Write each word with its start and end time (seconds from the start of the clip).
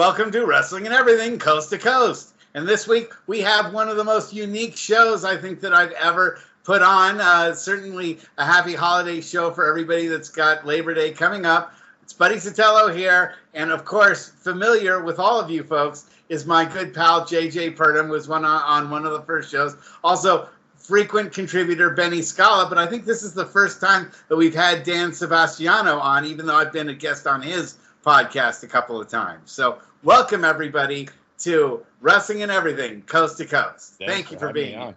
welcome 0.00 0.30
to 0.30 0.46
Wrestling 0.46 0.86
and 0.86 0.94
Everything 0.94 1.38
Coast 1.38 1.68
to 1.68 1.76
Coast. 1.76 2.32
And 2.54 2.66
this 2.66 2.88
week 2.88 3.12
we 3.26 3.42
have 3.42 3.74
one 3.74 3.90
of 3.90 3.98
the 3.98 4.02
most 4.02 4.32
unique 4.32 4.74
shows 4.74 5.26
I 5.26 5.36
think 5.36 5.60
that 5.60 5.74
I've 5.74 5.92
ever 5.92 6.40
put 6.64 6.80
on. 6.80 7.20
Uh, 7.20 7.54
certainly 7.54 8.18
a 8.38 8.46
happy 8.46 8.74
holiday 8.74 9.20
show 9.20 9.50
for 9.50 9.68
everybody 9.68 10.06
that's 10.06 10.30
got 10.30 10.64
Labor 10.64 10.94
Day 10.94 11.10
coming 11.10 11.44
up. 11.44 11.74
It's 12.02 12.14
Buddy 12.14 12.36
Sotelo 12.36 12.96
here, 12.96 13.34
and 13.52 13.70
of 13.70 13.84
course, 13.84 14.30
familiar 14.30 15.04
with 15.04 15.18
all 15.18 15.38
of 15.38 15.50
you 15.50 15.62
folks 15.62 16.08
is 16.30 16.46
my 16.46 16.64
good 16.64 16.94
pal 16.94 17.26
JJ 17.26 17.76
Purdom, 17.76 18.08
was 18.08 18.26
one 18.26 18.46
on, 18.46 18.62
on 18.62 18.90
one 18.90 19.04
of 19.04 19.12
the 19.12 19.20
first 19.20 19.50
shows. 19.50 19.76
Also, 20.02 20.48
frequent 20.76 21.30
contributor 21.34 21.90
Benny 21.90 22.22
Scala, 22.22 22.70
but 22.70 22.78
I 22.78 22.86
think 22.86 23.04
this 23.04 23.22
is 23.22 23.34
the 23.34 23.44
first 23.44 23.82
time 23.82 24.10
that 24.30 24.36
we've 24.36 24.54
had 24.54 24.82
Dan 24.82 25.12
Sebastiano 25.12 25.98
on, 25.98 26.24
even 26.24 26.46
though 26.46 26.56
I've 26.56 26.72
been 26.72 26.88
a 26.88 26.94
guest 26.94 27.26
on 27.26 27.42
his 27.42 27.76
podcast 28.02 28.62
a 28.62 28.66
couple 28.66 28.98
of 28.98 29.06
times. 29.06 29.52
So, 29.52 29.78
welcome 30.02 30.44
everybody 30.44 31.08
to 31.38 31.84
Wrestling 32.00 32.42
and 32.42 32.50
Everything, 32.50 33.02
Coast 33.02 33.38
to 33.38 33.46
Coast. 33.46 33.94
Thanks 33.98 34.12
Thank 34.12 34.30
you 34.30 34.38
for 34.38 34.48
for 34.48 34.52
being 34.52 34.78
here. 34.78 34.96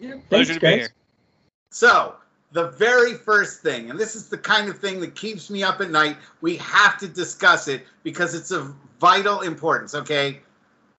on. 0.00 0.22
Pleasure 0.28 0.54
to 0.54 0.60
be 0.60 0.66
here. 0.66 0.88
So, 1.70 2.14
the 2.52 2.68
very 2.70 3.14
first 3.14 3.62
thing, 3.62 3.90
and 3.90 3.98
this 3.98 4.14
is 4.14 4.28
the 4.28 4.38
kind 4.38 4.68
of 4.68 4.78
thing 4.78 5.00
that 5.00 5.16
keeps 5.16 5.50
me 5.50 5.62
up 5.64 5.80
at 5.80 5.90
night, 5.90 6.16
we 6.40 6.56
have 6.58 6.98
to 6.98 7.08
discuss 7.08 7.66
it 7.68 7.84
because 8.04 8.34
it's 8.34 8.50
of 8.50 8.74
vital 9.00 9.40
importance, 9.40 9.94
okay? 9.94 10.40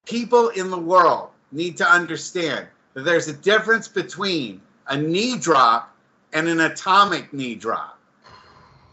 People 0.06 0.50
in 0.50 0.70
the 0.70 0.80
world 0.80 1.30
need 1.52 1.78
to 1.78 1.90
understand 1.90 2.68
that 2.94 3.04
there's 3.04 3.28
a 3.28 3.34
difference 3.34 3.88
between 3.88 4.62
a 4.88 4.98
knee 4.98 5.38
drop 5.38 5.96
and 6.34 6.48
an 6.50 6.60
atomic 6.60 7.32
knee 7.32 7.56
drop. 7.56 8.00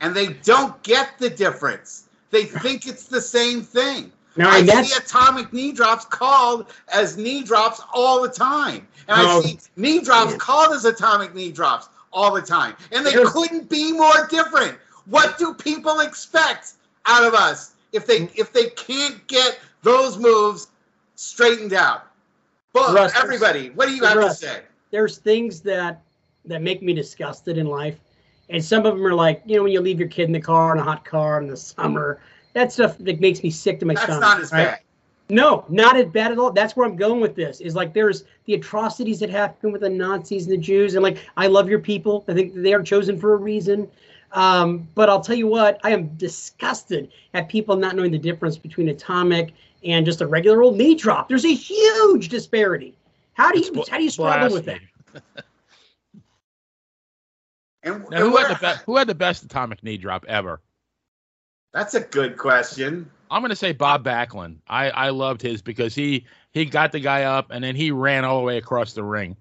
And 0.01 0.15
they 0.15 0.29
don't 0.29 0.81
get 0.83 1.19
the 1.19 1.31
difference. 1.31 2.09
They 2.31 2.45
think 2.45 2.87
it's 2.87 3.07
the 3.07 3.21
same 3.21 3.63
thing. 3.63 4.13
No, 4.37 4.49
I 4.49 4.65
see 4.65 4.97
atomic 4.97 5.53
knee 5.53 5.73
drops 5.73 6.05
called 6.05 6.73
as 6.93 7.17
knee 7.17 7.43
drops 7.43 7.83
all 7.93 8.23
the 8.23 8.29
time. 8.29 8.87
And 9.09 9.21
I 9.21 9.25
oh. 9.27 9.41
see 9.43 9.59
knee 9.77 10.01
drops 10.01 10.35
called 10.37 10.75
as 10.75 10.85
atomic 10.85 11.35
knee 11.35 11.53
drops 11.53 11.89
all 12.13 12.33
the 12.33 12.43
time. 12.43 12.75
And 12.93 13.05
they 13.05 13.13
couldn't 13.13 13.69
be 13.69 13.93
more 13.93 14.27
different. 14.31 14.79
What 15.07 15.39
do 15.39 15.55
people 15.55 16.01
expect 16.01 16.73
out 17.07 17.25
of 17.25 17.35
us 17.35 17.73
if 17.93 18.07
they 18.07 18.31
if 18.35 18.53
they 18.53 18.71
can't 18.71 19.27
get 19.27 19.59
those 19.83 20.19
moves 20.19 20.69
straightened 21.17 21.75
out? 21.75 22.07
But 22.73 22.95
Russ, 22.95 23.13
everybody, 23.17 23.71
what 23.71 23.89
do 23.89 23.95
you 23.95 24.05
have 24.05 24.21
to 24.21 24.35
say? 24.35 24.63
there's 24.93 25.19
things 25.19 25.61
that 25.63 26.03
that 26.45 26.63
make 26.63 26.83
me 26.83 26.93
disgusted 26.93 27.59
in 27.59 27.67
life, 27.67 27.99
and 28.49 28.65
some 28.65 28.87
of 28.87 28.95
them 28.95 29.05
are 29.05 29.15
like 29.15 29.43
you 29.45 29.57
know 29.57 29.65
when 29.65 29.73
you 29.73 29.81
leave 29.81 29.99
your 29.99 30.09
kid 30.09 30.25
in 30.25 30.33
the 30.33 30.41
car 30.41 30.73
in 30.73 30.79
a 30.79 30.85
hot 30.85 31.05
car 31.05 31.41
in 31.41 31.49
the 31.49 31.57
summer. 31.57 32.21
That 32.55 32.72
stuff 32.72 32.98
that 32.98 33.20
makes 33.20 33.42
me 33.42 33.50
sick 33.50 33.81
to 33.81 33.86
my 33.86 33.95
That's 33.95 34.05
stomach. 34.05 34.20
not 34.20 34.41
as 34.41 34.53
right? 34.53 34.64
bad. 34.64 34.81
No, 35.28 35.64
not 35.69 35.97
as 35.97 36.06
bad 36.06 36.33
at 36.33 36.39
all. 36.39 36.53
That's 36.53 36.77
where 36.77 36.86
I'm 36.86 36.97
going 36.97 37.20
with 37.20 37.34
this. 37.34 37.61
Is 37.61 37.75
like 37.75 37.95
there's 37.95 38.25
the 38.45 38.55
atrocities 38.55 39.19
that 39.20 39.31
happen 39.31 39.72
with 39.72 39.81
the 39.81 39.89
Nazis 39.89 40.45
and 40.45 40.53
the 40.53 40.58
Jews, 40.58 40.95
and 40.95 41.03
like 41.03 41.19
I 41.36 41.47
love 41.47 41.70
your 41.70 41.78
people. 41.78 42.25
I 42.28 42.34
think 42.34 42.53
they 42.55 42.75
are 42.75 42.83
chosen 42.83 43.19
for 43.19 43.33
a 43.34 43.36
reason. 43.36 43.89
Um, 44.33 44.89
but 44.95 45.08
I'll 45.08 45.20
tell 45.20 45.36
you 45.36 45.47
what, 45.47 45.78
I 45.84 45.91
am 45.91 46.08
disgusted 46.17 47.11
at 47.34 47.48
people 47.48 47.77
not 47.77 47.97
knowing 47.97 48.11
the 48.11 48.19
difference 48.19 48.56
between 48.56 48.89
atomic 48.89 49.53
and 49.84 50.06
just 50.06 50.20
a 50.23 50.27
regular 50.27 50.62
old 50.62 50.77
knee 50.77 50.95
drop. 50.95 51.28
There's 51.28 51.45
a 51.45 51.55
huge 51.55 52.28
disparity. 52.28 52.95
How 53.34 53.53
do 53.53 53.61
you 53.61 53.70
It's 53.75 53.89
how 53.89 53.98
do 53.98 54.05
you 54.05 54.11
struggle 54.11 54.53
with 54.53 54.64
that? 54.67 54.80
And, 57.84 58.05
Now, 58.11 58.19
and 58.19 58.19
who 58.19 58.36
had 58.36 58.48
the 58.48 58.61
best? 58.61 58.84
Who 58.84 58.97
had 58.97 59.08
the 59.08 59.14
best 59.14 59.42
atomic 59.42 59.83
knee 59.83 59.97
drop 59.97 60.25
ever? 60.28 60.61
That's 61.73 61.95
a 61.95 62.01
good 62.01 62.37
question. 62.37 63.11
I'm 63.31 63.41
going 63.41 63.51
to 63.51 63.57
say 63.57 63.73
Bob 63.73 64.05
Backlund. 64.05 64.57
I 64.69 64.91
I 64.91 65.09
loved 65.11 65.41
his 65.41 65.63
because 65.63 65.95
he 65.95 66.27
he 66.53 66.67
got 66.67 66.93
the 66.93 67.01
guy 67.01 67.25
up 67.25 67.51
and 67.51 67.65
then 67.65 67.75
he 67.75 67.91
ran 67.91 68.25
all 68.25 68.39
the 68.39 68.45
way 68.45 68.59
across 68.59 68.93
the 68.93 69.03
ring. 69.03 69.37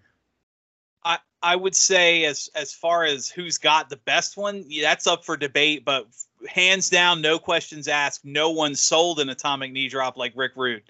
I 1.03 1.19
I 1.43 1.55
would 1.57 1.75
say 1.75 2.23
as 2.23 2.49
as 2.55 2.73
far 2.73 3.03
as 3.03 3.29
who's 3.29 3.57
got 3.57 3.89
the 3.89 3.97
best 3.97 4.37
one, 4.37 4.63
yeah, 4.67 4.89
that's 4.89 5.07
up 5.07 5.25
for 5.25 5.35
debate. 5.35 5.83
But 5.83 6.07
hands 6.47 6.89
down, 6.89 7.21
no 7.21 7.37
questions 7.37 7.89
asked. 7.89 8.23
No 8.23 8.49
one 8.51 8.75
sold 8.75 9.19
an 9.19 9.29
atomic 9.29 9.73
knee 9.73 9.89
drop 9.89 10.15
like 10.15 10.31
Rick 10.35 10.53
Rude. 10.55 10.83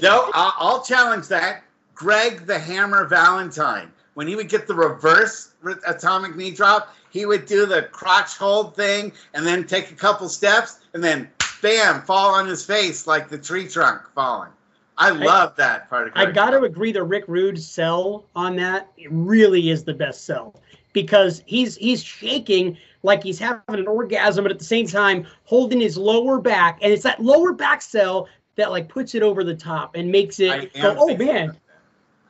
No, 0.00 0.30
I'll, 0.32 0.54
I'll 0.58 0.84
challenge 0.84 1.26
that. 1.28 1.62
Greg 1.94 2.46
the 2.46 2.58
Hammer 2.58 3.04
Valentine, 3.06 3.92
when 4.14 4.28
he 4.28 4.36
would 4.36 4.48
get 4.48 4.68
the 4.68 4.74
reverse 4.74 5.54
atomic 5.86 6.36
knee 6.36 6.52
drop, 6.52 6.94
he 7.10 7.26
would 7.26 7.46
do 7.46 7.66
the 7.66 7.82
crotch 7.82 8.36
hold 8.36 8.76
thing 8.76 9.12
and 9.34 9.46
then 9.46 9.64
take 9.64 9.90
a 9.90 9.94
couple 9.94 10.28
steps 10.28 10.80
and 10.94 11.02
then 11.02 11.28
bam, 11.62 12.02
fall 12.02 12.34
on 12.34 12.46
his 12.46 12.64
face 12.64 13.06
like 13.06 13.28
the 13.28 13.38
tree 13.38 13.68
trunk 13.68 14.02
falling. 14.14 14.50
I 14.96 15.10
love 15.10 15.54
that 15.56 15.88
part 15.88 16.08
of 16.08 16.14
it. 16.14 16.18
I 16.18 16.30
got 16.30 16.50
to 16.50 16.62
agree 16.62 16.90
the 16.90 17.04
Rick 17.04 17.24
Rude 17.28 17.60
sell 17.60 18.24
on 18.34 18.56
that 18.56 18.90
it 18.96 19.08
really 19.12 19.70
is 19.70 19.84
the 19.84 19.94
best 19.94 20.24
sell 20.24 20.60
because 20.92 21.42
he's 21.46 21.76
he's 21.76 22.02
shaking 22.02 22.76
like 23.04 23.22
he's 23.22 23.38
having 23.38 23.62
an 23.68 23.86
orgasm, 23.86 24.44
but 24.44 24.50
at 24.50 24.58
the 24.58 24.64
same 24.64 24.88
time 24.88 25.24
holding 25.44 25.80
his 25.80 25.96
lower 25.96 26.40
back, 26.40 26.80
and 26.82 26.92
it's 26.92 27.04
that 27.04 27.22
lower 27.22 27.52
back 27.52 27.80
sell 27.80 28.28
that 28.56 28.72
like 28.72 28.88
puts 28.88 29.14
it 29.14 29.22
over 29.22 29.44
the 29.44 29.54
top 29.54 29.94
and 29.94 30.10
makes 30.10 30.40
it 30.40 30.72
go, 30.74 30.96
oh 30.98 31.16
man. 31.16 31.56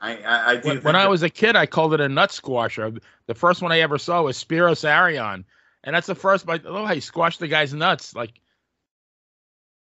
I, 0.00 0.16
I, 0.22 0.50
I 0.50 0.56
do 0.56 0.68
When, 0.68 0.76
think 0.76 0.84
when 0.84 0.96
I 0.96 1.06
was 1.06 1.22
a 1.22 1.30
kid, 1.30 1.56
I 1.56 1.66
called 1.66 1.94
it 1.94 2.00
a 2.00 2.08
nut 2.08 2.30
squasher. 2.30 3.00
The 3.26 3.34
first 3.34 3.62
one 3.62 3.72
I 3.72 3.80
ever 3.80 3.98
saw 3.98 4.22
was 4.22 4.42
Spiros 4.42 4.84
Arion, 4.84 5.44
and 5.84 5.94
that's 5.94 6.06
the 6.06 6.14
first. 6.14 6.48
I 6.48 6.56
love 6.56 6.86
how 6.86 6.94
he 6.94 7.00
squashed 7.00 7.40
the 7.40 7.48
guy's 7.48 7.74
nuts. 7.74 8.14
Like 8.14 8.40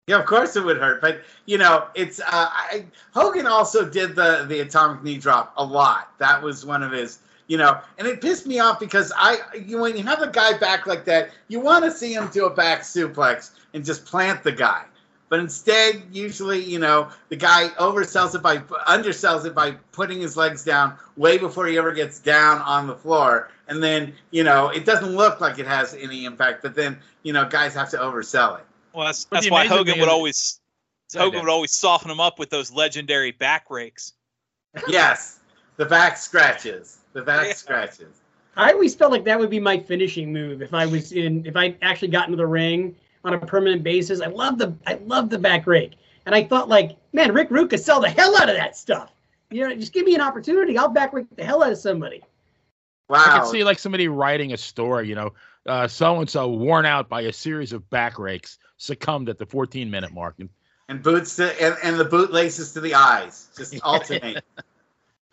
Yeah, 0.08 0.20
of 0.20 0.26
course 0.26 0.56
it 0.56 0.64
would 0.66 0.78
hurt, 0.78 1.02
but 1.02 1.22
you 1.46 1.58
know, 1.58 1.88
it's 1.96 2.20
uh, 2.20 2.26
I, 2.30 2.86
Hogan 3.14 3.48
also 3.48 3.90
did 3.90 4.16
the 4.16 4.46
the 4.48 4.60
atomic 4.62 5.04
knee 5.04 5.18
drop 5.18 5.54
a 5.58 5.64
lot. 5.64 6.18
That 6.18 6.42
was 6.42 6.66
one 6.66 6.84
of 6.84 6.92
his, 6.92 7.20
you 7.48 7.58
know, 7.58 7.80
and 7.98 8.08
it 8.08 8.22
pissed 8.22 8.48
me 8.48 8.60
off 8.60 8.80
because 8.80 9.14
I, 9.16 9.38
you 9.66 9.80
when 9.80 9.96
you 9.96 10.04
have 10.04 10.22
a 10.22 10.30
guy 10.30 10.58
back 10.58 10.88
like 10.88 11.06
that, 11.06 11.30
you 11.48 11.60
want 11.60 11.86
to 11.86 11.92
see 11.92 12.14
him 12.14 12.30
do 12.34 12.46
a 12.46 12.50
back 12.50 12.82
suplex 12.82 13.52
and 13.74 13.86
just 13.86 14.06
plant 14.06 14.44
the 14.44 14.52
guy, 14.52 14.84
but 15.32 15.40
instead, 15.40 16.04
usually, 16.12 16.62
you 16.62 16.78
know, 16.78 17.10
the 17.30 17.38
guy 17.38 17.70
oversells 17.80 18.36
it 18.36 18.44
by 18.44 18.58
undersells 18.58 19.46
it 19.46 19.56
by 19.56 19.72
putting 19.94 20.20
his 20.20 20.36
legs 20.36 20.66
down 20.66 20.98
way 21.16 21.38
before 21.38 21.66
he 21.68 21.78
ever 21.78 21.94
gets 21.94 22.20
down 22.20 22.60
on 22.64 22.86
the 22.86 22.96
floor, 22.98 23.50
and 23.70 23.82
then 23.82 24.14
you 24.32 24.44
know, 24.44 24.68
it 24.68 24.84
doesn't 24.84 25.16
look 25.16 25.40
like 25.40 25.58
it 25.58 25.66
has 25.66 25.94
any 25.94 26.26
impact, 26.26 26.62
but 26.62 26.76
then 26.76 27.00
you 27.24 27.32
know, 27.32 27.48
guys 27.48 27.74
have 27.74 27.90
to 27.92 27.98
oversell 27.98 28.60
it. 28.60 28.66
Well, 28.92 29.06
that's 29.06 29.24
that's 29.24 29.50
why 29.50 29.66
Hogan 29.68 30.02
would 30.02 30.10
always 30.10 30.60
Sorry, 31.08 31.24
Hogan 31.24 31.40
would 31.40 31.50
always 31.50 31.72
soften 31.72 32.12
him 32.12 32.20
up 32.20 32.38
with 32.38 32.50
those 32.50 32.70
legendary 32.70 33.32
back 33.32 33.70
rakes. 33.70 34.12
Yes, 34.90 35.40
the 35.78 35.86
back 35.86 36.18
scratches. 36.18 36.98
The 37.14 37.22
back 37.22 37.48
Yeah. 37.48 37.54
scratches. 37.54 38.20
I 38.58 38.74
always 38.74 38.96
felt 38.96 39.14
like 39.14 39.24
that 39.24 39.40
would 39.40 39.50
be 39.50 39.62
my 39.62 39.80
finishing 39.80 40.34
move 40.34 40.62
if 40.62 40.74
I 40.74 40.86
was 40.88 41.14
in 41.14 41.46
if 41.46 41.56
I 41.56 41.78
actually 41.82 42.10
got 42.10 42.26
into 42.26 42.36
the 42.36 42.46
ring 42.46 42.98
on 43.24 43.34
a 43.34 43.40
permanent 43.40 43.84
basis. 43.84 44.22
I 44.22 44.28
love 44.28 44.58
the 44.58 44.74
I 44.86 44.96
love 45.06 45.30
the 45.30 45.40
back 45.40 45.68
rake, 45.68 45.94
and 46.26 46.36
I 46.36 46.44
thought 46.44 46.70
like, 46.70 46.98
man, 47.14 47.34
Rick 47.34 47.50
Rude 47.52 47.70
could 47.70 47.80
sell 47.80 48.02
the 48.02 48.10
hell 48.10 48.36
out 48.38 48.50
of 48.50 48.56
that 48.56 48.76
stuff. 48.76 49.12
You 49.50 49.68
know, 49.68 49.76
just 49.76 49.94
give 49.94 50.06
me 50.06 50.16
an 50.16 50.22
opportunity, 50.22 50.78
I'll 50.78 50.90
back 50.90 51.14
rake 51.14 51.28
the 51.36 51.44
hell 51.44 51.64
out 51.64 51.72
of 51.72 51.78
somebody. 51.78 52.22
Wow. 53.10 53.24
I 53.26 53.40
could 53.40 53.50
see 53.50 53.64
like 53.64 53.80
somebody 53.80 54.08
writing 54.08 54.54
a 54.54 54.58
story. 54.58 55.10
You 55.10 55.16
know, 55.16 55.88
so 55.88 56.20
and 56.20 56.30
so 56.30 56.50
worn 56.50 56.86
out 56.86 57.10
by 57.10 57.22
a 57.22 57.34
series 57.34 57.74
of 57.74 57.90
back 57.90 58.18
rakes 58.18 58.58
succumbed 58.78 59.30
at 59.30 59.38
the 59.38 59.46
14 59.46 59.90
minute 59.92 60.14
mark. 60.14 60.36
And 60.40 60.50
and 60.88 61.02
boots 61.02 61.36
to 61.38 61.62
and, 61.62 61.76
and 61.84 62.00
the 62.00 62.06
boot 62.06 62.32
laces 62.32 62.74
to 62.74 62.82
the 62.82 62.96
eyes. 62.96 63.50
Just 63.58 63.80
alternate. 63.84 64.44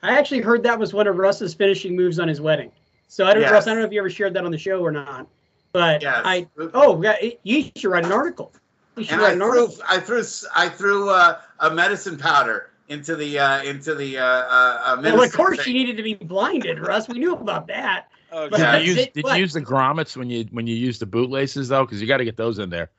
I 0.02 0.16
actually 0.16 0.40
heard 0.40 0.62
that 0.62 0.78
was 0.78 0.92
one 0.92 1.06
of 1.06 1.16
Russ's 1.16 1.54
finishing 1.54 1.96
moves 1.96 2.20
on 2.20 2.28
his 2.28 2.40
wedding. 2.40 2.70
So 3.08 3.24
I 3.24 3.34
don't, 3.34 3.42
Yes. 3.42 3.50
Russ, 3.50 3.66
I 3.66 3.70
don't 3.70 3.80
know 3.80 3.86
if 3.86 3.92
you 3.92 3.98
ever 3.98 4.10
shared 4.10 4.34
that 4.34 4.44
on 4.44 4.52
the 4.52 4.58
show 4.58 4.80
or 4.84 4.92
not, 4.92 5.26
but 5.72 6.02
Yes. 6.02 6.22
I 6.24 6.46
oh, 6.74 7.02
yeah, 7.02 7.16
you 7.42 7.70
should 7.76 7.90
write 7.90 8.04
an 8.04 8.12
article. 8.12 8.52
You 8.96 9.04
should 9.04 9.12
and 9.14 9.20
write 9.22 9.28
I 9.30 9.32
an 9.32 9.38
threw 9.38 9.60
article. 9.62 9.84
I 9.88 10.00
threw 10.00 10.22
I 10.54 10.68
threw 10.68 11.10
uh, 11.10 11.40
a 11.60 11.70
medicine 11.70 12.18
powder 12.18 12.70
into 12.88 13.16
the 13.16 13.38
uh, 13.38 13.62
into 13.62 13.94
the 13.94 14.18
uh, 14.18 14.24
uh, 14.24 15.00
Well, 15.02 15.22
of 15.22 15.32
course 15.32 15.56
thing. 15.56 15.64
she 15.64 15.72
needed 15.72 15.96
to 15.96 16.02
be 16.02 16.14
blinded, 16.14 16.80
Russ. 16.80 17.08
We 17.08 17.18
knew 17.18 17.34
about 17.34 17.66
that. 17.68 18.08
Oh, 18.32 18.48
But 18.48 18.58
Yeah. 18.58 18.72
that's 18.72 18.84
you 18.86 18.94
use 18.94 19.06
did 19.14 19.24
you 19.26 19.34
use 19.34 19.52
the 19.52 19.62
grommets 19.62 20.16
when 20.16 20.30
you 20.30 20.46
when 20.50 20.66
you 20.66 20.74
use 20.74 20.98
the 20.98 21.06
bootlaces 21.06 21.68
though? 21.68 21.84
Because 21.84 22.00
you 22.00 22.06
got 22.06 22.18
to 22.18 22.24
get 22.24 22.36
those 22.36 22.58
in 22.58 22.70
there. 22.70 22.90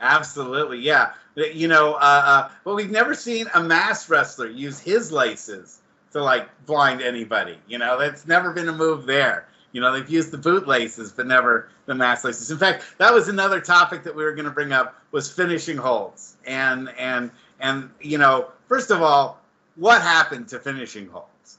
Absolutely, 0.00 0.78
yeah. 0.78 1.12
You 1.36 1.68
know, 1.68 1.94
uh, 1.94 1.98
uh, 2.24 2.50
but 2.64 2.74
we've 2.74 2.90
never 2.90 3.14
seen 3.14 3.46
a 3.54 3.62
mass 3.62 4.08
wrestler 4.10 4.48
use 4.48 4.78
his 4.78 5.10
laces 5.10 5.80
to 6.12 6.22
like 6.22 6.48
blind 6.66 7.02
anybody. 7.02 7.58
You 7.66 7.78
know, 7.78 7.98
that's 7.98 8.26
never 8.26 8.52
been 8.52 8.68
a 8.68 8.72
move 8.72 9.06
there. 9.06 9.48
You 9.76 9.82
know, 9.82 9.92
they've 9.92 10.08
used 10.08 10.30
the 10.30 10.38
boot 10.38 10.66
laces, 10.66 11.12
but 11.12 11.26
never 11.26 11.68
the 11.84 11.94
mass 11.94 12.24
laces. 12.24 12.50
In 12.50 12.56
fact, 12.56 12.94
that 12.96 13.12
was 13.12 13.28
another 13.28 13.60
topic 13.60 14.04
that 14.04 14.16
we 14.16 14.24
were 14.24 14.32
going 14.32 14.46
to 14.46 14.50
bring 14.50 14.72
up 14.72 14.98
was 15.10 15.30
finishing 15.30 15.76
holds. 15.76 16.38
And 16.46 16.88
and 16.96 17.30
and 17.60 17.90
you 18.00 18.16
know, 18.16 18.52
first 18.68 18.90
of 18.90 19.02
all, 19.02 19.38
what 19.74 20.00
happened 20.00 20.48
to 20.48 20.58
finishing 20.60 21.08
holds? 21.08 21.58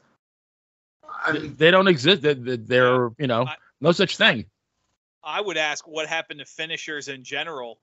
I 1.23 1.31
They- 1.31 1.39
mean, 1.41 1.55
they 1.57 1.69
don't 1.69 1.87
exist. 1.87 2.23
They- 2.23 2.33
they- 2.33 2.57
They're 2.57 3.09
you 3.19 3.27
know 3.27 3.45
I- 3.45 3.55
no 3.81 3.91
such 3.91 4.17
thing. 4.17 4.49
I 5.23 5.39
would 5.39 5.57
ask 5.57 5.87
what 5.87 6.07
happened 6.07 6.39
to 6.39 6.45
finishers 6.47 7.09
in 7.09 7.23
general. 7.23 7.79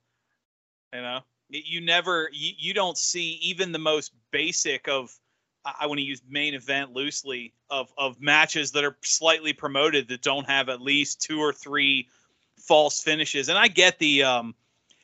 You 0.92 1.02
know, 1.02 1.20
You 1.48 1.80
never, 1.80 2.28
you, 2.32 2.54
you 2.58 2.74
don't 2.74 2.98
see 2.98 3.34
even 3.34 3.70
the 3.70 3.78
most 3.78 4.10
basic 4.32 4.88
of, 4.88 5.16
I 5.64 5.86
want 5.86 5.98
to 5.98 6.04
use 6.04 6.20
main 6.28 6.54
event 6.54 6.92
loosely 6.92 7.52
of 7.70 7.92
of 7.96 8.20
matches 8.20 8.72
that 8.72 8.84
are 8.84 8.96
slightly 9.02 9.52
promoted 9.52 10.08
that 10.08 10.22
don't 10.22 10.46
have 10.46 10.68
at 10.68 10.80
least 10.80 11.22
two 11.22 11.40
or 11.40 11.52
three 11.52 12.08
false 12.58 13.00
finishes. 13.02 13.48
And 13.48 13.58
I 13.58 13.68
get 13.68 13.98
the, 13.98 14.22
um, 14.22 14.54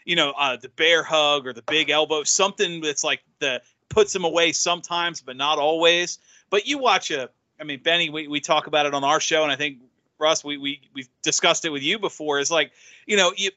you 0.04 0.16
know, 0.16 0.32
uh, 0.38 0.56
the 0.56 0.68
bear 0.70 1.02
hug 1.02 1.46
or 1.46 1.52
the 1.52 1.62
big 1.62 1.90
elbow, 1.90 2.24
something 2.24 2.80
that's 2.80 3.04
like 3.04 3.20
the 3.38 3.62
puts 3.88 4.12
them 4.12 4.24
away 4.24 4.52
sometimes, 4.52 5.20
but 5.20 5.36
not 5.36 5.58
always. 5.58 6.18
But 6.48 6.66
you 6.66 6.78
watch 6.78 7.10
a, 7.10 7.30
I 7.60 7.64
mean, 7.64 7.80
Benny, 7.82 8.10
we, 8.10 8.28
we 8.28 8.40
talk 8.40 8.66
about 8.66 8.86
it 8.86 8.94
on 8.94 9.04
our 9.04 9.20
show, 9.20 9.42
and 9.42 9.52
I 9.52 9.56
think 9.56 9.78
Russ, 10.18 10.44
we 10.44 10.56
we 10.58 10.80
we've 10.94 11.08
discussed 11.22 11.64
it 11.64 11.70
with 11.70 11.82
you 11.82 11.98
before. 11.98 12.38
Is 12.38 12.50
like, 12.50 12.72
you 13.06 13.16
know, 13.16 13.32
you 13.36 13.50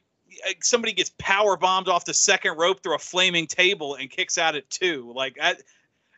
somebody 0.60 0.92
gets 0.92 1.12
power 1.18 1.56
bombed 1.56 1.88
off 1.88 2.04
the 2.04 2.14
second 2.14 2.56
rope 2.56 2.82
through 2.82 2.96
a 2.96 2.98
flaming 2.98 3.46
table 3.46 3.94
and 3.94 4.10
kicks 4.10 4.38
out 4.38 4.56
at 4.56 4.68
two. 4.70 5.12
Like, 5.14 5.36
at, 5.40 5.62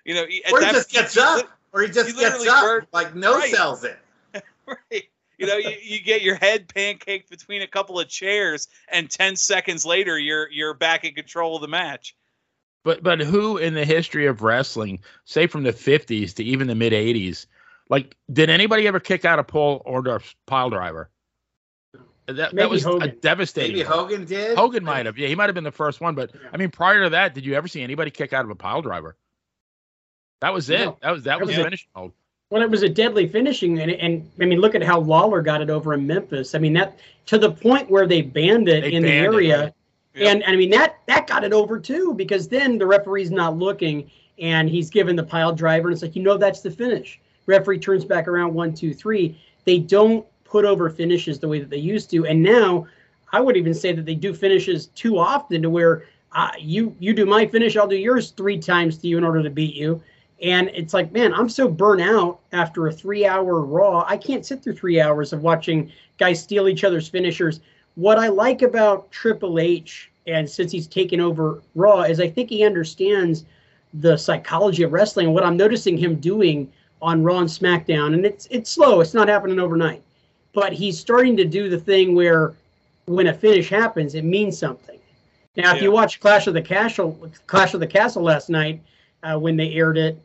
you 0.07 0.15
know, 0.15 0.23
or 0.23 0.61
he 0.61 0.71
just 0.71 0.91
gets 0.91 1.17
up, 1.17 1.47
or 1.73 1.83
he 1.83 1.89
just 1.89 2.17
gets 2.17 2.47
up, 2.47 2.87
like 2.93 3.15
no 3.15 3.35
right. 3.35 3.53
sells 3.53 3.85
it. 3.85 3.99
right. 4.67 5.05
You 5.37 5.47
know, 5.47 5.57
you, 5.57 5.77
you 5.83 6.01
get 6.01 6.23
your 6.23 6.37
head 6.37 6.69
pancaked 6.69 7.29
between 7.29 7.61
a 7.61 7.67
couple 7.67 7.99
of 7.99 8.09
chairs, 8.09 8.69
and 8.89 9.11
ten 9.11 9.35
seconds 9.35 9.85
later, 9.85 10.17
you're 10.17 10.49
you're 10.51 10.75
back 10.75 11.05
in 11.05 11.13
control 11.13 11.57
of 11.57 11.63
the 11.63 11.69
match. 11.69 12.17
But 12.85 13.03
but 13.03 13.21
who 13.21 13.59
in 13.59 13.75
the 13.75 13.85
history 13.85 14.27
of 14.27 14.43
wrestling, 14.43 15.01
say 15.25 15.49
from 15.49 15.65
the 15.65 15.73
'50s 15.73 16.35
to 16.35 16.45
even 16.45 16.69
the 16.69 16.77
mid 16.77 16.93
'80s, 16.93 17.47
like 17.91 18.17
did 18.33 18.49
anybody 18.49 18.87
ever 18.87 19.01
kick 19.01 19.25
out 19.25 19.41
a 19.41 19.45
Paul 19.45 19.83
Orndorff's 19.85 20.37
pile 20.47 20.71
driver? 20.71 21.11
That, 22.27 22.55
that 22.55 22.71
was 22.71 22.83
Hogan. 22.83 23.09
a 23.09 23.13
devastating. 23.13 23.77
Maybe 23.77 23.87
Hogan 23.87 24.25
did. 24.25 24.57
Hogan 24.57 24.85
might 24.85 25.07
have. 25.07 25.19
Yeah, 25.19 25.29
he 25.29 25.35
might 25.35 25.47
have 25.47 25.55
been 25.55 25.65
the 25.65 25.71
first 25.71 26.01
one. 26.01 26.15
But 26.15 26.31
I 26.53 26.57
mean, 26.57 26.71
prior 26.71 27.05
to 27.05 27.11
that, 27.11 27.35
did 27.35 27.45
you 27.45 27.55
ever 27.55 27.69
see 27.69 27.83
anybody 27.83 28.11
kick 28.11 28.33
out 28.33 28.45
of 28.45 28.51
a 28.51 28.55
pile 28.55 28.83
driver? 28.83 29.17
That 30.41 30.53
was 30.53 30.71
it. 30.71 30.81
No. 30.81 30.97
That 31.03 31.13
was 31.13 31.25
that, 31.25 31.39
that 31.39 31.47
was, 31.47 31.57
was 31.57 31.65
finishing 31.65 31.89
mode. 31.97 32.13
Well, 32.51 32.63
it 32.63 32.71
was 32.71 32.83
a 32.83 32.89
deadly 32.89 33.27
finishing, 33.27 33.81
and, 33.81 33.91
and 33.91 34.31
I 34.41 34.45
mean, 34.45 34.61
look 34.61 34.77
at 34.77 34.83
how 34.83 35.01
Lawler 35.01 35.43
got 35.43 35.63
it 35.63 35.71
over 35.71 35.95
in 35.95 36.07
Memphis. 36.07 36.55
I 36.55 36.59
mean, 36.59 36.75
that 36.75 36.99
to 37.27 37.39
the 37.39 37.51
point 37.51 37.91
where 37.91 38.07
they 38.07 38.23
banned 38.23 38.69
it 38.69 38.83
they 38.83 38.93
in 38.93 39.03
banned 39.03 39.33
the 39.33 39.37
area, 39.37 39.75
yep. 40.15 40.33
and, 40.33 40.45
and 40.45 40.53
I 40.53 40.57
mean 40.57 40.71
that 40.71 40.97
that 41.07 41.27
got 41.27 41.43
it 41.43 41.53
over 41.53 41.79
too 41.81 42.15
because 42.15 42.47
then 42.47 42.79
the 42.79 42.87
referee's 42.87 43.33
not 43.33 43.57
looking, 43.57 44.09
and 44.39 44.69
he's 44.69 44.91
given 44.91 45.17
the 45.17 45.25
pile 45.25 45.53
driver, 45.53 45.89
and 45.89 45.95
it's 45.95 46.03
like 46.03 46.15
you 46.15 46.23
know 46.23 46.37
that's 46.37 46.61
the 46.61 46.71
finish. 46.71 47.19
Referee 47.47 47.79
turns 47.79 48.05
back 48.05 48.29
around 48.29 48.55
one, 48.55 48.75
two, 48.75 48.95
three. 48.95 49.41
They 49.65 49.79
don't 49.79 50.25
put 50.45 50.65
over 50.65 50.89
finishes 50.89 51.41
the 51.41 51.49
way 51.49 51.59
that 51.59 51.71
they 51.71 51.79
used 51.79 52.11
to, 52.11 52.27
and 52.27 52.41
now 52.41 52.87
I 53.33 53.41
would 53.41 53.57
even 53.57 53.75
say 53.75 53.93
that 53.93 54.05
they 54.05 54.15
do 54.15 54.33
finishes 54.33 54.87
too 54.89 55.19
often 55.19 55.63
to 55.63 55.71
where 55.71 56.05
uh, 56.31 56.53
you 56.61 56.95
you 57.01 57.13
do 57.13 57.27
my 57.27 57.45
finish, 57.45 57.77
I'll 57.77 57.89
do 57.89 57.97
yours 57.97 58.31
three 58.31 58.59
times 58.61 58.99
to 58.99 59.09
you 59.09 59.19
in 59.19 59.25
order 59.25 59.43
to 59.43 59.51
beat 59.51 59.75
you 59.75 60.01
and 60.43 60.71
it's 60.75 60.93
like, 60.93 61.13
man, 61.13 61.33
I'm 61.33 61.49
so 61.49 61.67
burnt 61.67 62.03
out 62.03 62.41
after 62.53 62.87
a 62.87 62.93
three 62.93 63.27
hour 63.27 63.61
Raw. 63.61 64.05
I 64.07 64.17
can't 64.17 64.45
sit 64.45 64.63
through 64.63 64.75
three 64.75 65.01
hours 65.01 65.33
of 65.33 65.43
watching 65.43 65.91
guys 66.19 66.43
steal 66.43 66.69
each 66.69 66.85
other's 66.85 67.09
finishers. 67.09 67.61
What 67.95 68.19
I 68.19 68.29
like 68.29 68.63
about 68.63 69.11
Triple 69.11 69.59
H, 69.59 70.11
and 70.27 70.49
since 70.49 70.71
he's 70.71 70.87
taken 70.87 71.21
over 71.21 71.63
Raw, 71.75 72.03
is 72.03 72.21
I 72.21 72.29
think 72.29 72.51
he 72.51 72.65
understands 72.65 73.45
the 73.95 74.17
psychology 74.17 74.83
of 74.83 74.93
wrestling. 74.93 75.27
And 75.27 75.35
what 75.35 75.45
I'm 75.45 75.57
noticing 75.57 75.97
him 75.97 76.17
doing 76.17 76.71
on 77.01 77.23
Raw 77.23 77.39
and 77.39 77.49
SmackDown, 77.49 78.13
and 78.13 78.27
it's 78.27 78.47
it's 78.51 78.71
slow, 78.71 79.01
it's 79.01 79.15
not 79.15 79.29
happening 79.29 79.59
overnight, 79.59 80.03
but 80.53 80.73
he's 80.73 80.99
starting 80.99 81.37
to 81.39 81.45
do 81.47 81.71
the 81.71 81.79
thing 81.79 82.15
where 82.15 82.55
when 83.07 83.29
a 83.29 83.35
finish 83.35 83.71
happens, 83.71 84.15
it 84.15 84.25
means 84.25 84.59
something. 84.59 84.99
Now, 85.57 85.71
yeah. 85.71 85.77
if 85.77 85.83
you 85.83 85.91
watch 85.91 86.21
Clash 86.21 86.47
of 86.47 86.55
the 86.55 86.61
Castle, 86.61 87.31
Clash 87.47 87.73
of 87.73 87.81
the 87.81 87.87
Castle 87.87 88.23
last 88.23 88.51
night, 88.51 88.83
uh, 89.23 89.39
when 89.39 89.57
they 89.57 89.73
aired 89.73 89.97
it, 89.97 90.21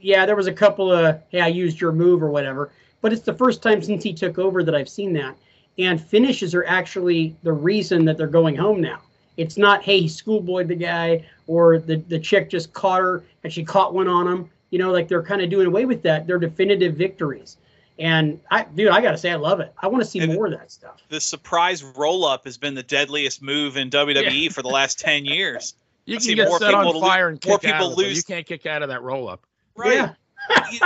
yeah, 0.00 0.26
there 0.26 0.36
was 0.36 0.46
a 0.46 0.52
couple 0.52 0.92
of, 0.92 1.20
hey, 1.28 1.40
I 1.40 1.48
used 1.48 1.80
your 1.80 1.92
move 1.92 2.22
or 2.22 2.30
whatever, 2.30 2.70
but 3.00 3.12
it's 3.12 3.22
the 3.22 3.34
first 3.34 3.62
time 3.62 3.82
since 3.82 4.02
he 4.02 4.12
took 4.12 4.38
over 4.38 4.62
that 4.62 4.74
I've 4.74 4.88
seen 4.88 5.12
that. 5.14 5.36
And 5.78 6.00
finishes 6.00 6.54
are 6.54 6.64
actually 6.64 7.34
the 7.42 7.52
reason 7.52 8.04
that 8.06 8.18
they're 8.18 8.26
going 8.26 8.56
home 8.56 8.80
now. 8.80 9.00
It's 9.36 9.56
not, 9.56 9.82
hey, 9.82 10.00
he 10.00 10.08
schoolboyed 10.08 10.68
the 10.68 10.74
guy 10.74 11.24
or 11.46 11.78
the, 11.78 11.96
the 11.96 12.18
chick 12.18 12.50
just 12.50 12.72
caught 12.72 13.00
her 13.00 13.24
and 13.42 13.52
she 13.52 13.64
caught 13.64 13.94
one 13.94 14.08
on 14.08 14.26
him. 14.26 14.50
You 14.70 14.78
know, 14.78 14.92
like 14.92 15.08
they're 15.08 15.22
kind 15.22 15.40
of 15.40 15.50
doing 15.50 15.66
away 15.66 15.84
with 15.84 16.02
that. 16.02 16.26
They're 16.26 16.38
definitive 16.38 16.94
victories. 16.94 17.56
And 17.98 18.40
I, 18.50 18.64
dude, 18.64 18.88
I 18.88 19.00
gotta 19.00 19.18
say, 19.18 19.30
I 19.30 19.36
love 19.36 19.60
it. 19.60 19.72
I 19.78 19.88
want 19.88 20.02
to 20.02 20.08
see 20.08 20.20
and 20.20 20.34
more 20.34 20.46
of 20.46 20.52
that 20.52 20.70
stuff. 20.72 21.02
The 21.08 21.20
surprise 21.20 21.82
roll 21.82 22.24
up 22.24 22.44
has 22.44 22.56
been 22.56 22.74
the 22.74 22.82
deadliest 22.82 23.42
move 23.42 23.76
in 23.76 23.90
WWE 23.90 24.44
yeah. 24.44 24.50
for 24.50 24.62
the 24.62 24.68
last 24.68 24.98
ten 24.98 25.24
years. 25.24 25.74
You 26.04 26.18
can 26.18 26.36
get 26.36 26.52
set 26.52 26.74
on 26.74 27.00
fire 27.00 27.28
and 27.28 27.40
kick 27.40 27.48
more 27.48 27.58
people 27.58 27.94
lose. 27.94 28.16
You 28.16 28.22
can't 28.22 28.46
kick 28.46 28.66
out 28.66 28.82
of 28.82 28.88
that 28.88 29.02
roll 29.02 29.28
up. 29.28 29.44
Right. 29.76 29.94
Yeah. 29.94 30.14
you, 30.72 30.80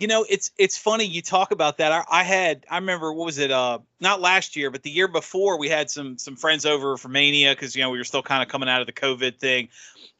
you, 0.00 0.06
know, 0.08 0.26
it's 0.28 0.50
it's 0.58 0.76
funny 0.76 1.04
you 1.04 1.22
talk 1.22 1.52
about 1.52 1.78
that. 1.78 1.92
I, 1.92 2.04
I, 2.10 2.22
had 2.22 2.66
I 2.68 2.76
remember 2.76 3.12
what 3.12 3.24
was 3.24 3.38
it? 3.38 3.50
Uh, 3.50 3.78
not 4.00 4.20
last 4.20 4.56
year, 4.56 4.70
but 4.70 4.82
the 4.82 4.90
year 4.90 5.08
before, 5.08 5.58
we 5.58 5.68
had 5.68 5.90
some 5.90 6.18
some 6.18 6.36
friends 6.36 6.66
over 6.66 6.96
for 6.96 7.08
Mania 7.08 7.52
because 7.52 7.76
you 7.76 7.82
know 7.82 7.90
we 7.90 7.98
were 7.98 8.04
still 8.04 8.22
kind 8.22 8.42
of 8.42 8.48
coming 8.48 8.68
out 8.68 8.80
of 8.80 8.86
the 8.86 8.92
COVID 8.92 9.38
thing, 9.38 9.68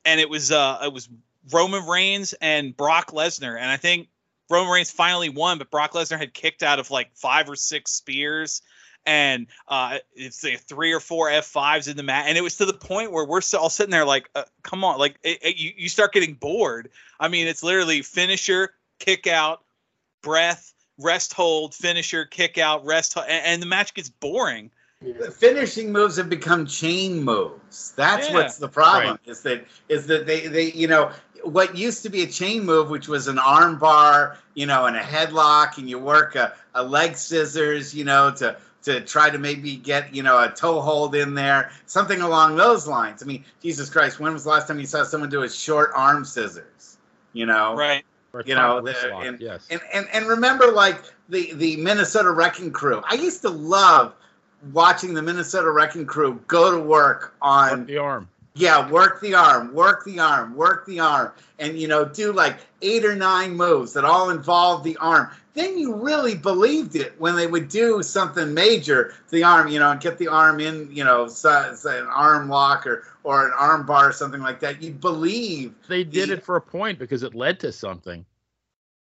and 0.05 0.21
it 0.21 0.31
was 0.31 0.53
uh 0.53 0.79
it 0.85 0.93
was 0.93 1.09
Roman 1.53 1.87
Reigns 1.87 2.33
and 2.41 2.77
Brock 2.77 3.11
Lesnar, 3.11 3.59
and 3.59 3.71
I 3.71 3.77
think 3.77 4.09
Roman 4.49 4.73
Reigns 4.73 4.91
finally 4.91 5.29
won, 5.29 5.59
but 5.59 5.71
Brock 5.71 5.93
Lesnar 5.93 6.19
had 6.19 6.33
kicked 6.33 6.63
out 6.63 6.79
of 6.79 6.91
like 6.91 7.11
five 7.15 7.51
or 7.51 7.57
six 7.57 7.93
spears 7.93 8.63
and 9.07 9.47
uh, 9.69 9.99
it's 10.15 10.43
like 10.43 10.61
three 10.61 10.93
or 10.93 11.01
four 11.01 11.29
F5s 11.29 11.89
in 11.89 11.97
the 11.97 12.03
mat. 12.03 12.27
And 12.29 12.37
it 12.37 12.43
was 12.43 12.57
to 12.57 12.67
the 12.67 12.75
point 12.75 13.13
where 13.13 13.25
we're 13.25 13.41
all 13.59 13.71
sitting 13.71 13.93
there 13.93 14.05
like, 14.05 14.29
uh, 14.35 14.43
come 14.63 14.85
on, 14.85 14.99
like 14.99 15.17
it, 15.23 15.39
it, 15.43 15.57
you, 15.57 15.73
you 15.77 15.89
start 15.89 16.13
getting 16.13 16.35
bored. 16.35 16.91
I 17.21 17.29
mean, 17.29 17.47
it's 17.47 17.63
literally 17.63 18.03
finisher, 18.03 18.75
kick 18.99 19.27
out, 19.27 19.63
breath, 20.23 20.75
rest 20.99 21.33
hold, 21.33 21.75
finisher, 21.75 22.25
kick 22.25 22.59
out, 22.59 22.85
rest, 22.85 23.15
hold, 23.15 23.27
and, 23.29 23.47
and 23.47 23.63
the 23.63 23.67
match 23.67 23.95
gets 23.95 24.09
boring. 24.09 24.71
The 25.01 25.31
finishing 25.31 25.93
moves 25.93 26.17
have 26.17 26.31
become 26.31 26.67
chain 26.67 27.23
moves. 27.23 27.93
That's 27.97 28.29
yeah. 28.29 28.35
what's 28.35 28.57
the 28.57 28.69
problem. 28.69 29.19
Right. 29.27 29.31
Is 29.31 29.43
that 29.43 29.67
is 29.91 30.07
that 30.07 30.27
they 30.27 30.47
they 30.47 30.73
you 30.73 30.89
know 30.89 31.13
what 31.45 31.77
used 31.77 32.03
to 32.03 32.09
be 32.09 32.23
a 32.23 32.27
chain 32.27 32.65
move, 32.65 32.89
which 32.89 33.07
was 33.07 33.29
an 33.29 33.39
arm 33.39 33.79
bar, 33.79 34.39
you 34.55 34.65
know, 34.65 34.87
and 34.87 34.97
a 34.97 35.03
headlock, 35.03 35.77
and 35.77 35.89
you 35.89 35.99
work 35.99 36.35
a, 36.35 36.55
a 36.75 36.83
leg 36.83 37.17
scissors, 37.17 37.95
you 37.95 38.05
know, 38.05 38.33
to 38.33 38.57
to 38.87 39.01
try 39.01 39.29
to 39.29 39.37
maybe 39.37 39.77
get 39.77 40.15
you 40.15 40.23
know 40.23 40.39
a 40.39 40.49
toe 40.49 40.81
hold 40.81 41.17
in 41.17 41.35
there, 41.35 41.71
something 41.87 42.21
along 42.23 42.55
those 42.57 42.87
lines. 42.87 43.23
I 43.23 43.27
mean, 43.27 43.45
Jesus 43.61 43.91
Christ, 43.91 44.21
when 44.21 44.33
was 44.33 44.45
the 44.45 44.51
last 44.51 44.69
time 44.69 44.79
you 44.79 44.87
saw 44.87 45.03
someone 45.03 45.29
do 45.29 45.43
a 45.43 45.51
short 45.51 45.91
arm 45.95 46.25
scissors? 46.25 46.97
You 47.33 47.47
know, 47.47 47.75
right? 47.75 48.05
You 48.45 48.55
know, 48.55 48.81
the, 48.83 49.15
and, 49.17 49.41
yes. 49.41 49.67
and 49.71 49.81
and 49.93 50.07
and 50.13 50.27
remember 50.27 50.71
like 50.71 51.03
the 51.29 51.53
the 51.55 51.77
Minnesota 51.77 52.31
Wrecking 52.31 52.71
Crew. 52.71 53.03
I 53.09 53.15
used 53.15 53.43
to 53.43 53.51
love 53.51 54.15
watching 54.73 55.15
the 55.15 55.23
Minnesota 55.23 55.71
Wrecking 55.71 56.07
Crew 56.07 56.41
go 56.47 56.71
to 56.71 56.79
work 56.79 57.35
on 57.43 57.81
work 57.81 57.87
the 57.89 57.99
arm. 57.99 58.29
Yeah, 58.57 58.91
work 58.91 59.21
the 59.21 59.35
arm, 59.35 59.75
work 59.75 60.05
the 60.05 60.19
arm, 60.19 60.57
work 60.57 60.87
the 60.87 60.99
arm, 60.99 61.33
and 61.59 61.79
you 61.79 61.89
know, 61.89 62.05
do 62.07 62.33
like 62.33 62.59
eight 62.83 63.05
or 63.05 63.15
nine 63.15 63.55
moves 63.55 63.93
that 63.93 64.05
all 64.05 64.31
involve 64.31 64.83
the 64.83 64.97
arm 64.97 65.31
then 65.57 65.79
you 65.79 65.95
really 65.95 66.35
believed 66.35 66.97
it 66.97 67.19
when 67.19 67.35
they 67.35 67.47
would 67.47 67.69
do 67.69 68.03
something 68.03 68.53
major 68.53 69.15
to 69.29 69.31
the 69.31 69.43
arm, 69.43 69.69
you 69.69 69.79
know, 69.79 69.91
and 69.91 70.01
get 70.01 70.19
the 70.19 70.29
arm 70.29 70.61
in, 70.61 70.89
you 70.93 71.03
know, 71.03 71.27
say, 71.27 71.99
an 71.99 72.07
arm 72.07 72.49
lock 72.49 72.87
or 72.87 73.05
or 73.25 73.47
an 73.47 73.55
arm 73.59 73.87
bar 73.87 74.11
or 74.11 74.13
something 74.13 74.43
like 74.43 74.61
that. 74.61 74.83
You 74.83 74.93
believe 74.93 75.75
they 75.89 76.05
did 76.05 76.29
the, 76.29 76.35
it 76.35 76.45
for 76.45 76.57
a 76.57 76.61
point 76.61 76.99
because 76.99 77.23
it 77.23 77.35
led 77.35 77.59
to 77.61 77.73
something. 77.73 78.25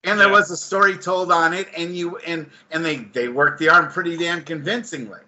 And 0.04 0.20
there 0.20 0.28
yeah. 0.28 0.34
was 0.34 0.52
a 0.52 0.58
story 0.58 0.96
told 0.96 1.32
on 1.32 1.54
it, 1.54 1.68
and 1.76 1.98
you 1.98 2.18
and 2.20 2.48
and 2.72 2.86
they 2.86 2.98
they 2.98 3.30
worked 3.30 3.60
the 3.60 3.70
arm 3.70 3.92
pretty 3.92 4.16
damn 4.16 4.44
convincingly. 4.44 5.20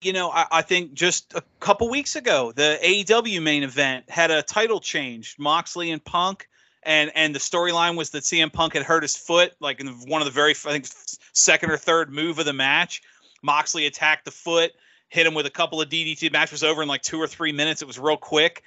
You 0.00 0.12
know, 0.12 0.30
I, 0.30 0.46
I 0.50 0.62
think 0.62 0.94
just 0.94 1.34
a 1.34 1.42
couple 1.60 1.88
weeks 1.88 2.16
ago, 2.16 2.52
the 2.52 2.78
AEW 2.82 3.42
main 3.42 3.62
event 3.62 4.08
had 4.10 4.30
a 4.30 4.42
title 4.42 4.80
change. 4.80 5.36
Moxley 5.38 5.90
and 5.90 6.04
Punk 6.04 6.48
and 6.82 7.12
and 7.14 7.34
the 7.34 7.38
storyline 7.38 7.96
was 7.96 8.10
that 8.10 8.24
CM 8.24 8.52
Punk 8.52 8.74
had 8.74 8.82
hurt 8.82 9.02
his 9.02 9.16
foot, 9.16 9.54
like 9.60 9.80
in 9.80 9.88
one 10.08 10.20
of 10.20 10.26
the 10.26 10.32
very 10.32 10.52
I 10.52 10.72
think 10.72 10.86
second 11.32 11.70
or 11.70 11.76
third 11.76 12.10
move 12.10 12.38
of 12.38 12.44
the 12.44 12.52
match. 12.52 13.02
Moxley 13.42 13.86
attacked 13.86 14.24
the 14.24 14.30
foot, 14.30 14.72
hit 15.12 15.26
him 15.26 15.34
with 15.34 15.44
a 15.44 15.50
couple 15.50 15.78
of 15.78 15.90
DDT. 15.90 16.20
The 16.20 16.30
match 16.30 16.50
was 16.50 16.64
over 16.64 16.80
in 16.80 16.88
like 16.88 17.02
two 17.02 17.20
or 17.20 17.26
three 17.26 17.52
minutes. 17.52 17.82
It 17.82 17.84
was 17.84 17.98
real 17.98 18.16
quick, 18.16 18.62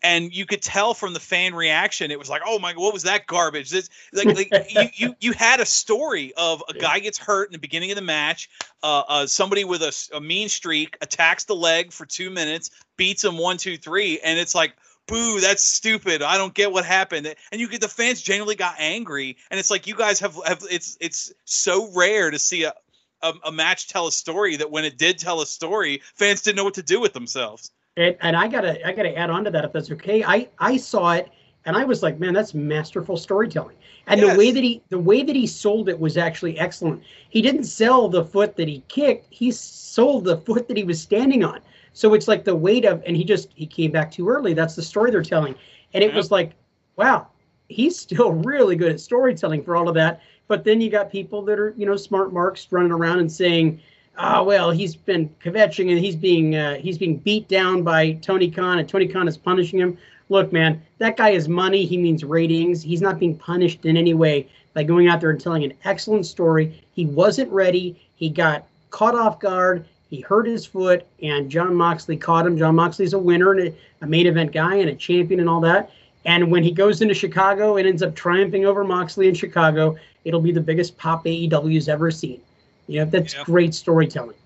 and 0.00 0.32
you 0.32 0.46
could 0.46 0.62
tell 0.62 0.94
from 0.94 1.12
the 1.12 1.18
fan 1.18 1.56
reaction. 1.56 2.12
It 2.12 2.18
was 2.20 2.30
like, 2.30 2.42
oh 2.46 2.60
my, 2.60 2.72
what 2.74 2.92
was 2.92 3.02
that 3.02 3.26
garbage? 3.26 3.68
This 3.70 3.90
like, 4.12 4.28
like 4.36 4.52
you, 4.70 4.88
you 4.94 5.16
you 5.18 5.32
had 5.32 5.58
a 5.58 5.66
story 5.66 6.32
of 6.36 6.62
a 6.68 6.74
guy 6.74 7.00
gets 7.00 7.18
hurt 7.18 7.48
in 7.48 7.52
the 7.52 7.58
beginning 7.58 7.90
of 7.90 7.96
the 7.96 8.02
match. 8.02 8.48
Uh, 8.80 9.02
uh, 9.08 9.26
somebody 9.26 9.64
with 9.64 9.82
a, 9.82 10.16
a 10.16 10.20
mean 10.20 10.48
streak 10.48 10.96
attacks 11.00 11.44
the 11.44 11.56
leg 11.56 11.92
for 11.92 12.06
two 12.06 12.30
minutes, 12.30 12.70
beats 12.96 13.24
him 13.24 13.36
one, 13.36 13.56
two, 13.56 13.76
three, 13.76 14.20
and 14.20 14.38
it's 14.38 14.54
like 14.54 14.74
boo, 15.08 15.40
that's 15.40 15.64
stupid. 15.64 16.22
I 16.22 16.36
don't 16.36 16.54
get 16.54 16.70
what 16.70 16.84
happened. 16.84 17.34
And 17.50 17.60
you 17.60 17.66
get 17.66 17.80
the 17.80 17.88
fans 17.88 18.20
genuinely 18.20 18.54
got 18.54 18.76
angry. 18.78 19.36
And 19.50 19.58
it's 19.58 19.70
like 19.70 19.86
you 19.88 19.96
guys 19.96 20.20
have 20.20 20.38
have 20.46 20.62
it's 20.70 20.96
it's 21.00 21.32
so 21.44 21.90
rare 21.92 22.30
to 22.30 22.38
see 22.38 22.64
a, 22.64 22.74
a, 23.22 23.32
a 23.44 23.52
match 23.52 23.88
tell 23.88 24.06
a 24.06 24.12
story 24.12 24.56
that 24.56 24.70
when 24.70 24.84
it 24.84 24.98
did 24.98 25.18
tell 25.18 25.40
a 25.40 25.46
story, 25.46 26.02
fans 26.14 26.42
didn't 26.42 26.56
know 26.56 26.64
what 26.64 26.74
to 26.74 26.82
do 26.82 27.00
with 27.00 27.12
themselves. 27.12 27.72
And, 27.96 28.16
and 28.20 28.36
I 28.36 28.48
gotta 28.48 28.86
I 28.86 28.92
gotta 28.92 29.16
add 29.16 29.30
on 29.30 29.44
to 29.44 29.50
that 29.50 29.64
if 29.64 29.72
that's 29.72 29.90
okay. 29.90 30.22
I 30.24 30.48
I 30.58 30.76
saw 30.76 31.12
it 31.12 31.30
and 31.64 31.76
I 31.76 31.84
was 31.84 32.02
like, 32.02 32.18
man, 32.18 32.32
that's 32.32 32.54
masterful 32.54 33.16
storytelling. 33.16 33.76
And 34.06 34.20
yes. 34.20 34.32
the 34.32 34.38
way 34.38 34.52
that 34.52 34.62
he 34.62 34.82
the 34.88 34.98
way 34.98 35.22
that 35.22 35.36
he 35.36 35.46
sold 35.46 35.88
it 35.88 35.98
was 35.98 36.16
actually 36.16 36.58
excellent. 36.58 37.02
He 37.28 37.42
didn't 37.42 37.64
sell 37.64 38.08
the 38.08 38.24
foot 38.24 38.56
that 38.56 38.68
he 38.68 38.82
kicked; 38.88 39.26
he 39.30 39.50
sold 39.50 40.24
the 40.24 40.38
foot 40.38 40.68
that 40.68 40.76
he 40.76 40.84
was 40.84 41.00
standing 41.00 41.44
on. 41.44 41.60
So 41.92 42.14
it's 42.14 42.28
like 42.28 42.44
the 42.44 42.54
weight 42.54 42.84
of, 42.84 43.02
and 43.04 43.16
he 43.16 43.24
just 43.24 43.50
he 43.54 43.66
came 43.66 43.90
back 43.90 44.10
too 44.10 44.28
early. 44.28 44.54
That's 44.54 44.76
the 44.76 44.82
story 44.82 45.10
they're 45.10 45.22
telling, 45.22 45.54
and 45.92 46.02
it 46.02 46.08
yep. 46.08 46.16
was 46.16 46.30
like, 46.30 46.52
wow, 46.96 47.26
he's 47.68 47.98
still 47.98 48.32
really 48.44 48.76
good 48.76 48.92
at 48.92 49.00
storytelling 49.00 49.62
for 49.62 49.76
all 49.76 49.88
of 49.88 49.94
that. 49.96 50.22
But 50.48 50.64
then 50.64 50.80
you 50.80 50.90
got 50.90 51.12
people 51.12 51.42
that 51.42 51.58
are 51.58 51.74
you 51.76 51.86
know 51.86 51.96
smart 51.96 52.32
marks 52.32 52.66
running 52.70 52.92
around 52.92 53.20
and 53.20 53.30
saying, 53.30 53.80
oh 54.18 54.42
well, 54.42 54.70
he's 54.70 54.96
been 54.96 55.28
kvetching 55.42 55.90
and 55.90 55.98
he's 55.98 56.16
being 56.16 56.56
uh, 56.56 56.76
he's 56.76 56.98
being 56.98 57.18
beat 57.18 57.48
down 57.48 57.82
by 57.82 58.12
Tony 58.14 58.50
Khan, 58.50 58.78
and 58.78 58.88
Tony 58.88 59.06
Khan 59.06 59.28
is 59.28 59.36
punishing 59.36 59.78
him 59.78 59.98
look, 60.28 60.52
man, 60.52 60.82
that 60.98 61.16
guy 61.16 61.30
is 61.30 61.48
money. 61.48 61.84
He 61.84 61.96
means 61.96 62.24
ratings. 62.24 62.82
He's 62.82 63.00
not 63.00 63.18
being 63.18 63.36
punished 63.36 63.84
in 63.86 63.96
any 63.96 64.14
way 64.14 64.48
by 64.74 64.82
going 64.84 65.08
out 65.08 65.20
there 65.20 65.30
and 65.30 65.40
telling 65.40 65.64
an 65.64 65.74
excellent 65.84 66.26
story. 66.26 66.82
He 66.92 67.06
wasn't 67.06 67.50
ready. 67.50 68.00
He 68.16 68.28
got 68.28 68.66
caught 68.90 69.14
off 69.14 69.40
guard. 69.40 69.84
He 70.10 70.20
hurt 70.20 70.46
his 70.46 70.64
foot, 70.64 71.06
and 71.22 71.50
Jon 71.50 71.74
Moxley 71.74 72.16
caught 72.16 72.46
him. 72.46 72.56
Jon 72.56 72.74
Moxley's 72.74 73.12
a 73.12 73.18
winner 73.18 73.52
and 73.52 73.74
a 74.00 74.06
main 74.06 74.26
event 74.26 74.52
guy 74.52 74.76
and 74.76 74.88
a 74.88 74.94
champion 74.94 75.40
and 75.40 75.48
all 75.48 75.60
that. 75.60 75.90
And 76.28 76.50
when 76.50 76.62
he 76.62 76.72
goes 76.72 77.00
into 77.00 77.14
Chicago 77.14 77.78
and 77.78 77.88
ends 77.88 78.02
up 78.02 78.14
triumphing 78.14 78.66
over 78.66 78.84
Moxley 78.84 79.28
in 79.28 79.34
Chicago, 79.34 79.96
it'll 80.26 80.42
be 80.42 80.52
the 80.52 80.60
biggest 80.60 80.98
pop 80.98 81.24
AEW's 81.24 81.88
ever 81.88 82.10
seen. 82.10 82.42
You 82.86 83.00
know, 83.00 83.06
that's 83.06 83.32
yeah. 83.32 83.44
great 83.44 83.74
storytelling. 83.74 84.36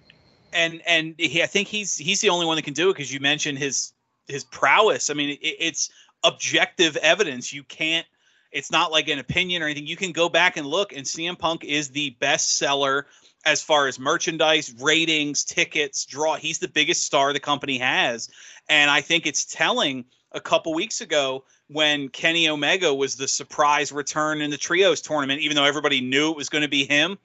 And 0.52 0.80
and 0.86 1.16
he, 1.18 1.42
I 1.42 1.46
think 1.46 1.66
he's 1.66 1.98
he's 1.98 2.20
the 2.20 2.28
only 2.28 2.46
one 2.46 2.54
that 2.54 2.62
can 2.62 2.72
do 2.72 2.90
it 2.90 2.92
because 2.92 3.12
you 3.12 3.18
mentioned 3.18 3.58
his 3.58 3.94
his 4.28 4.44
prowess. 4.44 5.10
I 5.10 5.14
mean, 5.14 5.30
it, 5.30 5.40
it's 5.42 5.90
objective 6.22 6.96
evidence. 6.98 7.52
You 7.52 7.64
can't. 7.64 8.06
It's 8.52 8.70
not 8.70 8.92
like 8.92 9.08
an 9.08 9.18
opinion 9.18 9.60
or 9.60 9.64
anything. 9.64 9.86
You 9.88 9.96
can 9.96 10.12
go 10.12 10.28
back 10.28 10.56
and 10.56 10.64
look, 10.64 10.92
and 10.92 11.04
CM 11.04 11.36
Punk 11.36 11.64
is 11.64 11.88
the 11.88 12.10
best 12.20 12.58
seller 12.58 13.06
as 13.44 13.60
far 13.60 13.88
as 13.88 13.98
merchandise, 13.98 14.72
ratings, 14.78 15.42
tickets, 15.42 16.06
draw. 16.06 16.36
He's 16.36 16.60
the 16.60 16.68
biggest 16.68 17.02
star 17.02 17.32
the 17.32 17.40
company 17.40 17.78
has, 17.78 18.30
and 18.68 18.88
I 18.88 19.00
think 19.00 19.26
it's 19.26 19.44
telling. 19.44 20.04
A 20.34 20.40
couple 20.40 20.72
weeks 20.74 21.00
ago, 21.00 21.44
when 21.68 22.08
Kenny 22.08 22.48
Omega 22.48 22.92
was 22.94 23.16
the 23.16 23.28
surprise 23.28 23.92
return 23.92 24.40
in 24.40 24.50
the 24.50 24.56
trios 24.56 25.00
tournament, 25.00 25.40
even 25.40 25.56
though 25.56 25.64
everybody 25.64 26.00
knew 26.00 26.30
it 26.30 26.36
was 26.36 26.48
going 26.48 26.62
to 26.62 26.68
be 26.68 26.84
him, 26.84 27.18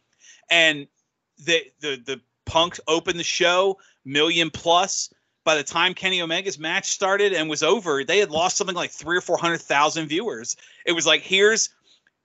and 0.50 0.88
the 1.46 1.64
the 1.80 2.02
the 2.06 2.22
Punk 2.46 2.80
opened 2.88 3.20
the 3.20 3.24
show 3.24 3.78
million 4.06 4.50
plus 4.50 5.14
by 5.44 5.56
the 5.56 5.64
time 5.64 5.94
Kenny 5.94 6.22
Omega's 6.22 6.60
match 6.60 6.90
started 6.90 7.32
and 7.32 7.50
was 7.50 7.64
over, 7.64 8.04
they 8.04 8.20
had 8.20 8.32
lost 8.32 8.58
something 8.58 8.76
like 8.76 8.92
three 8.92 9.18
or 9.18 9.22
four 9.22 9.38
hundred 9.38 9.62
thousand 9.62 10.08
viewers. 10.08 10.58
It 10.86 10.92
was 10.92 11.06
like 11.06 11.22
here's 11.22 11.70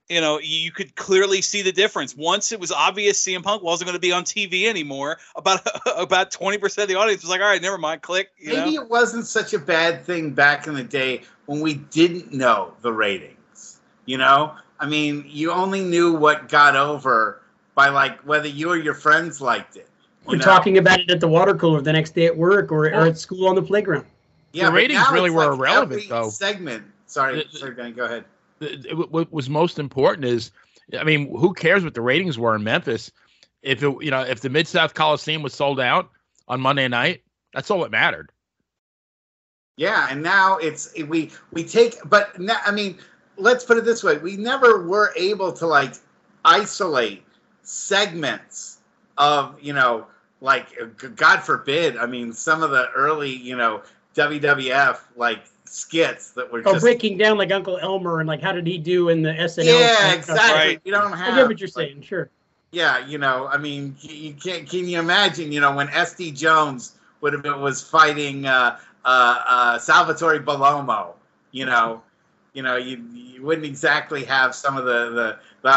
you 0.08 0.20
know, 0.20 0.38
you 0.38 0.70
could 0.70 0.94
clearly 0.94 1.40
see 1.40 1.62
the 1.62 1.72
difference. 1.72 2.16
Once 2.16 2.52
it 2.52 2.60
was 2.60 2.70
obvious 2.70 3.24
CM 3.24 3.42
Punk 3.42 3.62
wasn't 3.62 3.86
going 3.86 3.96
to 3.96 4.00
be 4.00 4.12
on 4.12 4.24
TV 4.24 4.66
anymore, 4.66 5.18
about 5.36 5.66
about 5.96 6.30
twenty 6.30 6.58
percent 6.58 6.84
of 6.84 6.88
the 6.88 6.96
audience 6.96 7.22
was 7.22 7.30
like, 7.30 7.40
"All 7.40 7.46
right, 7.46 7.62
never 7.62 7.78
mind, 7.78 8.02
click." 8.02 8.30
Maybe 8.42 8.76
know? 8.76 8.82
it 8.82 8.90
wasn't 8.90 9.26
such 9.26 9.54
a 9.54 9.58
bad 9.58 10.04
thing 10.04 10.30
back 10.30 10.66
in 10.66 10.74
the 10.74 10.84
day 10.84 11.22
when 11.46 11.60
we 11.60 11.74
didn't 11.74 12.32
know 12.32 12.74
the 12.82 12.92
ratings. 12.92 13.80
You 14.04 14.18
know, 14.18 14.54
I 14.80 14.86
mean, 14.86 15.24
you 15.28 15.52
only 15.52 15.80
knew 15.80 16.12
what 16.12 16.48
got 16.48 16.76
over 16.76 17.42
by 17.74 17.88
like 17.88 18.20
whether 18.20 18.48
you 18.48 18.68
or 18.68 18.76
your 18.76 18.94
friends 18.94 19.40
liked 19.40 19.76
it. 19.76 19.88
We're 20.24 20.36
know? 20.36 20.44
talking 20.44 20.78
about 20.78 21.00
it 21.00 21.10
at 21.10 21.20
the 21.20 21.28
water 21.28 21.54
cooler 21.54 21.80
the 21.80 21.92
next 21.92 22.14
day 22.14 22.26
at 22.26 22.36
work 22.36 22.70
or, 22.70 22.86
or 22.86 23.06
at 23.06 23.18
school 23.18 23.48
on 23.48 23.54
the 23.54 23.62
playground. 23.62 24.06
Yeah, 24.52 24.66
the 24.66 24.72
ratings 24.72 25.04
really 25.10 25.30
were 25.30 25.46
like 25.46 25.58
irrelevant, 25.58 26.08
though. 26.08 26.28
Segment. 26.28 26.84
Sorry, 27.06 27.44
the, 27.50 27.58
sorry, 27.58 27.92
Go 27.92 28.04
ahead. 28.04 28.24
What 29.10 29.32
was 29.32 29.48
most 29.48 29.78
important 29.78 30.24
is, 30.24 30.50
I 30.98 31.04
mean, 31.04 31.34
who 31.36 31.52
cares 31.52 31.84
what 31.84 31.94
the 31.94 32.00
ratings 32.00 32.38
were 32.38 32.54
in 32.54 32.64
Memphis? 32.64 33.10
If 33.62 33.82
it, 33.82 33.94
you 34.00 34.10
know, 34.10 34.22
if 34.22 34.40
the 34.40 34.50
Mid 34.50 34.66
South 34.66 34.94
Coliseum 34.94 35.42
was 35.42 35.54
sold 35.54 35.80
out 35.80 36.10
on 36.48 36.60
Monday 36.60 36.88
night, 36.88 37.22
that's 37.54 37.70
all 37.70 37.80
that 37.82 37.90
mattered. 37.90 38.30
Yeah, 39.76 40.06
and 40.10 40.22
now 40.22 40.58
it's 40.58 40.92
we 41.06 41.30
we 41.52 41.64
take, 41.64 41.96
but 42.04 42.38
now, 42.38 42.58
I 42.66 42.72
mean, 42.72 42.98
let's 43.36 43.64
put 43.64 43.78
it 43.78 43.84
this 43.84 44.02
way: 44.02 44.18
we 44.18 44.36
never 44.36 44.86
were 44.86 45.12
able 45.16 45.52
to 45.52 45.66
like 45.66 45.94
isolate 46.44 47.24
segments 47.62 48.78
of 49.16 49.56
you 49.62 49.72
know 49.72 50.06
like 50.42 50.76
God 51.16 51.40
forbid, 51.40 51.96
I 51.96 52.06
mean, 52.06 52.32
some 52.32 52.62
of 52.64 52.72
the 52.72 52.90
early, 52.96 53.30
you 53.30 53.56
know, 53.56 53.82
WWF 54.14 54.98
like 55.16 55.44
skits 55.64 56.32
that 56.32 56.52
were 56.52 56.62
oh, 56.66 56.72
just 56.72 56.84
breaking 56.84 57.16
down 57.16 57.38
like 57.38 57.50
Uncle 57.50 57.78
Elmer 57.78 58.20
and 58.20 58.28
like 58.28 58.42
how 58.42 58.52
did 58.52 58.66
he 58.66 58.78
do 58.78 59.08
in 59.08 59.22
the 59.22 59.30
SNL? 59.30 59.64
Yeah, 59.64 60.12
exactly. 60.14 60.54
Right. 60.54 60.80
You 60.84 60.92
don't 60.92 61.12
have. 61.12 61.34
I 61.34 61.36
get 61.36 61.46
what 61.48 61.60
you're 61.60 61.68
saying. 61.68 62.02
Sure. 62.02 62.28
Yeah, 62.72 63.06
you 63.06 63.18
know, 63.18 63.48
I 63.48 63.58
mean, 63.58 63.96
you 64.00 64.32
can't. 64.32 64.68
Can 64.68 64.88
you 64.88 64.98
imagine? 64.98 65.52
You 65.52 65.60
know, 65.60 65.74
when 65.74 65.88
SD 65.88 66.34
Jones 66.34 66.96
would 67.20 67.34
have 67.34 67.60
was 67.60 67.82
fighting 67.82 68.46
uh, 68.46 68.78
uh, 69.04 69.42
uh, 69.46 69.78
Salvatore 69.78 70.40
Bellomo, 70.40 71.14
you 71.50 71.66
know, 71.66 72.02
you 72.54 72.62
know, 72.62 72.76
you 72.76 73.04
you 73.12 73.42
wouldn't 73.42 73.66
exactly 73.66 74.24
have 74.24 74.54
some 74.54 74.76
of 74.76 74.84
the 74.86 75.10
the. 75.10 75.38
the 75.62 75.68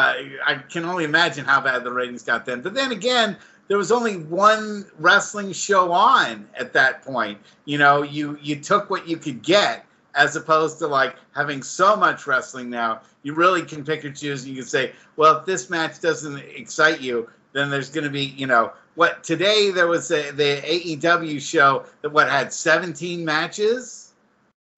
I 0.45 0.63
can 0.69 0.85
only 0.85 1.03
imagine 1.03 1.43
how 1.43 1.59
bad 1.59 1.83
the 1.83 1.91
ratings 1.91 2.23
got 2.23 2.45
then. 2.45 2.61
But 2.61 2.73
then 2.73 2.91
again, 2.91 3.37
there 3.67 3.77
was 3.77 3.91
only 3.91 4.17
one 4.17 4.85
wrestling 4.99 5.51
show 5.51 5.91
on 5.91 6.47
at 6.57 6.73
that 6.73 7.03
point. 7.03 7.39
You 7.65 7.77
know, 7.77 8.03
you 8.03 8.37
you 8.41 8.57
took 8.57 8.89
what 8.89 9.07
you 9.07 9.17
could 9.17 9.41
get 9.41 9.85
as 10.15 10.35
opposed 10.35 10.79
to 10.79 10.87
like 10.87 11.15
having 11.33 11.61
so 11.61 11.95
much 11.95 12.25
wrestling 12.25 12.69
now. 12.69 13.01
You 13.23 13.33
really 13.33 13.63
can 13.63 13.83
pick 13.83 14.03
and 14.03 14.15
choose. 14.15 14.43
And 14.43 14.51
you 14.51 14.61
can 14.61 14.69
say, 14.69 14.93
well, 15.17 15.39
if 15.39 15.45
this 15.45 15.69
match 15.69 15.99
doesn't 15.99 16.37
excite 16.37 17.01
you, 17.01 17.29
then 17.53 17.69
there's 17.69 17.89
going 17.89 18.05
to 18.05 18.09
be, 18.09 18.25
you 18.25 18.47
know, 18.47 18.71
what 18.95 19.23
today 19.23 19.71
there 19.71 19.87
was 19.87 20.09
a, 20.11 20.31
the 20.31 20.61
AEW 20.61 21.41
show 21.41 21.85
that 22.01 22.11
what 22.11 22.29
had 22.29 22.53
17 22.53 23.25
matches, 23.25 24.13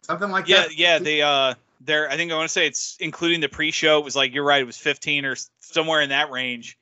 something 0.01 0.31
like 0.31 0.47
yeah, 0.47 0.63
that. 0.63 0.77
Yeah, 0.77 0.93
yeah. 0.93 0.99
They 0.99 1.21
uh, 1.21 1.53
there. 1.81 2.09
I 2.09 2.17
think 2.17 2.31
I 2.31 2.35
want 2.35 2.49
to 2.49 2.53
say 2.53 2.65
it's 2.65 2.97
including 2.99 3.41
the 3.41 3.49
pre-show. 3.49 3.99
It 3.99 4.05
was 4.05 4.15
like 4.15 4.33
you're 4.33 4.43
right. 4.43 4.61
It 4.61 4.65
was 4.65 4.77
15 4.77 5.25
or 5.25 5.35
somewhere 5.59 6.01
in 6.01 6.09
that 6.09 6.31
range. 6.31 6.77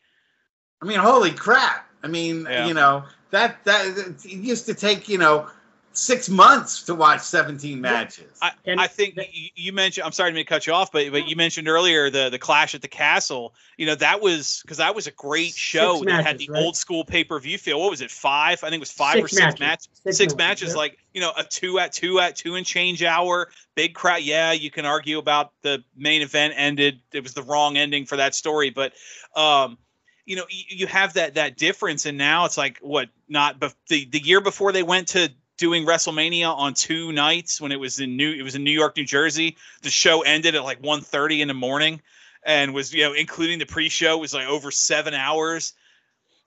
I 0.81 0.85
mean, 0.85 0.99
holy 0.99 1.31
crap! 1.31 1.84
I 2.03 2.07
mean, 2.07 2.47
yeah. 2.49 2.67
you 2.67 2.73
know, 2.73 3.03
that 3.31 3.63
that 3.65 3.85
it 3.97 4.25
used 4.25 4.65
to 4.67 4.73
take, 4.73 5.09
you 5.09 5.17
know, 5.17 5.49
six 5.97 6.29
months 6.29 6.83
to 6.83 6.93
watch 6.93 7.21
17 7.21 7.79
matches. 7.79 8.37
I, 8.41 8.51
I 8.67 8.87
think 8.87 9.17
you 9.55 9.73
mentioned. 9.73 10.05
I'm 10.05 10.11
sorry 10.11 10.33
to 10.33 10.43
cut 10.43 10.67
you 10.67 10.73
off, 10.73 10.91
but 10.91 11.11
but 11.11 11.27
you 11.27 11.35
mentioned 11.35 11.67
earlier 11.67 12.09
the 12.09 12.29
the 12.29 12.39
Clash 12.39 12.75
at 12.75 12.81
the 12.81 12.87
Castle. 12.87 13.53
You 13.77 13.85
know 13.85 13.95
that 13.95 14.21
was 14.21 14.61
because 14.61 14.77
that 14.77 14.93
was 14.93 15.07
a 15.07 15.11
great 15.11 15.53
show 15.53 15.95
six 15.95 16.05
that 16.05 16.11
matches, 16.11 16.27
had 16.27 16.37
the 16.37 16.49
right? 16.49 16.63
old 16.63 16.75
school 16.75 17.05
pay 17.05 17.23
per 17.23 17.39
view 17.39 17.57
feel. 17.57 17.79
What 17.79 17.89
was 17.89 18.01
it? 18.01 18.11
Five? 18.11 18.63
I 18.63 18.69
think 18.69 18.75
it 18.75 18.79
was 18.79 18.91
five 18.91 19.15
six 19.15 19.25
or 19.25 19.27
six 19.27 19.41
matches. 19.41 19.59
matches. 19.59 19.89
Six, 20.03 20.17
six 20.17 20.35
matches. 20.35 20.61
matches 20.63 20.75
like 20.75 20.97
you 21.13 21.21
know 21.21 21.31
a 21.37 21.43
two 21.43 21.79
at 21.79 21.93
two 21.93 22.19
at 22.19 22.35
two 22.35 22.55
and 22.55 22.65
change 22.65 23.03
hour. 23.03 23.49
Big 23.75 23.93
crowd. 23.93 24.21
Yeah, 24.21 24.51
you 24.51 24.71
can 24.71 24.85
argue 24.85 25.17
about 25.17 25.53
the 25.61 25.83
main 25.95 26.21
event 26.21 26.53
ended. 26.57 26.99
It 27.11 27.23
was 27.23 27.33
the 27.33 27.43
wrong 27.43 27.77
ending 27.77 28.05
for 28.05 28.17
that 28.17 28.35
story, 28.35 28.69
but 28.69 28.93
um, 29.35 29.77
you 30.25 30.35
know, 30.35 30.45
you, 30.49 30.87
have 30.87 31.13
that 31.13 31.35
that 31.35 31.55
difference, 31.55 32.05
and 32.05 32.17
now 32.17 32.45
it's 32.45 32.57
like 32.57 32.79
what 32.81 33.09
not, 33.29 33.59
but 33.59 33.73
the 33.89 34.05
the 34.05 34.19
year 34.19 34.41
before 34.41 34.71
they 34.71 34.83
went 34.83 35.09
to 35.09 35.29
doing 35.57 35.85
WrestleMania 35.85 36.53
on 36.53 36.73
two 36.73 37.11
nights 37.11 37.61
when 37.61 37.71
it 37.71 37.79
was 37.79 37.99
in 37.99 38.17
New 38.17 38.31
it 38.31 38.41
was 38.41 38.55
in 38.55 38.63
New 38.63 38.71
York, 38.71 38.97
New 38.97 39.05
Jersey. 39.05 39.55
The 39.83 39.89
show 39.89 40.21
ended 40.21 40.55
at 40.55 40.63
like 40.63 40.81
1.30 40.81 41.41
in 41.41 41.47
the 41.47 41.53
morning 41.53 42.01
and 42.43 42.73
was 42.73 42.93
you 42.93 43.03
know 43.03 43.13
including 43.13 43.59
the 43.59 43.65
pre-show 43.65 44.17
was 44.17 44.33
like 44.33 44.47
over 44.47 44.71
7 44.71 45.13
hours. 45.13 45.73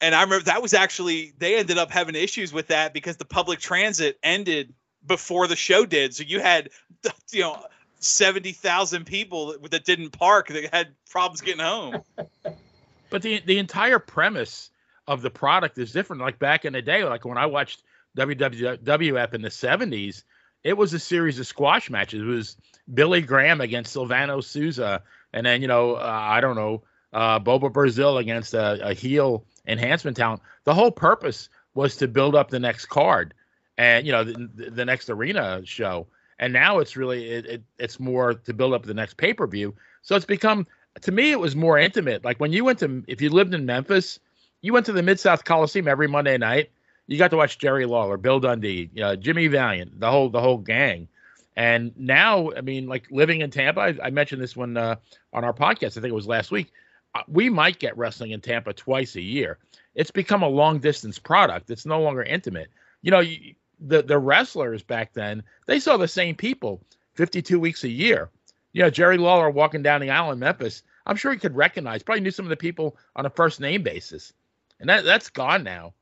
And 0.01 0.15
I 0.15 0.23
remember 0.23 0.45
that 0.45 0.63
was 0.63 0.75
actually 0.75 1.33
they 1.39 1.57
ended 1.57 1.79
up 1.79 1.91
having 1.91 2.15
issues 2.15 2.53
with 2.53 2.69
that 2.69 2.93
because 2.93 3.17
the 3.17 3.25
public 3.25 3.61
transit 3.61 4.19
ended 4.23 4.75
before 5.07 5.47
the 5.47 5.57
show 5.57 5.87
did. 5.87 6.15
So 6.15 6.25
you 6.25 6.41
had 6.41 6.71
you 7.31 7.43
know 7.43 7.65
70,000 8.01 9.07
people 9.07 9.57
that 9.71 9.85
didn't 9.85 10.11
park 10.11 10.49
that 10.49 10.73
had 10.73 10.89
problems 11.09 11.41
getting 11.41 11.65
home. 11.65 12.03
But 13.11 13.23
the 13.23 13.41
the 13.45 13.59
entire 13.59 13.99
premise 13.99 14.71
of 15.07 15.23
the 15.23 15.31
product 15.31 15.79
is 15.79 15.93
different. 15.93 16.23
Like 16.23 16.39
back 16.39 16.65
in 16.65 16.73
the 16.73 16.83
day, 16.83 17.05
like 17.05 17.25
when 17.25 17.39
I 17.39 17.47
watched 17.47 17.83
WWF 18.17 19.35
in 19.35 19.43
the 19.43 19.49
'70s, 19.49 20.25
it 20.65 20.77
was 20.77 20.93
a 20.93 20.99
series 20.99 21.39
of 21.39 21.47
squash 21.47 21.91
matches. 21.91 22.23
It 22.23 22.27
was 22.27 22.57
Billy 22.93 23.23
Graham 23.23 23.61
against 23.61 23.95
Silvano 23.95 24.43
Souza, 24.43 25.03
and 25.33 25.47
then 25.47 25.63
you 25.63 25.69
know 25.69 25.95
uh, 25.95 26.21
I 26.23 26.41
don't 26.41 26.57
know 26.57 26.83
uh, 27.13 27.39
Bobo 27.39 27.69
Brazil 27.69 28.19
against 28.19 28.55
a, 28.55 28.89
a 28.89 28.95
heel 28.95 29.45
enhancement 29.67 30.17
talent. 30.17 30.43
The 30.65 30.75
whole 30.75 30.91
purpose 30.91 31.49
was 31.75 31.97
to 31.97 32.09
build 32.09 32.35
up 32.35 32.51
the 32.51 32.59
next 32.59 32.87
card 32.87 33.35
and 33.79 34.05
you 34.05 34.13
know 34.13 34.25
the, 34.25 34.71
the 34.71 34.85
next 34.85 35.09
arena 35.09 35.63
show. 35.65 36.07
And 36.41 36.53
now 36.53 36.79
it's 36.79 36.97
really 36.97 37.31
it, 37.31 37.47
it, 37.47 37.63
it's 37.79 37.99
more 37.99 38.35
to 38.35 38.53
build 38.53 38.75
up 38.75 38.85
the 38.85 38.95
next 38.95 39.17
pay 39.17 39.33
per 39.33 39.47
view. 39.47 39.75
So 40.03 40.15
it's 40.17 40.27
become 40.27 40.67
to 41.03 41.13
me 41.13 41.33
it 41.33 41.41
was 41.41 41.57
more 41.57 41.79
intimate. 41.79 42.25
Like 42.25 42.39
when 42.39 42.53
you 42.53 42.65
went 42.65 42.79
to 42.81 43.05
if 43.07 43.21
you 43.21 43.31
lived 43.31 43.55
in 43.55 43.67
Memphis, 43.67 44.19
you 44.63 44.73
went 44.73 44.87
to 44.87 44.93
the 44.93 45.03
Mid 45.03 45.21
South 45.21 45.45
Coliseum 45.45 45.89
every 45.89 46.09
Monday 46.09 46.39
night. 46.39 46.71
you 47.07 47.19
got 47.19 47.31
to 47.31 47.37
watch 47.37 47.59
Jerry 47.59 47.87
Lawler, 47.87 48.17
Bill 48.17 48.41
Dundee, 48.41 48.91
uh, 49.03 49.17
Jimmy 49.17 49.47
Valiant, 49.47 49.99
the 50.01 50.11
whole 50.11 50.29
the 50.29 50.41
whole 50.41 50.59
gang. 50.59 51.09
And 51.57 51.93
now, 51.97 52.53
I 52.57 52.61
mean, 52.61 52.87
like 52.87 53.11
living 53.11 53.41
in 53.41 53.51
Tampa, 53.51 53.81
I, 53.81 53.97
I 54.05 54.11
mentioned 54.11 54.41
this 54.41 54.57
one 54.57 54.77
uh, 54.77 54.95
on 55.33 55.45
our 55.45 55.53
podcast. 55.53 55.97
I 55.97 56.01
think 56.01 56.07
it 56.07 56.13
was 56.13 56.29
last 56.29 56.53
week. 56.53 56.73
Uh, 57.15 57.23
we 57.27 57.49
might 57.49 57.81
get 57.81 57.99
wrestling 57.99 58.31
in 58.31 58.41
Tampa 58.41 58.73
twice 58.73 59.17
a 59.17 59.21
year. 59.21 59.59
It's 59.97 60.13
become 60.13 60.43
a 60.43 60.49
long 60.49 60.79
distance 60.79 61.19
product. 61.19 61.71
It's 61.71 61.85
no 61.85 62.01
longer 62.01 62.23
intimate. 62.23 62.69
You 63.03 63.11
know, 63.11 63.21
you, 63.21 63.55
the 63.81 64.03
the 64.03 64.19
wrestlers 64.19 64.83
back 64.83 65.13
then 65.13 65.43
they 65.67 65.79
saw 65.81 65.97
the 65.97 66.09
same 66.09 66.35
people 66.35 66.81
52 67.15 67.59
weeks 67.59 67.85
a 67.85 67.89
year. 67.89 68.31
You 68.73 68.83
know, 68.83 68.91
Jerry 68.91 69.19
Lawler 69.19 69.51
walking 69.51 69.83
down 69.83 70.01
the 70.01 70.11
aisle 70.11 70.31
in 70.31 70.39
Memphis. 70.39 70.83
I'm 71.09 71.17
sure 71.17 71.33
he 71.33 71.39
could 71.39 71.57
recognize. 71.57 72.03
Probably 72.03 72.21
knew 72.21 72.31
some 72.31 72.45
of 72.45 72.51
the 72.51 72.57
people 72.57 72.97
on 73.17 73.27
a 73.27 73.31
first 73.31 73.61
name 73.61 73.83
basis, 73.83 74.33
and 74.79 74.89
that 74.89 75.05
that's 75.05 75.31
gone 75.31 75.65
now. 75.65 75.95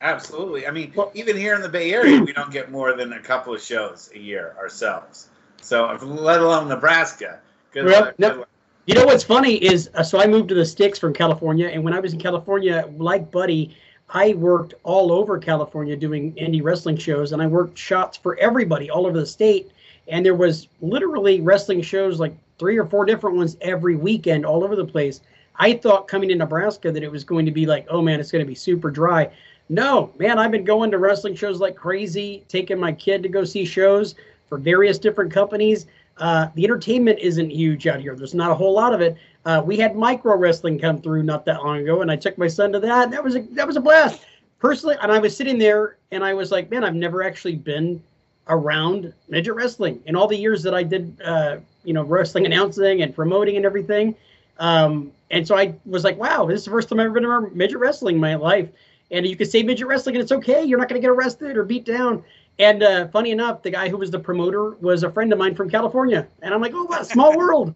Absolutely. 0.00 0.66
I 0.66 0.70
mean, 0.70 0.92
well, 0.96 1.10
even 1.14 1.36
here 1.36 1.54
in 1.54 1.62
the 1.62 1.68
Bay 1.68 1.92
Area, 1.92 2.20
we 2.20 2.32
don't 2.32 2.50
get 2.50 2.70
more 2.70 2.96
than 2.96 3.12
a 3.12 3.20
couple 3.20 3.54
of 3.54 3.62
shows 3.62 4.10
a 4.14 4.18
year 4.18 4.54
ourselves. 4.58 5.28
So, 5.60 5.96
let 6.02 6.40
alone 6.40 6.68
Nebraska. 6.68 7.40
Good 7.72 7.84
well, 7.84 8.04
luck, 8.06 8.18
no, 8.18 8.44
you 8.86 8.94
know 8.94 9.04
what's 9.04 9.22
funny 9.22 9.54
is, 9.54 9.90
uh, 9.94 10.02
so 10.02 10.20
I 10.20 10.26
moved 10.26 10.48
to 10.48 10.56
the 10.56 10.66
sticks 10.66 10.98
from 10.98 11.12
California, 11.12 11.68
and 11.68 11.84
when 11.84 11.94
I 11.94 12.00
was 12.00 12.12
in 12.12 12.18
California, 12.18 12.88
like 12.96 13.30
Buddy, 13.30 13.76
I 14.08 14.34
worked 14.34 14.74
all 14.82 15.12
over 15.12 15.38
California 15.38 15.96
doing 15.96 16.34
indie 16.34 16.62
wrestling 16.62 16.96
shows, 16.96 17.32
and 17.32 17.40
I 17.40 17.46
worked 17.46 17.78
shots 17.78 18.16
for 18.16 18.36
everybody 18.38 18.90
all 18.90 19.06
over 19.06 19.18
the 19.18 19.26
state. 19.26 19.70
And 20.08 20.26
there 20.26 20.34
was 20.34 20.66
literally 20.80 21.40
wrestling 21.40 21.80
shows, 21.80 22.18
like 22.18 22.34
three 22.62 22.78
or 22.78 22.86
four 22.86 23.04
different 23.04 23.36
ones 23.36 23.56
every 23.60 23.96
weekend, 23.96 24.46
all 24.46 24.62
over 24.62 24.76
the 24.76 24.84
place. 24.84 25.20
I 25.56 25.72
thought 25.72 26.06
coming 26.06 26.28
to 26.28 26.36
Nebraska 26.36 26.92
that 26.92 27.02
it 27.02 27.10
was 27.10 27.24
going 27.24 27.44
to 27.44 27.50
be 27.50 27.66
like, 27.66 27.88
oh 27.90 28.00
man, 28.00 28.20
it's 28.20 28.30
going 28.30 28.44
to 28.44 28.48
be 28.48 28.54
super 28.54 28.88
dry. 28.88 29.28
No, 29.68 30.12
man, 30.16 30.38
I've 30.38 30.52
been 30.52 30.62
going 30.62 30.92
to 30.92 30.98
wrestling 30.98 31.34
shows 31.34 31.58
like 31.58 31.74
crazy, 31.74 32.44
taking 32.46 32.78
my 32.78 32.92
kid 32.92 33.20
to 33.24 33.28
go 33.28 33.42
see 33.42 33.64
shows 33.64 34.14
for 34.48 34.58
various 34.58 34.96
different 34.96 35.32
companies. 35.32 35.86
Uh, 36.18 36.50
the 36.54 36.62
entertainment 36.62 37.18
isn't 37.18 37.50
huge 37.50 37.88
out 37.88 37.98
here. 37.98 38.14
There's 38.14 38.32
not 38.32 38.52
a 38.52 38.54
whole 38.54 38.74
lot 38.74 38.94
of 38.94 39.00
it. 39.00 39.16
Uh, 39.44 39.60
we 39.64 39.76
had 39.76 39.96
micro 39.96 40.36
wrestling 40.36 40.78
come 40.78 41.02
through 41.02 41.24
not 41.24 41.44
that 41.46 41.64
long 41.64 41.78
ago, 41.78 42.02
and 42.02 42.12
I 42.12 42.16
took 42.16 42.38
my 42.38 42.46
son 42.46 42.70
to 42.74 42.78
that. 42.78 43.10
That 43.10 43.24
was 43.24 43.34
a 43.34 43.40
that 43.40 43.66
was 43.66 43.74
a 43.74 43.80
blast. 43.80 44.24
Personally, 44.60 44.94
and 45.02 45.10
I 45.10 45.18
was 45.18 45.36
sitting 45.36 45.58
there 45.58 45.96
and 46.12 46.22
I 46.22 46.32
was 46.32 46.52
like, 46.52 46.70
man, 46.70 46.84
I've 46.84 46.94
never 46.94 47.24
actually 47.24 47.56
been 47.56 48.00
around 48.46 49.12
midget 49.28 49.56
wrestling 49.56 50.00
in 50.06 50.14
all 50.14 50.28
the 50.28 50.36
years 50.36 50.62
that 50.62 50.74
I 50.74 50.84
did, 50.84 51.20
uh, 51.24 51.56
you 51.84 51.92
know, 51.92 52.02
wrestling 52.02 52.46
announcing 52.46 53.02
and 53.02 53.14
promoting 53.14 53.56
and 53.56 53.64
everything. 53.64 54.14
Um, 54.58 55.12
and 55.30 55.46
so 55.46 55.56
I 55.56 55.74
was 55.86 56.04
like, 56.04 56.18
wow, 56.18 56.46
this 56.46 56.60
is 56.60 56.64
the 56.66 56.70
first 56.70 56.88
time 56.88 57.00
I've 57.00 57.06
ever 57.06 57.14
been 57.14 57.24
around 57.24 57.54
midget 57.54 57.78
wrestling 57.78 58.16
in 58.16 58.20
my 58.20 58.34
life. 58.34 58.68
And 59.10 59.26
you 59.26 59.36
can 59.36 59.46
say 59.46 59.62
midget 59.62 59.86
wrestling 59.86 60.16
and 60.16 60.22
it's 60.22 60.32
okay. 60.32 60.62
You're 60.62 60.78
not 60.78 60.88
going 60.88 61.00
to 61.00 61.06
get 61.06 61.10
arrested 61.10 61.56
or 61.56 61.64
beat 61.64 61.84
down. 61.84 62.24
And 62.58 62.82
uh, 62.82 63.08
funny 63.08 63.30
enough, 63.30 63.62
the 63.62 63.70
guy 63.70 63.88
who 63.88 63.96
was 63.96 64.10
the 64.10 64.18
promoter 64.18 64.70
was 64.80 65.02
a 65.02 65.10
friend 65.10 65.32
of 65.32 65.38
mine 65.38 65.54
from 65.54 65.70
California. 65.70 66.26
And 66.42 66.52
I'm 66.52 66.60
like, 66.60 66.72
oh, 66.74 66.84
what 66.84 67.06
small 67.06 67.36
world. 67.36 67.74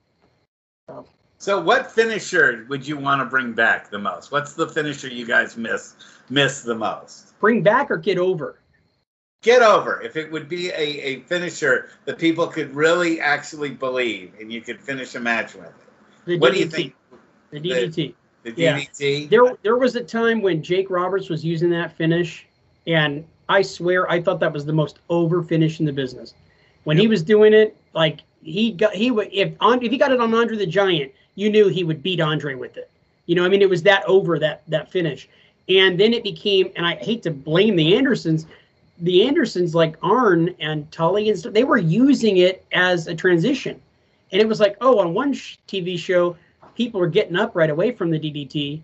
So, 1.38 1.60
what 1.60 1.90
finisher 1.92 2.64
would 2.68 2.86
you 2.86 2.96
want 2.96 3.20
to 3.20 3.26
bring 3.26 3.52
back 3.52 3.90
the 3.90 3.98
most? 3.98 4.32
What's 4.32 4.54
the 4.54 4.68
finisher 4.68 5.08
you 5.08 5.26
guys 5.26 5.56
miss 5.56 5.94
miss 6.30 6.62
the 6.62 6.75
most? 6.75 7.38
Bring 7.40 7.62
back 7.62 7.90
or 7.90 7.98
get 7.98 8.18
over? 8.18 8.58
Get 9.47 9.62
over. 9.62 10.03
If 10.03 10.17
it 10.17 10.33
would 10.33 10.49
be 10.49 10.71
a, 10.71 10.75
a 10.75 11.21
finisher 11.21 11.91
that 12.05 12.19
people 12.19 12.49
could 12.49 12.75
really 12.75 13.21
actually 13.21 13.71
believe 13.71 14.33
and 14.41 14.53
you 14.53 14.61
could 14.61 14.81
finish 14.81 15.15
a 15.15 15.21
match 15.21 15.55
with 15.55 15.67
it. 15.67 15.75
The 16.25 16.38
what 16.41 16.53
DDT. 16.53 16.55
do 16.55 16.59
you 16.59 16.69
think? 16.69 16.95
The 17.50 17.61
DDT. 17.61 18.15
The, 18.43 18.50
the 18.50 18.62
DDT. 18.62 19.21
Yeah. 19.21 19.26
There, 19.29 19.57
there 19.62 19.76
was 19.76 19.95
a 19.95 20.03
time 20.03 20.43
when 20.43 20.65
Jake 20.65 20.91
Roberts 20.91 21.28
was 21.28 21.45
using 21.45 21.71
that 21.71 21.97
finish, 21.97 22.45
and 22.89 23.25
I 23.49 23.63
swear 23.63 24.11
I 24.11 24.21
thought 24.21 24.41
that 24.41 24.52
was 24.52 24.67
the 24.67 24.73
most 24.73 24.99
over 25.11 25.45
finish 25.45 25.78
in 25.78 25.87
the 25.87 25.93
business. 25.93 26.35
When 26.82 26.97
yep. 26.97 27.02
he 27.02 27.06
was 27.06 27.23
doing 27.23 27.54
it, 27.54 27.76
like 27.95 28.23
he 28.43 28.73
got 28.73 28.97
he 28.97 29.13
would 29.13 29.28
if 29.32 29.52
on 29.61 29.80
if 29.80 29.93
he 29.93 29.97
got 29.97 30.11
it 30.11 30.19
on 30.19 30.35
Andre 30.35 30.56
the 30.56 30.67
Giant, 30.67 31.13
you 31.37 31.50
knew 31.50 31.69
he 31.69 31.85
would 31.85 32.02
beat 32.02 32.21
Andre 32.21 32.56
with 32.56 32.76
it. 32.76 32.91
You 33.26 33.37
know, 33.37 33.45
I 33.45 33.49
mean, 33.49 33.63
it 33.63 33.71
was 33.71 33.85
that 33.85 34.02
over 34.06 34.41
that 34.41 34.63
that 34.67 34.91
finish, 34.91 35.28
and 35.69 36.00
then 36.00 36.13
it 36.13 36.25
became. 36.25 36.73
And 36.75 36.85
I 36.85 36.97
hate 36.97 37.23
to 37.23 37.30
blame 37.30 37.76
the 37.76 37.97
Andersons. 37.97 38.47
The 38.99 39.26
Andersons, 39.26 39.75
like 39.75 39.97
Arn 40.02 40.54
and 40.59 40.91
Tully 40.91 41.28
and 41.28 41.39
stuff, 41.39 41.52
they 41.52 41.65
were 41.65 41.76
using 41.76 42.39
it 42.39 42.65
as 42.73 43.06
a 43.06 43.15
transition, 43.15 43.80
and 44.32 44.41
it 44.41 44.49
was 44.49 44.61
like, 44.61 44.76
oh, 44.80 45.00
on 45.00 45.15
one 45.15 45.35
sh- 45.35 45.59
TV 45.69 45.99
show, 45.99 46.37
people 46.75 47.00
were 47.00 47.06
getting 47.06 47.37
up 47.37 47.54
right 47.54 47.71
away 47.71 47.93
from 47.93 48.11
the 48.11 48.19
DDT, 48.19 48.80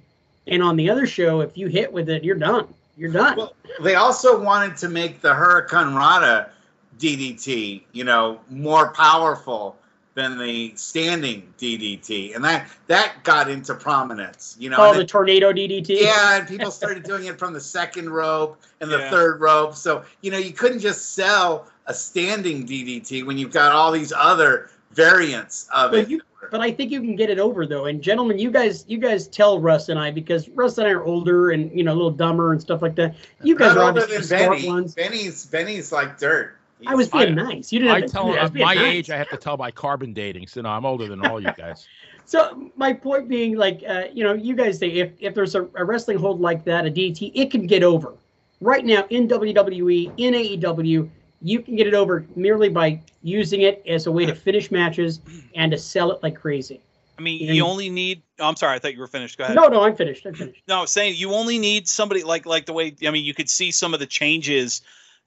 and 0.46 0.62
on 0.62 0.76
the 0.76 0.90
other 0.90 1.06
show, 1.06 1.40
if 1.40 1.56
you 1.56 1.68
hit 1.68 1.92
with 1.92 2.08
it, 2.08 2.24
you're 2.24 2.36
done. 2.36 2.66
You're 2.96 3.10
done. 3.10 3.36
Well, 3.36 3.54
they 3.82 3.94
also 3.94 4.42
wanted 4.42 4.76
to 4.78 4.88
make 4.88 5.20
the 5.22 5.32
Hurricanrana 5.32 6.50
DDT, 6.98 7.82
you 7.92 8.04
know, 8.04 8.40
more 8.50 8.92
powerful 8.92 9.76
than 10.14 10.38
the 10.38 10.74
standing 10.76 11.52
DDT, 11.58 12.34
and 12.34 12.44
that 12.44 12.68
that 12.86 13.22
got 13.22 13.48
into 13.48 13.74
prominence. 13.74 14.56
You 14.58 14.70
know, 14.70 14.76
oh, 14.78 14.94
the 14.94 15.04
tornado 15.04 15.52
DDT. 15.52 16.00
Yeah, 16.00 16.38
and 16.38 16.48
people 16.48 16.70
started 16.70 17.02
doing 17.04 17.24
it 17.24 17.38
from 17.38 17.52
the 17.52 17.60
second 17.60 18.10
rope 18.10 18.60
and 18.80 18.90
the 18.90 18.98
yeah. 18.98 19.10
third 19.10 19.40
rope. 19.40 19.74
So 19.74 20.04
you 20.20 20.30
know, 20.30 20.38
you 20.38 20.52
couldn't 20.52 20.80
just 20.80 21.14
sell 21.14 21.66
a 21.86 21.94
standing 21.94 22.66
DDT 22.66 23.26
when 23.26 23.38
you've 23.38 23.52
got 23.52 23.72
all 23.72 23.90
these 23.90 24.12
other 24.12 24.70
variants 24.92 25.68
of 25.74 25.92
but 25.92 26.00
it. 26.00 26.10
You, 26.10 26.20
but 26.50 26.60
I 26.60 26.70
think 26.70 26.90
you 26.90 27.00
can 27.00 27.16
get 27.16 27.30
it 27.30 27.38
over 27.38 27.66
though. 27.66 27.86
And 27.86 28.02
gentlemen, 28.02 28.38
you 28.38 28.50
guys, 28.50 28.84
you 28.88 28.98
guys 28.98 29.26
tell 29.28 29.58
Russ 29.60 29.88
and 29.88 29.98
I 29.98 30.10
because 30.10 30.48
Russ 30.50 30.78
and 30.78 30.86
I 30.86 30.90
are 30.90 31.04
older 31.04 31.52
and 31.52 31.76
you 31.76 31.84
know 31.84 31.92
a 31.92 31.94
little 31.94 32.10
dumber 32.10 32.52
and 32.52 32.60
stuff 32.60 32.82
like 32.82 32.94
that. 32.96 33.14
You 33.42 33.54
guys 33.54 33.74
Not 33.74 33.78
are 33.78 33.88
obviously 33.88 34.22
smart 34.22 34.58
Benny. 34.58 34.68
ones. 34.68 34.94
Benny's 34.94 35.46
Benny's 35.46 35.92
like 35.92 36.18
dirt. 36.18 36.56
He's, 36.82 36.90
I 36.90 36.94
was 36.94 37.08
being 37.08 37.38
I, 37.38 37.42
nice. 37.54 37.72
You 37.72 37.80
didn't. 37.80 37.94
I 37.94 38.00
tell 38.06 38.34
at 38.34 38.54
my 38.54 38.74
nice. 38.74 38.84
age, 38.84 39.10
I 39.10 39.16
have 39.16 39.28
to 39.30 39.36
tell 39.36 39.56
by 39.56 39.70
carbon 39.70 40.12
dating. 40.12 40.48
So 40.48 40.60
no, 40.60 40.68
I'm 40.68 40.84
older 40.84 41.06
than 41.08 41.24
all 41.24 41.40
you 41.40 41.52
guys. 41.56 41.86
so 42.24 42.70
my 42.76 42.92
point 42.92 43.28
being, 43.28 43.56
like, 43.56 43.82
uh, 43.88 44.04
you 44.12 44.24
know, 44.24 44.34
you 44.34 44.54
guys 44.54 44.78
say 44.78 44.88
if 44.88 45.12
if 45.20 45.34
there's 45.34 45.54
a, 45.54 45.62
a 45.76 45.84
wrestling 45.84 46.18
hold 46.18 46.40
like 46.40 46.64
that, 46.64 46.86
a 46.86 46.90
DT, 46.90 47.32
it 47.34 47.50
can 47.50 47.66
get 47.66 47.82
over. 47.82 48.14
Right 48.60 48.84
now 48.84 49.06
in 49.10 49.26
WWE, 49.26 50.12
in 50.16 50.34
AEW, 50.34 51.08
you 51.40 51.60
can 51.60 51.76
get 51.76 51.86
it 51.86 51.94
over 51.94 52.24
merely 52.36 52.68
by 52.68 53.00
using 53.22 53.62
it 53.62 53.82
as 53.86 54.06
a 54.06 54.12
way 54.12 54.26
to 54.26 54.34
finish 54.34 54.70
matches 54.70 55.20
and 55.54 55.72
to 55.72 55.78
sell 55.78 56.12
it 56.12 56.22
like 56.22 56.36
crazy. 56.36 56.80
I 57.18 57.22
mean, 57.22 57.54
you 57.54 57.64
only 57.64 57.90
need. 57.90 58.22
Oh, 58.40 58.48
I'm 58.48 58.56
sorry, 58.56 58.74
I 58.74 58.78
thought 58.78 58.94
you 58.94 59.00
were 59.00 59.06
finished. 59.06 59.38
Go 59.38 59.44
ahead. 59.44 59.54
No, 59.54 59.68
no, 59.68 59.82
I'm 59.82 59.94
finished. 59.94 60.26
I'm 60.26 60.34
finished. 60.34 60.62
No, 60.66 60.78
I 60.78 60.80
was 60.80 60.90
saying 60.90 61.14
you 61.16 61.32
only 61.34 61.58
need 61.58 61.86
somebody 61.86 62.24
like 62.24 62.46
like 62.46 62.66
the 62.66 62.72
way. 62.72 62.94
I 63.06 63.10
mean, 63.10 63.24
you 63.24 63.34
could 63.34 63.50
see 63.50 63.70
some 63.70 63.94
of 63.94 64.00
the 64.00 64.06
changes 64.06 64.82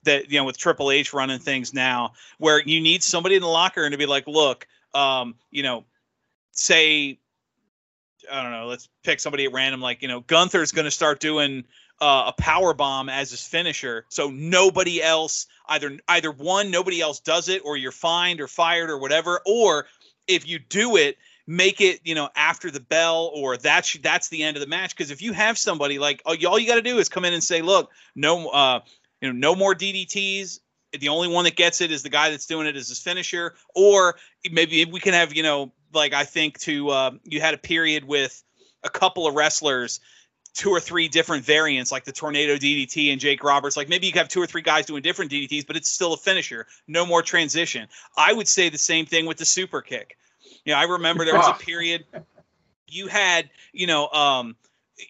that 0.06 0.30
you 0.30 0.38
know 0.38 0.44
with 0.44 0.58
Triple 0.58 0.90
H 0.90 1.12
running 1.12 1.38
things 1.38 1.72
now, 1.72 2.14
where 2.38 2.60
you 2.60 2.80
need 2.80 3.02
somebody 3.02 3.36
in 3.36 3.42
the 3.42 3.48
locker 3.48 3.82
room 3.82 3.92
to 3.92 3.98
be 3.98 4.06
like, 4.06 4.26
look, 4.26 4.66
um, 4.94 5.36
you 5.50 5.62
know, 5.62 5.84
say, 6.52 7.18
I 8.30 8.42
don't 8.42 8.52
know, 8.52 8.66
let's 8.66 8.88
pick 9.04 9.20
somebody 9.20 9.44
at 9.44 9.52
random, 9.52 9.80
like 9.80 10.02
you 10.02 10.08
know, 10.08 10.20
Gunther's 10.20 10.72
going 10.72 10.86
to 10.86 10.90
start 10.90 11.20
doing 11.20 11.64
uh, 12.00 12.32
a 12.36 12.40
power 12.40 12.74
bomb 12.74 13.08
as 13.08 13.30
his 13.30 13.46
finisher. 13.46 14.04
So 14.08 14.30
nobody 14.30 15.02
else 15.02 15.46
either 15.68 15.98
either 16.08 16.30
one 16.30 16.70
nobody 16.70 17.00
else 17.00 17.20
does 17.20 17.48
it 17.48 17.62
or 17.64 17.76
you're 17.76 17.92
fined 17.92 18.40
or 18.40 18.48
fired 18.48 18.90
or 18.90 18.98
whatever 18.98 19.40
or 19.46 19.86
if 20.26 20.46
you 20.46 20.58
do 20.58 20.96
it 20.96 21.16
make 21.46 21.80
it 21.80 22.00
you 22.04 22.14
know 22.14 22.28
after 22.36 22.70
the 22.70 22.80
bell 22.80 23.30
or 23.34 23.56
that's 23.56 23.96
that's 23.98 24.28
the 24.28 24.42
end 24.42 24.56
of 24.56 24.60
the 24.60 24.66
match 24.66 24.96
because 24.96 25.10
if 25.10 25.22
you 25.22 25.32
have 25.32 25.56
somebody 25.56 25.98
like 25.98 26.22
oh 26.26 26.36
all 26.46 26.58
you 26.58 26.66
got 26.66 26.76
to 26.76 26.82
do 26.82 26.98
is 26.98 27.08
come 27.08 27.24
in 27.24 27.32
and 27.32 27.42
say 27.42 27.62
look 27.62 27.90
no 28.14 28.48
uh 28.48 28.80
you 29.20 29.32
know 29.32 29.38
no 29.38 29.54
more 29.54 29.74
DDTs 29.74 30.60
the 30.98 31.08
only 31.08 31.28
one 31.28 31.44
that 31.44 31.56
gets 31.56 31.80
it 31.80 31.90
is 31.90 32.02
the 32.02 32.08
guy 32.08 32.30
that's 32.30 32.46
doing 32.46 32.66
it 32.66 32.76
as 32.76 32.88
his 32.88 33.00
finisher 33.00 33.54
or 33.74 34.16
maybe 34.50 34.84
we 34.84 35.00
can 35.00 35.12
have 35.12 35.34
you 35.34 35.42
know 35.42 35.72
like 35.92 36.12
I 36.12 36.24
think 36.24 36.58
to 36.60 36.90
uh, 36.90 37.10
you 37.24 37.40
had 37.40 37.54
a 37.54 37.58
period 37.58 38.04
with 38.04 38.42
a 38.84 38.88
couple 38.88 39.26
of 39.26 39.34
wrestlers 39.34 40.00
two 40.54 40.70
or 40.70 40.80
three 40.80 41.06
different 41.06 41.44
variants, 41.44 41.92
like 41.92 42.04
the 42.04 42.12
tornado 42.12 42.54
DDT 42.56 43.12
and 43.12 43.20
Jake 43.20 43.44
Roberts. 43.44 43.76
Like 43.76 43.90
maybe 43.90 44.06
you 44.06 44.12
have 44.14 44.28
two 44.28 44.40
or 44.40 44.46
three 44.46 44.62
guys 44.62 44.86
doing 44.86 45.02
different 45.02 45.30
DDTs, 45.30 45.66
but 45.66 45.76
it's 45.76 45.90
still 45.90 46.14
a 46.14 46.16
finisher. 46.16 46.66
No 46.88 47.04
more 47.04 47.20
transition. 47.20 47.88
I 48.16 48.32
would 48.32 48.48
say 48.48 48.70
the 48.70 48.78
same 48.78 49.04
thing 49.04 49.26
with 49.26 49.36
the 49.36 49.44
super 49.44 49.82
kick. 49.82 50.16
You 50.64 50.72
know, 50.72 50.78
I 50.78 50.84
remember 50.84 51.24
there 51.24 51.34
was 51.34 51.48
a 51.48 51.52
period 51.64 52.06
you 52.88 53.08
had, 53.08 53.50
you 53.72 53.86
know, 53.86 54.08
um, 54.08 54.56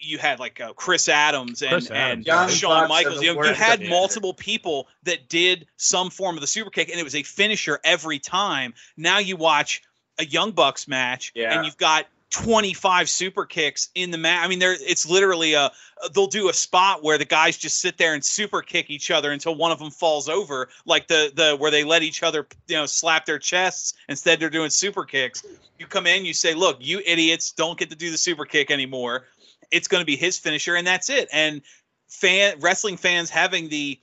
you 0.01 0.19
had 0.19 0.39
like 0.39 0.61
uh, 0.61 0.73
Chris 0.73 1.09
Adams 1.09 1.63
and, 1.63 1.71
Chris 1.71 1.91
Adams. 1.91 2.27
and 2.29 2.51
Shawn 2.51 2.89
Michaels. 2.89 3.23
You, 3.23 3.35
know, 3.35 3.45
you 3.45 3.55
had 3.55 3.83
multiple 3.89 4.35
people 4.35 4.89
that 5.05 5.29
did 5.29 5.67
some 5.77 6.11
form 6.11 6.37
of 6.37 6.41
the 6.41 6.47
super 6.47 6.71
kick, 6.71 6.89
and 6.89 6.99
it 6.99 7.05
was 7.05 7.15
a 7.15 7.23
finisher 7.23 7.81
every 7.85 8.19
time. 8.19 8.75
Now 8.97 9.19
you 9.19 9.37
watch 9.37 9.83
a 10.19 10.25
Young 10.25 10.53
Bucks 10.53 10.89
match, 10.89 11.33
yeah. 11.35 11.55
and 11.55 11.65
you've 11.65 11.77
got 11.77 12.07
25 12.31 13.09
super 13.09 13.45
kicks 13.45 13.89
in 13.95 14.11
the 14.11 14.19
match. 14.19 14.45
I 14.45 14.49
mean, 14.49 14.59
there 14.59 14.77
it's 14.79 15.09
literally 15.09 15.55
a 15.55 15.71
they'll 16.13 16.27
do 16.27 16.49
a 16.49 16.53
spot 16.53 17.03
where 17.03 17.19
the 17.19 17.25
guys 17.25 17.57
just 17.57 17.81
sit 17.81 17.97
there 17.99 18.15
and 18.15 18.25
super 18.25 18.63
kick 18.63 18.91
each 18.91 19.11
other 19.11 19.31
until 19.33 19.55
one 19.55 19.71
of 19.73 19.79
them 19.79 19.91
falls 19.91 20.29
over, 20.29 20.69
like 20.85 21.07
the 21.07 21.33
the 21.35 21.57
where 21.57 21.71
they 21.71 21.85
let 21.85 22.03
each 22.03 22.23
other 22.23 22.47
you 22.67 22.77
know 22.77 22.87
slap 22.87 23.27
their 23.27 23.39
chests 23.39 23.95
instead 24.09 24.41
they're 24.41 24.51
doing 24.51 24.71
super 24.71 25.05
kicks. 25.05 25.45
You 25.79 25.87
come 25.87 26.07
in, 26.07 26.25
you 26.25 26.35
say, 26.35 26.55
"Look, 26.55 26.79
you 26.81 27.01
idiots, 27.07 27.53
don't 27.53 27.79
get 27.79 27.91
to 27.91 27.97
do 27.97 28.11
the 28.11 28.19
super 28.19 28.45
kick 28.45 28.71
anymore." 28.71 29.25
It's 29.71 29.89
going 29.89 30.01
to 30.01 30.07
be 30.07 30.17
his 30.17 30.39
finisher, 30.39 30.75
and 30.75 30.87
that's 30.87 31.11
it. 31.11 31.29
And 31.33 31.63
fan 32.09 32.59
wrestling 32.61 32.97
fans 32.97 33.31
having 33.31 33.69
the 33.69 33.99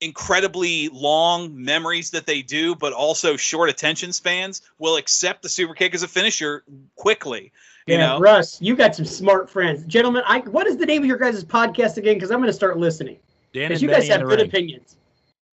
incredibly 0.00 0.88
long 0.88 1.64
memories 1.64 2.10
that 2.10 2.26
they 2.26 2.42
do, 2.42 2.74
but 2.74 2.92
also 2.92 3.36
short 3.36 3.68
attention 3.70 4.12
spans, 4.12 4.62
will 4.78 4.96
accept 4.96 5.42
the 5.42 5.48
super 5.48 5.74
kick 5.74 5.94
as 5.94 6.02
a 6.02 6.08
finisher 6.08 6.64
quickly. 6.96 7.52
You 7.86 7.94
yeah, 7.94 8.06
know? 8.06 8.18
Russ, 8.20 8.60
you 8.60 8.76
got 8.76 8.94
some 8.94 9.06
smart 9.06 9.48
friends, 9.48 9.84
gentlemen. 9.84 10.22
I 10.26 10.40
what 10.40 10.66
is 10.66 10.76
the 10.76 10.86
name 10.86 11.02
of 11.02 11.08
your 11.08 11.16
guys' 11.16 11.42
podcast 11.42 11.96
again? 11.96 12.14
Because 12.14 12.30
I'm 12.30 12.38
going 12.38 12.48
to 12.48 12.52
start 12.52 12.78
listening. 12.78 13.16
Because 13.52 13.80
you 13.80 13.88
guys 13.88 14.08
have 14.08 14.20
good 14.22 14.38
ring. 14.38 14.46
opinions. 14.46 14.96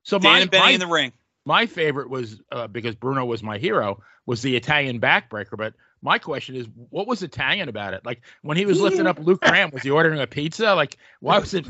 So 0.03 0.19
Dan 0.19 0.31
my, 0.31 0.39
and 0.39 0.51
Benny 0.51 0.63
my, 0.63 0.69
in 0.71 0.79
the 0.79 0.88
ring. 0.88 1.13
My 1.45 1.65
favorite 1.65 2.10
was 2.10 2.41
uh, 2.51 2.67
because 2.67 2.95
Bruno 2.95 3.25
was 3.25 3.41
my 3.41 3.58
hero. 3.58 4.01
Was 4.25 4.41
the 4.41 4.55
Italian 4.55 4.99
backbreaker, 4.99 5.55
but 5.58 5.73
my 6.06 6.20
question 6.20 6.56
is, 6.56 6.68
what 6.91 7.08
was 7.08 7.24
Italian 7.24 7.68
about 7.68 7.96
it? 7.96 8.06
Like 8.06 8.22
when 8.44 8.56
he 8.56 8.65
was 8.65 8.80
lifting 8.86 9.08
up 9.08 9.20
Luke 9.20 9.41
Graham, 9.41 9.72
was 9.72 9.82
he 9.82 9.89
ordering 9.89 10.22
a 10.22 10.28
pizza? 10.28 10.74
Like 10.76 10.98
why 11.20 11.39
was 11.39 11.54
it? 11.54 11.65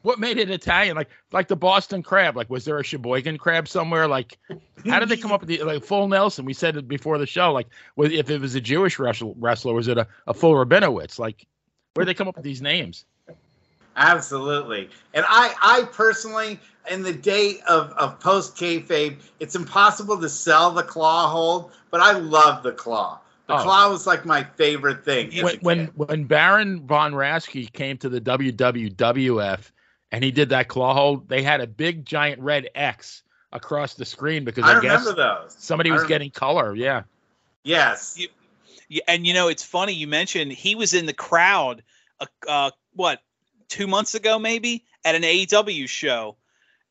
what 0.00 0.18
made 0.18 0.38
it 0.38 0.50
Italian? 0.50 0.96
Like 0.96 1.10
like 1.30 1.46
the 1.46 1.54
Boston 1.54 2.02
crab. 2.02 2.36
Like 2.36 2.48
was 2.48 2.64
there 2.64 2.78
a 2.78 2.82
Sheboygan 2.82 3.36
crab 3.36 3.68
somewhere? 3.68 4.08
Like 4.08 4.38
how 4.86 4.98
did 4.98 5.10
they 5.10 5.18
come 5.18 5.30
up 5.30 5.42
with 5.42 5.48
the 5.48 5.62
like 5.62 5.84
full 5.84 6.08
Nelson? 6.08 6.46
We 6.46 6.54
said 6.54 6.76
it 6.76 6.88
before 6.88 7.18
the 7.18 7.26
show. 7.26 7.52
Like 7.52 7.68
was, 7.96 8.10
if 8.12 8.30
it 8.30 8.40
was 8.40 8.54
a 8.54 8.60
Jewish 8.60 8.98
wrestler, 8.98 9.34
wrestler 9.36 9.74
was 9.74 9.88
it 9.88 9.98
a, 9.98 10.08
a 10.26 10.32
full 10.32 10.54
Rabinowitz? 10.54 11.18
Like 11.18 11.46
where 11.94 12.04
did 12.04 12.10
they 12.10 12.16
come 12.16 12.28
up 12.28 12.36
with 12.36 12.44
these 12.44 12.62
names? 12.62 13.04
Absolutely. 13.96 14.88
And 15.14 15.24
I, 15.28 15.54
I 15.62 15.84
personally, 15.92 16.58
in 16.90 17.02
the 17.02 17.12
day 17.12 17.60
of, 17.68 17.90
of 17.92 18.18
post 18.20 18.56
kayfabe, 18.56 19.16
it's 19.40 19.54
impossible 19.54 20.20
to 20.20 20.28
sell 20.28 20.70
the 20.70 20.82
claw 20.82 21.28
hold, 21.28 21.72
but 21.90 22.00
I 22.00 22.12
love 22.12 22.62
the 22.62 22.72
claw. 22.72 23.20
The 23.48 23.54
oh. 23.54 23.62
claw 23.62 23.90
was 23.90 24.06
like 24.06 24.24
my 24.24 24.44
favorite 24.44 25.04
thing. 25.04 25.30
When 25.42 25.58
when, 25.60 25.86
when 25.88 26.24
Baron 26.24 26.86
von 26.86 27.12
Raschke 27.12 27.72
came 27.72 27.98
to 27.98 28.08
the 28.08 28.20
WWF 28.20 29.70
and 30.12 30.24
he 30.24 30.30
did 30.30 30.50
that 30.50 30.68
claw 30.68 30.94
hold, 30.94 31.28
they 31.28 31.42
had 31.42 31.60
a 31.60 31.66
big 31.66 32.06
giant 32.06 32.40
red 32.40 32.70
X 32.74 33.22
across 33.52 33.94
the 33.94 34.04
screen 34.04 34.44
because 34.44 34.64
I, 34.64 34.78
I 34.78 34.80
guess 34.80 35.04
those. 35.04 35.54
somebody 35.58 35.90
was 35.90 36.04
getting 36.04 36.30
color. 36.30 36.74
Yeah. 36.74 37.02
Yes. 37.64 38.14
You, 38.16 38.28
you, 38.88 39.00
and 39.08 39.26
you 39.26 39.34
know, 39.34 39.48
it's 39.48 39.64
funny 39.64 39.92
you 39.92 40.06
mentioned 40.06 40.52
he 40.52 40.74
was 40.74 40.94
in 40.94 41.06
the 41.06 41.12
crowd. 41.12 41.82
Uh, 42.20 42.26
uh, 42.48 42.70
what 42.94 43.20
two 43.72 43.86
months 43.86 44.14
ago, 44.14 44.38
maybe 44.38 44.84
at 45.02 45.14
an 45.14 45.22
AEW 45.22 45.88
show, 45.88 46.36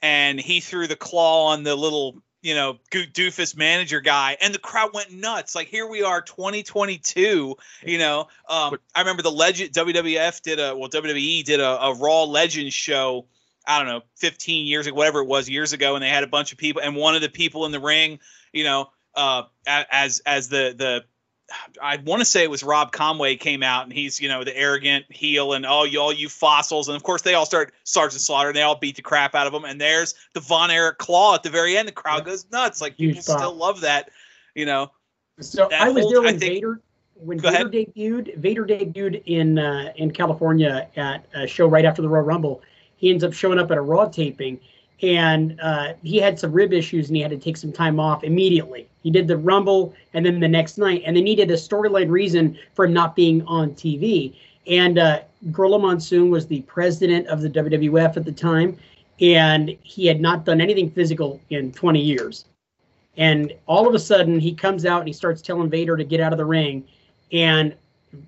and 0.02 0.39
he 0.39 0.60
threw 0.60 0.88
the 0.88 0.96
claw 0.96 1.52
on 1.52 1.62
the 1.63 1.76
little 1.76 2.15
you 2.41 2.56
know 2.56 2.80
doofus 2.91 3.56
manager 3.56 4.02
guy 4.02 4.36
and 4.41 4.52
the 4.52 4.58
crowd 4.58 4.89
went 4.96 5.12
nuts. 5.12 5.54
Like 5.54 5.67
here 5.67 5.88
we 5.88 6.02
are 6.02 6.22
2022 6.22 7.56
you 7.86 7.98
know 8.00 8.22
um, 8.50 8.80
i 8.96 9.00
remember 9.00 9.22
the 9.22 9.32
legend 9.32 9.72
wwf 9.74 10.41
did 10.41 10.60
a 10.60 10.76
well 10.76 10.89
wwe 10.89 11.44
did 11.44 11.60
a, 11.60 11.84
a 11.84 11.94
raw 11.94 12.24
legends 12.24 12.74
show 12.74 13.28
i 13.67 13.78
don't 13.78 13.88
know 13.88 14.02
15 14.15 14.65
years 14.65 14.88
ago 14.88 14.96
whatever 14.96 15.20
it 15.20 15.28
was 15.28 15.48
years 15.48 15.72
ago 15.72 15.94
and 15.94 16.04
they 16.04 16.10
had 16.10 16.24
a 16.24 16.28
bunch 16.28 16.52
of 16.52 16.58
people 16.58 16.82
and 16.82 16.96
one 16.96 17.13
of 17.13 17.22
the 17.22 17.30
people 17.30 17.67
in 17.67 17.72
the 17.72 17.80
ring 17.80 18.17
you 18.54 18.63
know 18.63 18.89
uh, 19.13 19.44
as 19.67 20.20
as 20.26 20.50
the 20.50 20.74
the 20.76 21.04
I 21.82 21.98
want 21.98 22.22
to 22.22 22.26
say 22.26 22.44
it 22.44 22.50
was 22.50 22.64
Rob 22.64 22.92
Conway 22.92 23.36
came 23.36 23.64
out 23.64 23.84
and 23.84 23.94
he's 23.94 24.20
you 24.20 24.30
know 24.30 24.44
the 24.44 24.56
arrogant 24.56 25.06
heel 25.10 25.54
and 25.54 25.66
oh 25.66 25.84
you 25.84 26.00
all 26.00 26.14
you 26.14 26.30
fossils 26.30 26.88
and 26.88 26.96
of 26.96 27.04
course 27.04 27.22
they 27.22 27.34
all 27.34 27.46
start 27.46 27.74
Sergeant 27.84 28.22
Slaughter 28.22 28.50
and 28.50 28.56
they 28.56 28.62
all 28.62 28.76
beat 28.76 28.96
the 28.96 29.02
crap 29.02 29.36
out 29.36 29.48
of 29.48 29.54
him 29.54 29.66
and 29.66 29.80
there's 29.80 30.16
the 30.34 30.40
Von 30.40 30.72
Erich 30.72 30.98
claw 30.98 31.36
at 31.36 31.44
the 31.44 31.50
very 31.50 31.78
end 31.78 31.88
the 31.88 31.92
crowd 31.92 32.26
goes 32.26 32.46
nuts 32.52 32.82
like 32.82 32.96
Huge 32.96 33.18
people 33.18 33.36
still 33.36 33.56
love 33.56 33.82
that 33.82 34.10
you 34.56 34.66
know. 34.66 34.92
So 35.40 35.70
I 35.72 35.90
was 35.90 36.04
whole, 36.04 36.12
there 36.12 36.22
when 36.22 36.40
think, 36.40 36.56
Vader 36.56 36.82
when 37.16 37.40
Vader 37.40 37.56
ahead. 37.56 37.68
debuted. 37.68 38.38
Vader 38.38 38.66
debuted 38.66 39.24
in 39.26 39.58
uh, 39.58 39.92
in 39.96 40.12
California 40.12 40.88
at 40.96 41.26
a 41.34 41.48
show 41.48 41.68
right 41.68 41.86
after 41.86 42.02
the 42.02 42.10
Royal 42.10 42.26
Rumble. 42.26 42.62
He 42.96 43.10
ends 43.10 43.24
up 43.24 43.34
showing 43.34 43.60
up 43.60 43.72
at 43.72 43.78
a 43.78 43.82
Raw 43.82 44.08
taping 44.08 44.60
and 45.02 45.60
uh, 45.62 45.94
he 46.04 46.18
had 46.18 46.38
some 46.38 46.52
rib 46.52 46.74
issues 46.74 47.08
and 47.08 47.16
he 47.16 47.22
had 47.22 47.32
to 47.32 47.38
take 47.38 47.58
some 47.58 47.72
time 47.72 48.00
off 48.00 48.24
immediately. 48.24 48.88
He 49.02 49.10
did 49.10 49.28
the 49.28 49.38
Rumble 49.38 49.94
and 50.14 50.26
then 50.26 50.40
the 50.40 50.48
next 50.48 50.78
night, 50.78 51.04
and 51.06 51.18
they 51.18 51.22
needed 51.22 51.50
a 51.50 51.56
storyline 51.56 52.10
reason 52.10 52.58
for 52.74 52.86
him 52.86 52.94
not 52.94 53.16
being 53.16 53.42
on 53.48 53.72
TV. 53.72 54.36
And 54.68 55.00
uh, 55.00 55.22
Gorilla 55.52 55.80
Monsoon 55.80 56.30
was 56.30 56.46
the 56.46 56.62
president 56.62 57.28
of 57.28 57.42
the 57.42 57.50
WWF 57.50 58.16
at 58.16 58.26
the 58.26 58.32
time, 58.32 58.78
and 59.20 59.76
he 59.82 60.06
had 60.06 60.22
not 60.22 60.46
done 60.46 60.62
anything 60.62 60.92
physical 60.92 61.40
in 61.50 61.72
20 61.72 62.00
years. 62.00 62.46
And 63.18 63.54
all 63.66 63.88
of 63.88 63.96
a 63.96 64.00
sudden, 64.00 64.40
he 64.40 64.54
comes 64.54 64.86
out 64.86 65.00
and 65.00 65.08
he 65.08 65.14
starts 65.14 65.42
telling 65.42 65.70
Vader 65.70 65.98
to 65.98 66.04
get 66.04 66.20
out 66.20 66.32
of 66.32 66.38
the 66.38 66.46
ring, 66.46 66.86
and 67.32 67.76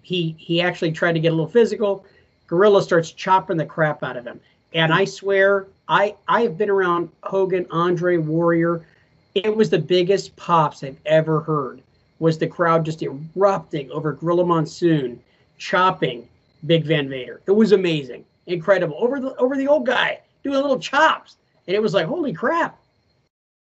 he 0.01 0.35
he 0.37 0.61
actually 0.61 0.91
tried 0.91 1.13
to 1.13 1.19
get 1.19 1.29
a 1.29 1.35
little 1.35 1.47
physical. 1.47 2.05
Gorilla 2.47 2.83
starts 2.83 3.11
chopping 3.11 3.57
the 3.57 3.65
crap 3.65 4.03
out 4.03 4.17
of 4.17 4.25
him, 4.25 4.39
and 4.73 4.93
I 4.93 5.05
swear 5.05 5.67
I 5.87 6.15
I've 6.27 6.57
been 6.57 6.69
around 6.69 7.09
Hogan, 7.23 7.65
Andre, 7.71 8.17
Warrior. 8.17 8.85
It 9.35 9.55
was 9.55 9.69
the 9.69 9.79
biggest 9.79 10.35
pops 10.35 10.83
I've 10.83 10.99
ever 11.05 11.41
heard. 11.41 11.81
Was 12.19 12.37
the 12.37 12.47
crowd 12.47 12.85
just 12.85 13.03
erupting 13.03 13.91
over 13.91 14.13
Gorilla 14.13 14.45
Monsoon, 14.45 15.19
chopping 15.57 16.27
Big 16.65 16.85
Van 16.85 17.09
Vader? 17.09 17.41
It 17.47 17.51
was 17.51 17.71
amazing, 17.71 18.23
incredible. 18.47 18.95
Over 18.99 19.19
the 19.19 19.35
over 19.35 19.57
the 19.57 19.67
old 19.67 19.85
guy 19.85 20.19
doing 20.43 20.55
little 20.55 20.79
chops, 20.79 21.37
and 21.67 21.75
it 21.75 21.81
was 21.81 21.93
like, 21.93 22.05
holy 22.05 22.33
crap, 22.33 22.79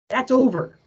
that's 0.08 0.30
over. 0.30 0.78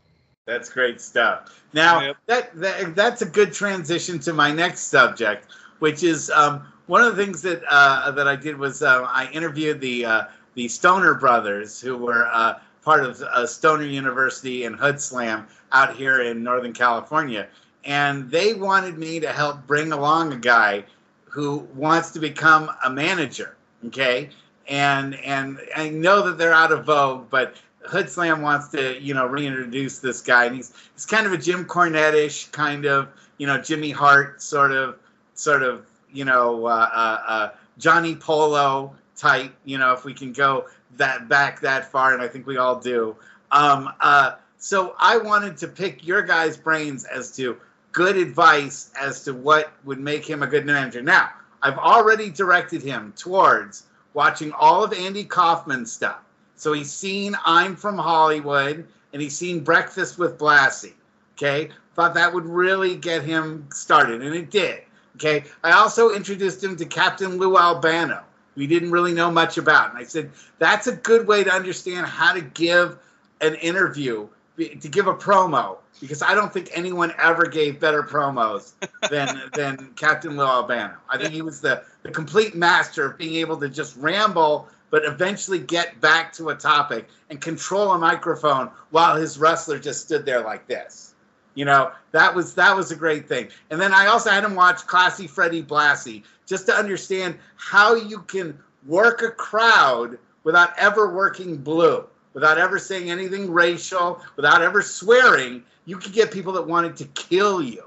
That's 0.47 0.69
great 0.69 0.99
stuff. 0.99 1.63
Now 1.73 2.01
yep. 2.01 2.17
that, 2.25 2.55
that 2.55 2.95
that's 2.95 3.21
a 3.21 3.25
good 3.25 3.53
transition 3.53 4.19
to 4.19 4.33
my 4.33 4.51
next 4.51 4.81
subject, 4.81 5.47
which 5.79 6.03
is 6.03 6.29
um, 6.31 6.65
one 6.91 7.01
of 7.01 7.15
the 7.15 7.23
things 7.23 7.41
that 7.41 7.63
uh, 7.69 8.11
that 8.11 8.27
I 8.27 8.35
did 8.35 8.57
was 8.57 8.83
uh, 8.83 9.07
I 9.07 9.29
interviewed 9.31 9.79
the 9.79 10.03
uh, 10.03 10.23
the 10.55 10.67
Stoner 10.67 11.13
brothers, 11.13 11.79
who 11.79 11.95
were 11.95 12.27
uh, 12.27 12.59
part 12.83 13.05
of 13.05 13.21
uh, 13.21 13.47
Stoner 13.47 13.85
University 13.85 14.65
and 14.65 14.75
Hood 14.75 14.99
Slam 14.99 15.47
out 15.71 15.95
here 15.95 16.21
in 16.23 16.43
Northern 16.43 16.73
California. 16.73 17.47
And 17.85 18.29
they 18.29 18.53
wanted 18.53 18.97
me 18.97 19.21
to 19.21 19.31
help 19.31 19.65
bring 19.67 19.93
along 19.93 20.33
a 20.33 20.35
guy 20.35 20.83
who 21.23 21.59
wants 21.75 22.11
to 22.11 22.19
become 22.19 22.69
a 22.83 22.89
manager. 22.89 23.55
Okay. 23.85 24.29
And 24.67 25.15
and 25.15 25.61
I 25.77 25.87
know 25.87 26.21
that 26.27 26.37
they're 26.37 26.51
out 26.51 26.73
of 26.73 26.83
vogue, 26.83 27.29
but 27.29 27.55
Hood 27.85 28.09
Slam 28.09 28.41
wants 28.41 28.67
to, 28.71 29.01
you 29.01 29.13
know, 29.13 29.27
reintroduce 29.27 29.99
this 29.99 30.19
guy. 30.19 30.43
And 30.47 30.57
he's 30.57 30.73
he's 30.93 31.05
kind 31.05 31.25
of 31.25 31.31
a 31.31 31.37
Jim 31.37 31.63
Cornette-ish 31.63 32.47
kind 32.47 32.83
of, 32.85 33.07
you 33.37 33.47
know, 33.47 33.61
Jimmy 33.61 33.91
Hart 33.91 34.41
sort 34.41 34.73
of 34.73 34.97
sort 35.35 35.63
of, 35.63 35.85
you 36.11 36.25
know, 36.25 36.65
uh, 36.65 36.89
uh, 36.93 37.23
uh 37.27 37.49
Johnny 37.77 38.15
Polo 38.15 38.95
type, 39.15 39.53
you 39.65 39.77
know, 39.77 39.93
if 39.93 40.03
we 40.03 40.13
can 40.13 40.33
go 40.33 40.65
that 40.97 41.29
back 41.29 41.61
that 41.61 41.91
far, 41.91 42.13
and 42.13 42.21
I 42.21 42.27
think 42.27 42.45
we 42.47 42.57
all 42.57 42.79
do. 42.79 43.15
Um, 43.51 43.91
uh, 43.99 44.35
so 44.57 44.95
I 44.99 45.17
wanted 45.17 45.57
to 45.57 45.67
pick 45.67 46.05
your 46.05 46.21
guys' 46.21 46.57
brains 46.57 47.05
as 47.05 47.35
to 47.37 47.57
good 47.91 48.15
advice 48.15 48.91
as 48.99 49.23
to 49.23 49.33
what 49.33 49.73
would 49.83 49.99
make 49.99 50.29
him 50.29 50.43
a 50.43 50.47
good 50.47 50.65
manager. 50.65 51.01
Now, 51.01 51.31
I've 51.61 51.77
already 51.77 52.29
directed 52.29 52.81
him 52.81 53.13
towards 53.15 53.83
watching 54.13 54.51
all 54.53 54.83
of 54.83 54.93
Andy 54.93 55.23
Kaufman's 55.23 55.91
stuff. 55.91 56.19
So 56.55 56.73
he's 56.73 56.91
seen 56.91 57.35
I'm 57.45 57.75
from 57.75 57.97
Hollywood 57.97 58.87
and 59.13 59.21
he's 59.21 59.37
seen 59.37 59.63
Breakfast 59.63 60.17
with 60.17 60.37
Blassie. 60.37 60.93
Okay. 61.33 61.69
Thought 61.95 62.13
that 62.13 62.33
would 62.33 62.45
really 62.45 62.95
get 62.95 63.23
him 63.23 63.67
started, 63.71 64.21
and 64.21 64.33
it 64.33 64.49
did. 64.49 64.81
Okay. 65.23 65.45
I 65.63 65.71
also 65.71 66.15
introduced 66.15 66.63
him 66.63 66.75
to 66.77 66.85
Captain 66.85 67.37
Lou 67.37 67.57
Albano 67.57 68.23
we 68.55 68.67
didn't 68.67 68.91
really 68.91 69.13
know 69.13 69.31
much 69.31 69.57
about. 69.57 69.89
And 69.89 69.97
I 69.97 70.03
said, 70.03 70.31
that's 70.59 70.87
a 70.87 70.95
good 70.95 71.27
way 71.27 71.43
to 71.43 71.51
understand 71.51 72.05
how 72.05 72.33
to 72.33 72.41
give 72.41 72.97
an 73.39 73.55
interview, 73.55 74.27
to 74.57 74.89
give 74.89 75.07
a 75.07 75.13
promo, 75.13 75.77
because 75.99 76.21
I 76.21 76.33
don't 76.35 76.51
think 76.51 76.69
anyone 76.73 77.13
ever 77.17 77.45
gave 77.45 77.79
better 77.79 78.03
promos 78.03 78.73
than 79.09 79.41
than 79.53 79.93
Captain 79.95 80.35
Lou 80.35 80.43
Albano. 80.43 80.95
I 81.09 81.17
think 81.17 81.33
he 81.33 81.41
was 81.41 81.61
the, 81.61 81.83
the 82.03 82.11
complete 82.11 82.55
master 82.55 83.05
of 83.05 83.17
being 83.17 83.35
able 83.35 83.57
to 83.57 83.69
just 83.69 83.95
ramble, 83.97 84.67
but 84.89 85.05
eventually 85.05 85.59
get 85.59 85.99
back 86.01 86.33
to 86.33 86.49
a 86.49 86.55
topic 86.55 87.07
and 87.29 87.39
control 87.39 87.91
a 87.91 87.97
microphone 87.97 88.69
while 88.89 89.15
his 89.15 89.37
wrestler 89.37 89.79
just 89.79 90.01
stood 90.01 90.25
there 90.25 90.41
like 90.41 90.67
this. 90.67 91.10
You 91.53 91.65
know, 91.65 91.91
that 92.11 92.33
was 92.33 92.53
that 92.55 92.75
was 92.75 92.91
a 92.91 92.95
great 92.95 93.27
thing. 93.27 93.49
And 93.69 93.79
then 93.79 93.93
I 93.93 94.07
also 94.07 94.29
had 94.29 94.43
him 94.43 94.55
watch 94.55 94.87
Classy 94.87 95.27
Freddie 95.27 95.63
Blassie 95.63 96.23
just 96.45 96.65
to 96.67 96.73
understand 96.73 97.37
how 97.57 97.95
you 97.95 98.19
can 98.19 98.57
work 98.85 99.21
a 99.21 99.31
crowd 99.31 100.17
without 100.43 100.77
ever 100.77 101.13
working 101.13 101.57
blue, 101.57 102.05
without 102.33 102.57
ever 102.57 102.79
saying 102.79 103.11
anything 103.11 103.51
racial, 103.51 104.21
without 104.35 104.61
ever 104.61 104.81
swearing. 104.81 105.63
You 105.85 105.97
could 105.97 106.13
get 106.13 106.31
people 106.31 106.53
that 106.53 106.65
wanted 106.65 106.95
to 106.97 107.05
kill 107.05 107.61
you, 107.61 107.83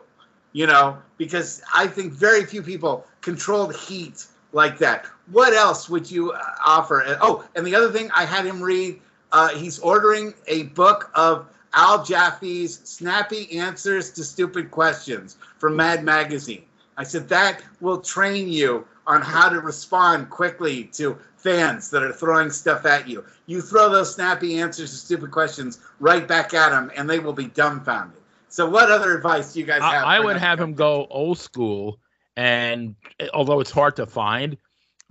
you 0.52 0.66
know, 0.66 0.98
because 1.16 1.62
I 1.74 1.86
think 1.86 2.12
very 2.12 2.44
few 2.44 2.62
people 2.62 3.06
controlled 3.22 3.74
heat 3.74 4.26
like 4.52 4.78
that. 4.78 5.06
What 5.30 5.54
else 5.54 5.88
would 5.88 6.10
you 6.10 6.32
uh, 6.32 6.40
offer? 6.64 7.16
Oh, 7.20 7.44
and 7.54 7.66
the 7.66 7.74
other 7.74 7.90
thing 7.90 8.10
I 8.14 8.24
had 8.24 8.44
him 8.44 8.62
read, 8.62 9.00
uh, 9.32 9.48
he's 9.50 9.78
ordering 9.78 10.34
a 10.46 10.64
book 10.64 11.10
of 11.14 11.46
Al 11.74 12.04
Jaffee's 12.04 12.80
Snappy 12.84 13.58
Answers 13.58 14.10
to 14.12 14.24
Stupid 14.24 14.70
Questions 14.70 15.36
from 15.58 15.76
Mad 15.76 16.04
Magazine 16.04 16.64
I 16.96 17.04
said 17.04 17.28
that 17.28 17.62
will 17.80 18.00
train 18.00 18.48
you 18.48 18.86
on 19.06 19.20
how 19.20 19.48
to 19.48 19.60
respond 19.60 20.30
quickly 20.30 20.84
to 20.94 21.18
fans 21.36 21.90
that 21.90 22.02
are 22.02 22.12
throwing 22.12 22.50
stuff 22.50 22.86
at 22.86 23.08
you. 23.08 23.24
You 23.46 23.60
throw 23.60 23.90
those 23.90 24.14
snappy 24.14 24.60
answers 24.60 24.90
to 24.90 24.96
stupid 24.96 25.30
questions 25.30 25.80
right 26.00 26.26
back 26.26 26.54
at 26.54 26.70
them, 26.70 26.90
and 26.96 27.08
they 27.08 27.18
will 27.18 27.32
be 27.32 27.46
dumbfounded. 27.46 28.18
So, 28.48 28.68
what 28.68 28.90
other 28.90 29.16
advice 29.16 29.52
do 29.52 29.60
you 29.60 29.66
guys 29.66 29.82
have? 29.82 30.04
I, 30.04 30.16
I 30.16 30.20
would 30.20 30.36
have 30.36 30.60
him 30.60 30.74
go 30.74 31.06
old 31.10 31.38
school, 31.38 31.98
and 32.36 32.94
although 33.34 33.60
it's 33.60 33.70
hard 33.70 33.96
to 33.96 34.06
find, 34.06 34.56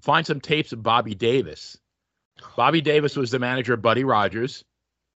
find 0.02 0.26
some 0.26 0.39
tapes 0.39 0.71
of 0.71 0.82
Bobby 0.82 1.13
Davis. 1.13 1.78
Bobby 2.56 2.82
Davis 2.82 3.15
was 3.15 3.32
the 3.32 3.39
manager 3.39 3.73
of 3.73 3.82
Buddy 3.82 4.04
Rogers 4.04 4.63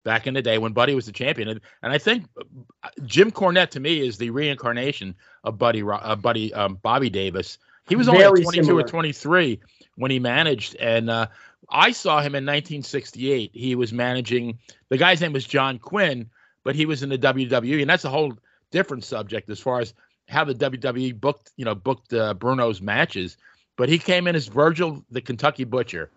back 0.06 0.28
in 0.28 0.34
the 0.34 0.42
day 0.42 0.58
when 0.58 0.72
Buddy 0.72 0.96
was 0.96 1.06
the 1.06 1.12
champion, 1.12 1.50
and, 1.50 1.60
and 1.84 1.92
I 1.92 1.98
think 1.98 2.26
uh, 2.38 2.90
Jim 3.04 3.32
Cornette 3.32 3.72
to 3.72 3.82
me 3.82 4.08
is 4.08 4.18
the 4.18 4.30
reincarnation 4.30 5.16
of 5.44 5.58
Buddy 5.58 5.84
uh, 5.84 6.16
Buddy 6.16 6.54
um, 6.54 6.76
Bobby 6.76 7.10
Davis. 7.10 7.58
He 7.90 7.98
was 7.98 8.08
only 8.08 8.24
22 8.24 8.64
similar. 8.64 8.84
or 8.84 8.88
23 8.88 9.60
when 9.96 10.10
he 10.10 10.20
managed, 10.20 10.76
and 10.78 11.10
uh, 11.10 11.28
I 11.70 11.92
saw 11.92 12.20
him 12.20 12.36
in 12.36 12.46
1968. 12.46 13.52
He 13.54 13.76
was 13.76 13.92
managing. 13.92 14.60
The 14.90 14.98
guy's 14.98 15.20
name 15.20 15.34
was 15.34 15.46
John 15.46 15.80
Quinn, 15.80 16.30
but 16.64 16.76
he 16.76 16.86
was 16.86 17.04
in 17.04 17.10
the 17.10 17.18
WWE, 17.18 17.82
and 17.82 17.90
that's 17.90 18.06
a 18.06 18.10
whole 18.10 18.34
different 18.72 19.04
subject 19.04 19.50
as 19.50 19.60
far 19.60 19.82
as 19.82 19.94
how 20.28 20.44
the 20.44 20.56
WWE 20.56 21.20
booked, 21.20 21.52
you 21.58 21.66
know, 21.66 21.76
booked 21.76 22.14
uh, 22.14 22.34
Bruno's 22.34 22.82
matches. 22.82 23.38
But 23.78 23.90
he 23.90 24.00
came 24.00 24.28
in 24.28 24.36
as 24.36 24.48
Virgil, 24.48 25.04
the 25.12 25.22
Kentucky 25.22 25.66
Butcher, 25.66 26.10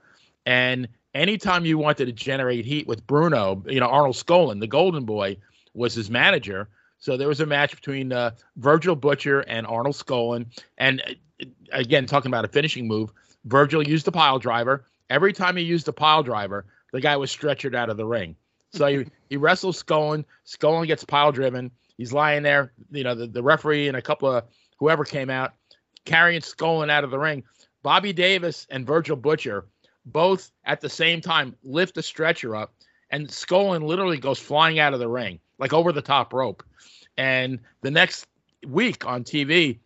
and 0.47 0.89
anytime 1.15 1.65
you 1.65 1.79
wanted 1.79 2.07
to 2.07 2.13
generate 2.13 2.65
heat 2.65 2.87
with 2.87 3.07
Bruno, 3.07 3.63
you 3.67 3.81
know, 3.81 3.87
Arnold 3.87 4.17
Skaaland, 4.17 4.61
the 4.61 4.67
Golden 4.67 5.05
Boy, 5.05 5.37
was 5.75 5.95
his 5.95 6.11
manager. 6.11 6.69
So 6.99 7.17
there 7.17 7.29
was 7.29 7.41
a 7.41 7.47
match 7.47 7.75
between 7.75 8.13
uh, 8.13 8.33
Virgil 8.57 8.97
Butcher 8.97 9.41
and 9.41 9.67
Arnold 9.67 9.95
Skaaland. 9.95 10.47
And 10.77 11.03
uh, 11.41 11.47
again, 11.73 12.07
talking 12.07 12.31
about 12.31 12.45
a 12.45 12.49
finishing 12.49 12.89
move, 12.89 13.13
Virgil 13.45 13.83
used 13.83 14.05
the 14.05 14.13
pile 14.13 14.39
driver. 14.39 14.85
Every 15.11 15.33
time 15.33 15.57
he 15.57 15.63
used 15.63 15.87
the 15.87 15.93
pile 15.93 16.23
driver, 16.23 16.67
the 16.93 17.01
guy 17.01 17.17
was 17.17 17.35
stretchered 17.35 17.75
out 17.75 17.91
of 17.91 17.97
the 17.97 18.07
ring. 18.07 18.37
So 18.73 18.87
he, 18.87 19.07
he 19.31 19.37
wrestles 19.37 19.83
Skaaland. 19.83 20.25
Skaaland 20.47 20.87
gets 20.87 21.05
pile 21.05 21.33
driven. 21.33 21.71
He's 21.97 22.13
lying 22.13 22.43
there. 22.43 22.73
You 22.91 23.05
know, 23.05 23.15
the, 23.15 23.27
the 23.27 23.43
referee 23.43 23.89
and 23.89 23.97
a 23.97 24.03
couple 24.03 24.31
of 24.31 24.45
whoever 24.79 25.05
came 25.05 25.31
out 25.31 25.55
carrying 26.05 26.41
Skaaland 26.41 26.91
out 26.91 27.05
of 27.05 27.11
the 27.11 27.19
ring. 27.19 27.45
Bobby 27.83 28.13
Davis 28.13 28.67
and 28.71 28.87
Virgil 28.87 29.17
Butcher 29.17 29.67
both 30.13 30.51
at 30.65 30.81
the 30.81 30.89
same 30.89 31.21
time 31.21 31.55
lift 31.63 31.95
the 31.95 32.03
stretcher 32.03 32.57
up, 32.57 32.75
and 33.11 33.29
Skaaland 33.29 33.83
literally 33.83 34.19
goes 34.19 34.39
flying 34.39 34.79
out 34.79 34.95
of 34.95 35.01
the 35.01 35.09
ring, 35.09 35.41
like 35.59 35.73
over 35.73 35.93
the 35.93 36.03
top 36.03 36.33
rope. 36.33 36.63
And 37.17 37.59
the 37.83 37.91
next 37.91 38.27
week 38.67 39.07
on 39.07 39.25
TV, 39.25 39.79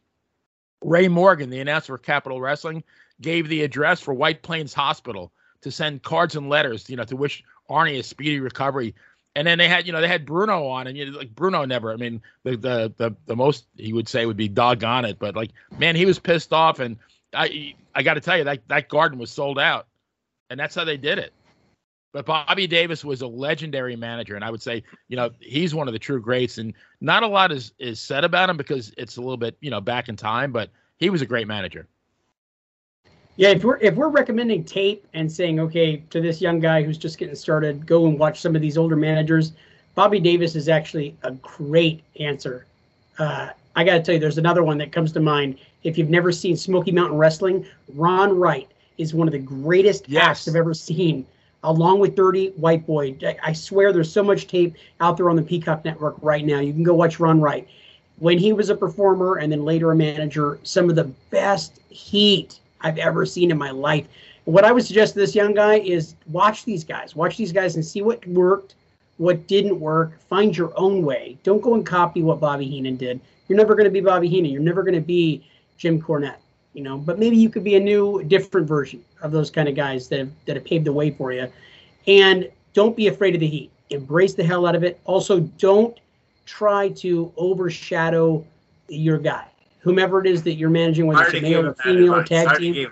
Ray 0.82 1.08
Morgan, 1.08 1.50
the 1.50 1.60
announcer 1.60 1.94
for 1.94 1.98
Capital 1.98 2.40
Wrestling, 2.40 2.82
gave 3.20 3.48
the 3.48 3.62
address 3.62 4.00
for 4.00 4.12
White 4.12 4.42
Plains 4.42 4.74
Hospital 4.74 5.32
to 5.62 5.70
send 5.70 6.02
cards 6.02 6.34
and 6.34 6.48
letters, 6.48 6.90
you 6.90 6.96
know, 6.96 7.04
to 7.04 7.16
wish 7.16 7.42
Arnie 7.70 7.98
a 7.98 8.02
speedy 8.02 8.40
recovery. 8.40 8.94
And 9.34 9.46
then 9.46 9.58
they 9.58 9.68
had, 9.68 9.86
you 9.86 9.92
know, 9.92 10.00
they 10.00 10.08
had 10.08 10.26
Bruno 10.26 10.66
on, 10.66 10.86
and 10.86 10.98
you 10.98 11.10
know, 11.10 11.18
like 11.18 11.34
Bruno 11.34 11.64
never. 11.64 11.92
I 11.92 11.96
mean, 11.96 12.20
the, 12.42 12.56
the 12.56 12.92
the 12.98 13.16
the 13.24 13.36
most 13.36 13.66
he 13.78 13.92
would 13.94 14.08
say 14.08 14.26
would 14.26 14.36
be 14.36 14.48
doggone 14.48 15.06
it, 15.06 15.18
but 15.18 15.34
like, 15.34 15.52
man, 15.78 15.96
he 15.96 16.04
was 16.04 16.18
pissed 16.18 16.52
off, 16.52 16.80
and 16.80 16.98
I 17.32 17.74
I 17.94 18.02
got 18.02 18.14
to 18.14 18.20
tell 18.20 18.36
you 18.36 18.44
that 18.44 18.68
that 18.68 18.90
garden 18.90 19.18
was 19.18 19.30
sold 19.30 19.58
out 19.58 19.86
and 20.52 20.60
that's 20.60 20.74
how 20.74 20.84
they 20.84 20.98
did 20.98 21.18
it. 21.18 21.32
But 22.12 22.26
Bobby 22.26 22.66
Davis 22.66 23.06
was 23.06 23.22
a 23.22 23.26
legendary 23.26 23.96
manager, 23.96 24.36
and 24.36 24.44
I 24.44 24.50
would 24.50 24.60
say, 24.60 24.82
you 25.08 25.16
know, 25.16 25.30
he's 25.40 25.74
one 25.74 25.88
of 25.88 25.94
the 25.94 25.98
true 25.98 26.20
greats. 26.20 26.58
And 26.58 26.74
not 27.00 27.22
a 27.22 27.26
lot 27.26 27.50
is 27.50 27.72
is 27.78 27.98
said 28.00 28.22
about 28.22 28.50
him 28.50 28.58
because 28.58 28.92
it's 28.98 29.16
a 29.16 29.20
little 29.20 29.38
bit, 29.38 29.56
you 29.60 29.70
know, 29.70 29.80
back 29.80 30.10
in 30.10 30.16
time. 30.16 30.52
But 30.52 30.68
he 30.98 31.08
was 31.08 31.22
a 31.22 31.26
great 31.26 31.48
manager. 31.48 31.88
Yeah, 33.36 33.48
if 33.48 33.64
we're 33.64 33.78
if 33.78 33.94
we're 33.94 34.10
recommending 34.10 34.62
tape 34.62 35.06
and 35.14 35.32
saying, 35.32 35.58
okay, 35.58 36.04
to 36.10 36.20
this 36.20 36.42
young 36.42 36.60
guy 36.60 36.82
who's 36.82 36.98
just 36.98 37.16
getting 37.16 37.34
started, 37.34 37.86
go 37.86 38.06
and 38.06 38.18
watch 38.18 38.42
some 38.42 38.54
of 38.54 38.60
these 38.60 38.76
older 38.76 38.96
managers. 38.96 39.52
Bobby 39.94 40.20
Davis 40.20 40.54
is 40.54 40.68
actually 40.68 41.16
a 41.22 41.32
great 41.32 42.02
answer. 42.20 42.66
Uh, 43.18 43.50
I 43.74 43.84
got 43.84 43.94
to 43.94 44.02
tell 44.02 44.14
you, 44.14 44.20
there's 44.20 44.38
another 44.38 44.62
one 44.62 44.76
that 44.78 44.92
comes 44.92 45.12
to 45.12 45.20
mind. 45.20 45.58
If 45.82 45.96
you've 45.96 46.10
never 46.10 46.30
seen 46.30 46.56
Smoky 46.56 46.92
Mountain 46.92 47.16
Wrestling, 47.16 47.66
Ron 47.94 48.38
Wright 48.38 48.70
is 49.02 49.12
one 49.12 49.28
of 49.28 49.32
the 49.32 49.38
greatest 49.38 50.08
yes. 50.08 50.24
acts 50.24 50.48
I've 50.48 50.56
ever 50.56 50.72
seen, 50.72 51.26
along 51.64 51.98
with 51.98 52.14
Dirty 52.14 52.48
White 52.50 52.86
Boy. 52.86 53.16
I 53.42 53.52
swear 53.52 53.92
there's 53.92 54.12
so 54.12 54.22
much 54.22 54.46
tape 54.46 54.74
out 55.00 55.16
there 55.16 55.28
on 55.28 55.36
the 55.36 55.42
Peacock 55.42 55.84
Network 55.84 56.16
right 56.22 56.44
now. 56.44 56.60
You 56.60 56.72
can 56.72 56.82
go 56.82 56.94
watch 56.94 57.20
Ron 57.20 57.40
Wright. 57.40 57.68
When 58.18 58.38
he 58.38 58.52
was 58.52 58.70
a 58.70 58.76
performer 58.76 59.36
and 59.36 59.50
then 59.50 59.64
later 59.64 59.90
a 59.90 59.96
manager, 59.96 60.58
some 60.62 60.88
of 60.88 60.96
the 60.96 61.10
best 61.30 61.80
heat 61.90 62.60
I've 62.80 62.98
ever 62.98 63.26
seen 63.26 63.50
in 63.50 63.58
my 63.58 63.70
life. 63.70 64.06
What 64.44 64.64
I 64.64 64.72
would 64.72 64.84
suggest 64.84 65.14
to 65.14 65.20
this 65.20 65.34
young 65.34 65.54
guy 65.54 65.78
is 65.78 66.14
watch 66.30 66.64
these 66.64 66.84
guys, 66.84 67.16
watch 67.16 67.36
these 67.36 67.52
guys 67.52 67.74
and 67.74 67.84
see 67.84 68.02
what 68.02 68.26
worked, 68.26 68.74
what 69.18 69.46
didn't 69.46 69.78
work. 69.78 70.18
Find 70.28 70.56
your 70.56 70.72
own 70.76 71.04
way. 71.04 71.36
Don't 71.42 71.62
go 71.62 71.74
and 71.74 71.86
copy 71.86 72.22
what 72.22 72.40
Bobby 72.40 72.66
Heenan 72.66 72.96
did. 72.96 73.20
You're 73.48 73.58
never 73.58 73.74
going 73.74 73.84
to 73.84 73.90
be 73.90 74.00
Bobby 74.00 74.28
Heenan. 74.28 74.52
You're 74.52 74.62
never 74.62 74.82
going 74.82 74.94
to 74.94 75.00
be 75.00 75.44
Jim 75.78 76.00
Cornette 76.00 76.41
you 76.72 76.82
know 76.82 76.96
but 76.98 77.18
maybe 77.18 77.36
you 77.36 77.48
could 77.48 77.64
be 77.64 77.76
a 77.76 77.80
new 77.80 78.22
different 78.24 78.66
version 78.66 79.04
of 79.22 79.32
those 79.32 79.50
kind 79.50 79.68
of 79.68 79.74
guys 79.74 80.08
that 80.08 80.18
have 80.18 80.30
that 80.46 80.56
have 80.56 80.64
paved 80.64 80.84
the 80.84 80.92
way 80.92 81.10
for 81.10 81.32
you. 81.32 81.50
And 82.06 82.50
don't 82.72 82.96
be 82.96 83.06
afraid 83.06 83.34
of 83.34 83.40
the 83.40 83.46
heat. 83.46 83.70
Embrace 83.90 84.34
the 84.34 84.42
hell 84.42 84.66
out 84.66 84.74
of 84.74 84.82
it. 84.82 84.98
Also 85.04 85.40
don't 85.40 85.98
try 86.46 86.88
to 86.88 87.32
overshadow 87.36 88.44
your 88.88 89.18
guy 89.18 89.46
whomever 89.82 90.20
it 90.20 90.26
is 90.26 90.42
that 90.44 90.54
you're 90.54 90.70
managing 90.70 91.06
whether 91.06 91.24
it's 91.24 91.34
a 91.34 91.40
male 91.40 91.66
or 91.66 91.74
female 91.74 92.24
tag 92.24 92.58
team. 92.58 92.88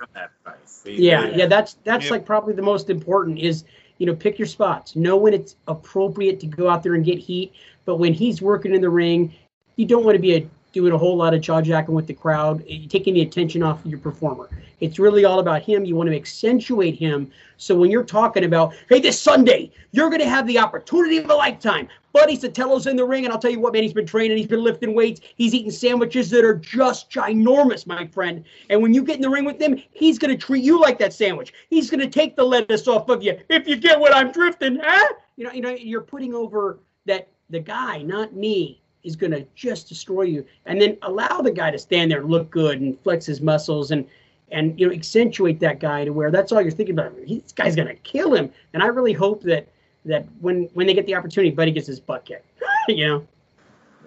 yeah 0.85 1.29
yeah 1.29 1.47
that's 1.47 1.75
that's 1.85 2.07
yeah. 2.07 2.11
like 2.11 2.27
probably 2.27 2.53
the 2.53 2.62
most 2.62 2.90
important 2.90 3.38
is 3.38 3.64
you 3.99 4.07
know 4.07 4.14
pick 4.14 4.38
your 4.38 4.49
spots. 4.49 4.97
Know 4.97 5.16
when 5.16 5.35
it's 5.35 5.57
appropriate 5.69 6.40
to 6.40 6.47
go 6.47 6.69
out 6.69 6.83
there 6.83 6.95
and 6.95 7.05
get 7.05 7.19
heat 7.19 7.53
but 7.85 7.97
when 7.97 8.12
he's 8.12 8.43
working 8.43 8.75
in 8.75 8.81
the 8.81 8.90
ring 8.90 9.33
you 9.77 9.87
don't 9.87 10.05
want 10.05 10.16
to 10.16 10.21
be 10.21 10.37
a 10.37 10.49
doing 10.72 10.92
a 10.92 10.98
whole 10.98 11.16
lot 11.16 11.35
of 11.35 11.40
jaw 11.40 11.61
jacking 11.61 11.94
with 11.94 12.06
the 12.06 12.14
crowd, 12.14 12.64
eh, 12.68 12.87
taking 12.88 13.14
the 13.14 13.22
attention 13.22 13.62
off 13.62 13.85
of 13.85 13.90
your 13.90 14.00
performer. 14.00 14.48
It's 14.80 14.98
really 14.98 15.24
all 15.24 15.40
about 15.40 15.62
him. 15.62 15.85
You 15.85 15.94
want 15.94 16.09
to 16.09 16.16
accentuate 16.16 16.98
him. 16.98 17.30
So 17.59 17.76
when 17.76 17.90
you're 17.90 18.04
talking 18.04 18.44
about, 18.44 18.74
hey, 18.88 19.00
this 19.00 19.20
Sunday, 19.20 19.70
you're 19.92 20.09
going 20.09 20.20
to 20.20 20.28
have 20.28 20.46
the 20.46 20.59
opportunity 20.59 21.18
of 21.18 21.28
a 21.28 21.35
lifetime. 21.35 21.88
Buddy 22.12 22.37
Sotelo's 22.37 22.87
in 22.87 22.96
the 22.96 23.04
ring, 23.04 23.24
and 23.24 23.33
I'll 23.33 23.38
tell 23.38 23.50
you 23.50 23.61
what, 23.61 23.72
man, 23.72 23.83
he's 23.83 23.92
been 23.92 24.06
training, 24.06 24.38
he's 24.38 24.46
been 24.46 24.64
lifting 24.64 24.94
weights, 24.94 25.20
he's 25.37 25.54
eating 25.54 25.70
sandwiches 25.70 26.30
that 26.30 26.44
are 26.44 26.54
just 26.54 27.11
ginormous, 27.11 27.87
my 27.87 28.06
friend. 28.06 28.44
And 28.68 28.83
when 28.83 28.94
you 28.94 29.04
get 29.04 29.16
in 29.16 29.22
the 29.22 29.30
ring 29.30 29.44
with 29.44 29.61
him, 29.61 29.80
he's 29.92 30.18
going 30.18 30.37
to 30.37 30.46
treat 30.46 30.64
you 30.64 30.80
like 30.80 30.98
that 30.98 31.12
sandwich. 31.12 31.52
He's 31.68 31.90
going 31.90 32.00
to 32.00 32.09
take 32.09 32.35
the 32.35 32.44
lettuce 32.44 32.88
off 32.88 33.09
of 33.11 33.22
you. 33.22 33.38
If 33.48 33.68
you 33.68 33.76
get 33.76 34.00
what 34.00 34.14
I'm 34.14 34.33
drifting, 34.33 34.78
huh? 34.83 35.14
You 35.37 35.44
know, 35.44 35.52
you 35.52 35.61
know, 35.61 35.70
you're 35.70 36.00
putting 36.00 36.35
over 36.35 36.80
that 37.06 37.28
the 37.50 37.61
guy, 37.61 38.02
not 38.02 38.35
me 38.35 38.80
is 39.03 39.17
going 39.17 39.33
to 39.33 39.47
just 39.55 39.89
destroy 39.89 40.23
you. 40.23 40.45
And 40.67 40.81
then 40.81 40.97
allow 41.03 41.41
the 41.41 41.51
guy 41.51 41.71
to 41.71 41.79
stand 41.79 42.11
there 42.11 42.21
and 42.21 42.31
look 42.31 42.51
good 42.51 42.81
and 42.81 42.99
flex 43.01 43.27
his 43.27 43.41
muscles 43.41 43.91
and 43.91 44.07
and 44.53 44.79
you 44.81 44.87
know 44.87 44.93
accentuate 44.93 45.61
that 45.61 45.79
guy 45.79 46.05
to 46.05 46.11
where 46.11 46.31
that's 46.31 46.53
all 46.53 46.61
you're 46.61 46.71
thinking 46.71 46.99
about. 46.99 47.15
This 47.27 47.53
guy's 47.53 47.77
going 47.77 47.89
to 47.89 47.95
kill 47.95 48.35
him. 48.35 48.51
And 48.75 48.83
I 48.83 48.87
really 48.87 49.13
hope 49.13 49.43
that 49.43 49.69
that 50.05 50.27
when 50.41 50.65
when 50.75 50.87
they 50.87 50.95
get 50.95 51.07
the 51.07 51.15
opportunity, 51.15 51.55
Buddy 51.55 51.73
gets 51.73 51.87
his 51.87 52.01
butt 52.01 52.25
kicked. 52.25 52.47
you 52.89 53.07
know, 53.07 53.27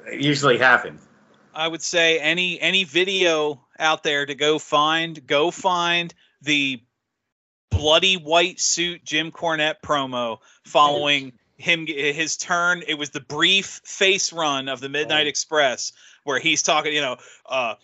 it 0.05 0.21
usually 0.21 0.57
happens. 0.57 1.01
I 1.53 1.67
would 1.67 1.81
say 1.81 2.19
any 2.19 2.59
any 2.59 2.83
video 2.83 3.61
out 3.79 4.03
there 4.03 4.25
to 4.25 4.35
go 4.35 4.59
find, 4.59 5.25
go 5.25 5.51
find 5.51 6.13
the 6.41 6.81
bloody 7.69 8.15
white 8.15 8.59
suit 8.59 9.03
Jim 9.03 9.31
Cornette 9.31 9.75
promo 9.83 10.39
following 10.65 11.33
him 11.63 11.87
his 11.87 12.35
turn. 12.37 12.83
It 12.87 12.95
was 12.95 13.11
the 13.11 13.21
brief 13.21 13.81
face 13.85 14.33
run 14.33 14.67
of 14.67 14.81
the 14.81 14.89
Midnight 14.89 15.25
oh. 15.25 15.29
Express 15.29 15.93
where 16.23 16.39
he's 16.39 16.61
talking, 16.61 16.93
you 16.93 17.01
know, 17.01 17.17
uh, 17.45 17.75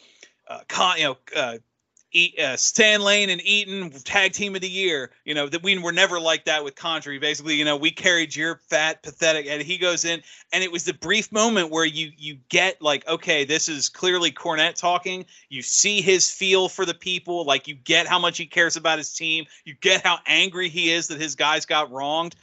uh, 0.47 0.59
con, 0.67 0.97
you 0.97 1.03
know, 1.05 1.17
uh, 1.35 1.57
uh, 2.41 2.55
Stan 2.55 3.01
Lane 3.01 3.29
and 3.29 3.41
Eaton 3.45 3.91
tag 3.91 4.33
team 4.33 4.55
of 4.55 4.61
the 4.61 4.69
year. 4.69 5.11
You 5.25 5.33
know 5.33 5.47
that 5.47 5.61
we 5.61 5.77
were 5.77 5.91
never 5.91 6.19
like 6.19 6.45
that 6.45 6.63
with 6.63 6.75
Condrey. 6.75 7.19
Basically, 7.19 7.55
you 7.55 7.65
know, 7.65 7.77
we 7.77 7.91
carried 7.91 8.35
your 8.35 8.61
fat, 8.69 9.03
pathetic, 9.03 9.45
and 9.47 9.61
he 9.61 9.77
goes 9.77 10.05
in, 10.05 10.21
and 10.51 10.63
it 10.63 10.71
was 10.71 10.83
the 10.83 10.93
brief 10.93 11.31
moment 11.31 11.69
where 11.69 11.85
you 11.85 12.11
you 12.17 12.37
get 12.49 12.81
like, 12.81 13.07
okay, 13.07 13.45
this 13.45 13.69
is 13.69 13.89
clearly 13.89 14.31
Cornette 14.31 14.75
talking. 14.75 15.25
You 15.49 15.61
see 15.61 16.01
his 16.01 16.31
feel 16.31 16.69
for 16.69 16.85
the 16.85 16.93
people, 16.93 17.45
like 17.45 17.67
you 17.67 17.75
get 17.75 18.07
how 18.07 18.19
much 18.19 18.37
he 18.37 18.45
cares 18.45 18.75
about 18.75 18.97
his 18.97 19.13
team. 19.13 19.45
You 19.65 19.75
get 19.79 20.03
how 20.05 20.19
angry 20.25 20.69
he 20.69 20.91
is 20.91 21.07
that 21.09 21.21
his 21.21 21.35
guys 21.35 21.65
got 21.65 21.91
wronged. 21.91 22.35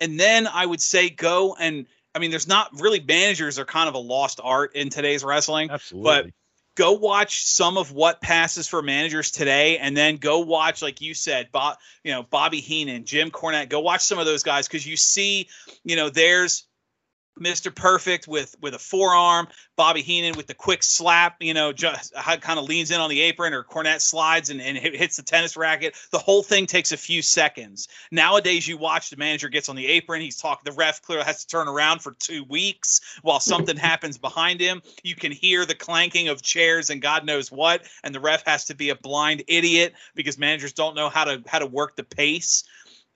And 0.00 0.20
then 0.20 0.46
I 0.46 0.66
would 0.66 0.82
say 0.82 1.08
go 1.08 1.56
and 1.58 1.86
I 2.14 2.18
mean, 2.18 2.30
there's 2.30 2.48
not 2.48 2.70
really 2.80 3.00
managers 3.00 3.58
are 3.58 3.66
kind 3.66 3.90
of 3.90 3.94
a 3.94 3.98
lost 3.98 4.40
art 4.42 4.74
in 4.74 4.88
today's 4.88 5.22
wrestling. 5.22 5.70
Absolutely. 5.70 6.04
But 6.04 6.30
go 6.76 6.92
watch 6.92 7.44
some 7.46 7.76
of 7.76 7.90
what 7.90 8.20
passes 8.20 8.68
for 8.68 8.82
managers 8.82 9.32
today, 9.32 9.78
and 9.78 9.96
then 9.96 10.18
go 10.18 10.40
watch, 10.40 10.82
like 10.82 11.00
you 11.00 11.14
said, 11.14 11.50
Bob, 11.50 11.78
you 12.04 12.12
know, 12.12 12.22
Bobby 12.22 12.60
Heenan, 12.60 13.04
Jim 13.04 13.30
Cornette. 13.30 13.68
Go 13.68 13.80
watch 13.80 14.02
some 14.02 14.18
of 14.18 14.26
those 14.26 14.44
guys 14.44 14.68
because 14.68 14.86
you 14.86 14.96
see, 14.96 15.48
you 15.84 15.96
know, 15.96 16.10
there's 16.10 16.66
Mr. 17.40 17.74
Perfect 17.74 18.26
with 18.26 18.56
with 18.60 18.74
a 18.74 18.78
forearm, 18.78 19.48
Bobby 19.76 20.02
Heenan 20.02 20.36
with 20.36 20.46
the 20.46 20.54
quick 20.54 20.82
slap, 20.82 21.36
you 21.40 21.54
know, 21.54 21.72
just 21.72 22.14
kind 22.14 22.58
of 22.58 22.64
leans 22.64 22.90
in 22.90 23.00
on 23.00 23.10
the 23.10 23.20
apron 23.20 23.52
or 23.52 23.62
Cornette 23.62 24.00
slides 24.00 24.50
and, 24.50 24.60
and 24.60 24.78
hits 24.78 25.16
the 25.16 25.22
tennis 25.22 25.56
racket. 25.56 25.94
The 26.10 26.18
whole 26.18 26.42
thing 26.42 26.66
takes 26.66 26.92
a 26.92 26.96
few 26.96 27.22
seconds. 27.22 27.88
Nowadays, 28.10 28.66
you 28.66 28.78
watch 28.78 29.10
the 29.10 29.16
manager 29.16 29.48
gets 29.48 29.68
on 29.68 29.76
the 29.76 29.86
apron, 29.86 30.22
he's 30.22 30.36
talking, 30.36 30.62
the 30.64 30.76
ref 30.76 31.02
clearly 31.02 31.24
has 31.24 31.44
to 31.44 31.46
turn 31.46 31.68
around 31.68 32.00
for 32.00 32.12
two 32.12 32.44
weeks 32.44 33.00
while 33.22 33.40
something 33.40 33.76
happens 33.76 34.16
behind 34.18 34.60
him. 34.60 34.80
You 35.02 35.14
can 35.14 35.32
hear 35.32 35.66
the 35.66 35.74
clanking 35.74 36.28
of 36.28 36.42
chairs 36.42 36.90
and 36.90 37.02
God 37.02 37.26
knows 37.26 37.52
what, 37.52 37.82
and 38.02 38.14
the 38.14 38.20
ref 38.20 38.44
has 38.46 38.64
to 38.66 38.74
be 38.74 38.90
a 38.90 38.96
blind 38.96 39.42
idiot 39.46 39.94
because 40.14 40.38
managers 40.38 40.72
don't 40.72 40.96
know 40.96 41.08
how 41.08 41.24
to 41.24 41.42
how 41.46 41.58
to 41.58 41.66
work 41.66 41.96
the 41.96 42.04
pace. 42.04 42.64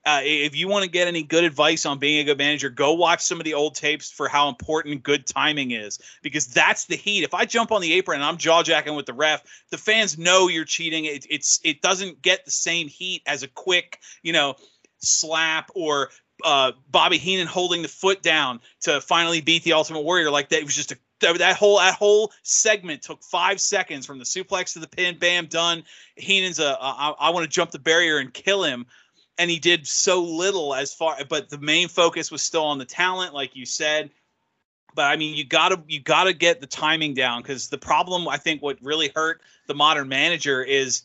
Uh, 0.06 0.20
if 0.22 0.56
you 0.56 0.66
want 0.66 0.82
to 0.82 0.90
get 0.90 1.06
any 1.06 1.22
good 1.22 1.44
advice 1.44 1.84
on 1.84 1.98
being 1.98 2.20
a 2.20 2.24
good 2.24 2.38
manager, 2.38 2.70
go 2.70 2.94
watch 2.94 3.20
some 3.20 3.38
of 3.38 3.44
the 3.44 3.52
old 3.52 3.74
tapes 3.74 4.10
for 4.10 4.28
how 4.28 4.48
important 4.48 5.02
good 5.02 5.26
timing 5.26 5.72
is 5.72 5.98
because 6.22 6.46
that's 6.46 6.86
the 6.86 6.96
heat. 6.96 7.22
If 7.22 7.34
I 7.34 7.44
jump 7.44 7.70
on 7.70 7.82
the 7.82 7.92
apron 7.92 8.16
and 8.16 8.24
I'm 8.24 8.38
jaw 8.38 8.62
jacking 8.62 8.94
with 8.94 9.04
the 9.04 9.12
ref, 9.12 9.42
the 9.70 9.76
fans 9.76 10.16
know 10.16 10.48
you're 10.48 10.64
cheating. 10.64 11.04
It, 11.04 11.26
it's 11.28 11.60
it 11.64 11.82
doesn't 11.82 12.22
get 12.22 12.46
the 12.46 12.50
same 12.50 12.88
heat 12.88 13.22
as 13.26 13.42
a 13.42 13.48
quick, 13.48 14.00
you 14.22 14.32
know, 14.32 14.56
slap 15.00 15.70
or 15.74 16.08
uh, 16.44 16.72
Bobby 16.90 17.18
Heenan 17.18 17.46
holding 17.46 17.82
the 17.82 17.88
foot 17.88 18.22
down 18.22 18.60
to 18.82 19.02
finally 19.02 19.42
beat 19.42 19.64
the 19.64 19.74
Ultimate 19.74 20.00
Warrior. 20.00 20.30
Like 20.30 20.48
that, 20.48 20.60
it 20.60 20.64
was 20.64 20.76
just 20.76 20.92
a 20.92 20.98
that 21.20 21.56
whole 21.56 21.76
that 21.78 21.94
whole 21.94 22.32
segment 22.42 23.02
took 23.02 23.22
five 23.22 23.60
seconds 23.60 24.06
from 24.06 24.18
the 24.18 24.24
suplex 24.24 24.72
to 24.72 24.78
the 24.78 24.88
pin. 24.88 25.18
Bam, 25.18 25.46
done. 25.46 25.84
Heenan's 26.16 26.58
a, 26.58 26.64
a 26.64 26.78
I, 26.80 27.14
I 27.20 27.30
want 27.30 27.44
to 27.44 27.50
jump 27.50 27.70
the 27.70 27.78
barrier 27.78 28.16
and 28.16 28.32
kill 28.32 28.64
him 28.64 28.86
and 29.38 29.50
he 29.50 29.58
did 29.58 29.86
so 29.86 30.22
little 30.22 30.74
as 30.74 30.92
far 30.92 31.16
but 31.28 31.48
the 31.48 31.58
main 31.58 31.88
focus 31.88 32.30
was 32.30 32.42
still 32.42 32.64
on 32.64 32.78
the 32.78 32.84
talent 32.84 33.34
like 33.34 33.56
you 33.56 33.66
said. 33.66 34.10
But 34.94 35.06
i 35.06 35.16
mean 35.16 35.36
you 35.36 35.44
gotta 35.44 35.82
you 35.86 36.00
gotta 36.00 36.32
get 36.32 36.60
the 36.60 36.66
timing 36.66 37.14
down 37.14 37.42
because 37.42 37.68
the 37.68 37.78
problem 37.78 38.28
i 38.28 38.36
think 38.36 38.60
what 38.60 38.78
really 38.82 39.10
hurt 39.14 39.40
the 39.66 39.74
modern 39.74 40.08
manager 40.08 40.62
is 40.62 41.02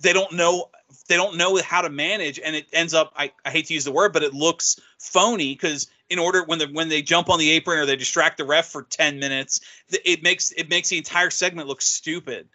they 0.00 0.12
don't 0.12 0.32
know 0.32 0.70
they 1.08 1.16
don't 1.16 1.36
know 1.36 1.60
how 1.62 1.82
to 1.82 1.90
manage 1.90 2.38
and 2.38 2.56
it 2.56 2.66
ends 2.72 2.94
up 2.94 3.12
i, 3.16 3.32
I 3.44 3.50
hate 3.50 3.66
to 3.66 3.74
use 3.74 3.84
the 3.84 3.92
word 3.92 4.12
but 4.12 4.22
it 4.22 4.32
looks 4.32 4.80
phony 4.98 5.52
because 5.52 5.88
in 6.08 6.18
order 6.18 6.44
when 6.44 6.58
the 6.58 6.66
when 6.68 6.88
they 6.88 7.02
jump 7.02 7.28
on 7.28 7.38
the 7.38 7.50
apron 7.50 7.78
or 7.78 7.86
they 7.86 7.96
distract 7.96 8.38
the 8.38 8.44
ref 8.44 8.66
for 8.66 8.82
10 8.84 9.18
minutes 9.18 9.60
it 10.04 10.22
makes 10.22 10.52
it 10.52 10.68
makes 10.70 10.88
the 10.88 10.98
entire 10.98 11.30
segment 11.30 11.68
look 11.68 11.82
stupid 11.82 12.48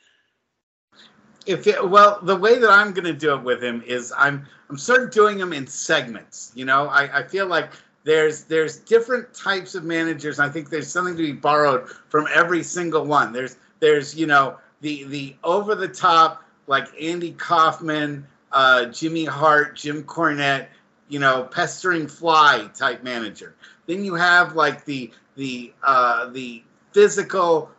if 1.46 1.68
it, 1.68 1.90
well, 1.90 2.20
the 2.22 2.36
way 2.36 2.60
that 2.60 2.70
I'm 2.70 2.94
going 2.94 3.06
to 3.06 3.14
do 3.14 3.34
it 3.34 3.44
with 3.44 3.64
him 3.64 3.82
is 3.86 4.14
I'm 4.18 4.46
I'm 4.70 4.78
sort 4.78 5.04
of 5.04 5.12
doing 5.12 5.38
them 5.38 5.54
in 5.54 5.68
segments. 5.68 6.52
You 6.56 6.66
know, 6.66 6.88
I, 6.88 7.20
I 7.20 7.24
feel 7.28 7.48
like 7.48 7.72
there's 8.04 8.44
there's 8.44 8.78
different 8.78 9.34
types 9.34 9.76
of 9.76 9.84
managers. 9.84 10.40
I 10.40 10.50
think 10.50 10.70
there's 10.70 10.92
something 10.92 11.16
to 11.16 11.24
be 11.24 11.34
borrowed 11.34 11.90
from 12.10 12.28
every 12.34 12.64
single 12.64 13.06
one. 13.06 13.34
There's 13.34 13.58
there's 13.80 14.16
you 14.16 14.28
know 14.28 14.58
the 14.82 15.04
the 15.06 15.36
over 15.44 15.76
the 15.76 15.88
top 15.88 16.44
like 16.68 16.88
Andy 17.00 17.34
Kaufman, 17.34 18.26
uh, 18.52 18.86
Jimmy 18.86 19.26
Hart, 19.26 19.76
Jim 19.76 20.04
Cornette, 20.04 20.68
you 21.10 21.20
know, 21.20 21.44
pestering 21.44 22.08
fly 22.08 22.70
type 22.78 23.04
manager. 23.04 23.56
Then 23.88 24.06
you 24.06 24.16
have 24.16 24.56
like 24.56 24.86
the 24.86 25.12
the 25.36 25.74
uh, 25.84 26.30
the 26.30 26.64
physical, 26.94 27.72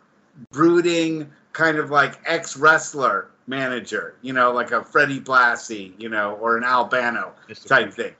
brooding 0.51 1.31
kind 1.53 1.77
of 1.77 1.89
like 1.91 2.19
ex 2.25 2.57
wrestler 2.57 3.29
manager, 3.47 4.15
you 4.21 4.33
know, 4.33 4.51
like 4.51 4.71
a 4.71 4.83
Freddie 4.83 5.19
Blassie, 5.19 5.93
you 5.97 6.09
know, 6.09 6.33
or 6.35 6.57
an 6.57 6.63
Albano 6.63 7.33
type 7.65 7.93
thing. 7.93 8.13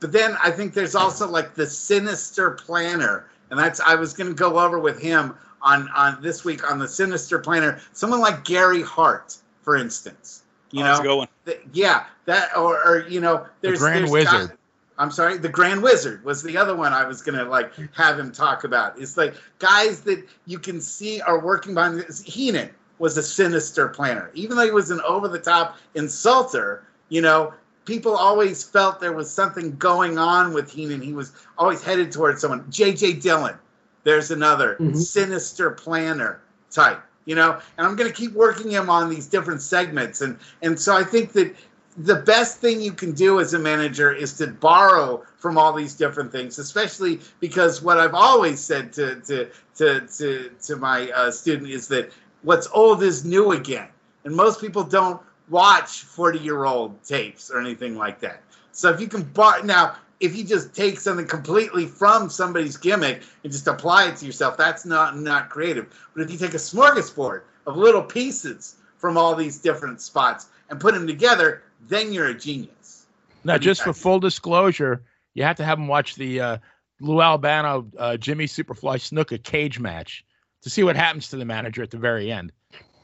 But 0.00 0.12
then 0.12 0.36
I 0.42 0.50
think 0.50 0.74
there's 0.74 0.94
also 0.94 1.28
like 1.28 1.54
the 1.54 1.66
sinister 1.66 2.52
planner, 2.52 3.26
and 3.50 3.58
that's 3.58 3.80
I 3.80 3.94
was 3.94 4.12
going 4.12 4.28
to 4.28 4.34
go 4.34 4.58
over 4.58 4.78
with 4.78 5.00
him 5.00 5.34
on 5.62 5.88
on 5.94 6.22
this 6.22 6.44
week 6.44 6.70
on 6.70 6.78
the 6.78 6.88
sinister 6.88 7.38
planner. 7.38 7.80
Someone 7.92 8.20
like 8.20 8.44
Gary 8.44 8.82
Hart, 8.82 9.36
for 9.62 9.76
instance. 9.76 10.42
You 10.70 10.84
oh, 10.84 11.02
know, 11.02 11.26
the, 11.44 11.58
yeah, 11.72 12.06
that 12.26 12.56
or, 12.56 12.84
or 12.86 13.08
you 13.08 13.20
know, 13.20 13.46
there's 13.60 13.80
the 13.80 13.84
Grand 13.86 14.04
there's 14.04 14.10
Wizard. 14.10 14.48
Guys, 14.48 14.56
I'm 14.98 15.10
sorry, 15.10 15.38
the 15.38 15.48
Grand 15.48 15.82
Wizard 15.82 16.24
was 16.24 16.42
the 16.42 16.56
other 16.56 16.76
one 16.76 16.92
I 16.92 17.04
was 17.04 17.22
gonna 17.22 17.44
like 17.44 17.72
have 17.94 18.18
him 18.18 18.30
talk 18.30 18.64
about. 18.64 19.00
It's 19.00 19.16
like 19.16 19.34
guys 19.58 20.02
that 20.02 20.28
you 20.46 20.58
can 20.58 20.80
see 20.80 21.20
are 21.22 21.40
working 21.40 21.74
behind 21.74 22.00
this. 22.00 22.22
Heenan, 22.22 22.70
was 22.98 23.16
a 23.16 23.22
sinister 23.22 23.88
planner. 23.88 24.30
Even 24.34 24.56
though 24.56 24.64
he 24.64 24.70
was 24.70 24.90
an 24.90 25.00
over 25.06 25.28
the 25.28 25.38
top 25.38 25.78
insulter, 25.94 26.80
you 27.08 27.20
know, 27.20 27.52
people 27.84 28.16
always 28.16 28.62
felt 28.62 29.00
there 29.00 29.12
was 29.12 29.30
something 29.30 29.76
going 29.76 30.18
on 30.18 30.52
with 30.52 30.70
Heenan. 30.70 31.00
He 31.00 31.12
was 31.12 31.32
always 31.56 31.82
headed 31.82 32.12
towards 32.12 32.40
someone. 32.40 32.64
J.J. 32.70 33.14
Dillon, 33.14 33.56
there's 34.04 34.30
another 34.30 34.74
mm-hmm. 34.74 34.94
sinister 34.94 35.70
planner 35.70 36.40
type, 36.70 37.00
you 37.24 37.34
know, 37.34 37.58
and 37.78 37.86
I'm 37.86 37.96
going 37.96 38.10
to 38.10 38.14
keep 38.14 38.32
working 38.32 38.70
him 38.70 38.90
on 38.90 39.08
these 39.08 39.26
different 39.26 39.62
segments. 39.62 40.20
And, 40.20 40.38
and 40.60 40.78
so 40.78 40.94
I 40.94 41.02
think 41.02 41.32
that 41.32 41.54
the 41.98 42.14
best 42.14 42.58
thing 42.58 42.80
you 42.80 42.92
can 42.92 43.12
do 43.12 43.40
as 43.40 43.54
a 43.54 43.58
manager 43.58 44.12
is 44.12 44.34
to 44.34 44.46
borrow 44.46 45.24
from 45.36 45.58
all 45.58 45.72
these 45.72 45.94
different 45.94 46.30
things, 46.30 46.58
especially 46.58 47.20
because 47.40 47.82
what 47.82 47.98
I've 47.98 48.14
always 48.14 48.60
said 48.60 48.92
to 48.94 49.20
to 49.22 49.48
to 49.76 50.00
to, 50.18 50.50
to 50.66 50.76
my 50.76 51.10
uh, 51.10 51.30
student 51.30 51.70
is 51.70 51.88
that 51.88 52.12
what's 52.42 52.68
old 52.72 53.02
is 53.02 53.24
new 53.24 53.52
again. 53.52 53.88
And 54.24 54.34
most 54.34 54.60
people 54.60 54.84
don't 54.84 55.20
watch 55.48 56.02
40 56.02 56.38
year 56.38 56.64
old 56.64 57.02
tapes 57.02 57.50
or 57.50 57.60
anything 57.60 57.96
like 57.96 58.20
that. 58.20 58.42
So 58.72 58.90
if 58.90 59.00
you 59.00 59.08
can 59.08 59.22
buy 59.22 59.60
now, 59.64 59.96
if 60.20 60.36
you 60.36 60.44
just 60.44 60.74
take 60.74 60.98
something 61.00 61.26
completely 61.26 61.86
from 61.86 62.28
somebody's 62.28 62.76
gimmick 62.76 63.22
and 63.42 63.52
just 63.52 63.66
apply 63.66 64.08
it 64.08 64.16
to 64.16 64.26
yourself, 64.26 64.56
that's 64.56 64.84
not 64.84 65.16
not 65.16 65.48
creative. 65.48 65.86
But 66.14 66.22
if 66.22 66.30
you 66.30 66.38
take 66.38 66.54
a 66.54 66.58
smorgasbord 66.58 67.42
of 67.66 67.76
little 67.76 68.02
pieces 68.02 68.76
from 68.96 69.16
all 69.16 69.34
these 69.34 69.58
different 69.58 70.00
spots 70.00 70.46
and 70.70 70.80
put 70.80 70.94
them 70.94 71.06
together, 71.06 71.62
then 71.86 72.12
you're 72.12 72.28
a 72.28 72.34
genius. 72.34 73.06
Now, 73.44 73.58
just 73.58 73.82
for 73.82 73.92
full 73.92 74.18
disclosure, 74.18 75.02
you 75.34 75.44
have 75.44 75.56
to 75.56 75.64
have 75.64 75.78
them 75.78 75.86
watch 75.86 76.16
the 76.16 76.40
uh, 76.40 76.58
Lou 77.00 77.22
Albano 77.22 77.88
uh, 77.96 78.16
Jimmy 78.16 78.46
Superfly 78.46 78.98
Snuka 78.98 79.42
cage 79.42 79.78
match 79.78 80.24
to 80.62 80.70
see 80.70 80.82
what 80.82 80.96
happens 80.96 81.28
to 81.28 81.36
the 81.36 81.44
manager 81.44 81.82
at 81.82 81.90
the 81.90 81.98
very 81.98 82.30
end. 82.30 82.52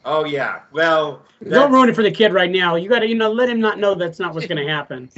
Oh 0.04 0.24
yeah. 0.24 0.60
Well, 0.72 1.22
don't 1.48 1.72
ruin 1.72 1.88
it 1.88 1.94
for 1.94 2.02
the 2.02 2.10
kid 2.10 2.32
right 2.32 2.50
now. 2.50 2.76
You 2.76 2.88
got 2.90 2.98
to, 2.98 3.08
you 3.08 3.14
know, 3.14 3.32
let 3.32 3.48
him 3.48 3.58
not 3.58 3.78
know 3.78 3.94
that's 3.94 4.18
not 4.18 4.34
what's 4.34 4.46
going 4.46 4.62
to 4.66 4.70
happen. 4.70 5.10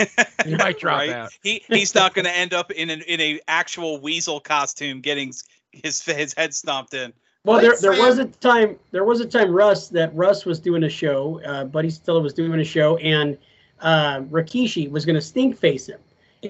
he 0.44 0.54
might 0.54 0.78
drop 0.78 0.98
right? 0.98 1.10
out. 1.10 1.36
He 1.42 1.62
he's 1.68 1.94
not 1.94 2.14
going 2.14 2.24
to 2.24 2.36
end 2.36 2.54
up 2.54 2.70
in 2.70 2.90
an 2.90 3.02
in 3.02 3.20
a 3.20 3.40
actual 3.48 4.00
weasel 4.00 4.38
costume 4.38 5.00
getting 5.00 5.32
his 5.72 6.04
his 6.04 6.34
head 6.34 6.54
stomped 6.54 6.94
in. 6.94 7.12
Well, 7.44 7.60
there, 7.60 7.76
there 7.80 7.92
was 7.92 8.18
a 8.18 8.26
time 8.26 8.76
there 8.90 9.04
was 9.04 9.20
a 9.20 9.26
time 9.26 9.52
Russ 9.52 9.88
that 9.88 10.14
Russ 10.14 10.44
was 10.44 10.58
doing 10.58 10.82
a 10.84 10.88
show. 10.88 11.40
Uh, 11.44 11.64
Buddy 11.64 11.88
Sotelo 11.88 12.22
was 12.22 12.34
doing 12.34 12.58
a 12.58 12.64
show, 12.64 12.96
and 12.96 13.38
uh, 13.80 14.20
Rikishi 14.22 14.90
was 14.90 15.04
going 15.04 15.14
to 15.14 15.20
stink 15.20 15.56
face 15.56 15.88
him, 15.88 16.00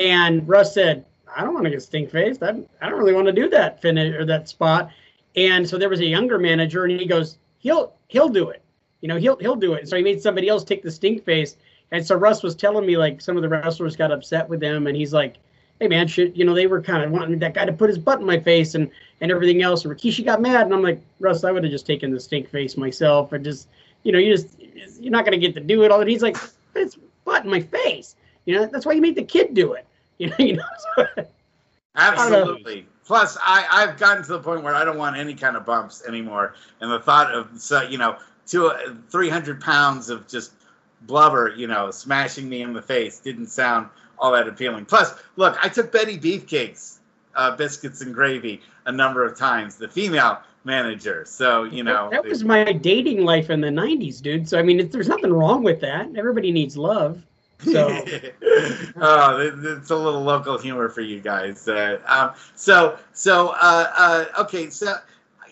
and 0.01 0.49
Russ 0.49 0.73
said, 0.73 1.05
"I 1.35 1.43
don't 1.43 1.53
want 1.53 1.65
to 1.65 1.71
get 1.71 1.83
stink 1.83 2.11
faced. 2.11 2.43
I, 2.43 2.63
I 2.81 2.89
don't 2.89 2.99
really 2.99 3.13
want 3.13 3.27
to 3.27 3.33
do 3.33 3.49
that 3.51 3.83
finish 3.83 4.15
or 4.15 4.25
that 4.25 4.49
spot." 4.49 4.91
And 5.37 5.69
so 5.69 5.77
there 5.77 5.89
was 5.89 6.01
a 6.01 6.07
younger 6.07 6.39
manager, 6.39 6.85
and 6.85 6.99
he 6.99 7.07
goes, 7.07 7.37
he'll 7.59 7.93
he'll 8.09 8.29
do 8.29 8.49
it. 8.49 8.63
You 9.01 9.09
know, 9.09 9.17
he'll 9.17 9.37
he'll 9.37 9.57
do 9.57 9.75
it. 9.75 9.89
So 9.89 9.97
he 9.97 10.03
made 10.03 10.23
somebody 10.23 10.49
else 10.49 10.65
take 10.65 10.83
the 10.83 10.91
stink 10.91 11.25
face. 11.25 11.57
And 11.93 12.05
so 12.05 12.17
Russ 12.17 12.43
was 12.43 12.55
telling 12.55 12.87
me 12.87 12.97
like 12.97 13.21
some 13.21 13.37
of 13.37 13.43
the 13.43 13.49
wrestlers 13.49 13.97
got 13.97 14.13
upset 14.13 14.49
with 14.49 14.63
him, 14.63 14.87
and 14.87 14.97
he's 14.97 15.13
like, 15.13 15.37
"Hey 15.79 15.89
man, 15.89 16.09
shit, 16.09 16.35
you 16.35 16.45
know 16.45 16.55
they 16.55 16.67
were 16.67 16.81
kind 16.81 17.05
of 17.05 17.11
wanting 17.11 17.39
that 17.39 17.55
guy 17.55 17.65
to 17.65 17.73
put 17.73 17.89
his 17.89 17.99
butt 17.99 18.21
in 18.21 18.27
my 18.27 18.41
face 18.41 18.75
and 18.75 18.91
and 19.21 19.31
everything 19.31 19.63
else." 19.63 19.85
And 19.85 19.95
Rikishi 19.95 20.25
got 20.25 20.41
mad, 20.41 20.67
and 20.67 20.75
I'm 20.75 20.83
like, 20.83 21.01
Russ, 21.21 21.45
I 21.45 21.53
would 21.53 21.63
have 21.63 21.71
just 21.71 21.87
taken 21.87 22.11
the 22.11 22.21
stink 22.21 22.49
face 22.49 22.77
myself, 22.77 23.33
and 23.33 23.45
just 23.45 23.69
you 24.03 24.13
know, 24.13 24.19
you 24.19 24.37
just 24.37 24.59
you're 25.01 25.13
not 25.13 25.25
gonna 25.25 25.37
get 25.37 25.55
to 25.55 25.61
do 25.61 25.85
it 25.85 25.91
all. 25.91 26.01
And 26.01 26.11
he's 26.11 26.23
like, 26.23 26.37
"It's 26.75 26.99
butt 27.25 27.45
in 27.45 27.51
my 27.51 27.61
face." 27.61 28.17
You 28.47 28.57
know, 28.57 28.67
that's 28.67 28.87
why 28.87 28.93
you 28.93 29.03
made 29.03 29.17
the 29.17 29.25
kid 29.25 29.55
do 29.55 29.75
it. 29.75 29.87
You 30.19 30.29
know, 30.29 30.37
you 30.39 30.57
know. 30.57 30.65
So, 30.97 31.27
Absolutely. 31.95 32.87
Plus, 33.07 33.39
I, 33.41 33.67
I've 33.71 33.99
gotten 33.99 34.25
to 34.25 34.33
the 34.33 34.41
point 34.41 34.65
where 34.65 34.75
I 34.75 34.85
don't 34.85 34.99
want 34.99 35.17
any 35.17 35.35
kind 35.35 35.57
of 35.57 35.65
bumps 35.65 36.03
anymore. 36.07 36.55
And 36.81 36.91
the 36.91 36.99
thought 36.99 37.33
of, 37.33 37.49
you 37.91 37.99
know, 37.99 38.19
two, 38.47 38.73
300 39.11 39.61
pounds 39.61 40.11
of 40.11 40.27
just 40.27 40.53
blubber, 41.03 41.55
you 41.57 41.69
know, 41.69 41.93
smashing 41.93 42.49
me 42.49 42.63
in 42.63 42.73
the 42.73 42.83
face 42.83 43.21
didn't 43.21 43.47
sound 43.47 43.89
all 44.19 44.33
that 44.33 44.49
appealing. 44.49 44.87
Plus, 44.87 45.15
look, 45.37 45.57
I 45.63 45.69
took 45.69 45.93
Betty 45.93 46.19
Beefcake's 46.19 46.99
uh, 47.37 47.55
biscuits 47.55 48.01
and 48.01 48.13
gravy 48.13 48.61
a 48.87 48.93
number 48.93 49.25
of 49.25 49.39
times, 49.39 49.77
the 49.77 49.89
female 49.89 50.41
manager. 50.65 51.25
So, 51.27 51.63
you 51.63 51.85
know. 51.85 52.09
That 52.11 52.25
was 52.25 52.43
my 52.43 52.73
dating 52.73 53.25
life 53.25 53.51
in 53.51 53.61
the 53.61 53.69
90s, 53.69 54.21
dude. 54.21 54.49
So, 54.49 54.59
I 54.59 54.63
mean, 54.63 54.89
there's 54.91 55.09
nothing 55.09 55.33
wrong 55.33 55.63
with 55.63 55.81
that. 55.81 56.09
Everybody 56.17 56.51
needs 56.51 56.77
love. 56.77 57.23
So, 57.61 57.89
oh, 58.97 59.41
it's 59.41 59.91
a 59.91 59.97
little 59.97 60.23
local 60.23 60.59
humor 60.59 60.89
for 60.89 61.01
you 61.01 61.21
guys. 61.21 61.67
Uh, 61.67 61.99
um, 62.07 62.33
so, 62.55 62.99
so 63.13 63.49
uh, 63.61 63.93
uh, 63.97 64.25
okay, 64.41 64.71
so 64.71 64.97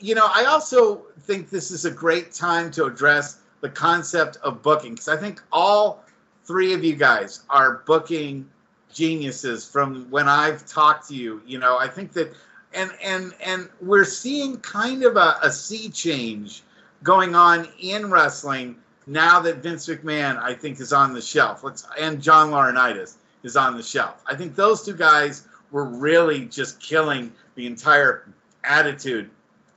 you 0.01 0.15
know, 0.15 0.29
I 0.33 0.45
also 0.45 1.07
think 1.21 1.49
this 1.49 1.71
is 1.71 1.85
a 1.85 1.91
great 1.91 2.33
time 2.33 2.71
to 2.73 2.85
address 2.85 3.39
the 3.61 3.71
concept 3.71 4.37
of 4.43 4.63
booking 4.63 4.93
because 4.93 5.09
I 5.09 5.17
think 5.17 5.43
all 5.51 6.05
three 6.45 6.75
of 6.75 6.85
you 6.85 6.95
guys 6.95 7.45
are 7.49 7.83
booking 7.87 8.49
geniuses 8.93 9.67
from 9.67 10.11
when 10.11 10.29
I've 10.29 10.67
talked 10.67 11.09
to 11.09 11.15
you. 11.15 11.43
You 11.47 11.59
know, 11.59 11.79
I 11.79 11.89
think 11.89 12.13
that 12.13 12.35
and 12.75 12.93
and 13.03 13.33
and 13.43 13.69
we're 13.81 14.05
seeing 14.05 14.59
kind 14.61 15.05
of 15.05 15.17
a, 15.17 15.37
a 15.43 15.51
sea 15.51 15.89
change 15.89 16.63
going 17.03 17.35
on 17.35 17.69
in 17.81 18.11
wrestling 18.11 18.77
now 19.07 19.41
that 19.41 19.57
Vince 19.57 19.87
McMahon, 19.87 20.39
I 20.39 20.55
think, 20.55 20.81
is 20.81 20.93
on 20.93 21.13
the 21.13 21.21
shelf. 21.21 21.63
Let's 21.63 21.87
and 21.99 22.23
John 22.23 22.51
Laurinaitis 22.51 23.17
is 23.43 23.57
on 23.57 23.77
the 23.77 23.83
shelf. 23.83 24.23
I 24.27 24.35
think 24.35 24.55
those 24.55 24.85
two 24.85 24.95
guys 24.95 25.47
were 25.71 25.85
really 25.85 26.47
just 26.47 26.81
killing 26.81 27.33
the 27.55 27.67
entire 27.67 28.29
attitude 28.65 29.31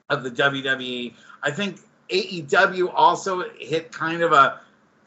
of 0.09 0.23
the 0.23 0.31
WWE. 0.31 1.13
I 1.43 1.51
think 1.51 1.79
AEW 2.09 2.91
also 2.93 3.49
hit 3.57 3.91
kind 3.91 4.21
of 4.21 4.31
a 4.31 4.61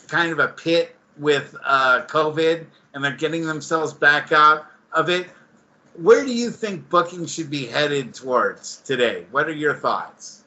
kind 0.08 0.32
of 0.32 0.38
a 0.38 0.48
pit 0.48 0.96
with 1.16 1.54
uh, 1.64 2.02
COVID, 2.06 2.66
and 2.94 3.04
they're 3.04 3.16
getting 3.16 3.46
themselves 3.46 3.92
back 3.92 4.32
out 4.32 4.66
of 4.92 5.08
it. 5.08 5.28
Where 5.94 6.24
do 6.24 6.32
you 6.32 6.50
think 6.50 6.88
booking 6.88 7.26
should 7.26 7.50
be 7.50 7.66
headed 7.66 8.14
towards 8.14 8.78
today? 8.78 9.26
What 9.30 9.48
are 9.48 9.52
your 9.52 9.74
thoughts? 9.74 10.39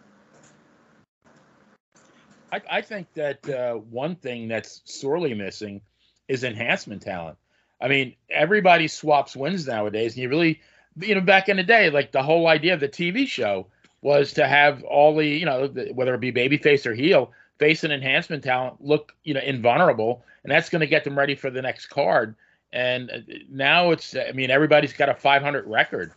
I, 2.53 2.61
I 2.69 2.81
think 2.81 3.11
that 3.13 3.49
uh, 3.49 3.73
one 3.75 4.15
thing 4.15 4.47
that's 4.47 4.81
sorely 4.85 5.33
missing 5.33 5.81
is 6.27 6.43
enhancement 6.43 7.01
talent. 7.01 7.37
I 7.81 7.87
mean, 7.87 8.15
everybody 8.29 8.87
swaps 8.87 9.35
wins 9.35 9.67
nowadays, 9.67 10.13
and 10.13 10.21
you 10.21 10.29
really, 10.29 10.61
you 10.99 11.15
know, 11.15 11.21
back 11.21 11.49
in 11.49 11.57
the 11.57 11.63
day, 11.63 11.89
like 11.89 12.11
the 12.11 12.21
whole 12.21 12.47
idea 12.47 12.75
of 12.75 12.79
the 12.79 12.87
TV 12.87 13.27
show 13.27 13.65
was 14.01 14.33
to 14.33 14.47
have 14.47 14.83
all 14.83 15.15
the, 15.15 15.25
you 15.25 15.45
know, 15.45 15.67
the, 15.67 15.91
whether 15.93 16.13
it 16.13 16.19
be 16.19 16.31
babyface 16.31 16.85
or 16.85 16.93
heel, 16.93 17.31
face 17.57 17.83
an 17.83 17.91
enhancement 17.91 18.43
talent 18.43 18.75
look, 18.79 19.15
you 19.23 19.33
know, 19.33 19.41
invulnerable, 19.41 20.23
and 20.43 20.51
that's 20.51 20.69
going 20.69 20.81
to 20.81 20.87
get 20.87 21.03
them 21.03 21.17
ready 21.17 21.33
for 21.33 21.49
the 21.49 21.61
next 21.61 21.87
card. 21.87 22.35
And 22.71 23.09
uh, 23.09 23.17
now 23.49 23.89
it's, 23.91 24.15
I 24.15 24.31
mean, 24.31 24.51
everybody's 24.51 24.93
got 24.93 25.09
a 25.09 25.15
500 25.15 25.65
record. 25.65 26.13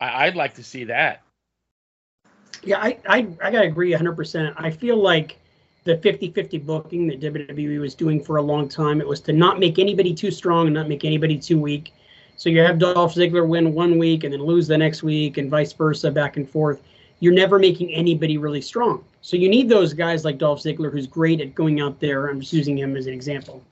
I, 0.00 0.26
I'd 0.26 0.36
like 0.36 0.54
to 0.54 0.64
see 0.64 0.84
that. 0.84 1.22
Yeah, 2.62 2.78
I, 2.78 2.98
I, 3.06 3.18
I 3.42 3.50
got 3.50 3.60
to 3.60 3.66
agree 3.66 3.92
100%. 3.92 4.54
I 4.56 4.70
feel 4.70 4.96
like 4.96 5.38
the 5.88 5.96
50-50 5.96 6.66
booking 6.66 7.06
that 7.06 7.18
WWE 7.18 7.80
was 7.80 7.94
doing 7.94 8.22
for 8.22 8.36
a 8.36 8.42
long 8.42 8.68
time. 8.68 9.00
It 9.00 9.08
was 9.08 9.22
to 9.22 9.32
not 9.32 9.58
make 9.58 9.78
anybody 9.78 10.12
too 10.12 10.30
strong 10.30 10.66
and 10.66 10.74
not 10.74 10.86
make 10.86 11.02
anybody 11.02 11.38
too 11.38 11.58
weak. 11.58 11.94
So 12.36 12.50
you 12.50 12.60
have 12.60 12.78
Dolph 12.78 13.14
Ziggler 13.14 13.48
win 13.48 13.72
one 13.72 13.96
week 13.96 14.22
and 14.22 14.30
then 14.30 14.42
lose 14.42 14.68
the 14.68 14.76
next 14.76 15.02
week 15.02 15.38
and 15.38 15.50
vice 15.50 15.72
versa, 15.72 16.10
back 16.10 16.36
and 16.36 16.46
forth. 16.46 16.82
You're 17.20 17.32
never 17.32 17.58
making 17.58 17.90
anybody 17.94 18.36
really 18.36 18.60
strong. 18.60 19.02
So 19.22 19.38
you 19.38 19.48
need 19.48 19.70
those 19.70 19.94
guys 19.94 20.26
like 20.26 20.36
Dolph 20.36 20.62
Ziggler, 20.62 20.92
who's 20.92 21.06
great 21.06 21.40
at 21.40 21.54
going 21.54 21.80
out 21.80 21.98
there. 22.00 22.26
I'm 22.26 22.40
just 22.40 22.52
using 22.52 22.76
him 22.76 22.94
as 22.94 23.06
an 23.06 23.14
example. 23.14 23.64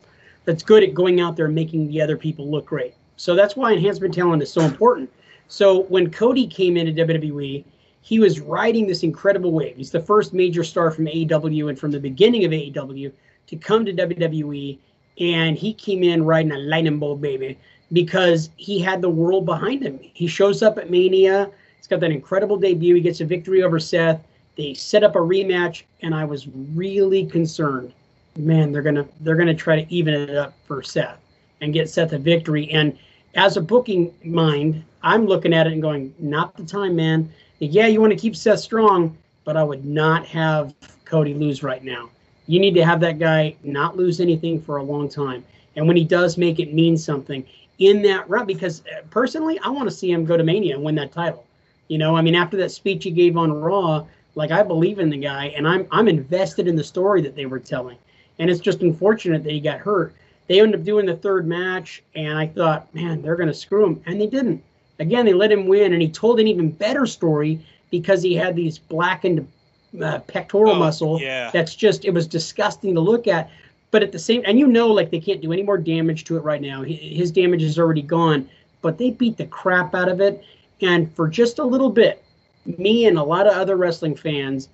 That's 0.46 0.62
good 0.62 0.82
at 0.82 0.94
going 0.94 1.20
out 1.20 1.36
there 1.36 1.46
and 1.46 1.54
making 1.54 1.88
the 1.88 2.00
other 2.00 2.16
people 2.16 2.50
look 2.50 2.64
great. 2.64 2.94
So 3.18 3.34
that's 3.34 3.56
why 3.56 3.74
enhancement 3.74 4.14
talent 4.14 4.42
is 4.42 4.50
so 4.50 4.62
important. 4.62 5.12
So 5.48 5.82
when 5.82 6.10
Cody 6.10 6.46
came 6.46 6.78
into 6.78 6.92
WWE, 7.04 7.62
he 8.06 8.20
was 8.20 8.38
riding 8.38 8.86
this 8.86 9.02
incredible 9.02 9.50
wave. 9.50 9.76
He's 9.76 9.90
the 9.90 9.98
first 9.98 10.32
major 10.32 10.62
star 10.62 10.92
from 10.92 11.06
AEW 11.06 11.70
and 11.70 11.76
from 11.76 11.90
the 11.90 11.98
beginning 11.98 12.44
of 12.44 12.52
AEW 12.52 13.10
to 13.48 13.56
come 13.56 13.84
to 13.84 13.92
WWE. 13.92 14.78
And 15.18 15.58
he 15.58 15.74
came 15.74 16.04
in 16.04 16.24
riding 16.24 16.52
a 16.52 16.58
lightning 16.58 17.00
bolt, 17.00 17.20
baby, 17.20 17.58
because 17.92 18.50
he 18.58 18.78
had 18.78 19.02
the 19.02 19.10
world 19.10 19.44
behind 19.44 19.82
him. 19.82 19.98
He 20.00 20.28
shows 20.28 20.62
up 20.62 20.78
at 20.78 20.88
Mania. 20.88 21.50
He's 21.78 21.88
got 21.88 21.98
that 21.98 22.12
incredible 22.12 22.56
debut. 22.56 22.94
He 22.94 23.00
gets 23.00 23.20
a 23.22 23.24
victory 23.24 23.64
over 23.64 23.80
Seth. 23.80 24.22
They 24.56 24.72
set 24.72 25.02
up 25.02 25.16
a 25.16 25.18
rematch, 25.18 25.82
and 26.02 26.14
I 26.14 26.26
was 26.26 26.46
really 26.76 27.26
concerned. 27.26 27.92
Man, 28.36 28.70
they're 28.70 28.82
gonna 28.82 29.08
they're 29.22 29.34
gonna 29.34 29.52
try 29.52 29.82
to 29.82 29.92
even 29.92 30.14
it 30.14 30.30
up 30.30 30.54
for 30.68 30.80
Seth 30.80 31.18
and 31.60 31.72
get 31.72 31.90
Seth 31.90 32.12
a 32.12 32.18
victory. 32.18 32.70
And 32.70 32.96
as 33.34 33.56
a 33.56 33.60
booking 33.60 34.14
mind, 34.22 34.84
I'm 35.02 35.26
looking 35.26 35.52
at 35.52 35.66
it 35.66 35.72
and 35.72 35.82
going, 35.82 36.14
not 36.20 36.56
the 36.56 36.64
time, 36.64 36.94
man 36.94 37.32
yeah, 37.58 37.86
you 37.86 38.00
want 38.00 38.12
to 38.12 38.18
keep 38.18 38.36
Seth 38.36 38.60
strong, 38.60 39.16
but 39.44 39.56
I 39.56 39.62
would 39.62 39.84
not 39.84 40.26
have 40.26 40.74
Cody 41.04 41.34
lose 41.34 41.62
right 41.62 41.82
now. 41.82 42.10
You 42.46 42.60
need 42.60 42.74
to 42.74 42.84
have 42.84 43.00
that 43.00 43.18
guy 43.18 43.56
not 43.62 43.96
lose 43.96 44.20
anything 44.20 44.60
for 44.60 44.76
a 44.76 44.82
long 44.82 45.08
time. 45.08 45.44
And 45.74 45.86
when 45.86 45.96
he 45.96 46.04
does 46.04 46.36
make 46.36 46.58
it 46.58 46.72
mean 46.72 46.96
something 46.96 47.44
in 47.78 48.02
that 48.02 48.28
run, 48.28 48.46
because 48.46 48.82
uh, 48.86 49.02
personally, 49.10 49.58
I 49.60 49.68
want 49.68 49.88
to 49.88 49.94
see 49.94 50.10
him 50.10 50.24
go 50.24 50.36
to 50.36 50.44
Mania 50.44 50.74
and 50.74 50.84
win 50.84 50.94
that 50.96 51.12
title. 51.12 51.44
You 51.88 51.98
know, 51.98 52.16
I 52.16 52.22
mean, 52.22 52.34
after 52.34 52.56
that 52.58 52.70
speech 52.70 53.04
he 53.04 53.10
gave 53.10 53.36
on 53.36 53.52
Raw, 53.52 54.06
like 54.34 54.50
I 54.50 54.62
believe 54.62 54.98
in 54.98 55.10
the 55.10 55.16
guy 55.16 55.46
and 55.46 55.66
I'm 55.66 55.86
I'm 55.90 56.08
invested 56.08 56.68
in 56.68 56.76
the 56.76 56.84
story 56.84 57.22
that 57.22 57.34
they 57.34 57.46
were 57.46 57.58
telling. 57.58 57.98
And 58.38 58.50
it's 58.50 58.60
just 58.60 58.82
unfortunate 58.82 59.44
that 59.44 59.52
he 59.52 59.60
got 59.60 59.78
hurt. 59.78 60.14
They 60.46 60.60
ended 60.60 60.80
up 60.80 60.86
doing 60.86 61.06
the 61.06 61.16
third 61.16 61.46
match, 61.46 62.02
and 62.14 62.38
I 62.38 62.46
thought, 62.46 62.94
man, 62.94 63.20
they're 63.22 63.36
to 63.36 63.54
screw 63.54 63.84
him, 63.84 64.02
and 64.06 64.20
they 64.20 64.26
didn't. 64.26 64.62
Again, 64.98 65.26
they 65.26 65.34
let 65.34 65.52
him 65.52 65.66
win, 65.66 65.92
and 65.92 66.00
he 66.00 66.08
told 66.08 66.40
an 66.40 66.46
even 66.46 66.70
better 66.70 67.06
story 67.06 67.60
because 67.90 68.22
he 68.22 68.34
had 68.34 68.56
these 68.56 68.78
blackened 68.78 69.46
uh, 70.02 70.20
pectoral 70.20 70.72
oh, 70.72 70.78
muscle. 70.78 71.20
Yeah. 71.20 71.50
That's 71.50 71.74
just 71.74 72.04
it 72.04 72.10
was 72.10 72.26
disgusting 72.26 72.94
to 72.94 73.00
look 73.00 73.26
at. 73.26 73.50
But 73.90 74.02
at 74.02 74.12
the 74.12 74.18
same, 74.18 74.42
and 74.44 74.58
you 74.58 74.66
know, 74.66 74.88
like 74.88 75.10
they 75.10 75.20
can't 75.20 75.40
do 75.40 75.52
any 75.52 75.62
more 75.62 75.78
damage 75.78 76.24
to 76.24 76.36
it 76.36 76.40
right 76.40 76.60
now. 76.60 76.82
His 76.82 77.30
damage 77.30 77.62
is 77.62 77.78
already 77.78 78.02
gone. 78.02 78.48
But 78.82 78.98
they 78.98 79.10
beat 79.10 79.36
the 79.36 79.46
crap 79.46 79.94
out 79.94 80.08
of 80.08 80.20
it, 80.20 80.44
and 80.80 81.12
for 81.14 81.28
just 81.28 81.58
a 81.58 81.64
little 81.64 81.90
bit, 81.90 82.22
me 82.78 83.06
and 83.06 83.18
a 83.18 83.22
lot 83.22 83.46
of 83.46 83.54
other 83.54 83.76
wrestling 83.76 84.14
fans 84.14 84.68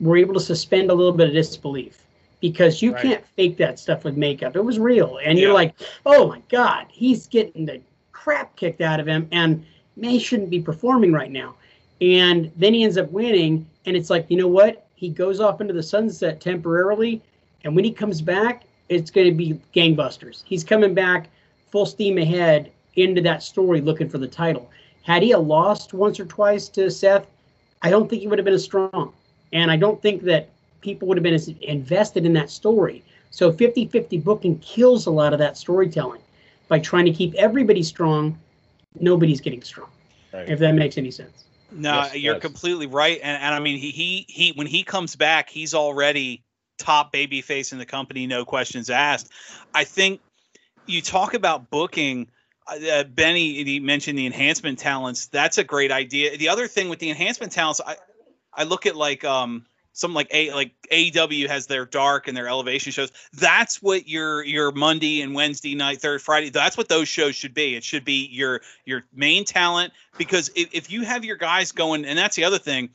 were 0.00 0.16
able 0.16 0.34
to 0.34 0.40
suspend 0.40 0.90
a 0.90 0.94
little 0.94 1.12
bit 1.12 1.28
of 1.28 1.34
disbelief 1.34 2.04
because 2.40 2.80
you 2.82 2.92
right. 2.92 3.02
can't 3.02 3.26
fake 3.36 3.56
that 3.56 3.78
stuff 3.78 4.04
with 4.04 4.16
makeup. 4.16 4.54
It 4.54 4.64
was 4.64 4.78
real, 4.78 5.18
and 5.24 5.38
yeah. 5.38 5.46
you're 5.46 5.54
like, 5.54 5.74
oh 6.06 6.28
my 6.28 6.42
god, 6.48 6.86
he's 6.90 7.26
getting 7.26 7.66
the 7.66 7.80
crap 8.28 8.54
kicked 8.56 8.82
out 8.82 9.00
of 9.00 9.08
him, 9.08 9.26
and 9.32 9.64
May 9.96 10.18
shouldn't 10.18 10.50
be 10.50 10.60
performing 10.60 11.14
right 11.14 11.30
now. 11.30 11.54
And 12.02 12.52
then 12.56 12.74
he 12.74 12.84
ends 12.84 12.98
up 12.98 13.10
winning, 13.10 13.66
and 13.86 13.96
it's 13.96 14.10
like, 14.10 14.26
you 14.28 14.36
know 14.36 14.46
what? 14.46 14.86
He 14.96 15.08
goes 15.08 15.40
off 15.40 15.62
into 15.62 15.72
the 15.72 15.82
sunset 15.82 16.38
temporarily, 16.38 17.22
and 17.64 17.74
when 17.74 17.86
he 17.86 17.90
comes 17.90 18.20
back, 18.20 18.64
it's 18.90 19.10
going 19.10 19.28
to 19.28 19.34
be 19.34 19.58
gangbusters. 19.74 20.42
He's 20.44 20.62
coming 20.62 20.92
back 20.92 21.30
full 21.70 21.86
steam 21.86 22.18
ahead 22.18 22.70
into 22.96 23.22
that 23.22 23.42
story 23.42 23.80
looking 23.80 24.10
for 24.10 24.18
the 24.18 24.28
title. 24.28 24.70
Had 25.00 25.22
he 25.22 25.34
lost 25.34 25.94
once 25.94 26.20
or 26.20 26.26
twice 26.26 26.68
to 26.68 26.90
Seth, 26.90 27.26
I 27.80 27.88
don't 27.88 28.10
think 28.10 28.20
he 28.20 28.28
would 28.28 28.38
have 28.38 28.44
been 28.44 28.52
as 28.52 28.64
strong. 28.64 29.14
And 29.54 29.70
I 29.70 29.76
don't 29.76 30.02
think 30.02 30.22
that 30.24 30.50
people 30.82 31.08
would 31.08 31.16
have 31.16 31.24
been 31.24 31.32
as 31.32 31.48
invested 31.62 32.26
in 32.26 32.34
that 32.34 32.50
story. 32.50 33.02
So 33.30 33.50
50 33.50 33.86
50 33.86 34.18
booking 34.18 34.58
kills 34.58 35.06
a 35.06 35.10
lot 35.10 35.32
of 35.32 35.38
that 35.38 35.56
storytelling 35.56 36.20
by 36.68 36.78
trying 36.78 37.04
to 37.06 37.12
keep 37.12 37.34
everybody 37.34 37.82
strong, 37.82 38.38
nobody's 39.00 39.40
getting 39.40 39.62
strong. 39.62 39.90
Right. 40.32 40.48
If 40.48 40.58
that 40.58 40.74
makes 40.74 40.98
any 40.98 41.10
sense. 41.10 41.44
No, 41.70 41.94
yes, 41.94 42.16
you're 42.16 42.34
yes. 42.34 42.42
completely 42.42 42.86
right. 42.86 43.18
And, 43.22 43.42
and 43.42 43.54
I 43.54 43.58
mean, 43.58 43.78
he, 43.78 43.90
he, 43.90 44.24
he, 44.28 44.52
when 44.52 44.66
he 44.66 44.82
comes 44.82 45.16
back, 45.16 45.50
he's 45.50 45.74
already 45.74 46.42
top 46.78 47.12
baby 47.12 47.40
face 47.40 47.72
in 47.72 47.78
the 47.78 47.86
company, 47.86 48.26
no 48.26 48.44
questions 48.44 48.88
asked. 48.88 49.30
I 49.74 49.84
think 49.84 50.20
you 50.86 51.02
talk 51.02 51.34
about 51.34 51.70
booking. 51.70 52.28
Uh, 52.66 52.78
uh 52.90 53.04
Benny 53.04 53.64
he 53.64 53.80
mentioned 53.80 54.18
the 54.18 54.26
enhancement 54.26 54.78
talents. 54.78 55.26
That's 55.26 55.58
a 55.58 55.64
great 55.64 55.92
idea. 55.92 56.36
The 56.36 56.48
other 56.48 56.66
thing 56.66 56.88
with 56.88 57.00
the 57.00 57.10
enhancement 57.10 57.52
talents, 57.52 57.80
I, 57.84 57.96
I 58.54 58.64
look 58.64 58.86
at 58.86 58.96
like 58.96 59.24
um, 59.24 59.66
some 59.98 60.14
like 60.14 60.28
a 60.30 60.52
like 60.52 60.70
AEW 60.92 61.48
has 61.48 61.66
their 61.66 61.84
dark 61.84 62.28
and 62.28 62.36
their 62.36 62.46
elevation 62.46 62.92
shows. 62.92 63.10
That's 63.32 63.82
what 63.82 64.06
your 64.06 64.44
your 64.44 64.70
Monday 64.70 65.22
and 65.22 65.34
Wednesday 65.34 65.74
night, 65.74 66.00
third 66.00 66.22
Friday. 66.22 66.50
That's 66.50 66.76
what 66.76 66.88
those 66.88 67.08
shows 67.08 67.34
should 67.34 67.52
be. 67.52 67.74
It 67.74 67.82
should 67.82 68.04
be 68.04 68.28
your 68.30 68.60
your 68.84 69.04
main 69.12 69.44
talent 69.44 69.92
because 70.16 70.50
if, 70.54 70.68
if 70.72 70.90
you 70.90 71.02
have 71.02 71.24
your 71.24 71.36
guys 71.36 71.72
going, 71.72 72.04
and 72.04 72.16
that's 72.16 72.36
the 72.36 72.44
other 72.44 72.58
thing 72.58 72.90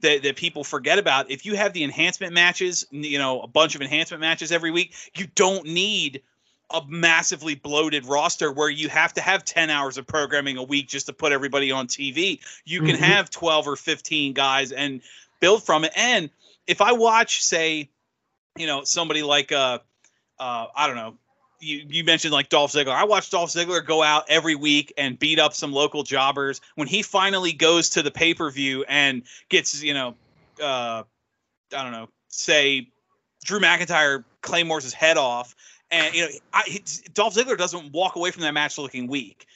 that, 0.00 0.24
that 0.24 0.34
people 0.34 0.64
forget 0.64 0.98
about. 0.98 1.30
If 1.30 1.46
you 1.46 1.54
have 1.54 1.72
the 1.72 1.84
enhancement 1.84 2.32
matches, 2.32 2.84
you 2.90 3.18
know, 3.18 3.40
a 3.40 3.46
bunch 3.46 3.76
of 3.76 3.80
enhancement 3.80 4.20
matches 4.20 4.50
every 4.50 4.72
week, 4.72 4.94
you 5.14 5.28
don't 5.36 5.64
need 5.64 6.22
a 6.70 6.82
massively 6.88 7.54
bloated 7.54 8.04
roster 8.04 8.50
where 8.50 8.68
you 8.68 8.88
have 8.88 9.14
to 9.14 9.20
have 9.20 9.44
10 9.44 9.70
hours 9.70 9.96
of 9.96 10.06
programming 10.08 10.56
a 10.58 10.62
week 10.62 10.88
just 10.88 11.06
to 11.06 11.12
put 11.12 11.30
everybody 11.30 11.70
on 11.70 11.86
TV. 11.86 12.40
You 12.64 12.80
can 12.80 12.96
mm-hmm. 12.96 13.04
have 13.04 13.30
12 13.30 13.68
or 13.68 13.76
15 13.76 14.34
guys 14.34 14.72
and 14.72 15.00
build 15.40 15.62
from 15.62 15.84
it. 15.84 15.92
And 15.96 16.30
if 16.68 16.82
I 16.82 16.92
watch, 16.92 17.42
say, 17.42 17.88
you 18.56 18.66
know, 18.66 18.84
somebody 18.84 19.22
like 19.22 19.50
uh, 19.50 19.78
uh, 20.38 20.66
I 20.76 20.86
don't 20.86 20.96
know, 20.96 21.16
you, 21.60 21.84
you 21.88 22.04
mentioned 22.04 22.32
like 22.32 22.50
Dolph 22.50 22.72
Ziggler. 22.72 22.94
I 22.94 23.04
watched 23.04 23.32
Dolph 23.32 23.50
Ziggler 23.50 23.84
go 23.84 24.02
out 24.02 24.26
every 24.28 24.54
week 24.54 24.92
and 24.96 25.18
beat 25.18 25.40
up 25.40 25.54
some 25.54 25.72
local 25.72 26.04
jobbers. 26.04 26.60
When 26.76 26.86
he 26.86 27.02
finally 27.02 27.52
goes 27.52 27.90
to 27.90 28.02
the 28.02 28.10
pay 28.10 28.34
per 28.34 28.50
view 28.50 28.84
and 28.86 29.22
gets, 29.48 29.82
you 29.82 29.94
know, 29.94 30.14
uh, 30.62 31.02
I 31.76 31.82
don't 31.82 31.92
know, 31.92 32.08
say 32.28 32.90
Drew 33.44 33.58
McIntyre 33.58 34.24
claymores 34.42 34.84
his 34.84 34.92
head 34.92 35.16
off, 35.16 35.56
and 35.90 36.14
you 36.14 36.22
know, 36.22 36.28
I, 36.52 36.62
he, 36.66 36.84
Dolph 37.14 37.34
Ziggler 37.34 37.56
doesn't 37.56 37.92
walk 37.92 38.16
away 38.16 38.30
from 38.30 38.42
that 38.42 38.52
match 38.52 38.78
looking 38.78 39.08
weak. 39.08 39.46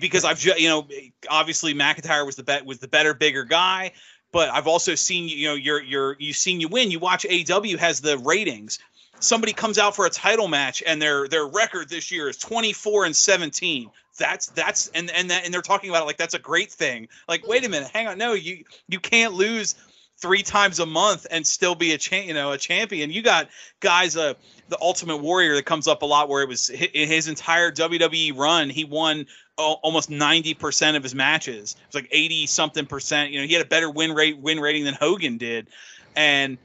Because 0.00 0.24
I've 0.24 0.42
you 0.42 0.68
know 0.68 0.88
obviously 1.28 1.74
McIntyre 1.74 2.24
was 2.24 2.36
the 2.36 2.42
bet 2.42 2.64
was 2.64 2.78
the 2.78 2.88
better 2.88 3.12
bigger 3.12 3.44
guy 3.44 3.92
but 4.32 4.48
I've 4.50 4.66
also 4.66 4.94
seen 4.94 5.28
you 5.28 5.48
know 5.48 5.54
you're 5.54 5.82
you're 5.82 6.16
you've 6.18 6.36
seen 6.36 6.60
you 6.60 6.68
win. 6.68 6.90
You 6.90 6.98
watch 6.98 7.26
AW 7.26 7.76
has 7.78 8.00
the 8.00 8.18
ratings. 8.18 8.78
somebody 9.20 9.52
comes 9.52 9.78
out 9.78 9.94
for 9.94 10.06
a 10.06 10.10
title 10.10 10.48
match 10.48 10.82
and 10.86 11.00
their 11.00 11.28
their 11.28 11.46
record 11.46 11.88
this 11.88 12.10
year 12.10 12.28
is 12.28 12.36
24 12.38 13.04
and 13.06 13.14
17 13.16 13.88
that's 14.18 14.46
that's 14.48 14.88
and 14.88 15.10
and 15.12 15.30
that, 15.30 15.44
and 15.44 15.54
they're 15.54 15.62
talking 15.62 15.90
about 15.90 16.02
it 16.02 16.06
like 16.06 16.16
that's 16.16 16.34
a 16.34 16.38
great 16.38 16.70
thing 16.70 17.08
like 17.28 17.46
wait 17.46 17.64
a 17.64 17.68
minute 17.68 17.88
hang 17.92 18.08
on 18.08 18.18
no 18.18 18.32
you 18.32 18.64
you 18.88 18.98
can't 19.00 19.32
lose 19.34 19.74
three 20.18 20.42
times 20.42 20.78
a 20.80 20.86
month 20.86 21.26
and 21.30 21.46
still 21.46 21.74
be 21.74 21.92
a 21.92 21.98
cha- 21.98 22.16
you 22.16 22.34
know 22.34 22.52
a 22.52 22.58
champion 22.58 23.10
you 23.10 23.22
got 23.22 23.48
guys 23.80 24.16
uh 24.16 24.34
the 24.68 24.78
ultimate 24.80 25.16
warrior 25.18 25.54
that 25.54 25.64
comes 25.64 25.88
up 25.88 26.02
a 26.02 26.06
lot 26.06 26.28
where 26.28 26.42
it 26.42 26.48
was 26.48 26.68
his 26.68 27.28
entire 27.28 27.70
WWE 27.70 28.36
run 28.36 28.70
he 28.70 28.84
won 28.84 29.26
almost 29.58 30.10
90% 30.10 30.96
of 30.96 31.02
his 31.02 31.14
matches 31.14 31.76
it 31.78 31.86
was 31.86 31.94
like 31.94 32.08
80 32.10 32.46
something 32.46 32.86
percent 32.86 33.30
you 33.30 33.40
know 33.40 33.46
he 33.46 33.52
had 33.52 33.64
a 33.64 33.68
better 33.68 33.90
win 33.90 34.12
rate 34.12 34.38
win 34.38 34.58
rating 34.58 34.84
than 34.84 34.94
Hogan 34.94 35.36
did 35.36 35.68
and 36.16 36.58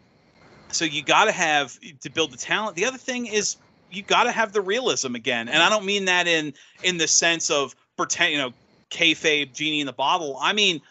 so 0.71 0.85
you 0.85 1.03
got 1.03 1.25
to 1.25 1.31
have 1.31 1.77
to 2.01 2.09
build 2.09 2.31
the 2.31 2.38
talent. 2.38 2.75
The 2.75 2.85
other 2.85 2.97
thing 2.97 3.27
is 3.27 3.57
you 3.91 4.03
got 4.03 4.23
to 4.23 4.31
have 4.31 4.51
the 4.51 4.61
realism 4.61 5.15
again, 5.15 5.47
and 5.47 5.61
I 5.61 5.69
don't 5.69 5.85
mean 5.85 6.05
that 6.05 6.27
in 6.27 6.53
in 6.83 6.97
the 6.97 7.07
sense 7.07 7.49
of 7.49 7.75
pretend, 7.95 8.33
you 8.33 8.38
know, 8.38 8.53
kayfabe 8.89 9.53
genie 9.53 9.79
in 9.79 9.85
the 9.85 9.93
bottle. 9.93 10.38
I 10.41 10.53
mean. 10.53 10.81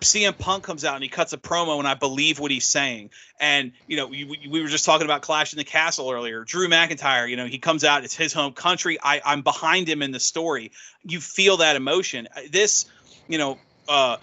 CM 0.00 0.36
Punk 0.36 0.64
comes 0.64 0.84
out 0.84 0.94
and 0.94 1.02
he 1.02 1.08
cuts 1.08 1.32
a 1.32 1.38
promo, 1.38 1.78
and 1.78 1.86
I 1.86 1.94
believe 1.94 2.38
what 2.38 2.50
he's 2.50 2.66
saying. 2.66 3.10
And 3.38 3.72
you 3.86 3.96
know, 3.96 4.06
we, 4.08 4.48
we 4.48 4.60
were 4.60 4.68
just 4.68 4.84
talking 4.84 5.04
about 5.04 5.22
Clash 5.22 5.52
in 5.52 5.58
the 5.58 5.64
Castle 5.64 6.10
earlier. 6.10 6.44
Drew 6.44 6.68
McIntyre, 6.68 7.28
you 7.28 7.36
know, 7.36 7.46
he 7.46 7.58
comes 7.58 7.84
out; 7.84 8.04
it's 8.04 8.14
his 8.14 8.32
home 8.32 8.52
country. 8.52 8.98
I, 9.02 9.20
I'm 9.24 9.42
behind 9.42 9.88
him 9.88 10.02
in 10.02 10.10
the 10.10 10.20
story. 10.20 10.72
You 11.04 11.20
feel 11.20 11.58
that 11.58 11.76
emotion. 11.76 12.28
This, 12.50 12.86
you 13.28 13.38
know, 13.38 13.58
uh, 13.88 14.16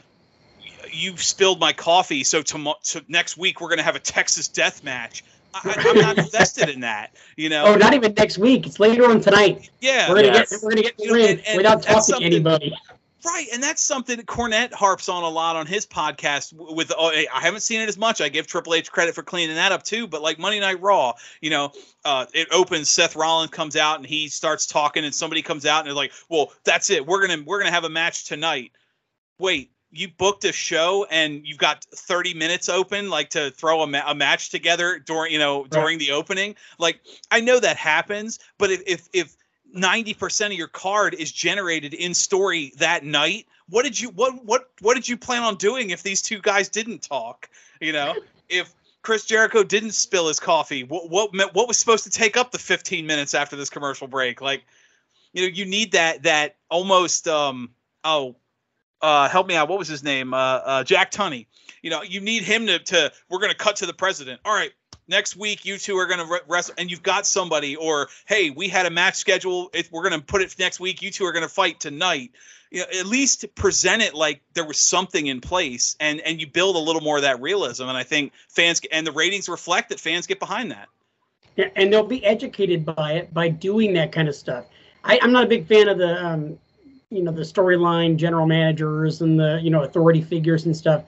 you 0.91 1.15
spilled 1.17 1.59
my 1.59 1.73
coffee, 1.73 2.23
so 2.23 2.41
to, 2.41 2.73
to 2.83 3.05
next 3.07 3.37
week 3.37 3.61
we're 3.61 3.69
going 3.69 3.79
to 3.79 3.85
have 3.85 3.95
a 3.95 3.99
Texas 3.99 4.47
death 4.47 4.83
match. 4.83 5.23
I, 5.53 5.83
am 5.87 5.95
not 5.97 6.17
invested 6.25 6.69
in 6.69 6.81
that, 6.81 7.15
you 7.35 7.47
know. 7.47 7.65
Oh, 7.65 7.75
not 7.75 7.93
even 7.93 8.13
next 8.15 8.37
week. 8.37 8.65
It's 8.65 8.79
later 8.79 9.09
on 9.09 9.21
tonight. 9.21 9.69
Yeah, 9.81 10.09
we're 10.09 10.15
gonna 10.15 10.27
yes. 10.27 10.49
get 10.49 10.63
we're 10.63 10.69
gonna 10.71 10.81
get 10.81 10.99
you 10.99 11.11
know, 11.11 11.15
and, 11.15 11.41
and 11.47 11.57
without 11.57 11.83
talking 11.83 12.15
to 12.15 12.23
anybody. 12.23 12.75
Right, 13.25 13.47
and 13.53 13.63
that's 13.63 13.81
something 13.81 14.17
that 14.17 14.25
Cornette 14.25 14.73
harps 14.73 15.07
on 15.07 15.23
a 15.23 15.29
lot 15.29 15.55
on 15.55 15.65
his 15.65 15.85
podcast. 15.85 16.51
With 16.53 16.91
oh, 16.97 17.07
I 17.07 17.39
haven't 17.39 17.61
seen 17.61 17.79
it 17.79 17.87
as 17.87 17.97
much. 17.97 18.19
I 18.19 18.27
give 18.27 18.47
Triple 18.47 18.73
H 18.73 18.91
credit 18.91 19.15
for 19.15 19.23
cleaning 19.23 19.55
that 19.55 19.71
up 19.71 19.83
too. 19.83 20.07
But 20.07 20.21
like 20.21 20.39
Monday 20.39 20.59
Night 20.59 20.81
Raw, 20.81 21.13
you 21.39 21.49
know, 21.49 21.71
uh, 22.03 22.25
it 22.33 22.49
opens. 22.51 22.89
Seth 22.89 23.15
Rollins 23.15 23.51
comes 23.51 23.77
out 23.77 23.97
and 23.97 24.05
he 24.05 24.27
starts 24.27 24.65
talking, 24.65 25.05
and 25.05 25.15
somebody 25.15 25.41
comes 25.41 25.65
out 25.65 25.79
and 25.79 25.87
they're 25.87 25.93
like, 25.93 26.11
"Well, 26.27 26.51
that's 26.65 26.89
it. 26.89 27.05
We're 27.05 27.25
gonna 27.25 27.43
we're 27.45 27.59
gonna 27.59 27.71
have 27.71 27.85
a 27.85 27.89
match 27.89 28.25
tonight." 28.25 28.71
Wait, 29.39 29.71
you 29.93 30.09
booked 30.09 30.43
a 30.43 30.51
show 30.51 31.05
and 31.09 31.45
you've 31.45 31.59
got 31.59 31.85
30 31.95 32.33
minutes 32.33 32.67
open 32.67 33.09
like 33.09 33.29
to 33.29 33.51
throw 33.51 33.83
a, 33.83 33.87
ma- 33.87 34.03
a 34.05 34.15
match 34.15 34.49
together 34.49 34.99
during 34.99 35.31
you 35.31 35.39
know 35.39 35.65
during 35.67 35.97
right. 35.97 35.99
the 35.99 36.11
opening 36.11 36.55
like 36.79 36.99
i 37.29 37.39
know 37.39 37.59
that 37.59 37.77
happens 37.77 38.39
but 38.57 38.71
if 38.71 38.81
if, 38.87 39.07
if 39.13 39.35
90% 39.73 40.47
of 40.47 40.53
your 40.53 40.67
card 40.67 41.13
is 41.13 41.31
generated 41.31 41.93
in 41.93 42.13
story 42.13 42.73
that 42.77 43.03
night 43.03 43.47
what 43.69 43.83
did 43.83 43.99
you 43.99 44.09
what 44.09 44.43
what 44.45 44.69
what 44.81 44.93
did 44.93 45.07
you 45.07 45.17
plan 45.17 45.43
on 45.43 45.55
doing 45.55 45.89
if 45.89 46.03
these 46.03 46.21
two 46.21 46.39
guys 46.39 46.69
didn't 46.69 47.01
talk 47.01 47.49
you 47.79 47.91
know 47.91 48.13
if 48.49 48.73
Chris 49.01 49.25
Jericho 49.25 49.63
didn't 49.63 49.91
spill 49.91 50.27
his 50.27 50.39
coffee 50.39 50.83
what 50.83 51.09
what 51.09 51.33
what 51.53 51.67
was 51.67 51.77
supposed 51.77 52.03
to 52.03 52.09
take 52.09 52.37
up 52.37 52.51
the 52.51 52.59
15 52.59 53.05
minutes 53.05 53.33
after 53.33 53.55
this 53.55 53.69
commercial 53.69 54.07
break 54.07 54.41
like 54.41 54.63
you 55.33 55.41
know 55.41 55.47
you 55.47 55.65
need 55.65 55.93
that 55.93 56.23
that 56.23 56.55
almost 56.69 57.27
um 57.27 57.71
oh 58.03 58.35
uh, 59.03 59.27
help 59.27 59.47
me 59.47 59.55
out. 59.55 59.67
What 59.67 59.77
was 59.77 59.89
his 59.89 60.01
name? 60.01 60.33
Uh, 60.33 60.37
uh, 60.37 60.83
Jack 60.85 61.11
Tunney. 61.11 61.45
You 61.81 61.89
know, 61.89 62.01
you 62.01 62.21
need 62.21 62.41
him 62.41 62.65
to. 62.67 62.79
to 62.79 63.11
we're 63.29 63.39
going 63.39 63.51
to 63.51 63.57
cut 63.57 63.75
to 63.77 63.85
the 63.85 63.93
president. 63.93 64.39
All 64.45 64.55
right, 64.55 64.71
next 65.07 65.35
week 65.35 65.65
you 65.65 65.77
two 65.77 65.97
are 65.97 66.07
going 66.07 66.25
to 66.25 66.41
wrestle, 66.47 66.75
and 66.77 66.89
you've 66.89 67.03
got 67.03 67.25
somebody. 67.25 67.75
Or 67.75 68.09
hey, 68.25 68.49
we 68.49 68.67
had 68.67 68.85
a 68.85 68.89
match 68.89 69.15
schedule. 69.15 69.69
If 69.73 69.91
we're 69.91 70.07
going 70.07 70.19
to 70.19 70.25
put 70.25 70.41
it 70.41 70.55
next 70.59 70.79
week, 70.79 71.01
you 71.01 71.11
two 71.11 71.25
are 71.25 71.31
going 71.31 71.43
to 71.43 71.53
fight 71.53 71.79
tonight. 71.79 72.31
You 72.71 72.79
know, 72.79 72.85
at 72.99 73.05
least 73.05 73.45
present 73.55 74.01
it 74.01 74.13
like 74.15 74.41
there 74.53 74.65
was 74.65 74.79
something 74.79 75.27
in 75.27 75.41
place, 75.41 75.95
and 75.99 76.19
and 76.21 76.39
you 76.39 76.47
build 76.47 76.75
a 76.75 76.79
little 76.79 77.01
more 77.01 77.17
of 77.17 77.23
that 77.23 77.41
realism. 77.41 77.83
And 77.83 77.97
I 77.97 78.03
think 78.03 78.33
fans 78.49 78.81
and 78.91 79.05
the 79.05 79.11
ratings 79.11 79.47
reflect 79.49 79.89
that 79.89 79.99
fans 79.99 80.27
get 80.27 80.39
behind 80.39 80.71
that. 80.71 80.87
Yeah, 81.55 81.69
and 81.75 81.93
they'll 81.93 82.03
be 82.03 82.25
educated 82.25 82.83
by 82.83 83.13
it 83.13 83.33
by 83.33 83.49
doing 83.49 83.93
that 83.93 84.11
kind 84.11 84.27
of 84.27 84.35
stuff. 84.35 84.65
I, 85.03 85.19
am 85.21 85.31
not 85.31 85.43
a 85.43 85.47
big 85.47 85.67
fan 85.67 85.87
of 85.87 85.97
the 85.97 86.25
um, 86.25 86.57
you 87.13 87.21
know 87.21 87.31
the 87.31 87.41
storyline 87.41 88.17
general 88.17 88.47
managers 88.47 89.21
and 89.21 89.39
the 89.39 89.59
you 89.61 89.69
know 89.69 89.83
authority 89.83 90.21
figures 90.21 90.65
and 90.65 90.75
stuff 90.75 91.03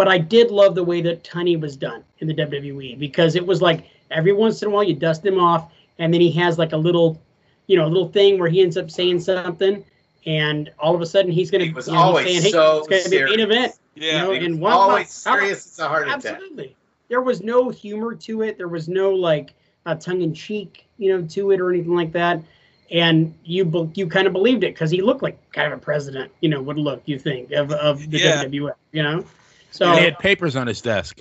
but 0.00 0.08
i 0.08 0.16
did 0.16 0.50
love 0.50 0.74
the 0.74 0.82
way 0.82 1.02
that 1.02 1.22
Tunney 1.24 1.60
was 1.60 1.76
done 1.76 2.02
in 2.20 2.26
the 2.26 2.34
wwe 2.34 2.98
because 2.98 3.36
it 3.36 3.46
was 3.46 3.60
like 3.60 3.84
every 4.10 4.32
once 4.32 4.62
in 4.62 4.68
a 4.68 4.70
while 4.70 4.82
you 4.82 4.94
dust 4.94 5.26
him 5.26 5.38
off 5.38 5.70
and 5.98 6.14
then 6.14 6.22
he 6.22 6.32
has 6.32 6.56
like 6.56 6.72
a 6.72 6.76
little 6.76 7.20
you 7.66 7.76
know 7.76 7.84
a 7.84 7.92
little 7.94 8.08
thing 8.08 8.38
where 8.38 8.48
he 8.48 8.62
ends 8.62 8.78
up 8.78 8.90
saying 8.90 9.20
something 9.20 9.84
and 10.24 10.72
all 10.78 10.94
of 10.94 11.02
a 11.02 11.06
sudden 11.06 11.30
he's 11.30 11.50
going 11.50 11.62
to 11.62 11.70
was 11.74 11.86
you 11.86 11.92
know, 11.92 11.98
always 11.98 12.24
saying, 12.24 12.40
hey, 12.40 12.50
so 12.50 12.78
it's 12.78 12.88
going 12.88 13.04
to 13.04 13.10
be 13.10 13.18
an 13.18 13.24
main 13.26 13.40
event 13.40 13.74
yeah. 13.94 14.12
you 14.12 14.18
know, 14.18 14.32
and 14.32 14.58
one 14.58 14.72
always 14.72 15.10
serious 15.10 15.66
it's 15.66 15.78
a 15.78 15.86
heart 15.86 16.08
attack. 16.08 16.24
Absolutely. 16.24 16.74
There 17.10 17.20
was 17.20 17.42
no 17.42 17.68
humor 17.68 18.14
to 18.14 18.40
it. 18.40 18.56
There 18.56 18.68
was 18.68 18.88
no 18.88 19.12
like 19.12 19.52
a 19.84 19.94
tongue-in-cheek 19.94 20.86
you 20.96 21.12
know 21.12 21.26
to 21.26 21.50
it 21.50 21.60
or 21.60 21.70
anything 21.70 21.94
like 21.94 22.12
that. 22.12 22.42
And 22.90 23.34
you 23.44 23.92
you 23.94 24.06
kind 24.06 24.26
of 24.26 24.32
believed 24.32 24.64
it 24.64 24.74
because 24.74 24.90
he 24.90 25.02
looked 25.02 25.22
like 25.22 25.38
kind 25.52 25.70
of 25.70 25.78
a 25.78 25.82
president, 25.82 26.32
you 26.40 26.48
know, 26.48 26.62
would 26.62 26.78
look 26.78 27.02
you 27.04 27.18
think 27.18 27.52
of 27.52 27.70
of 27.72 28.10
the 28.10 28.18
yeah. 28.18 28.44
WWF, 28.44 28.74
you 28.92 29.02
know. 29.02 29.24
So 29.70 29.92
he 29.92 30.04
had 30.04 30.18
papers 30.18 30.56
on 30.56 30.66
his 30.66 30.80
desk. 30.80 31.20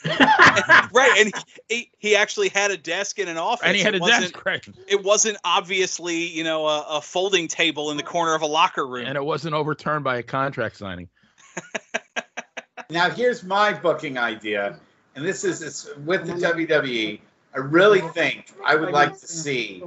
right, 0.04 1.14
and 1.18 1.32
he, 1.68 1.90
he 1.98 2.16
actually 2.16 2.48
had 2.50 2.70
a 2.70 2.76
desk 2.76 3.18
in 3.18 3.28
an 3.28 3.36
office. 3.36 3.66
And 3.66 3.76
he 3.76 3.82
had 3.82 3.94
it 3.94 4.02
a 4.02 4.06
desk, 4.06 4.44
right? 4.46 4.64
It 4.86 5.02
wasn't 5.02 5.38
obviously, 5.44 6.26
you 6.26 6.44
know, 6.44 6.66
a, 6.66 6.86
a, 6.88 7.00
folding 7.00 7.48
table 7.48 7.90
in 7.90 7.96
the 7.96 8.02
corner 8.04 8.34
of 8.34 8.42
a 8.42 8.46
locker 8.46 8.86
room. 8.86 9.06
And 9.06 9.16
it 9.16 9.24
wasn't 9.24 9.54
overturned 9.54 10.04
by 10.04 10.18
a 10.18 10.22
contract 10.22 10.76
signing. 10.76 11.08
now, 12.90 13.10
here's 13.10 13.42
my 13.42 13.72
booking 13.72 14.18
idea, 14.18 14.78
and 15.16 15.24
this 15.24 15.42
is 15.42 15.62
it's 15.62 15.90
with 16.04 16.26
the 16.26 16.34
WWE. 16.34 17.20
I 17.54 17.58
really 17.58 18.00
think 18.00 18.52
I 18.64 18.76
would 18.76 18.92
like 18.92 19.18
to 19.18 19.26
see 19.26 19.82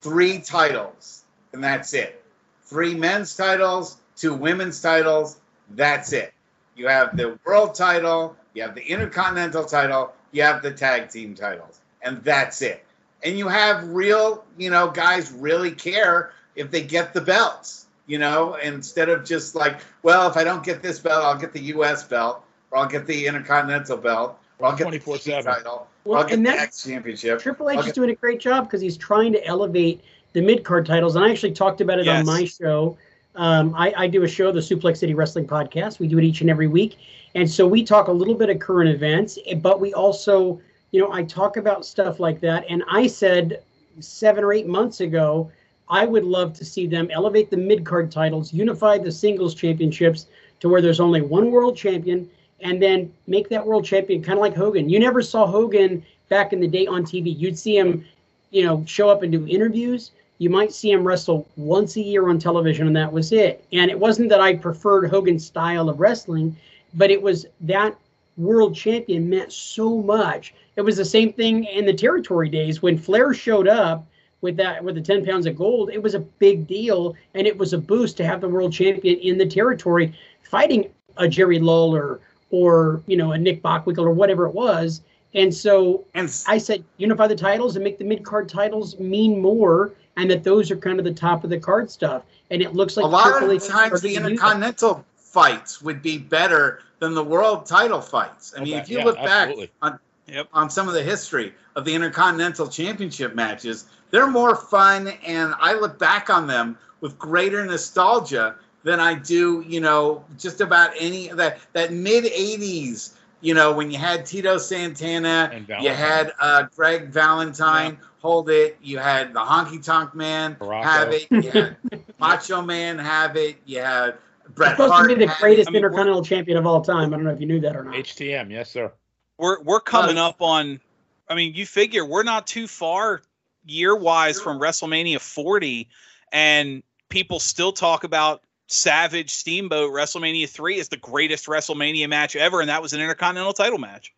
three 0.00 0.38
titles, 0.38 1.24
and 1.52 1.62
that's 1.62 1.92
it. 1.92 2.24
Three 2.64 2.94
men's 2.94 3.36
titles, 3.36 3.98
two 4.16 4.34
women's 4.34 4.80
titles, 4.80 5.38
that's 5.70 6.12
it. 6.12 6.32
You 6.80 6.88
have 6.88 7.14
the 7.14 7.38
world 7.44 7.74
title, 7.74 8.34
you 8.54 8.62
have 8.62 8.74
the 8.74 8.80
intercontinental 8.80 9.66
title, 9.66 10.14
you 10.32 10.42
have 10.42 10.62
the 10.62 10.70
tag 10.70 11.10
team 11.10 11.34
titles, 11.34 11.82
and 12.00 12.24
that's 12.24 12.62
it. 12.62 12.86
And 13.22 13.36
you 13.38 13.48
have 13.48 13.86
real, 13.88 14.46
you 14.56 14.70
know, 14.70 14.90
guys 14.90 15.30
really 15.30 15.72
care 15.72 16.32
if 16.56 16.70
they 16.70 16.80
get 16.80 17.12
the 17.12 17.20
belts, 17.20 17.84
you 18.06 18.18
know, 18.18 18.54
instead 18.54 19.10
of 19.10 19.26
just 19.26 19.54
like, 19.54 19.80
well, 20.02 20.26
if 20.30 20.38
I 20.38 20.42
don't 20.42 20.64
get 20.64 20.80
this 20.80 20.98
belt, 20.98 21.22
I'll 21.22 21.36
get 21.36 21.52
the 21.52 21.60
U.S. 21.64 22.04
belt, 22.04 22.42
or 22.70 22.78
I'll 22.78 22.88
get 22.88 23.06
the 23.06 23.26
intercontinental 23.26 23.98
belt, 23.98 24.38
or 24.58 24.68
I'll 24.68 24.76
get 24.76 24.90
the 24.90 25.42
title. 25.44 25.86
Well, 26.04 26.26
and 26.28 26.46
that's 26.46 26.82
championship. 26.82 27.40
Triple 27.40 27.68
H 27.68 27.88
is 27.88 27.92
doing 27.92 28.08
a 28.08 28.14
great 28.14 28.40
job 28.40 28.64
because 28.64 28.80
he's 28.80 28.96
trying 28.96 29.34
to 29.34 29.44
elevate 29.44 30.02
the 30.32 30.40
mid 30.40 30.64
card 30.64 30.86
titles, 30.86 31.14
and 31.14 31.26
I 31.26 31.30
actually 31.30 31.52
talked 31.52 31.82
about 31.82 31.98
it 31.98 32.06
yes. 32.06 32.20
on 32.20 32.24
my 32.24 32.46
show. 32.46 32.96
Um, 33.36 33.74
I, 33.76 33.92
I, 33.96 34.06
do 34.08 34.24
a 34.24 34.28
show, 34.28 34.50
the 34.50 34.60
Suplex 34.60 34.98
City 34.98 35.14
Wrestling 35.14 35.46
Podcast. 35.46 36.00
We 36.00 36.08
do 36.08 36.18
it 36.18 36.24
each 36.24 36.40
and 36.40 36.50
every 36.50 36.66
week, 36.66 36.98
and 37.34 37.48
so 37.48 37.66
we 37.66 37.84
talk 37.84 38.08
a 38.08 38.12
little 38.12 38.34
bit 38.34 38.50
of 38.50 38.58
current 38.58 38.90
events, 38.90 39.38
eh, 39.46 39.54
but 39.54 39.80
we 39.80 39.94
also, 39.94 40.60
you 40.90 41.00
know, 41.00 41.12
I 41.12 41.22
talk 41.22 41.56
about 41.56 41.86
stuff 41.86 42.18
like 42.18 42.40
that. 42.40 42.64
And 42.68 42.82
I 42.90 43.06
said 43.06 43.62
seven 44.00 44.42
or 44.42 44.52
eight 44.52 44.66
months 44.66 45.00
ago, 45.00 45.50
I 45.88 46.06
would 46.06 46.24
love 46.24 46.54
to 46.54 46.64
see 46.64 46.86
them 46.86 47.08
elevate 47.12 47.50
the 47.50 47.56
mid 47.56 47.84
card 47.84 48.10
titles, 48.10 48.52
unify 48.52 48.98
the 48.98 49.12
singles 49.12 49.54
championships 49.54 50.26
to 50.60 50.68
where 50.68 50.80
there's 50.80 51.00
only 51.00 51.20
one 51.20 51.50
world 51.50 51.76
champion 51.76 52.28
and 52.62 52.82
then 52.82 53.12
make 53.26 53.48
that 53.48 53.66
world 53.66 53.84
champion 53.84 54.22
kind 54.22 54.38
of 54.38 54.40
like 54.40 54.54
Hogan. 54.54 54.88
You 54.88 54.98
never 54.98 55.22
saw 55.22 55.46
Hogan 55.46 56.04
back 56.28 56.52
in 56.52 56.60
the 56.60 56.68
day 56.68 56.86
on 56.86 57.04
TV. 57.04 57.36
You'd 57.36 57.58
see 57.58 57.76
him, 57.76 58.04
you 58.50 58.64
know, 58.64 58.84
show 58.86 59.08
up 59.08 59.22
and 59.22 59.32
do 59.32 59.46
interviews. 59.46 60.12
You 60.40 60.50
might 60.50 60.72
see 60.72 60.90
him 60.90 61.06
wrestle 61.06 61.46
once 61.56 61.96
a 61.96 62.00
year 62.00 62.28
on 62.28 62.38
television, 62.38 62.86
and 62.86 62.96
that 62.96 63.12
was 63.12 63.30
it. 63.30 63.64
And 63.72 63.90
it 63.90 64.00
wasn't 64.00 64.30
that 64.30 64.40
I 64.40 64.56
preferred 64.56 65.10
Hogan's 65.10 65.46
style 65.46 65.88
of 65.88 66.00
wrestling, 66.00 66.56
but 66.94 67.10
it 67.10 67.20
was 67.20 67.46
that 67.60 67.96
world 68.36 68.74
champion 68.74 69.28
meant 69.28 69.52
so 69.52 69.98
much. 69.98 70.54
It 70.76 70.80
was 70.80 70.96
the 70.96 71.04
same 71.04 71.32
thing 71.32 71.64
in 71.64 71.84
the 71.84 71.92
territory 71.92 72.48
days 72.48 72.80
when 72.80 72.96
Flair 72.96 73.34
showed 73.34 73.68
up 73.68 74.06
with 74.40 74.56
that 74.56 74.82
with 74.82 74.94
the 74.94 75.00
10 75.02 75.26
pounds 75.26 75.44
of 75.44 75.54
gold 75.54 75.90
it 75.90 76.02
was 76.02 76.14
a 76.14 76.18
big 76.18 76.66
deal 76.66 77.14
and 77.34 77.46
it 77.46 77.58
was 77.58 77.74
a 77.74 77.78
boost 77.78 78.16
to 78.16 78.24
have 78.24 78.40
the 78.40 78.48
world 78.48 78.72
champion 78.72 79.18
in 79.18 79.36
the 79.36 79.44
territory 79.44 80.14
fighting 80.42 80.90
a 81.18 81.28
jerry 81.28 81.58
lawler 81.58 82.20
or 82.50 83.02
you 83.06 83.16
know 83.16 83.32
a 83.32 83.38
Nick 83.38 83.62
Bockwinkel 83.62 84.04
or 84.04 84.10
whatever 84.10 84.46
it 84.46 84.54
was. 84.54 85.02
And 85.34 85.54
so 85.54 86.04
and 86.14 86.32
I 86.46 86.58
said 86.58 86.84
unify 86.96 87.26
the 87.28 87.36
titles 87.36 87.76
and 87.76 87.84
make 87.84 87.98
the 87.98 88.04
mid 88.04 88.24
card 88.24 88.48
titles 88.48 88.98
mean 88.98 89.40
more, 89.40 89.92
and 90.16 90.30
that 90.30 90.44
those 90.44 90.70
are 90.70 90.76
kind 90.76 90.98
of 90.98 91.04
the 91.04 91.14
top 91.14 91.44
of 91.44 91.50
the 91.50 91.58
card 91.58 91.90
stuff. 91.90 92.24
And 92.50 92.62
it 92.62 92.74
looks 92.74 92.96
like 92.96 93.04
a 93.04 93.08
lot 93.08 93.42
of 93.42 93.48
the 93.48 93.58
times 93.58 94.00
the 94.00 94.16
intercontinental 94.16 95.04
fights 95.16 95.80
would 95.80 96.02
be 96.02 96.18
better 96.18 96.82
than 96.98 97.14
the 97.14 97.24
world 97.24 97.66
title 97.66 98.00
fights. 98.00 98.52
I 98.56 98.62
mean, 98.62 98.74
oh, 98.74 98.78
if 98.78 98.90
you 98.90 98.98
yeah, 98.98 99.04
look 99.04 99.18
absolutely. 99.18 99.66
back 99.66 99.72
on 99.82 99.98
yep. 100.30 100.48
on 100.52 100.70
some 100.70 100.88
of 100.88 100.94
the 100.94 101.02
history 101.02 101.54
of 101.76 101.84
the 101.84 101.94
Intercontinental 101.94 102.68
Championship 102.68 103.34
matches. 103.34 103.86
They're 104.10 104.26
more 104.26 104.56
fun, 104.56 105.08
and 105.26 105.54
I 105.60 105.74
look 105.74 105.98
back 105.98 106.30
on 106.30 106.46
them 106.46 106.78
with 107.00 107.18
greater 107.18 107.64
nostalgia 107.64 108.56
than 108.82 108.98
I 108.98 109.14
do, 109.14 109.64
you 109.66 109.80
know, 109.80 110.24
just 110.38 110.60
about 110.60 110.92
any 110.98 111.28
that 111.28 111.60
that 111.72 111.92
mid 111.92 112.24
'80s. 112.24 113.14
You 113.40 113.54
know, 113.54 113.72
when 113.72 113.90
you 113.90 113.98
had 113.98 114.26
Tito 114.26 114.58
Santana, 114.58 115.64
you 115.80 115.90
had 115.90 116.32
uh, 116.40 116.64
Greg 116.74 117.08
Valentine 117.08 117.92
yeah. 117.98 118.06
hold 118.20 118.50
it. 118.50 118.76
You 118.82 118.98
had 118.98 119.32
the 119.32 119.40
Honky 119.40 119.82
Tonk 119.82 120.14
Man 120.14 120.56
Baracco. 120.56 120.82
have 120.82 121.12
it. 121.12 121.26
You 121.30 121.50
had 121.50 121.76
Macho 122.18 122.60
Man 122.60 122.98
have 122.98 123.36
it. 123.36 123.56
You 123.64 123.80
had 123.80 124.18
Bret 124.54 124.72
supposed 124.72 124.92
Hart 124.92 125.10
to 125.10 125.16
be 125.16 125.26
the 125.26 125.34
greatest 125.38 125.70
Intercontinental 125.70 126.24
Champion 126.24 126.58
of 126.58 126.66
all 126.66 126.82
time. 126.82 127.14
I 127.14 127.16
don't 127.16 127.24
know 127.24 127.30
if 127.30 127.40
you 127.40 127.46
knew 127.46 127.60
that 127.60 127.76
or 127.76 127.84
not. 127.84 127.94
HTM, 127.94 128.50
yes, 128.50 128.70
sir. 128.70 128.92
We're 129.38 129.62
we're 129.62 129.80
coming 129.80 130.18
uh, 130.18 130.28
up 130.28 130.42
on. 130.42 130.80
I 131.28 131.34
mean, 131.34 131.54
you 131.54 131.64
figure 131.64 132.04
we're 132.04 132.24
not 132.24 132.46
too 132.46 132.66
far 132.66 133.22
year 133.64 133.96
wise 133.96 134.40
from 134.40 134.60
WrestleMania 134.60 135.20
40, 135.20 135.88
and 136.32 136.82
people 137.08 137.40
still 137.40 137.72
talk 137.72 138.04
about 138.04 138.42
Savage 138.72 139.30
Steamboat 139.30 139.92
WrestleMania 139.92 140.48
3 140.48 140.76
is 140.78 140.88
the 140.88 140.96
greatest 140.96 141.46
WrestleMania 141.46 142.08
match 142.08 142.36
ever, 142.36 142.60
and 142.60 142.70
that 142.70 142.80
was 142.80 142.92
an 142.92 143.00
Intercontinental 143.00 143.52
title 143.52 143.78
match. 143.78 144.14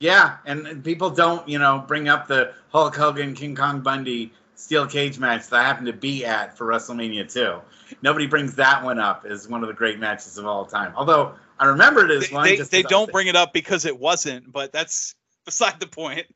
Yeah, 0.00 0.38
and 0.46 0.82
people 0.82 1.10
don't, 1.10 1.46
you 1.48 1.58
know, 1.58 1.84
bring 1.86 2.08
up 2.08 2.26
the 2.26 2.54
Hulk 2.70 2.96
Hogan 2.96 3.34
King 3.34 3.54
Kong 3.54 3.82
Bundy 3.82 4.32
steel 4.56 4.86
cage 4.86 5.18
match 5.18 5.48
that 5.48 5.60
I 5.60 5.62
happened 5.62 5.86
to 5.86 5.92
be 5.92 6.24
at 6.24 6.56
for 6.56 6.66
WrestleMania 6.66 7.32
2. 7.32 7.96
Nobody 8.02 8.26
brings 8.26 8.54
that 8.56 8.82
one 8.82 8.98
up 8.98 9.26
as 9.28 9.46
one 9.46 9.62
of 9.62 9.68
the 9.68 9.74
great 9.74 9.98
matches 9.98 10.38
of 10.38 10.46
all 10.46 10.64
time. 10.64 10.92
Although 10.96 11.34
I 11.58 11.66
remember 11.66 12.04
it 12.04 12.10
as 12.10 12.28
they, 12.28 12.34
one. 12.34 12.44
They, 12.44 12.56
they 12.56 12.82
don't 12.82 13.12
bring 13.12 13.26
it 13.26 13.36
up 13.36 13.52
because 13.52 13.84
it 13.84 13.98
wasn't, 13.98 14.50
but 14.50 14.72
that's 14.72 15.14
beside 15.44 15.78
the 15.78 15.86
point. 15.86 16.26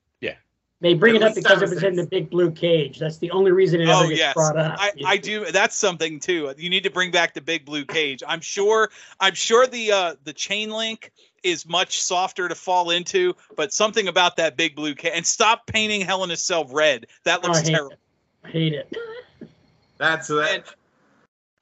They 0.80 0.92
bring 0.92 1.16
At 1.16 1.22
it 1.22 1.28
up 1.28 1.34
because 1.34 1.62
it 1.62 1.70
was 1.70 1.82
in 1.82 1.96
the 1.96 2.06
big 2.06 2.28
blue 2.28 2.50
cage. 2.50 2.98
That's 2.98 3.16
the 3.16 3.30
only 3.30 3.50
reason 3.50 3.80
it 3.80 3.88
ever 3.88 4.04
oh, 4.04 4.08
gets 4.08 4.18
yes. 4.18 4.34
brought 4.34 4.58
up. 4.58 4.76
I, 4.78 4.92
I 5.06 5.16
do. 5.16 5.46
That's 5.50 5.74
something 5.74 6.20
too. 6.20 6.52
You 6.58 6.68
need 6.68 6.82
to 6.82 6.90
bring 6.90 7.10
back 7.10 7.32
the 7.32 7.40
big 7.40 7.64
blue 7.64 7.86
cage. 7.86 8.22
I'm 8.28 8.42
sure. 8.42 8.90
I'm 9.18 9.34
sure 9.34 9.66
the 9.66 9.90
uh, 9.90 10.14
the 10.24 10.34
chain 10.34 10.70
link 10.70 11.12
is 11.42 11.66
much 11.66 12.02
softer 12.02 12.46
to 12.48 12.54
fall 12.54 12.90
into, 12.90 13.34
but 13.56 13.72
something 13.72 14.08
about 14.08 14.36
that 14.36 14.56
big 14.58 14.76
blue 14.76 14.94
cage. 14.94 15.12
And 15.14 15.26
stop 15.26 15.66
painting 15.66 16.02
Hell 16.02 16.24
in 16.24 16.30
a 16.30 16.36
Cell 16.36 16.66
red. 16.66 17.06
That 17.24 17.42
looks 17.42 17.58
oh, 17.58 17.62
I 17.62 17.64
terrible. 17.64 17.92
It. 17.92 17.98
I 18.44 18.48
hate 18.50 18.72
it. 18.74 18.92
That's 19.96 20.28
that. 20.28 20.52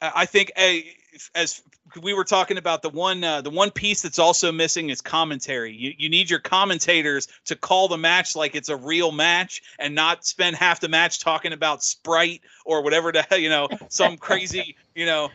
And 0.00 0.12
I 0.14 0.26
think 0.26 0.50
a 0.58 0.92
as 1.36 1.62
we 2.02 2.14
were 2.14 2.24
talking 2.24 2.58
about 2.58 2.82
the 2.82 2.88
one 2.88 3.22
uh, 3.22 3.40
the 3.40 3.50
one 3.50 3.70
piece 3.70 4.02
that's 4.02 4.18
also 4.18 4.50
missing 4.50 4.90
is 4.90 5.00
commentary. 5.00 5.72
You 5.72 5.92
you 5.96 6.08
need 6.08 6.30
your 6.30 6.38
commentators 6.38 7.28
to 7.46 7.56
call 7.56 7.88
the 7.88 7.98
match 7.98 8.34
like 8.34 8.54
it's 8.54 8.68
a 8.68 8.76
real 8.76 9.12
match 9.12 9.62
and 9.78 9.94
not 9.94 10.24
spend 10.24 10.56
half 10.56 10.80
the 10.80 10.88
match 10.88 11.20
talking 11.20 11.52
about 11.52 11.82
Sprite 11.82 12.40
or 12.64 12.82
whatever 12.82 13.12
the 13.12 13.22
hell 13.22 13.38
you 13.38 13.48
know 13.48 13.68
some 13.88 14.16
crazy 14.16 14.76
you 14.94 15.06
know. 15.06 15.30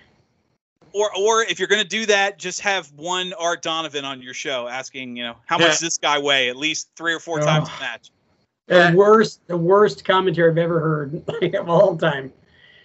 Or, 0.92 1.16
or 1.16 1.44
if 1.44 1.60
you're 1.60 1.68
going 1.68 1.84
to 1.84 1.88
do 1.88 2.08
that, 2.08 2.40
just 2.40 2.62
have 2.62 2.92
one 2.94 3.32
Art 3.34 3.62
Donovan 3.62 4.06
on 4.06 4.24
your 4.24 4.34
show 4.34 4.68
asking, 4.68 5.18
you 5.18 5.24
know, 5.24 5.36
how 5.46 5.60
much 5.60 5.68
does 5.68 5.80
this 5.80 6.00
guy 6.00 6.18
weigh? 6.18 6.50
At 6.50 6.56
least 6.56 6.90
three 6.96 7.14
or 7.14 7.20
four 7.20 7.40
oh. 7.40 7.46
times 7.46 7.68
a 7.68 7.80
match. 7.80 8.10
The 8.66 8.94
worst, 8.96 9.46
the 9.46 9.56
worst 9.56 10.04
commentary 10.04 10.50
I've 10.50 10.58
ever 10.58 10.80
heard 10.80 11.22
of 11.54 11.70
all 11.70 11.96
time. 11.96 12.34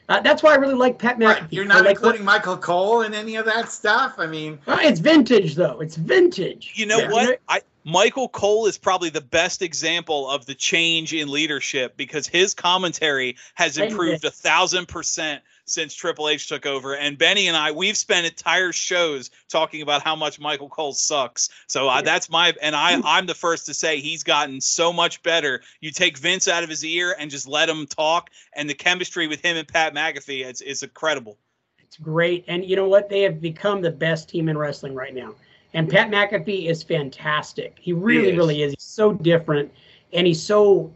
Uh, 0.09 0.20
that's 0.20 0.42
why 0.42 0.52
I 0.52 0.57
really 0.57 0.74
like 0.74 0.98
Pat 0.98 1.18
McAfee. 1.18 1.24
Right. 1.26 1.42
You're 1.50 1.64
not 1.64 1.84
like 1.84 1.96
including 1.96 2.24
what, 2.24 2.36
Michael 2.36 2.57
Cole 2.59 3.02
in 3.02 3.14
any 3.14 3.36
of 3.36 3.46
that 3.46 3.70
stuff. 3.70 4.14
I 4.18 4.26
mean, 4.26 4.59
well, 4.66 4.78
it's 4.80 5.00
vintage 5.00 5.55
though. 5.55 5.80
It's 5.80 5.96
vintage. 5.96 6.72
You 6.74 6.86
know 6.86 6.98
yeah. 6.98 7.11
what? 7.11 7.40
I 7.48 7.62
Michael 7.84 8.28
Cole 8.28 8.66
is 8.66 8.78
probably 8.78 9.11
the 9.11 9.20
best 9.20 9.61
example 9.61 10.28
of 10.30 10.46
the 10.46 10.55
change 10.55 11.12
in 11.12 11.28
leadership 11.28 11.96
because 11.96 12.26
his 12.26 12.55
commentary 12.55 13.36
has 13.55 13.76
improved 13.76 14.24
a 14.24 14.30
thousand 14.30 14.88
percent 14.88 15.42
since 15.66 15.94
Triple 15.94 16.28
H 16.28 16.48
took 16.48 16.66
over. 16.66 16.96
And 16.96 17.16
Benny 17.16 17.48
and 17.48 17.56
I, 17.56 17.70
we've 17.72 17.96
spent 17.96 18.26
entire 18.26 18.72
shows 18.72 19.30
talking 19.48 19.82
about 19.82 20.02
how 20.02 20.14
much 20.14 20.38
Michael 20.38 20.68
Cole 20.68 20.92
sucks. 20.92 21.48
So 21.66 21.88
uh, 21.88 22.02
that's 22.02 22.28
my, 22.30 22.54
and 22.60 22.76
I, 22.76 23.00
I'm 23.04 23.26
the 23.26 23.34
first 23.34 23.66
to 23.66 23.74
say 23.74 24.00
he's 24.00 24.22
gotten 24.22 24.60
so 24.60 24.92
much 24.92 25.22
better. 25.22 25.62
You 25.80 25.90
take 25.90 26.18
Vince 26.18 26.48
out 26.48 26.62
of 26.62 26.68
his 26.68 26.84
ear 26.84 27.16
and 27.18 27.30
just 27.30 27.48
let 27.48 27.68
him 27.68 27.86
talk, 27.86 28.30
and 28.54 28.68
the 28.68 28.74
chemistry 28.74 29.26
with 29.26 29.44
him 29.44 29.56
and 29.56 29.66
Pat 29.66 29.94
McAfee, 29.94 30.44
it's, 30.44 30.60
it's 30.60 30.82
incredible. 30.82 31.38
It's 31.78 31.96
great. 31.96 32.44
And 32.48 32.64
you 32.64 32.76
know 32.76 32.88
what? 32.88 33.08
They 33.08 33.22
have 33.22 33.40
become 33.40 33.80
the 33.80 33.90
best 33.90 34.28
team 34.28 34.48
in 34.48 34.58
wrestling 34.58 34.94
right 34.94 35.14
now. 35.14 35.34
And 35.74 35.88
Pat 35.88 36.10
McAfee 36.10 36.68
is 36.68 36.82
fantastic. 36.82 37.76
He 37.80 37.92
really, 37.92 38.24
he 38.24 38.30
is. 38.30 38.36
really 38.36 38.62
is. 38.62 38.72
He's 38.72 38.84
so 38.84 39.12
different 39.12 39.72
and 40.12 40.26
he's 40.26 40.42
so 40.42 40.92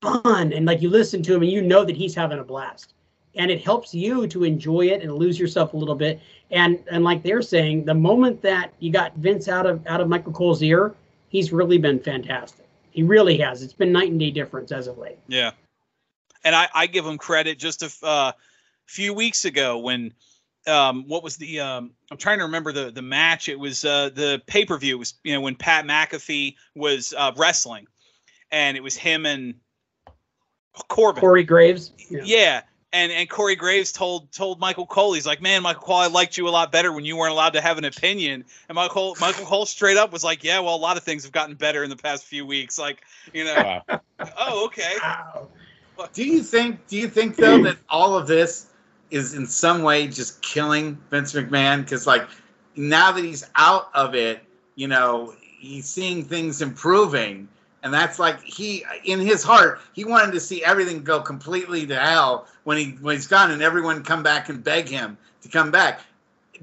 fun. 0.00 0.52
And 0.52 0.66
like 0.66 0.80
you 0.80 0.88
listen 0.88 1.22
to 1.24 1.34
him 1.34 1.42
and 1.42 1.50
you 1.50 1.62
know 1.62 1.84
that 1.84 1.96
he's 1.96 2.14
having 2.14 2.38
a 2.38 2.44
blast 2.44 2.94
and 3.36 3.50
it 3.50 3.62
helps 3.62 3.94
you 3.94 4.26
to 4.28 4.44
enjoy 4.44 4.86
it 4.86 5.02
and 5.02 5.14
lose 5.14 5.38
yourself 5.38 5.74
a 5.74 5.76
little 5.76 5.94
bit. 5.94 6.20
And 6.50 6.82
and 6.90 7.04
like 7.04 7.22
they're 7.22 7.42
saying, 7.42 7.84
the 7.84 7.94
moment 7.94 8.42
that 8.42 8.72
you 8.78 8.92
got 8.92 9.14
Vince 9.16 9.48
out 9.48 9.66
of 9.66 9.86
out 9.86 10.00
of 10.00 10.08
Michael 10.08 10.32
Cole's 10.32 10.62
ear, 10.62 10.94
he's 11.28 11.52
really 11.52 11.78
been 11.78 11.98
fantastic. 11.98 12.66
He 12.90 13.02
really 13.02 13.36
has. 13.38 13.62
It's 13.62 13.72
been 13.72 13.92
night 13.92 14.10
and 14.10 14.20
day 14.20 14.30
difference 14.30 14.70
as 14.70 14.86
of 14.86 14.98
late. 14.98 15.18
Yeah, 15.26 15.52
and 16.44 16.54
I, 16.54 16.68
I 16.74 16.86
give 16.86 17.04
him 17.04 17.18
credit. 17.18 17.58
Just 17.58 17.82
a 17.82 18.06
uh, 18.06 18.32
few 18.86 19.14
weeks 19.14 19.44
ago 19.44 19.78
when 19.78 20.12
um, 20.66 21.08
what 21.08 21.24
was 21.24 21.36
the 21.36 21.60
um, 21.60 21.90
I'm 22.10 22.18
trying 22.18 22.38
to 22.38 22.44
remember 22.44 22.72
the 22.72 22.92
the 22.92 23.02
match. 23.02 23.48
It 23.48 23.58
was 23.58 23.84
uh, 23.84 24.10
the 24.14 24.42
pay 24.46 24.64
per 24.64 24.78
view. 24.78 24.96
was 24.96 25.14
you 25.24 25.34
know 25.34 25.40
when 25.40 25.56
Pat 25.56 25.86
McAfee 25.86 26.54
was 26.76 27.12
uh, 27.16 27.32
wrestling, 27.36 27.86
and 28.52 28.76
it 28.76 28.82
was 28.82 28.96
him 28.96 29.26
and 29.26 29.54
Corbin. 30.88 31.20
Corey 31.20 31.42
Graves. 31.42 31.92
Yeah. 32.10 32.22
yeah 32.24 32.62
and 32.94 33.10
and 33.10 33.28
Corey 33.28 33.56
Graves 33.56 33.90
told 33.92 34.30
told 34.30 34.60
Michael 34.60 34.86
Cole, 34.86 35.12
he's 35.12 35.26
like, 35.26 35.42
man, 35.42 35.62
Michael 35.62 35.82
Cole, 35.82 35.96
I 35.96 36.06
liked 36.06 36.38
you 36.38 36.48
a 36.48 36.50
lot 36.50 36.70
better 36.70 36.92
when 36.92 37.04
you 37.04 37.16
weren't 37.16 37.32
allowed 37.32 37.54
to 37.54 37.60
have 37.60 37.76
an 37.76 37.84
opinion. 37.84 38.44
And 38.68 38.76
Michael 38.76 39.16
Michael 39.20 39.44
Cole 39.44 39.66
straight 39.66 39.96
up 39.96 40.12
was 40.12 40.22
like, 40.22 40.44
yeah, 40.44 40.60
well, 40.60 40.76
a 40.76 40.76
lot 40.76 40.96
of 40.96 41.02
things 41.02 41.24
have 41.24 41.32
gotten 41.32 41.56
better 41.56 41.82
in 41.82 41.90
the 41.90 41.96
past 41.96 42.24
few 42.24 42.46
weeks. 42.46 42.78
Like, 42.78 43.02
you 43.32 43.44
know, 43.44 43.82
wow. 43.88 44.00
oh, 44.38 44.66
okay. 44.66 44.92
Wow. 45.02 45.48
Do 46.12 46.24
you 46.24 46.42
think? 46.42 46.86
Do 46.86 46.96
you 46.96 47.08
think 47.08 47.36
though 47.36 47.62
that 47.64 47.78
all 47.88 48.16
of 48.16 48.28
this 48.28 48.66
is 49.10 49.34
in 49.34 49.46
some 49.46 49.82
way 49.82 50.06
just 50.06 50.40
killing 50.40 50.96
Vince 51.10 51.32
McMahon? 51.32 51.82
Because 51.82 52.06
like 52.06 52.28
now 52.76 53.10
that 53.10 53.24
he's 53.24 53.44
out 53.56 53.88
of 53.92 54.14
it, 54.14 54.40
you 54.76 54.86
know, 54.86 55.34
he's 55.58 55.86
seeing 55.86 56.24
things 56.24 56.62
improving 56.62 57.48
and 57.84 57.92
that's 57.92 58.18
like 58.18 58.42
he 58.42 58.84
in 59.04 59.20
his 59.20 59.44
heart 59.44 59.80
he 59.92 60.04
wanted 60.04 60.32
to 60.32 60.40
see 60.40 60.64
everything 60.64 61.04
go 61.04 61.20
completely 61.20 61.86
to 61.86 61.94
hell 61.94 62.48
when 62.64 62.76
he 62.76 62.92
when 63.02 63.14
he's 63.14 63.28
gone 63.28 63.52
and 63.52 63.62
everyone 63.62 64.02
come 64.02 64.22
back 64.22 64.48
and 64.48 64.64
beg 64.64 64.88
him 64.88 65.16
to 65.42 65.48
come 65.48 65.70
back. 65.70 66.00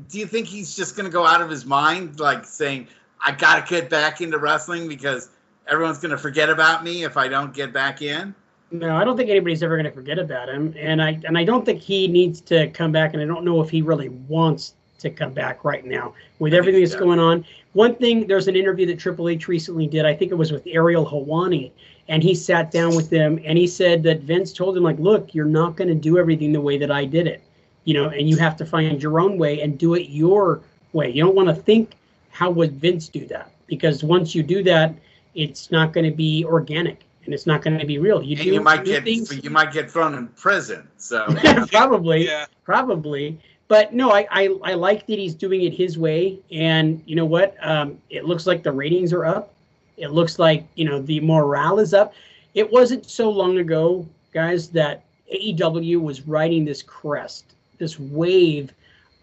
Do 0.10 0.18
you 0.18 0.26
think 0.26 0.48
he's 0.48 0.76
just 0.76 0.96
going 0.96 1.06
to 1.06 1.12
go 1.12 1.26
out 1.26 1.42
of 1.42 1.50
his 1.50 1.66
mind 1.66 2.20
like 2.20 2.44
saying 2.44 2.88
i 3.24 3.32
gotta 3.32 3.64
get 3.70 3.90
back 3.90 4.20
into 4.20 4.38
wrestling 4.38 4.88
because 4.88 5.30
everyone's 5.68 6.00
going 6.00 6.12
to 6.12 6.18
forget 6.18 6.50
about 6.50 6.84
me 6.84 7.04
if 7.04 7.18
i 7.18 7.28
don't 7.28 7.54
get 7.54 7.72
back 7.72 8.02
in 8.02 8.34
no 8.72 8.96
i 8.96 9.04
don't 9.04 9.16
think 9.16 9.30
anybody's 9.30 9.62
ever 9.62 9.76
going 9.76 9.86
to 9.86 9.92
forget 9.92 10.18
about 10.18 10.50
him. 10.50 10.74
And 10.78 11.02
i 11.02 11.20
and 11.26 11.38
i 11.38 11.44
don't 11.44 11.66
think 11.66 11.82
he 11.82 12.08
needs 12.08 12.42
to 12.42 12.70
come 12.70 12.92
back 12.92 13.14
and 13.14 13.22
i 13.22 13.26
don't 13.26 13.46
know 13.46 13.62
if 13.62 13.70
he 13.70 13.82
really 13.82 14.10
wants 14.10 14.74
to 15.02 15.10
come 15.10 15.34
back 15.34 15.64
right 15.64 15.86
now 15.86 16.14
with 16.40 16.54
everything 16.54 16.82
that's 16.82 16.96
going 16.96 17.20
on. 17.20 17.46
One 17.74 17.96
thing, 17.96 18.28
there's 18.28 18.48
an 18.48 18.56
interview 18.56 18.86
that 18.88 19.00
Triple 19.00 19.30
H 19.30 19.48
recently 19.48 19.88
did. 19.88 20.06
I 20.06 20.14
think 20.14 20.32
it 20.32 20.36
was 20.36 20.52
with 20.52 20.64
Ariel 20.68 21.06
Helwani, 21.06 21.72
and 22.08 22.22
he 22.24 22.36
sat 22.36 22.72
down 22.72 22.96
with 22.96 23.10
them 23.10 23.40
and 23.46 23.58
he 23.58 23.68
said 23.68 24.04
that 24.04 24.22
Vince 24.22 24.52
told 24.52 24.76
him 24.78 24.84
like, 24.84 25.00
"Look, 25.00 25.34
you're 25.34 25.46
not 25.46 25.76
going 25.76 25.88
to 25.88 25.96
do 25.96 26.18
everything 26.18 26.52
the 26.52 26.62
way 26.62 26.78
that 26.78 26.92
I 26.92 27.06
did 27.06 27.28
it, 27.28 27.42
you 27.86 27.94
know, 27.94 28.10
and 28.10 28.30
you 28.30 28.38
have 28.38 28.58
to 28.58 28.66
find 28.66 29.02
your 29.02 29.20
own 29.20 29.38
way 29.38 29.62
and 29.62 29.78
do 29.78 29.96
it 29.96 30.10
your 30.10 30.62
way. 30.94 31.10
You 31.10 31.24
don't 31.24 31.36
want 31.36 31.50
to 31.50 31.56
think 31.56 31.92
how 32.30 32.50
would 32.52 32.74
Vince 32.74 33.08
do 33.08 33.26
that 33.28 33.52
because 33.68 34.04
once 34.04 34.36
you 34.36 34.44
do 34.44 34.64
that, 34.64 34.94
it's 35.36 35.72
not 35.72 35.94
going 35.94 36.10
to 36.10 36.16
be 36.16 36.46
organic." 36.46 37.06
and 37.26 37.34
it's 37.34 37.46
not 37.46 37.62
going 37.62 37.78
to 37.78 37.86
be 37.86 37.98
real. 38.00 38.22
You, 38.22 38.36
do, 38.36 38.44
you 38.44 38.62
might 38.62 38.84
get 38.84 39.04
things. 39.04 39.44
you 39.44 39.50
might 39.50 39.72
get 39.72 39.92
thrown 39.92 40.16
in 40.16 40.28
prison. 40.30 40.88
So 40.98 41.28
probably, 41.72 42.26
yeah. 42.26 42.46
probably. 42.64 43.40
But 43.72 43.94
no, 43.94 44.12
I, 44.12 44.28
I, 44.30 44.50
I 44.64 44.74
like 44.74 45.08
that 45.08 45.18
he's 45.18 45.34
doing 45.34 45.62
it 45.62 45.74
his 45.74 45.98
way. 45.98 46.38
And 46.52 47.02
you 47.06 47.16
know 47.16 47.24
what? 47.24 47.56
Um, 47.62 47.98
it 48.10 48.26
looks 48.26 48.46
like 48.46 48.64
the 48.64 48.72
ratings 48.74 49.14
are 49.14 49.24
up. 49.24 49.54
It 49.96 50.12
looks 50.12 50.38
like, 50.38 50.66
you 50.76 50.84
know, 50.84 51.02
the 51.02 51.22
morale 51.22 51.80
is 51.80 51.94
up. 51.94 52.14
It 52.54 52.70
wasn't 52.70 53.10
so 53.10 53.30
long 53.30 53.60
ago, 53.60 54.06
guys, 54.34 54.68
that 54.72 55.06
AEW 55.34 56.02
was 56.02 56.28
riding 56.28 56.66
this 56.66 56.82
crest, 56.82 57.46
this 57.78 57.98
wave 57.98 58.74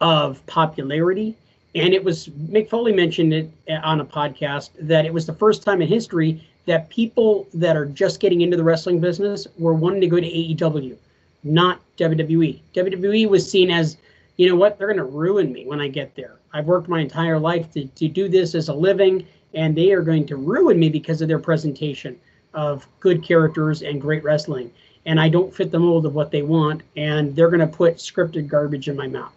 of 0.01 0.45
popularity. 0.47 1.37
And 1.75 1.93
it 1.93 2.03
was, 2.03 2.29
Mick 2.29 2.71
Foley 2.71 2.95
mentioned 2.95 3.35
it 3.35 3.51
on 3.83 4.01
a 4.01 4.05
podcast 4.07 4.71
that 4.81 5.05
it 5.05 5.13
was 5.13 5.27
the 5.27 5.35
first 5.35 5.63
time 5.63 5.83
in 5.83 5.89
history 5.89 6.43
that 6.65 6.89
people 6.89 7.47
that 7.53 7.77
are 7.77 7.85
just 7.85 8.19
getting 8.19 8.41
into 8.41 8.57
the 8.57 8.65
wrestling 8.65 8.99
business 8.99 9.47
were 9.59 9.75
wanting 9.75 10.01
to 10.01 10.07
go 10.07 10.19
to 10.19 10.27
AEW, 10.27 10.97
not 11.45 11.83
WWE. 11.99 12.61
WWE 12.75 13.29
was 13.29 13.51
seen 13.51 13.71
as 13.71 13.99
you 14.39 14.49
know 14.49 14.57
what? 14.57 14.79
They're 14.79 14.87
going 14.87 14.97
to 14.97 15.05
ruin 15.05 15.53
me 15.53 15.67
when 15.67 15.81
I 15.81 15.89
get 15.89 16.15
there. 16.15 16.37
I've 16.55 16.65
worked 16.65 16.89
my 16.89 17.01
entire 17.01 17.39
life 17.39 17.71
to, 17.73 17.87
to 17.87 18.09
do 18.09 18.29
this 18.29 18.55
as 18.55 18.69
a 18.69 18.75
living, 18.75 19.27
and 19.53 19.77
they 19.77 19.93
are 19.93 20.01
going 20.01 20.27
to 20.27 20.37
ruin 20.37 20.79
me 20.79 20.89
because 20.89 21.21
of 21.21 21.29
their 21.29 21.41
presentation 21.41 22.19
of 22.55 22.87
good 23.01 23.23
characters 23.23 23.83
and 23.83 24.01
great 24.01 24.23
wrestling. 24.23 24.71
And 25.07 25.21
I 25.21 25.29
don't 25.29 25.55
fit 25.55 25.71
the 25.71 25.79
mold 25.79 26.07
of 26.07 26.15
what 26.15 26.31
they 26.31 26.43
want, 26.43 26.83
and 26.97 27.35
they're 27.35 27.51
going 27.51 27.61
to 27.61 27.67
put 27.67 27.97
scripted 27.97 28.47
garbage 28.47 28.89
in 28.89 28.97
my 28.97 29.09
mouth. 29.09 29.33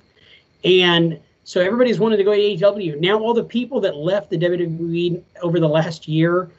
And 0.64 1.20
so 1.44 1.62
everybody's 1.62 2.00
wanted 2.00 2.18
to 2.18 2.24
go 2.24 2.34
to 2.34 2.40
AEW. 2.40 3.00
Now 3.00 3.20
all 3.20 3.34
the 3.34 3.44
people 3.44 3.82
that 3.82 3.96
left 3.96 4.30
the 4.30 4.38
WWE 4.38 5.22
over 5.42 5.60
the 5.60 5.68
last 5.68 6.08
year 6.08 6.50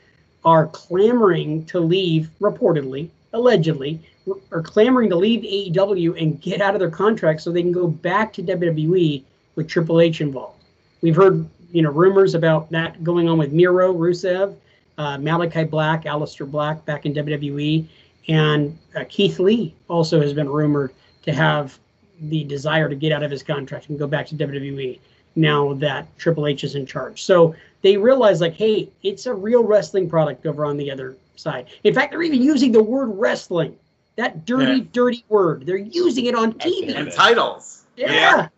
are 0.45 0.67
clamoring 0.67 1.65
to 1.67 1.79
leave, 1.79 2.29
reportedly, 2.41 3.09
allegedly, 3.33 4.01
are 4.51 4.63
clamoring 4.63 5.11
to 5.11 5.17
leave 5.17 5.43
AEW 5.43 6.21
and 6.21 6.41
get 6.41 6.61
out 6.61 6.75
of 6.75 6.81
their 6.81 6.91
contract 6.91 7.41
so 7.41 7.51
they 7.51 7.63
can 7.63 7.73
go 7.73 7.87
back 7.87 8.33
to 8.35 8.43
WWE 8.43 9.23
with 9.57 9.69
Triple 9.69 10.01
H 10.01 10.21
involved. 10.21 10.63
We've 11.01 11.17
heard, 11.17 11.47
you 11.73 11.83
know, 11.83 11.91
rumors 11.91 12.35
about 12.35 12.71
that 12.71 13.03
going 13.03 13.29
on 13.29 13.39
with 13.39 13.53
Miro, 13.53 13.93
Rusev, 13.93 14.55
uh, 14.99 15.19
Malachi 15.19 15.65
Black, 15.65 16.05
Aleister 16.05 16.49
Black 16.49 16.85
back 16.85 17.07
in 17.07 17.15
WWE, 17.15 17.87
and 18.29 18.79
uh, 18.95 19.05
Keith 19.09 19.39
Lee 19.39 19.75
also 19.89 20.21
has 20.21 20.33
been 20.33 20.49
rumored 20.49 20.93
to 21.23 21.33
have 21.33 21.79
the 22.21 22.45
desire 22.45 22.89
to 22.89 22.95
get 22.95 23.11
out 23.11 23.23
of 23.23 23.31
his 23.31 23.43
contract 23.43 23.89
and 23.89 23.99
go 23.99 24.07
back 24.07 24.27
to 24.29 24.35
WWE 24.37 24.99
now 25.35 25.73
that 25.75 26.07
Triple 26.19 26.47
H 26.47 26.63
is 26.63 26.75
in 26.75 26.87
charge. 26.87 27.23
So 27.23 27.55
they 27.83 27.97
realize, 27.97 28.41
like, 28.41 28.55
hey, 28.55 28.89
it's 29.03 29.27
a 29.27 29.35
real 29.35 29.65
wrestling 29.65 30.09
product 30.09 30.47
over 30.47 30.65
on 30.65 30.77
the 30.77 30.91
other 30.91 31.17
side. 31.37 31.67
In 31.85 31.95
fact, 31.95 32.13
they're 32.13 32.23
even 32.23 32.43
using 32.43 32.71
the 32.71 32.83
word 32.83 33.07
wrestling, 33.07 33.77
that 34.17 34.45
dirty, 34.45 34.81
yeah. 34.81 34.85
dirty 34.93 35.25
word. 35.29 35.67
They're 35.67 35.77
using 35.77 36.27
it 36.27 36.35
on 36.35 36.55
TV 36.55 36.95
and 36.95 37.11
titles. 37.13 37.85
yeah. 37.97 38.13
yeah. 38.13 38.49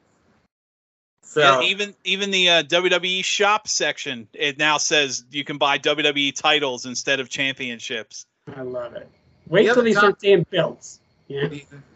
So 1.23 1.41
yeah, 1.41 1.67
even 1.67 1.95
even 2.05 2.31
the 2.31 2.49
uh, 2.49 2.63
WWE 2.63 3.25
shop 3.25 3.67
section, 3.67 4.29
it 4.35 4.57
now 4.57 4.79
says 4.79 5.25
you 5.33 5.43
can 5.43 5.59
buy 5.59 5.79
WWE 5.81 6.33
titles 6.33 6.87
instead 6.87 7.19
of 7.19 7.29
championships. 7.29 8.25
I 8.55 8.63
love 8.63 8.95
it. 8.95 9.09
Wait 9.49 9.65
till 9.65 9.83
they 9.83 9.95
start 9.95 10.21
saying 10.21 10.47
belts. 10.53 11.01
Yeah. 11.27 11.49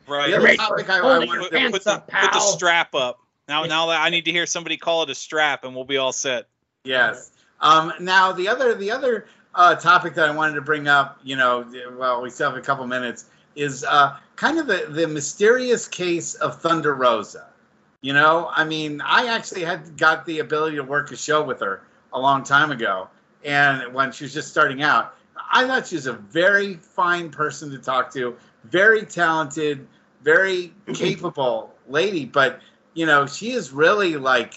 Right. 0.08 0.30
The 0.30 0.56
topic 0.56 0.90
I, 0.90 0.98
I 0.98 1.26
put, 1.26 1.38
put, 1.50 1.50
the, 1.84 2.02
put 2.08 2.32
the 2.32 2.40
strap 2.40 2.94
up. 2.96 3.20
Now, 3.46 3.64
now 3.64 3.88
I 3.88 4.10
need 4.10 4.24
to 4.24 4.32
hear 4.32 4.44
somebody 4.44 4.76
call 4.76 5.04
it 5.04 5.10
a 5.10 5.14
strap, 5.14 5.64
and 5.64 5.74
we'll 5.74 5.84
be 5.84 5.98
all 5.98 6.12
set. 6.12 6.46
Yes. 6.84 7.30
Um, 7.60 7.92
now 8.00 8.32
the 8.32 8.48
other 8.48 8.74
the 8.74 8.90
other 8.90 9.26
uh, 9.54 9.74
topic 9.74 10.14
that 10.14 10.28
I 10.28 10.34
wanted 10.34 10.54
to 10.54 10.62
bring 10.62 10.88
up, 10.88 11.18
you 11.22 11.36
know, 11.36 11.66
well, 11.96 12.22
we 12.22 12.30
still 12.30 12.50
have 12.50 12.58
a 12.58 12.62
couple 12.62 12.86
minutes, 12.86 13.26
is 13.58 13.84
uh, 13.84 14.16
kind 14.36 14.58
of 14.58 14.66
the 14.66 14.86
the 14.88 15.06
mysterious 15.06 15.86
case 15.88 16.34
of 16.36 16.60
Thunder 16.60 16.94
Rosa. 16.94 17.48
You 18.00 18.12
know, 18.12 18.48
I 18.54 18.64
mean, 18.64 19.02
I 19.04 19.26
actually 19.26 19.64
had 19.64 19.96
got 19.98 20.24
the 20.24 20.38
ability 20.38 20.76
to 20.76 20.84
work 20.84 21.10
a 21.10 21.16
show 21.16 21.42
with 21.42 21.60
her 21.60 21.82
a 22.12 22.18
long 22.18 22.44
time 22.44 22.70
ago, 22.70 23.08
and 23.44 23.92
when 23.92 24.12
she 24.12 24.24
was 24.24 24.32
just 24.32 24.48
starting 24.48 24.82
out, 24.82 25.14
I 25.52 25.66
thought 25.66 25.88
she 25.88 25.96
was 25.96 26.06
a 26.06 26.12
very 26.12 26.74
fine 26.74 27.30
person 27.30 27.70
to 27.72 27.78
talk 27.78 28.12
to, 28.14 28.36
very 28.64 29.02
talented, 29.02 29.86
very 30.22 30.72
capable 30.94 31.74
lady. 31.88 32.24
But 32.24 32.60
you 32.94 33.06
know, 33.06 33.26
she 33.26 33.50
is 33.50 33.72
really 33.72 34.16
like, 34.16 34.54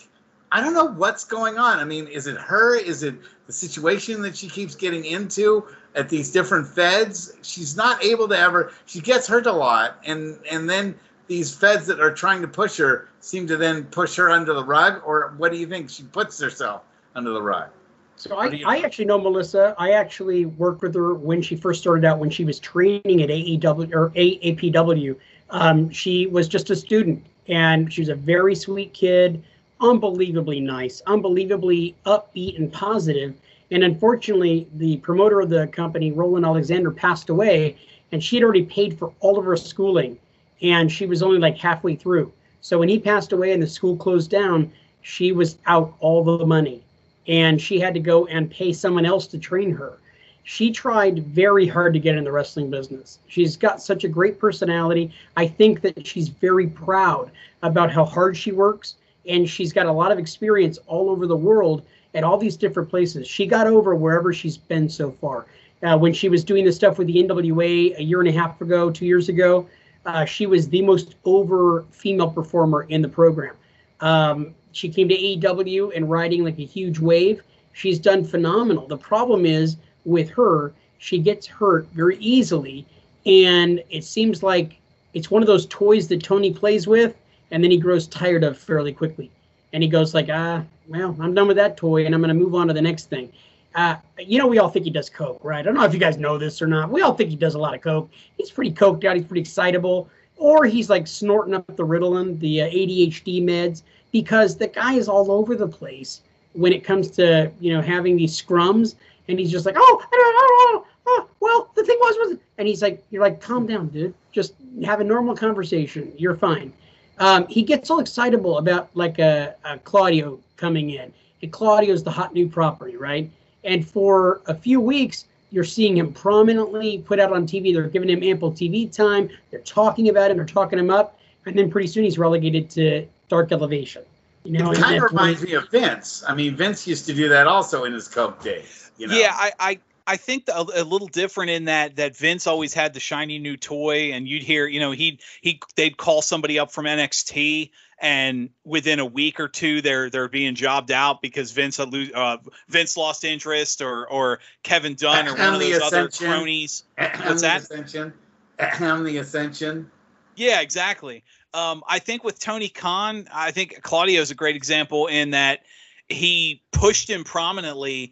I 0.51 0.59
don't 0.59 0.73
know 0.73 0.85
what's 0.85 1.23
going 1.23 1.57
on. 1.57 1.79
I 1.79 1.85
mean, 1.85 2.07
is 2.07 2.27
it 2.27 2.37
her? 2.37 2.75
Is 2.75 3.03
it 3.03 3.15
the 3.47 3.53
situation 3.53 4.21
that 4.23 4.35
she 4.35 4.49
keeps 4.49 4.75
getting 4.75 5.05
into 5.05 5.65
at 5.95 6.09
these 6.09 6.31
different 6.31 6.67
feds? 6.67 7.33
She's 7.41 7.77
not 7.77 8.03
able 8.03 8.27
to 8.27 8.37
ever. 8.37 8.73
She 8.85 8.99
gets 8.99 9.27
hurt 9.27 9.45
a 9.45 9.51
lot, 9.51 9.99
and 10.05 10.39
and 10.49 10.69
then 10.69 10.95
these 11.27 11.55
feds 11.55 11.87
that 11.87 12.01
are 12.01 12.13
trying 12.13 12.41
to 12.41 12.47
push 12.47 12.77
her 12.77 13.07
seem 13.21 13.47
to 13.47 13.55
then 13.55 13.85
push 13.85 14.15
her 14.17 14.29
under 14.29 14.53
the 14.53 14.63
rug, 14.63 15.01
or 15.05 15.33
what 15.37 15.51
do 15.51 15.57
you 15.57 15.67
think? 15.67 15.89
She 15.89 16.03
puts 16.03 16.39
herself 16.39 16.81
under 17.15 17.31
the 17.31 17.41
rug. 17.41 17.69
So 18.17 18.35
I, 18.35 18.61
I 18.67 18.79
actually 18.79 19.05
know 19.05 19.17
Melissa. 19.17 19.73
I 19.79 19.91
actually 19.93 20.45
worked 20.45 20.81
with 20.83 20.93
her 20.93 21.15
when 21.15 21.41
she 21.41 21.55
first 21.55 21.81
started 21.81 22.05
out 22.05 22.19
when 22.19 22.29
she 22.29 22.45
was 22.45 22.59
training 22.59 23.23
at 23.23 23.29
AEW 23.29 23.93
or 23.93 24.09
AAPW. 24.11 25.15
Um, 25.49 25.89
she 25.89 26.27
was 26.27 26.47
just 26.47 26.69
a 26.69 26.75
student 26.75 27.25
and 27.47 27.91
she 27.91 28.01
was 28.01 28.09
a 28.09 28.15
very 28.15 28.53
sweet 28.53 28.93
kid, 28.93 29.43
unbelievably 29.81 30.59
nice, 30.59 31.01
unbelievably 31.07 31.95
upbeat 32.05 32.57
and 32.57 32.71
positive. 32.71 33.33
And 33.71 33.83
unfortunately, 33.83 34.67
the 34.75 34.97
promoter 34.97 35.41
of 35.41 35.49
the 35.49 35.67
company, 35.67 36.11
Roland 36.11 36.45
Alexander, 36.45 36.91
passed 36.91 37.29
away, 37.29 37.77
and 38.11 38.23
she 38.23 38.35
had 38.35 38.43
already 38.43 38.65
paid 38.65 38.97
for 38.97 39.13
all 39.19 39.39
of 39.39 39.45
her 39.45 39.57
schooling, 39.57 40.17
and 40.61 40.91
she 40.91 41.05
was 41.05 41.23
only 41.23 41.39
like 41.39 41.57
halfway 41.57 41.95
through. 41.95 42.31
So 42.61 42.77
when 42.77 42.89
he 42.89 42.99
passed 42.99 43.33
away 43.33 43.53
and 43.53 43.61
the 43.61 43.67
school 43.67 43.95
closed 43.95 44.29
down, 44.29 44.71
she 45.01 45.31
was 45.31 45.57
out 45.65 45.95
all 45.99 46.23
the 46.23 46.45
money 46.45 46.83
and 47.27 47.61
she 47.61 47.79
had 47.79 47.93
to 47.93 47.99
go 47.99 48.25
and 48.27 48.49
pay 48.49 48.73
someone 48.73 49.05
else 49.05 49.27
to 49.27 49.39
train 49.39 49.71
her. 49.71 49.97
She 50.43 50.71
tried 50.71 51.25
very 51.27 51.67
hard 51.67 51.93
to 51.93 51.99
get 51.99 52.15
in 52.15 52.23
the 52.23 52.31
wrestling 52.31 52.69
business. 52.69 53.19
She's 53.27 53.55
got 53.55 53.81
such 53.81 54.03
a 54.03 54.09
great 54.09 54.39
personality. 54.39 55.11
I 55.37 55.47
think 55.47 55.81
that 55.81 56.05
she's 56.05 56.29
very 56.29 56.67
proud 56.67 57.31
about 57.61 57.91
how 57.91 58.05
hard 58.05 58.35
she 58.35 58.51
works 58.51 58.95
and 59.27 59.47
she's 59.49 59.71
got 59.71 59.85
a 59.85 59.91
lot 59.91 60.11
of 60.11 60.19
experience 60.19 60.79
all 60.87 61.09
over 61.09 61.27
the 61.27 61.35
world 61.35 61.83
at 62.13 62.23
all 62.23 62.37
these 62.37 62.57
different 62.57 62.89
places. 62.89 63.27
She 63.27 63.45
got 63.45 63.67
over 63.67 63.95
wherever 63.95 64.33
she's 64.33 64.57
been 64.57 64.89
so 64.89 65.11
far. 65.11 65.45
Uh, 65.83 65.97
when 65.97 66.13
she 66.13 66.29
was 66.29 66.43
doing 66.43 66.65
the 66.65 66.71
stuff 66.71 66.97
with 66.97 67.07
the 67.07 67.23
NWA 67.23 67.97
a 67.97 68.03
year 68.03 68.19
and 68.19 68.29
a 68.29 68.31
half 68.31 68.61
ago, 68.61 68.91
two 68.91 69.05
years 69.05 69.29
ago, 69.29 69.67
uh, 70.05 70.25
she 70.25 70.45
was 70.45 70.69
the 70.69 70.81
most 70.81 71.15
over 71.25 71.85
female 71.91 72.29
performer 72.29 72.83
in 72.89 73.01
the 73.01 73.09
program. 73.09 73.55
Um, 73.99 74.53
she 74.71 74.89
came 74.89 75.07
to 75.09 75.15
AEW 75.15 75.95
and 75.95 76.09
riding 76.09 76.43
like 76.43 76.57
a 76.59 76.65
huge 76.65 76.99
wave. 76.99 77.41
She's 77.73 77.99
done 77.99 78.23
phenomenal. 78.23 78.87
The 78.87 78.97
problem 78.97 79.45
is 79.45 79.77
with 80.05 80.29
her, 80.31 80.73
she 80.97 81.19
gets 81.19 81.47
hurt 81.47 81.87
very 81.93 82.17
easily, 82.17 82.85
and 83.25 83.83
it 83.89 84.03
seems 84.03 84.43
like 84.43 84.79
it's 85.13 85.31
one 85.31 85.41
of 85.41 85.47
those 85.47 85.65
toys 85.67 86.07
that 86.09 86.23
Tony 86.23 86.51
plays 86.53 86.87
with, 86.87 87.15
and 87.51 87.63
then 87.63 87.71
he 87.71 87.77
grows 87.77 88.07
tired 88.07 88.43
of 88.43 88.57
fairly 88.57 88.93
quickly. 88.93 89.29
And 89.73 89.83
he 89.83 89.89
goes 89.89 90.13
like, 90.13 90.27
ah, 90.29 90.63
well, 90.87 91.15
I'm 91.19 91.33
done 91.33 91.47
with 91.47 91.57
that 91.57 91.77
toy, 91.77 92.05
and 92.05 92.13
I'm 92.13 92.21
going 92.21 92.35
to 92.35 92.43
move 92.43 92.55
on 92.55 92.67
to 92.67 92.73
the 92.73 92.81
next 92.81 93.09
thing. 93.09 93.31
Uh, 93.73 93.95
you 94.17 94.37
know, 94.37 94.47
we 94.47 94.59
all 94.59 94.69
think 94.69 94.83
he 94.83 94.91
does 94.91 95.09
coke, 95.09 95.39
right? 95.43 95.59
I 95.59 95.61
don't 95.61 95.75
know 95.75 95.83
if 95.83 95.93
you 95.93 95.99
guys 95.99 96.17
know 96.17 96.37
this 96.37 96.61
or 96.61 96.67
not. 96.67 96.89
We 96.89 97.01
all 97.01 97.13
think 97.13 97.29
he 97.29 97.37
does 97.37 97.55
a 97.55 97.59
lot 97.59 97.73
of 97.73 97.81
coke. 97.81 98.09
He's 98.37 98.51
pretty 98.51 98.71
coked 98.71 99.05
out. 99.05 99.15
He's 99.15 99.25
pretty 99.25 99.41
excitable, 99.41 100.09
or 100.35 100.65
he's 100.65 100.89
like 100.89 101.07
snorting 101.07 101.53
up 101.53 101.65
the 101.67 101.85
Ritalin, 101.85 102.37
the 102.39 102.63
uh, 102.63 102.69
ADHD 102.69 103.41
meds, 103.43 103.83
because 104.11 104.57
the 104.57 104.67
guy 104.67 104.93
is 104.93 105.07
all 105.07 105.31
over 105.31 105.55
the 105.55 105.67
place 105.67 106.21
when 106.53 106.73
it 106.73 106.83
comes 106.83 107.09
to 107.11 107.49
you 107.61 107.73
know 107.73 107.81
having 107.81 108.17
these 108.17 108.39
scrums, 108.39 108.95
and 109.29 109.39
he's 109.39 109.51
just 109.51 109.65
like, 109.65 109.75
oh, 109.77 110.05
know, 110.11 110.85
oh, 111.05 111.27
well, 111.39 111.71
the 111.75 111.83
thing 111.83 111.97
was 112.01 112.15
was, 112.17 112.37
and 112.57 112.67
he's 112.67 112.81
like, 112.81 113.01
you're 113.09 113.21
like, 113.21 113.39
calm 113.39 113.65
down, 113.65 113.87
dude. 113.87 114.13
Just 114.33 114.53
have 114.83 114.99
a 114.99 115.03
normal 115.03 115.35
conversation. 115.35 116.11
You're 116.17 116.35
fine. 116.35 116.73
Um, 117.19 117.47
he 117.47 117.61
gets 117.61 117.89
all 117.89 117.99
excitable 117.99 118.57
about 118.57 118.89
like 118.95 119.19
a, 119.19 119.55
a 119.63 119.77
Claudio 119.79 120.39
coming 120.57 120.91
in, 120.91 121.13
and 121.41 121.51
Claudio's 121.51 122.03
the 122.03 122.11
hot 122.11 122.33
new 122.33 122.47
property, 122.47 122.97
right? 122.97 123.29
And 123.63 123.87
for 123.87 124.41
a 124.47 124.55
few 124.55 124.79
weeks, 124.79 125.25
you're 125.51 125.63
seeing 125.63 125.97
him 125.97 126.13
prominently 126.13 126.99
put 126.99 127.19
out 127.19 127.31
on 127.33 127.45
TV. 127.45 127.73
They're 127.73 127.87
giving 127.87 128.09
him 128.09 128.23
ample 128.23 128.51
TV 128.51 128.91
time. 128.91 129.29
They're 129.51 129.59
talking 129.59 130.09
about 130.09 130.31
him. 130.31 130.37
They're 130.37 130.45
talking 130.45 130.79
him 130.79 130.89
up. 130.89 131.19
And 131.45 131.57
then 131.57 131.69
pretty 131.69 131.87
soon 131.87 132.03
he's 132.03 132.17
relegated 132.17 132.69
to 132.71 133.05
dark 133.27 133.51
elevation. 133.51 134.03
You 134.43 134.53
know, 134.53 134.71
it 134.71 134.79
kind 134.79 134.97
of 134.97 135.03
reminds 135.03 135.43
me 135.43 135.53
of 135.53 135.69
Vince. 135.69 136.23
I 136.27 136.33
mean, 136.33 136.55
Vince 136.55 136.87
used 136.87 137.05
to 137.07 137.13
do 137.13 137.29
that 137.29 137.47
also 137.47 137.83
in 137.83 137.93
his 137.93 138.07
Coke 138.07 138.41
days. 138.41 138.91
You 138.97 139.07
know? 139.07 139.15
Yeah, 139.15 139.33
I, 139.33 139.51
I, 139.59 139.79
I 140.11 140.17
think 140.17 140.45
the, 140.45 140.59
a 140.59 140.83
little 140.83 141.07
different 141.07 141.51
in 141.51 141.65
that 141.65 141.95
that 141.95 142.17
Vince 142.17 142.45
always 142.45 142.73
had 142.73 142.93
the 142.93 142.99
shiny 142.99 143.39
new 143.39 143.55
toy, 143.55 144.11
and 144.11 144.27
you'd 144.27 144.43
hear, 144.43 144.67
you 144.67 144.81
know, 144.81 144.91
he'd 144.91 145.21
he 145.39 145.61
they'd 145.77 145.95
call 145.95 146.21
somebody 146.21 146.59
up 146.59 146.69
from 146.69 146.83
NXT 146.83 147.69
and 148.01 148.49
within 148.65 148.99
a 148.99 149.05
week 149.05 149.39
or 149.39 149.47
two 149.47 149.81
they're 149.81 150.09
they're 150.09 150.27
being 150.27 150.53
jobbed 150.53 150.91
out 150.91 151.21
because 151.21 151.51
Vince 151.51 151.79
uh, 151.79 152.37
Vince 152.67 152.97
lost 152.97 153.23
interest 153.23 153.81
or 153.81 154.05
or 154.09 154.39
Kevin 154.63 154.95
Dunn 154.95 155.29
or 155.29 155.35
one 155.35 155.53
of 155.53 155.61
those 155.61 155.81
other 155.81 156.09
cronies. 156.09 156.83
What's 156.97 157.41
that? 157.43 157.61
Ascension. 157.61 158.11
the 158.57 159.17
Ascension. 159.17 159.89
Yeah, 160.35 160.59
exactly. 160.59 161.23
Um, 161.53 161.83
I 161.87 161.99
think 161.99 162.25
with 162.25 162.37
Tony 162.37 162.67
Khan, 162.67 163.29
I 163.33 163.51
think 163.51 163.81
Claudio 163.81 164.19
is 164.19 164.29
a 164.29 164.35
great 164.35 164.57
example 164.57 165.07
in 165.07 165.29
that 165.29 165.61
he 166.09 166.61
pushed 166.73 167.09
him 167.09 167.23
prominently, 167.23 168.11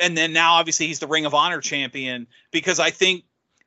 and 0.00 0.16
then 0.16 0.32
now 0.32 0.54
obviously 0.54 0.86
he's 0.86 0.98
the 0.98 1.06
Ring 1.06 1.26
of 1.26 1.34
Honor 1.34 1.60
champion 1.60 2.26
because 2.50 2.78
I 2.80 2.90
think 2.90 3.24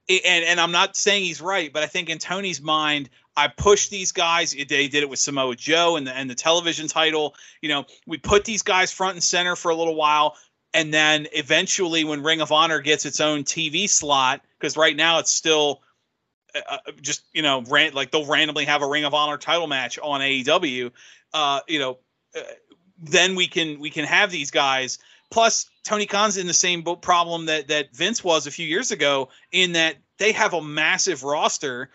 and 0.09 0.43
and 0.43 0.59
I'm 0.59 0.71
not 0.71 0.95
saying 0.95 1.23
he's 1.23 1.41
right, 1.41 1.71
but 1.71 1.83
I 1.83 1.85
think 1.85 2.09
in 2.09 2.17
Tony's 2.17 2.61
mind, 2.61 3.09
I 3.37 3.47
pushed 3.47 3.91
these 3.91 4.11
guys. 4.11 4.53
They 4.53 4.87
did 4.87 4.95
it 5.03 5.09
with 5.09 5.19
Samoa 5.19 5.55
Joe 5.55 5.95
and 5.95 6.07
the 6.07 6.15
and 6.15 6.29
the 6.29 6.35
television 6.35 6.87
title. 6.87 7.35
You 7.61 7.69
know, 7.69 7.85
we 8.07 8.17
put 8.17 8.43
these 8.43 8.63
guys 8.63 8.91
front 8.91 9.15
and 9.15 9.23
center 9.23 9.55
for 9.55 9.69
a 9.69 9.75
little 9.75 9.95
while, 9.95 10.35
and 10.73 10.93
then 10.93 11.27
eventually, 11.33 12.03
when 12.03 12.23
Ring 12.23 12.41
of 12.41 12.51
Honor 12.51 12.79
gets 12.79 13.05
its 13.05 13.19
own 13.19 13.43
TV 13.43 13.87
slot, 13.87 14.41
because 14.57 14.75
right 14.75 14.95
now 14.95 15.19
it's 15.19 15.31
still 15.31 15.81
uh, 16.55 16.61
uh, 16.69 16.91
just 17.01 17.23
you 17.31 17.43
know, 17.43 17.63
like 17.69 18.11
they'll 18.11 18.25
randomly 18.25 18.65
have 18.65 18.81
a 18.81 18.87
Ring 18.87 19.05
of 19.05 19.13
Honor 19.13 19.37
title 19.37 19.67
match 19.67 19.99
on 19.99 20.21
AEW. 20.21 20.91
Uh, 21.33 21.59
you 21.67 21.77
know, 21.77 21.99
uh, 22.35 22.41
then 22.97 23.35
we 23.35 23.45
can 23.45 23.79
we 23.79 23.91
can 23.91 24.05
have 24.05 24.31
these 24.31 24.49
guys 24.49 24.97
plus 25.31 25.69
Tony 25.83 26.05
Khan's 26.05 26.37
in 26.37 26.47
the 26.47 26.53
same 26.53 26.83
problem 26.83 27.45
that 27.47 27.67
that 27.67 27.95
Vince 27.95 28.23
was 28.23 28.47
a 28.47 28.51
few 28.51 28.67
years 28.67 28.91
ago 28.91 29.29
in 29.51 29.73
that 29.73 29.95
they 30.17 30.31
have 30.31 30.53
a 30.53 30.61
massive 30.61 31.23
roster 31.23 31.89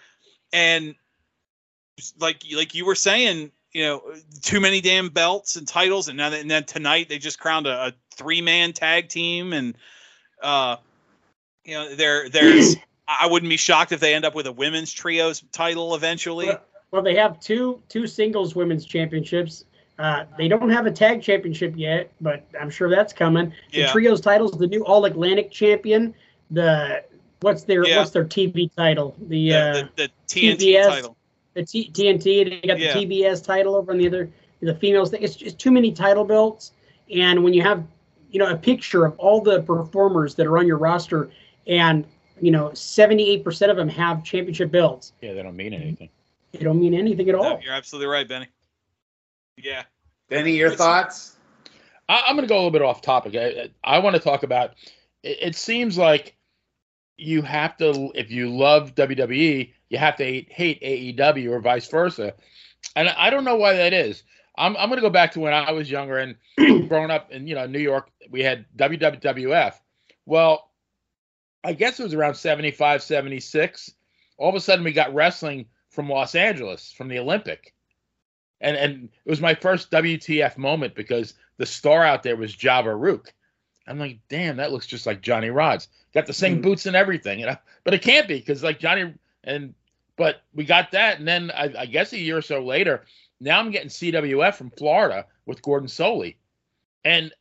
and 0.52 0.94
like 2.18 2.42
like 2.54 2.74
you 2.74 2.86
were 2.86 2.94
saying, 2.94 3.50
you 3.72 3.82
know, 3.84 4.02
too 4.42 4.60
many 4.60 4.80
damn 4.80 5.08
belts 5.08 5.56
and 5.56 5.66
titles, 5.66 6.08
and 6.08 6.16
now 6.16 6.30
that, 6.30 6.40
and 6.40 6.50
then 6.50 6.64
tonight 6.64 7.08
they 7.08 7.18
just 7.18 7.38
crowned 7.38 7.66
a, 7.66 7.88
a 7.88 7.92
three 8.12 8.40
man 8.40 8.72
tag 8.72 9.08
team, 9.08 9.52
and 9.52 9.76
uh, 10.42 10.76
you 11.64 11.74
know, 11.74 11.94
there 11.94 12.28
there's 12.28 12.76
I 13.08 13.26
wouldn't 13.26 13.50
be 13.50 13.56
shocked 13.56 13.92
if 13.92 14.00
they 14.00 14.14
end 14.14 14.24
up 14.24 14.34
with 14.34 14.46
a 14.46 14.52
women's 14.52 14.92
trios 14.92 15.44
title 15.52 15.94
eventually. 15.94 16.46
Well, 16.46 16.62
well 16.90 17.02
they 17.02 17.16
have 17.16 17.40
two 17.40 17.82
two 17.88 18.06
singles 18.06 18.54
women's 18.54 18.84
championships. 18.84 19.64
Uh, 19.98 20.24
they 20.36 20.48
don't 20.48 20.70
have 20.70 20.86
a 20.86 20.90
tag 20.90 21.22
championship 21.22 21.74
yet, 21.76 22.10
but 22.20 22.44
I'm 22.60 22.70
sure 22.70 22.90
that's 22.90 23.12
coming. 23.12 23.52
The 23.72 23.80
Yeah. 23.80 23.92
trios 23.92 24.20
titles, 24.20 24.52
the 24.52 24.66
new 24.66 24.84
All 24.84 25.04
Atlantic 25.04 25.50
champion, 25.52 26.14
the 26.50 27.04
what's 27.40 27.62
their 27.64 27.86
Yeah. 27.86 27.98
what's 27.98 28.10
their 28.10 28.24
TV 28.24 28.68
title? 28.76 29.14
The 29.28 29.50
The, 29.50 29.54
uh, 29.54 29.72
the, 29.74 29.88
the 29.96 30.08
TNT 30.26 30.56
TBS. 30.74 30.88
title. 30.88 31.16
the 31.54 31.64
T- 31.64 31.88
TNT. 31.92 32.44
They 32.60 32.66
got 32.66 32.78
the 32.78 32.86
TBS 32.88 33.40
title 33.44 33.76
over 33.76 33.92
on 33.92 33.98
the 33.98 34.06
other 34.08 34.28
the 34.60 34.74
females 34.74 35.10
thing. 35.10 35.22
It's 35.22 35.36
just 35.36 35.58
too 35.58 35.70
many 35.70 35.92
title 35.92 36.24
belts. 36.24 36.72
And 37.14 37.44
when 37.44 37.54
you 37.54 37.62
have 37.62 37.84
you 38.32 38.40
know 38.40 38.48
a 38.48 38.56
picture 38.56 39.04
of 39.04 39.16
all 39.18 39.40
the 39.40 39.62
performers 39.62 40.34
that 40.34 40.46
are 40.48 40.58
on 40.58 40.66
your 40.66 40.78
roster, 40.78 41.30
and 41.68 42.04
you 42.40 42.50
know 42.50 42.72
seventy 42.74 43.30
eight 43.30 43.44
percent 43.44 43.70
of 43.70 43.76
them 43.76 43.88
have 43.88 44.24
championship 44.24 44.72
belts, 44.72 45.12
Yeah, 45.22 45.34
they 45.34 45.42
don't 45.44 45.54
mean 45.54 45.72
anything. 45.72 46.08
They 46.50 46.64
don't 46.64 46.80
mean 46.80 46.94
anything 46.94 47.28
at 47.28 47.36
No, 47.36 47.42
all. 47.44 47.60
you're 47.62 47.72
absolutely 47.74 48.08
right, 48.08 48.26
Benny. 48.26 48.46
Yeah. 49.56 49.84
Benny, 50.28 50.56
your 50.56 50.68
It's- 50.68 50.78
thoughts? 50.78 51.36
I, 52.08 52.24
I'm 52.26 52.36
going 52.36 52.46
to 52.46 52.48
go 52.48 52.56
a 52.56 52.58
little 52.58 52.70
bit 52.70 52.82
off 52.82 53.00
topic. 53.00 53.34
I, 53.34 53.70
I 53.82 53.98
want 53.98 54.14
to 54.16 54.20
talk 54.20 54.42
about. 54.42 54.72
It, 55.22 55.38
it 55.40 55.56
seems 55.56 55.96
like 55.96 56.36
you 57.16 57.42
have 57.42 57.76
to, 57.78 58.10
if 58.14 58.30
you 58.30 58.54
love 58.54 58.94
WWE, 58.94 59.72
you 59.88 59.98
have 59.98 60.16
to 60.16 60.24
hate, 60.24 60.52
hate 60.52 60.82
AEW 60.82 61.50
or 61.50 61.60
vice 61.60 61.88
versa, 61.88 62.34
and 62.96 63.08
I 63.08 63.30
don't 63.30 63.44
know 63.44 63.56
why 63.56 63.74
that 63.74 63.92
is. 63.92 64.22
I'm 64.56 64.76
I'm 64.76 64.88
going 64.88 64.98
to 64.98 65.06
go 65.06 65.10
back 65.10 65.32
to 65.32 65.40
when 65.40 65.52
I 65.52 65.72
was 65.72 65.90
younger 65.90 66.18
and 66.18 66.36
growing 66.88 67.10
up 67.10 67.30
in 67.32 67.46
you 67.46 67.54
know 67.54 67.66
New 67.66 67.80
York. 67.80 68.10
We 68.30 68.42
had 68.42 68.66
WWF. 68.76 69.74
Well, 70.26 70.70
I 71.64 71.72
guess 71.72 71.98
it 71.98 72.04
was 72.04 72.14
around 72.14 72.34
75, 72.34 73.02
76. 73.02 73.94
All 74.38 74.48
of 74.48 74.54
a 74.54 74.60
sudden, 74.60 74.84
we 74.84 74.92
got 74.92 75.14
wrestling 75.14 75.66
from 75.90 76.08
Los 76.08 76.34
Angeles, 76.34 76.92
from 76.92 77.08
the 77.08 77.18
Olympic. 77.18 77.73
And 78.64 78.76
and 78.76 79.08
it 79.24 79.30
was 79.30 79.40
my 79.40 79.54
first 79.54 79.90
WTF 79.90 80.56
moment 80.58 80.94
because 80.94 81.34
the 81.58 81.66
star 81.66 82.04
out 82.04 82.22
there 82.22 82.36
was 82.36 82.54
Java 82.54 82.90
Ruuk. 82.90 83.28
I'm 83.86 83.98
like, 83.98 84.18
damn, 84.28 84.56
that 84.56 84.72
looks 84.72 84.86
just 84.86 85.06
like 85.06 85.20
Johnny 85.20 85.48
Rodz. 85.48 85.88
Got 86.14 86.26
the 86.26 86.32
same 86.32 86.58
Mm. 86.58 86.62
boots 86.62 86.86
and 86.86 86.96
everything, 86.96 87.38
you 87.38 87.46
know. 87.46 87.56
But 87.84 87.94
it 87.94 88.02
can't 88.02 88.26
be 88.26 88.38
because 88.38 88.62
like 88.62 88.78
Johnny 88.80 89.12
and 89.44 89.74
but 90.16 90.42
we 90.54 90.64
got 90.64 90.92
that, 90.92 91.18
and 91.18 91.28
then 91.28 91.50
I, 91.50 91.72
I 91.80 91.86
guess 91.86 92.12
a 92.12 92.18
year 92.18 92.38
or 92.38 92.42
so 92.42 92.64
later, 92.64 93.04
now 93.40 93.58
I'm 93.58 93.70
getting 93.70 93.88
CWF 93.88 94.54
from 94.54 94.70
Florida 94.70 95.26
with 95.44 95.60
Gordon 95.60 95.88
Solie, 95.88 96.36
and 97.04 97.32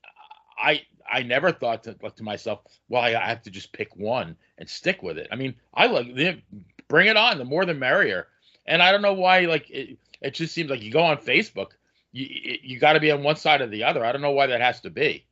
I 0.57 0.82
I 1.09 1.21
never 1.24 1.51
thought 1.51 1.84
to 1.86 1.95
like 2.01 2.15
to 2.17 2.24
myself, 2.24 2.61
well, 2.89 3.01
I, 3.01 3.09
I 3.09 3.28
have 3.28 3.43
to 3.43 3.51
just 3.51 3.71
pick 3.74 3.95
one 3.95 4.36
and 4.57 4.69
stick 4.69 5.01
with 5.03 5.17
it. 5.17 5.28
I 5.32 5.36
mean, 5.36 5.55
I 5.74 5.86
like 5.88 6.43
bring 6.88 7.07
it 7.07 7.15
on, 7.17 7.38
the 7.38 7.45
more 7.45 7.65
the 7.65 7.74
merrier. 7.74 8.28
And 8.65 8.82
I 8.82 8.91
don't 8.91 9.01
know 9.01 9.13
why, 9.13 9.41
like 9.41 9.69
it, 9.69 9.97
it 10.24 10.34
just 10.34 10.53
seems 10.53 10.69
like 10.69 10.82
you 10.82 10.91
go 10.91 11.03
on 11.03 11.17
Facebook, 11.17 11.71
you 12.11 12.57
you 12.61 12.80
got 12.80 12.93
to 12.93 12.99
be 12.99 13.11
on 13.11 13.24
one 13.24 13.36
side 13.36 13.61
or 13.61 13.67
the 13.67 13.84
other. 13.84 14.05
I 14.05 14.11
don't 14.11 14.21
know 14.21 14.32
why 14.32 14.47
that 14.47 14.61
has 14.61 14.80
to 14.82 14.89
be. 14.89 15.26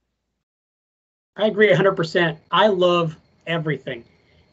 I 1.37 1.47
agree 1.47 1.71
100%. 1.71 2.37
I 2.51 2.67
love 2.67 3.15
everything, 3.47 4.03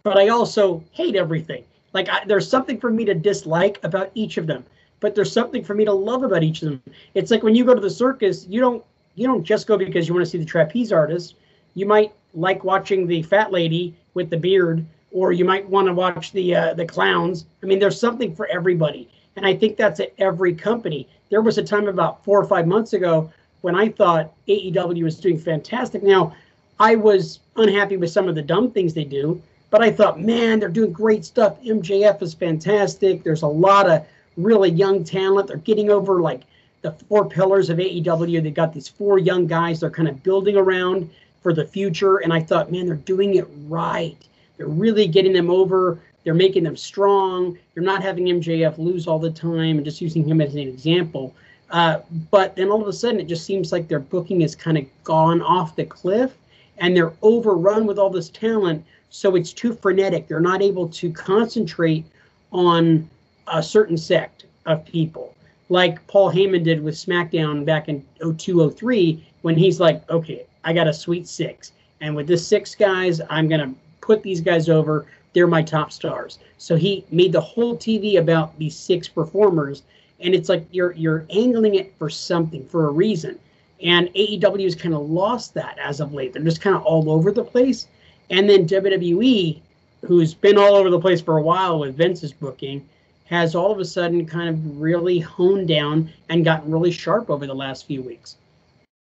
but 0.05 0.17
I 0.17 0.29
also 0.29 0.83
hate 0.93 1.17
everything. 1.17 1.65
Like, 1.93 2.09
I, 2.09 2.25
there's 2.25 2.49
something 2.49 2.79
for 2.79 2.91
me 2.91 3.05
to 3.05 3.15
dislike 3.15 3.81
about 3.83 4.13
each 4.15 4.37
of 4.37 4.47
them, 4.47 4.65
but 5.01 5.15
there's 5.15 5.33
something 5.33 5.65
for 5.65 5.75
me 5.75 5.85
to 5.85 5.93
love 5.93 6.23
about 6.23 6.45
each 6.45 6.63
of 6.63 6.69
them. 6.69 6.83
It's 7.15 7.31
like 7.31 7.43
when 7.43 7.57
you 7.57 7.65
go 7.65 7.75
to 7.75 7.81
the 7.81 7.91
circus, 7.91 8.47
you 8.49 8.61
don't 8.61 8.85
you 9.17 9.27
don't 9.27 9.43
just 9.43 9.67
go 9.67 9.77
because 9.77 10.07
you 10.07 10.15
want 10.15 10.25
to 10.25 10.31
see 10.31 10.39
the 10.39 10.45
trapeze 10.45 10.93
artist. 10.93 11.35
You 11.75 11.87
might 11.87 12.13
like 12.35 12.63
watching 12.63 13.07
the 13.07 13.23
fat 13.23 13.51
lady 13.51 13.97
with 14.15 14.31
the 14.31 14.37
beard, 14.37 14.87
or 15.11 15.33
you 15.33 15.45
might 15.45 15.69
want 15.69 15.89
to 15.89 15.93
watch 15.93 16.31
the 16.31 16.55
uh, 16.55 16.75
the 16.75 16.87
clowns. 16.87 17.47
I 17.63 17.67
mean, 17.67 17.81
there's 17.81 17.99
something 17.99 18.35
for 18.37 18.47
everybody, 18.47 19.11
and 19.39 19.47
I 19.47 19.55
think 19.55 19.77
that's 19.77 20.01
at 20.01 20.13
every 20.19 20.53
company. 20.53 21.09
There 21.31 21.43
was 21.43 21.59
a 21.59 21.63
time 21.63 21.87
about 21.87 22.25
four 22.25 22.41
or 22.41 22.45
five 22.45 22.67
months 22.67 22.93
ago 22.93 23.33
when 23.61 23.77
I 23.77 23.89
thought 23.89 24.35
AEW 24.49 25.05
was 25.05 25.21
doing 25.21 25.39
fantastic. 25.39 26.03
Now, 26.03 26.35
I 26.81 26.97
was 26.97 27.39
unhappy 27.55 27.97
with 27.97 28.11
some 28.11 28.29
of 28.29 28.35
the 28.35 28.43
dumb 28.43 28.73
things 28.73 28.95
they 28.95 29.05
do, 29.05 29.41
but 29.71 29.81
I 29.81 29.93
thought, 29.93 30.21
man, 30.21 30.59
they're 30.59 30.69
doing 30.69 30.93
great 30.93 31.25
stuff. 31.25 31.63
MJF 31.63 32.21
is 32.21 32.35
fantastic. 32.35 33.23
There's 33.23 33.43
a 33.43 33.47
lot 33.47 33.89
of 33.89 34.05
really 34.37 34.71
young 34.71 35.05
talent. 35.05 35.47
They're 35.47 35.59
getting 35.59 35.89
over 35.89 36.21
like 36.21 36.43
the 36.83 36.91
four 36.91 37.29
pillars 37.29 37.71
of 37.71 37.79
AEW. 37.79 38.43
They 38.43 38.51
got 38.51 38.75
these 38.75 38.89
four 38.89 39.21
young 39.21 39.47
guys 39.47 39.79
they're 39.81 39.91
kind 39.91 40.09
of 40.09 40.21
building 40.25 40.57
around 40.57 41.09
for 41.45 41.53
the 41.53 41.65
future. 41.65 42.19
And 42.19 42.33
I 42.33 42.41
thought, 42.41 42.73
man, 42.73 42.87
they're 42.87 42.97
doing 42.97 43.37
it 43.37 43.47
right. 43.69 44.17
They're 44.57 44.67
really 44.67 45.07
getting 45.07 45.33
them 45.33 45.49
over. 45.49 46.01
They're 46.29 46.35
making 46.35 46.65
them 46.65 46.77
strong. 46.77 47.57
They're 47.73 47.83
not 47.83 48.03
having 48.03 48.27
MJF 48.27 48.77
lose 48.77 49.07
all 49.07 49.19
the 49.19 49.31
time 49.31 49.79
and 49.79 49.83
just 49.83 50.03
using 50.03 50.29
him 50.29 50.43
as 50.43 50.53
an 50.53 50.61
example. 50.61 51.35
Uh, 51.71 52.01
but 52.31 52.55
then 52.55 52.69
all 52.69 52.83
of 52.83 52.87
a 52.87 52.93
sudden, 52.93 53.19
it 53.19 53.29
just 53.29 53.47
seems 53.47 53.73
like 53.73 53.89
their 53.89 53.99
booking 53.99 54.43
has 54.43 54.55
kind 54.55 54.77
of 54.77 54.85
gone 55.05 55.41
off 55.41 55.75
the 55.75 55.87
cliff 55.87 56.37
and 56.77 56.95
they're 56.95 57.15
overrun 57.23 57.87
with 57.87 57.99
all 57.99 58.11
this 58.11 58.29
talent. 58.29 58.85
So 59.09 59.37
it's 59.37 59.55
too 59.55 59.73
frenetic. 59.73 60.29
They're 60.29 60.39
not 60.39 60.61
able 60.61 60.87
to 60.91 61.11
concentrate 61.11 62.05
on 62.53 63.09
a 63.47 63.63
certain 63.63 63.97
sect 63.97 64.45
of 64.67 64.85
people, 64.85 65.35
like 65.71 66.07
Paul 66.09 66.31
Heyman 66.31 66.63
did 66.63 66.85
with 66.85 66.95
SmackDown 66.95 67.65
back 67.65 67.89
in 67.89 68.05
02, 68.21 68.71
03, 68.73 69.27
when 69.41 69.57
he's 69.57 69.81
like, 69.81 70.07
okay, 70.11 70.45
I 70.63 70.75
got 70.75 70.87
a 70.87 70.93
sweet 70.93 71.27
six. 71.27 71.73
And 72.03 72.15
with 72.15 72.27
this 72.27 72.47
six 72.47 72.75
guys, 72.75 73.23
I'm 73.31 73.49
going 73.49 73.63
to 73.63 73.75
put 74.03 74.23
these 74.23 74.43
guys 74.43 74.69
over. 74.69 75.07
They're 75.39 75.47
my 75.47 75.63
top 75.63 75.93
stars. 75.93 76.41
So 76.57 76.75
he 76.75 77.05
made 77.13 77.31
the 77.31 77.41
whole 77.41 77.77
TV 77.77 78.19
about 78.19 78.59
these 78.59 78.77
six 78.77 79.07
performers. 79.07 79.85
And 80.19 80.35
it's 80.35 80.49
like 80.49 80.67
you're 80.73 80.91
you're 80.95 81.27
angling 81.31 81.77
it 81.77 81.95
for 81.97 82.11
something, 82.11 82.67
for 82.67 82.89
a 82.89 82.91
reason. 82.91 83.39
And 83.81 84.09
AEW 84.15 84.65
has 84.65 84.75
kind 84.75 84.97
of 84.97 85.09
lost 85.09 85.55
that 85.55 85.79
as 85.79 86.01
of 86.01 86.13
late. 86.13 86.33
They're 86.33 86.43
just 86.43 86.61
kind 86.61 86.75
of 86.75 86.83
all 86.83 87.09
over 87.09 87.31
the 87.31 87.45
place. 87.45 87.87
And 88.31 88.51
then 88.51 88.67
WWE, 88.67 89.61
who's 90.05 90.35
been 90.35 90.59
all 90.59 90.75
over 90.75 90.91
the 90.91 90.99
place 90.99 91.21
for 91.21 91.39
a 91.39 91.43
while 91.43 91.79
with 91.79 91.97
Vince's 91.97 92.33
booking, 92.33 92.85
has 93.27 93.55
all 93.55 93.71
of 93.71 93.79
a 93.79 93.85
sudden 93.85 94.27
kind 94.27 94.49
of 94.49 94.81
really 94.81 95.21
honed 95.21 95.69
down 95.69 96.11
and 96.31 96.45
gotten 96.45 96.73
really 96.73 96.91
sharp 96.91 97.31
over 97.31 97.47
the 97.47 97.55
last 97.55 97.87
few 97.87 98.03
weeks. 98.03 98.39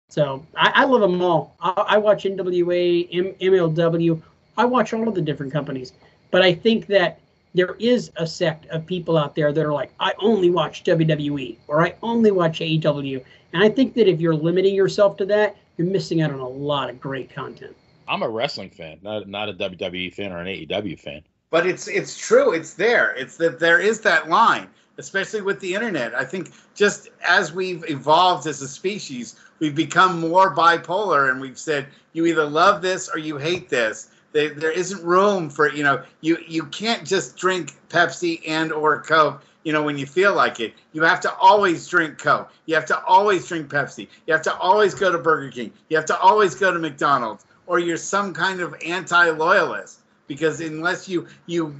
So 0.09 0.45
I, 0.55 0.71
I 0.75 0.85
love 0.85 1.01
them 1.01 1.19
all. 1.19 1.55
I, 1.59 1.71
I 1.87 1.97
watch 1.97 2.25
NWA, 2.25 3.07
M, 3.11 3.33
MLW. 3.41 4.21
I 4.55 4.65
watch 4.65 4.93
all 4.93 5.07
of 5.07 5.15
the 5.15 5.21
different 5.23 5.51
companies. 5.51 5.93
But 6.31 6.41
I 6.41 6.53
think 6.53 6.87
that 6.87 7.19
there 7.53 7.75
is 7.79 8.11
a 8.17 8.27
sect 8.27 8.67
of 8.67 8.85
people 8.85 9.17
out 9.17 9.35
there 9.35 9.51
that 9.51 9.65
are 9.65 9.73
like, 9.73 9.91
I 9.99 10.13
only 10.19 10.49
watch 10.49 10.83
WWE 10.83 11.57
or 11.67 11.85
I 11.85 11.95
only 12.03 12.31
watch 12.31 12.59
AEW. 12.59 13.23
And 13.53 13.63
I 13.63 13.69
think 13.69 13.93
that 13.95 14.07
if 14.07 14.19
you're 14.19 14.35
limiting 14.35 14.75
yourself 14.75 15.17
to 15.17 15.25
that, 15.25 15.55
you're 15.77 15.87
missing 15.87 16.21
out 16.21 16.31
on 16.31 16.39
a 16.39 16.47
lot 16.47 16.89
of 16.89 16.99
great 16.99 17.33
content. 17.33 17.75
I'm 18.07 18.23
a 18.23 18.29
wrestling 18.29 18.69
fan, 18.69 18.99
not 19.01 19.27
not 19.27 19.49
a 19.49 19.53
WWE 19.53 20.13
fan 20.13 20.31
or 20.31 20.39
an 20.39 20.47
AEW 20.47 20.99
fan. 20.99 21.23
But 21.49 21.65
it's 21.65 21.87
it's 21.87 22.17
true. 22.17 22.51
It's 22.53 22.73
there. 22.73 23.13
It's 23.15 23.37
that 23.37 23.59
there 23.59 23.79
is 23.79 24.01
that 24.01 24.29
line, 24.29 24.67
especially 24.97 25.41
with 25.41 25.59
the 25.59 25.73
internet. 25.73 26.13
I 26.15 26.25
think 26.25 26.51
just 26.75 27.09
as 27.25 27.53
we've 27.53 27.83
evolved 27.89 28.47
as 28.47 28.61
a 28.61 28.67
species, 28.67 29.35
we've 29.59 29.75
become 29.75 30.19
more 30.19 30.55
bipolar, 30.55 31.31
and 31.31 31.41
we've 31.41 31.59
said 31.59 31.87
you 32.13 32.25
either 32.25 32.45
love 32.45 32.81
this 32.81 33.09
or 33.09 33.19
you 33.19 33.37
hate 33.37 33.69
this. 33.69 34.09
There, 34.33 34.53
there 34.53 34.71
isn't 34.71 35.03
room 35.03 35.49
for 35.49 35.71
you 35.71 35.83
know 35.83 36.03
you 36.21 36.37
you 36.47 36.65
can't 36.65 37.05
just 37.05 37.37
drink 37.37 37.73
Pepsi 37.89 38.41
and 38.47 38.71
or 38.71 39.01
Coke. 39.01 39.43
You 39.63 39.73
know 39.73 39.83
when 39.83 39.97
you 39.97 40.05
feel 40.05 40.33
like 40.33 40.59
it, 40.59 40.73
you 40.93 41.03
have 41.03 41.19
to 41.21 41.33
always 41.35 41.87
drink 41.87 42.17
Coke. 42.17 42.51
You 42.65 42.75
have 42.75 42.85
to 42.85 43.03
always 43.03 43.47
drink 43.47 43.69
Pepsi. 43.69 44.07
You 44.25 44.33
have 44.33 44.43
to 44.43 44.55
always 44.57 44.93
go 44.93 45.11
to 45.11 45.17
Burger 45.17 45.51
King. 45.51 45.71
You 45.89 45.97
have 45.97 46.05
to 46.05 46.17
always 46.19 46.55
go 46.55 46.71
to 46.71 46.79
McDonald's, 46.79 47.45
or 47.65 47.79
you're 47.79 47.97
some 47.97 48.33
kind 48.33 48.61
of 48.61 48.75
anti-loyalist 48.85 49.99
because 50.27 50.61
unless 50.61 51.07
you 51.09 51.27
you 51.45 51.75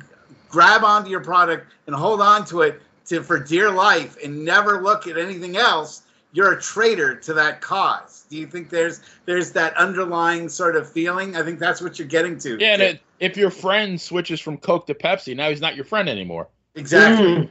grab 0.49 0.83
onto 0.83 1.09
your 1.09 1.23
product 1.23 1.71
and 1.87 1.95
hold 1.95 2.21
on 2.21 2.45
to 2.45 2.61
it 2.61 2.81
to 3.05 3.21
for 3.21 3.39
dear 3.39 3.69
life 3.71 4.17
and 4.23 4.43
never 4.43 4.81
look 4.81 5.07
at 5.07 5.17
anything 5.17 5.57
else 5.57 6.03
you're 6.33 6.53
a 6.53 6.61
traitor 6.61 7.15
to 7.15 7.33
that 7.33 7.61
cause 7.61 8.25
do 8.29 8.37
you 8.37 8.45
think 8.47 8.69
there's 8.69 9.01
there's 9.25 9.51
that 9.51 9.75
underlying 9.77 10.49
sort 10.49 10.75
of 10.75 10.91
feeling 10.91 11.35
i 11.35 11.43
think 11.43 11.57
that's 11.59 11.81
what 11.81 11.97
you're 11.97 12.07
getting 12.07 12.37
to 12.37 12.57
Yeah, 12.59 12.73
and 12.73 12.81
it, 12.81 13.01
if 13.19 13.37
your 13.37 13.49
friend 13.49 13.99
switches 13.99 14.39
from 14.39 14.57
Coke 14.57 14.85
to 14.87 14.93
Pepsi, 14.93 15.35
now 15.35 15.49
he's 15.49 15.61
not 15.61 15.75
your 15.75 15.85
friend 15.85 16.07
anymore. 16.09 16.47
exactly 16.75 17.25
Mm. 17.27 17.41
Now 17.43 17.49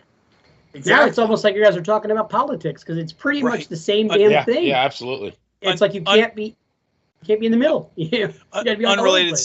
exactly 0.75 1.09
it's 1.09 1.19
almost 1.19 1.43
like 1.43 1.55
you 1.57 1.65
guys 1.65 1.75
are 1.77 1.83
talking 1.83 2.11
about 2.11 2.29
politics 2.31 2.83
because 2.85 2.99
it's 2.99 3.13
pretty 3.13 3.43
Right. 3.43 3.61
much 3.61 3.69
the 3.69 3.77
same 3.77 4.11
Uh, 4.11 4.19
damn 4.19 4.31
yeah, 4.31 4.45
thing. 4.45 4.65
yeah, 4.65 4.85
absolutely. 4.85 5.35
It's 5.63 5.81
Un- 5.81 5.89
like 5.89 5.95
you 5.95 6.03
can't 6.03 6.35
be. 6.35 6.55
can't 7.27 7.41
be 7.41 7.47
in 7.47 7.53
the 7.53 7.59
middle. 7.59 7.91
you 7.97 8.33
gotta 8.53 8.77
be 8.77 8.85
unrelated. 8.85 9.39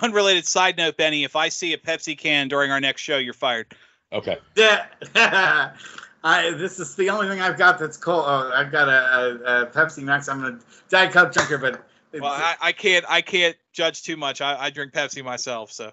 Unrelated 0.00 0.46
side 0.46 0.76
note, 0.76 0.96
Benny. 0.96 1.24
If 1.24 1.34
I 1.36 1.48
see 1.48 1.72
a 1.72 1.78
Pepsi 1.78 2.16
can 2.16 2.48
during 2.48 2.70
our 2.70 2.80
next 2.80 3.02
show, 3.02 3.18
you're 3.18 3.34
fired. 3.34 3.74
Okay. 4.12 4.38
Yeah. 4.56 4.86
I, 6.26 6.50
this 6.50 6.80
is 6.80 6.96
the 6.96 7.08
only 7.08 7.28
thing 7.28 7.40
I've 7.40 7.56
got 7.56 7.78
that's 7.78 7.96
cool. 7.96 8.24
Oh, 8.26 8.50
I've 8.52 8.72
got 8.72 8.88
a, 8.88 8.90
a, 8.90 9.62
a 9.62 9.66
Pepsi 9.66 10.02
Max. 10.02 10.28
I'm 10.28 10.44
a 10.44 10.58
Diet 10.88 11.12
Coke 11.12 11.32
drinker, 11.32 11.56
but 11.56 11.86
well, 12.20 12.32
I, 12.32 12.56
I, 12.60 12.72
can't 12.72 13.04
I 13.08 13.20
can't 13.20 13.56
judge 13.72 14.02
too 14.02 14.16
much. 14.16 14.40
I, 14.40 14.56
I 14.64 14.70
drink 14.70 14.92
Pepsi 14.92 15.24
myself, 15.24 15.70
so. 15.70 15.92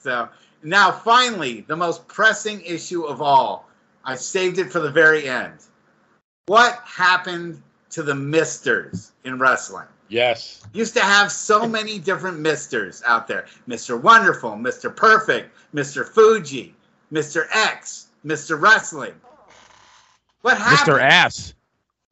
So 0.00 0.28
now, 0.64 0.90
finally, 0.90 1.60
the 1.60 1.76
most 1.76 2.08
pressing 2.08 2.60
issue 2.62 3.04
of 3.04 3.22
all. 3.22 3.68
I 4.04 4.16
saved 4.16 4.58
it 4.58 4.72
for 4.72 4.80
the 4.80 4.90
very 4.90 5.28
end. 5.28 5.58
What 6.46 6.80
happened 6.84 7.62
to 7.90 8.02
the 8.02 8.16
misters 8.16 9.12
in 9.24 9.38
wrestling? 9.38 9.86
Yes. 10.08 10.60
Used 10.72 10.94
to 10.94 11.02
have 11.02 11.30
so 11.30 11.68
many 11.78 12.00
different 12.00 12.40
misters 12.40 13.00
out 13.06 13.28
there 13.28 13.46
Mr. 13.68 14.00
Wonderful, 14.00 14.52
Mr. 14.52 14.94
Perfect, 14.94 15.54
Mr. 15.72 16.04
Fuji, 16.04 16.74
Mr. 17.12 17.46
X, 17.54 18.08
Mr. 18.26 18.60
Wrestling. 18.60 19.14
What 20.42 20.58
happened? 20.58 20.96
Mr. 20.96 21.00
Ass. 21.00 21.54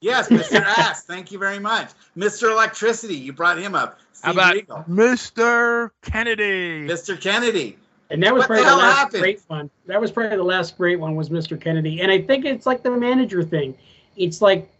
Yes, 0.00 0.28
Mr. 0.28 0.60
Ass. 0.78 1.04
Thank 1.04 1.32
you 1.32 1.38
very 1.38 1.58
much. 1.58 1.90
Mr. 2.16 2.50
Electricity, 2.50 3.16
you 3.16 3.32
brought 3.32 3.58
him 3.58 3.74
up. 3.74 3.98
Steve 4.12 4.24
How 4.24 4.32
about 4.32 4.54
Regal. 4.54 4.84
Mr. 4.88 5.90
Kennedy? 6.02 6.86
Mr. 6.86 7.20
Kennedy. 7.20 7.76
And 8.10 8.22
that 8.22 8.32
was 8.32 8.42
what 8.42 8.48
probably 8.48 8.64
the, 8.64 8.70
the 8.70 8.76
last 8.76 8.96
happened? 8.98 9.20
great 9.20 9.42
one. 9.48 9.70
That 9.86 10.00
was 10.00 10.12
probably 10.12 10.36
the 10.36 10.42
last 10.44 10.76
great 10.76 11.00
one 11.00 11.16
was 11.16 11.28
Mr. 11.28 11.60
Kennedy. 11.60 12.00
And 12.00 12.10
I 12.10 12.22
think 12.22 12.44
it's 12.44 12.66
like 12.66 12.82
the 12.82 12.90
manager 12.90 13.42
thing. 13.42 13.76
It's 14.16 14.40
like 14.40 14.70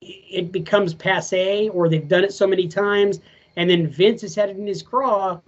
it 0.00 0.52
becomes 0.52 0.92
passe 0.92 1.70
or 1.70 1.88
they've 1.88 2.06
done 2.06 2.24
it 2.24 2.32
so 2.32 2.46
many 2.46 2.68
times 2.68 3.20
and 3.56 3.70
then 3.70 3.86
Vince 3.86 4.22
has 4.22 4.34
had 4.34 4.50
it 4.50 4.56
in 4.56 4.66
his 4.66 4.82
craw 4.82 5.40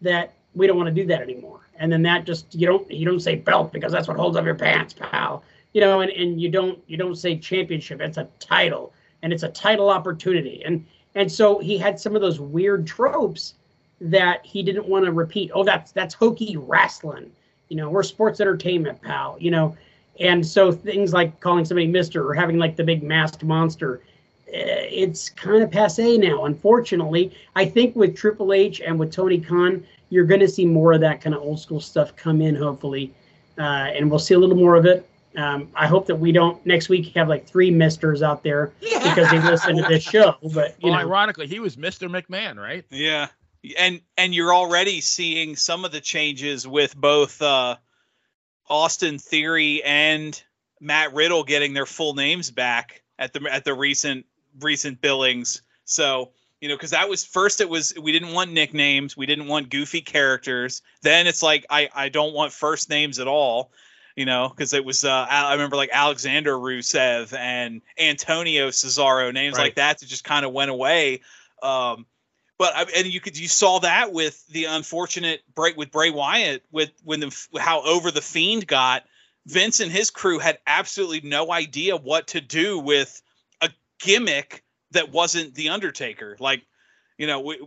that 0.00 0.34
we 0.54 0.66
don't 0.66 0.76
want 0.76 0.88
to 0.88 0.94
do 0.94 1.06
that 1.08 1.20
anymore. 1.20 1.60
And 1.76 1.92
then 1.92 2.02
that 2.02 2.24
just 2.24 2.54
you 2.54 2.66
don't 2.66 2.90
you 2.90 3.04
don't 3.04 3.20
say 3.20 3.36
belt 3.36 3.72
because 3.72 3.92
that's 3.92 4.08
what 4.08 4.16
holds 4.16 4.36
up 4.36 4.44
your 4.44 4.54
pants, 4.54 4.94
pal. 4.94 5.42
You 5.74 5.82
know, 5.82 6.00
and, 6.00 6.10
and 6.10 6.40
you 6.40 6.48
don't 6.48 6.78
you 6.86 6.96
don't 6.96 7.16
say 7.16 7.36
championship. 7.36 8.00
It's 8.00 8.16
a 8.16 8.28
title 8.38 8.94
and 9.22 9.32
it's 9.32 9.42
a 9.42 9.48
title 9.48 9.90
opportunity. 9.90 10.62
And 10.64 10.86
and 11.14 11.30
so 11.30 11.58
he 11.58 11.76
had 11.76 12.00
some 12.00 12.16
of 12.16 12.22
those 12.22 12.40
weird 12.40 12.86
tropes 12.86 13.54
that 14.00 14.44
he 14.46 14.62
didn't 14.62 14.86
want 14.86 15.04
to 15.04 15.12
repeat. 15.12 15.50
Oh, 15.54 15.64
that's 15.64 15.92
that's 15.92 16.14
hokey 16.14 16.56
wrestling. 16.56 17.30
You 17.68 17.76
know, 17.76 17.90
we're 17.90 18.02
sports 18.02 18.40
entertainment, 18.40 19.02
pal. 19.02 19.36
You 19.38 19.50
know, 19.50 19.76
and 20.20 20.44
so 20.44 20.72
things 20.72 21.12
like 21.12 21.38
calling 21.40 21.64
somebody 21.64 21.86
Mister 21.86 22.26
or 22.26 22.34
having 22.34 22.58
like 22.58 22.76
the 22.76 22.84
big 22.84 23.02
masked 23.02 23.44
monster, 23.44 24.00
eh, 24.52 24.86
it's 24.90 25.28
kind 25.28 25.62
of 25.62 25.70
passe 25.70 26.16
now. 26.16 26.46
Unfortunately, 26.46 27.32
I 27.56 27.66
think 27.66 27.94
with 27.94 28.16
Triple 28.16 28.52
H 28.52 28.80
and 28.80 28.98
with 28.98 29.12
Tony 29.12 29.38
Khan, 29.38 29.84
you're 30.08 30.24
going 30.24 30.40
to 30.40 30.48
see 30.48 30.64
more 30.64 30.94
of 30.94 31.00
that 31.00 31.20
kind 31.20 31.34
of 31.34 31.42
old 31.42 31.60
school 31.60 31.80
stuff 31.80 32.16
come 32.16 32.40
in, 32.40 32.54
hopefully, 32.54 33.12
uh, 33.58 33.92
and 33.92 34.08
we'll 34.08 34.18
see 34.18 34.34
a 34.34 34.38
little 34.38 34.56
more 34.56 34.74
of 34.74 34.86
it. 34.86 35.06
Um, 35.36 35.70
I 35.74 35.86
hope 35.86 36.06
that 36.06 36.16
we 36.16 36.32
don't 36.32 36.64
next 36.64 36.88
week 36.88 37.14
have 37.14 37.28
like 37.28 37.46
three 37.46 37.70
misters 37.70 38.22
out 38.22 38.42
there 38.42 38.72
yeah. 38.80 38.98
because 39.14 39.30
they 39.30 39.40
listen 39.40 39.76
to 39.76 39.82
this 39.82 40.02
show. 40.02 40.36
But 40.54 40.76
you 40.80 40.90
well, 40.90 40.94
know. 40.94 40.98
ironically, 41.00 41.46
he 41.46 41.60
was 41.60 41.76
Mr. 41.76 42.08
McMahon, 42.08 42.56
right? 42.56 42.84
Yeah, 42.90 43.28
and 43.78 44.00
and 44.16 44.34
you're 44.34 44.54
already 44.54 45.00
seeing 45.00 45.56
some 45.56 45.84
of 45.84 45.92
the 45.92 46.00
changes 46.00 46.66
with 46.66 46.96
both 46.96 47.40
uh, 47.42 47.76
Austin 48.68 49.18
Theory 49.18 49.82
and 49.84 50.42
Matt 50.80 51.14
Riddle 51.14 51.44
getting 51.44 51.74
their 51.74 51.86
full 51.86 52.14
names 52.14 52.50
back 52.50 53.02
at 53.18 53.32
the 53.32 53.46
at 53.50 53.64
the 53.64 53.74
recent 53.74 54.26
recent 54.60 55.00
billings. 55.00 55.62
So 55.84 56.32
you 56.60 56.68
know, 56.68 56.74
because 56.74 56.90
that 56.90 57.08
was 57.08 57.24
first 57.24 57.60
it 57.60 57.68
was 57.68 57.94
we 58.00 58.12
didn't 58.12 58.32
want 58.32 58.52
nicknames, 58.52 59.16
we 59.16 59.26
didn't 59.26 59.46
want 59.46 59.70
goofy 59.70 60.00
characters. 60.00 60.82
Then 61.02 61.26
it's 61.26 61.42
like 61.42 61.66
I 61.70 61.88
I 61.94 62.08
don't 62.08 62.34
want 62.34 62.52
first 62.52 62.90
names 62.90 63.18
at 63.18 63.28
all. 63.28 63.70
You 64.18 64.24
know, 64.24 64.48
because 64.48 64.72
it 64.72 64.84
was 64.84 65.04
uh, 65.04 65.26
I 65.30 65.52
remember 65.52 65.76
like 65.76 65.90
Alexander 65.92 66.54
Rusev 66.54 67.32
and 67.32 67.82
Antonio 67.96 68.70
Cesaro 68.70 69.32
names 69.32 69.56
right. 69.56 69.66
like 69.66 69.76
that 69.76 70.00
that 70.00 70.06
just 70.06 70.24
kind 70.24 70.44
of 70.44 70.52
went 70.52 70.72
away. 70.72 71.20
Um, 71.62 72.04
but 72.58 72.90
and 72.96 73.06
you 73.06 73.20
could 73.20 73.38
you 73.38 73.46
saw 73.46 73.78
that 73.78 74.12
with 74.12 74.44
the 74.48 74.64
unfortunate 74.64 75.42
break 75.54 75.76
with 75.76 75.92
Bray 75.92 76.10
Wyatt 76.10 76.64
with 76.72 76.90
when 77.04 77.20
the 77.20 77.46
how 77.60 77.82
over 77.82 78.10
the 78.10 78.20
fiend 78.20 78.66
got. 78.66 79.04
Vince 79.46 79.78
and 79.78 79.92
his 79.92 80.10
crew 80.10 80.40
had 80.40 80.58
absolutely 80.66 81.20
no 81.22 81.52
idea 81.52 81.96
what 81.96 82.26
to 82.26 82.40
do 82.40 82.80
with 82.80 83.22
a 83.60 83.70
gimmick 84.00 84.64
that 84.90 85.12
wasn't 85.12 85.54
the 85.54 85.68
Undertaker. 85.68 86.36
Like, 86.40 86.62
you 87.18 87.28
know, 87.28 87.40
we, 87.40 87.60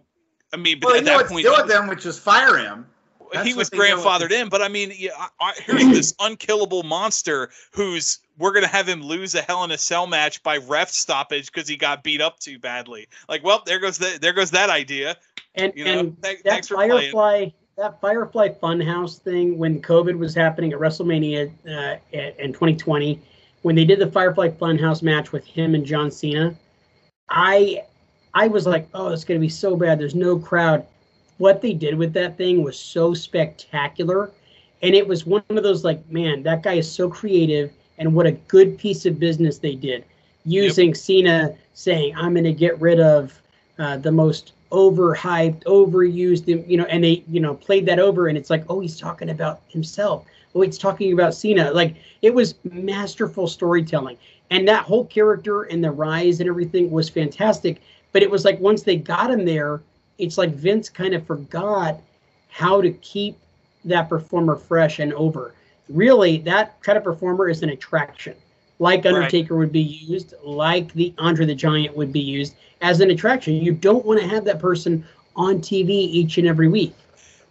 I 0.53 0.57
mean, 0.57 0.81
but 0.81 0.87
well, 0.87 0.97
at 0.97 1.05
that 1.05 1.27
point, 1.27 1.45
do 1.45 1.51
with 1.53 1.67
them, 1.67 1.87
which 1.87 2.03
was 2.03 2.19
fire 2.19 2.57
him. 2.57 2.87
That's 3.31 3.47
he 3.47 3.53
was 3.53 3.69
grandfathered 3.69 4.31
in, 4.31 4.49
but 4.49 4.61
I 4.61 4.67
mean, 4.67 4.91
yeah, 4.95 5.11
I, 5.17 5.29
I, 5.39 5.53
here's 5.65 5.85
this 5.85 6.13
unkillable 6.19 6.83
monster 6.83 7.49
who's 7.71 8.19
we're 8.37 8.51
gonna 8.51 8.67
have 8.67 8.87
him 8.87 9.01
lose 9.01 9.35
a 9.35 9.41
Hell 9.41 9.63
in 9.63 9.71
a 9.71 9.77
Cell 9.77 10.07
match 10.07 10.41
by 10.43 10.57
ref 10.57 10.89
stoppage 10.89 11.51
because 11.51 11.67
he 11.67 11.77
got 11.77 12.03
beat 12.03 12.21
up 12.21 12.39
too 12.39 12.59
badly. 12.59 13.07
Like, 13.29 13.43
well, 13.43 13.63
there 13.65 13.79
goes 13.79 13.97
that 13.99 14.21
there 14.21 14.33
goes 14.33 14.51
that 14.51 14.69
idea. 14.69 15.17
And 15.55 15.71
you 15.75 15.85
know, 15.85 15.99
and 15.99 16.23
th- 16.23 16.43
that 16.43 16.65
Firefly 16.65 17.49
that 17.77 17.99
Firefly 18.01 18.49
Funhouse 18.61 19.17
thing 19.19 19.57
when 19.57 19.81
COVID 19.81 20.17
was 20.17 20.35
happening 20.35 20.73
at 20.73 20.79
WrestleMania 20.79 21.51
uh, 21.67 21.97
in 22.11 22.53
2020, 22.53 23.19
when 23.61 23.75
they 23.75 23.85
did 23.85 23.99
the 23.99 24.11
Firefly 24.11 24.49
Funhouse 24.49 25.01
match 25.01 25.31
with 25.31 25.45
him 25.45 25.75
and 25.75 25.85
John 25.85 26.11
Cena, 26.11 26.55
I 27.29 27.83
I 28.33 28.47
was 28.47 28.65
like, 28.65 28.87
oh, 28.93 29.09
it's 29.09 29.23
gonna 29.23 29.39
be 29.39 29.49
so 29.49 29.75
bad. 29.75 29.99
There's 29.99 30.15
no 30.15 30.37
crowd. 30.37 30.85
What 31.41 31.59
they 31.59 31.73
did 31.73 31.95
with 31.95 32.13
that 32.13 32.37
thing 32.37 32.61
was 32.61 32.77
so 32.77 33.15
spectacular, 33.15 34.29
and 34.83 34.93
it 34.93 35.07
was 35.07 35.25
one 35.25 35.43
of 35.49 35.63
those 35.63 35.83
like, 35.83 36.07
man, 36.11 36.43
that 36.43 36.61
guy 36.61 36.73
is 36.73 36.91
so 36.91 37.09
creative, 37.09 37.71
and 37.97 38.13
what 38.13 38.27
a 38.27 38.33
good 38.33 38.77
piece 38.77 39.07
of 39.07 39.19
business 39.19 39.57
they 39.57 39.73
did, 39.73 40.05
using 40.45 40.89
yep. 40.89 40.97
Cena 40.97 41.55
saying, 41.73 42.15
I'm 42.15 42.35
gonna 42.35 42.51
get 42.51 42.79
rid 42.79 42.99
of 42.99 43.41
uh, 43.79 43.97
the 43.97 44.11
most 44.11 44.53
overhyped, 44.71 45.63
overused, 45.63 46.47
you 46.69 46.77
know, 46.77 46.85
and 46.85 47.03
they, 47.03 47.23
you 47.27 47.39
know, 47.39 47.55
played 47.55 47.87
that 47.87 47.97
over, 47.97 48.27
and 48.27 48.37
it's 48.37 48.51
like, 48.51 48.63
oh, 48.69 48.79
he's 48.79 48.99
talking 48.99 49.31
about 49.31 49.61
himself. 49.67 50.25
Oh, 50.53 50.61
he's 50.61 50.77
talking 50.77 51.11
about 51.11 51.33
Cena. 51.33 51.71
Like 51.71 51.95
it 52.21 52.35
was 52.35 52.53
masterful 52.63 53.47
storytelling 53.47 54.17
and 54.51 54.67
that 54.67 54.83
whole 54.83 55.05
character 55.05 55.63
and 55.63 55.83
the 55.83 55.89
rise 55.89 56.39
and 56.39 56.47
everything 56.47 56.91
was 56.91 57.09
fantastic. 57.09 57.81
But 58.11 58.21
it 58.21 58.29
was 58.29 58.45
like 58.45 58.59
once 58.59 58.83
they 58.83 58.97
got 58.97 59.31
him 59.31 59.45
there, 59.45 59.81
it's 60.17 60.37
like 60.37 60.53
Vince 60.53 60.89
kind 60.89 61.13
of 61.13 61.25
forgot 61.25 61.99
how 62.49 62.81
to 62.81 62.91
keep 62.91 63.37
that 63.85 64.09
performer 64.09 64.55
fresh 64.55 64.99
and 64.99 65.13
over. 65.13 65.53
Really, 65.89 66.37
that 66.39 66.81
kind 66.81 66.97
of 66.97 67.03
performer 67.03 67.49
is 67.49 67.63
an 67.63 67.69
attraction, 67.69 68.35
like 68.79 69.05
Undertaker 69.05 69.55
right. 69.55 69.59
would 69.59 69.71
be 69.71 69.81
used, 69.81 70.33
like 70.43 70.93
the 70.93 71.13
Andre 71.17 71.45
the 71.45 71.55
Giant 71.55 71.95
would 71.95 72.13
be 72.13 72.19
used 72.19 72.55
as 72.81 73.01
an 73.01 73.11
attraction. 73.11 73.55
You 73.55 73.73
don't 73.73 74.05
want 74.05 74.19
to 74.21 74.27
have 74.27 74.45
that 74.45 74.59
person 74.59 75.05
on 75.35 75.59
TV 75.59 75.89
each 75.89 76.37
and 76.37 76.47
every 76.47 76.67
week 76.67 76.93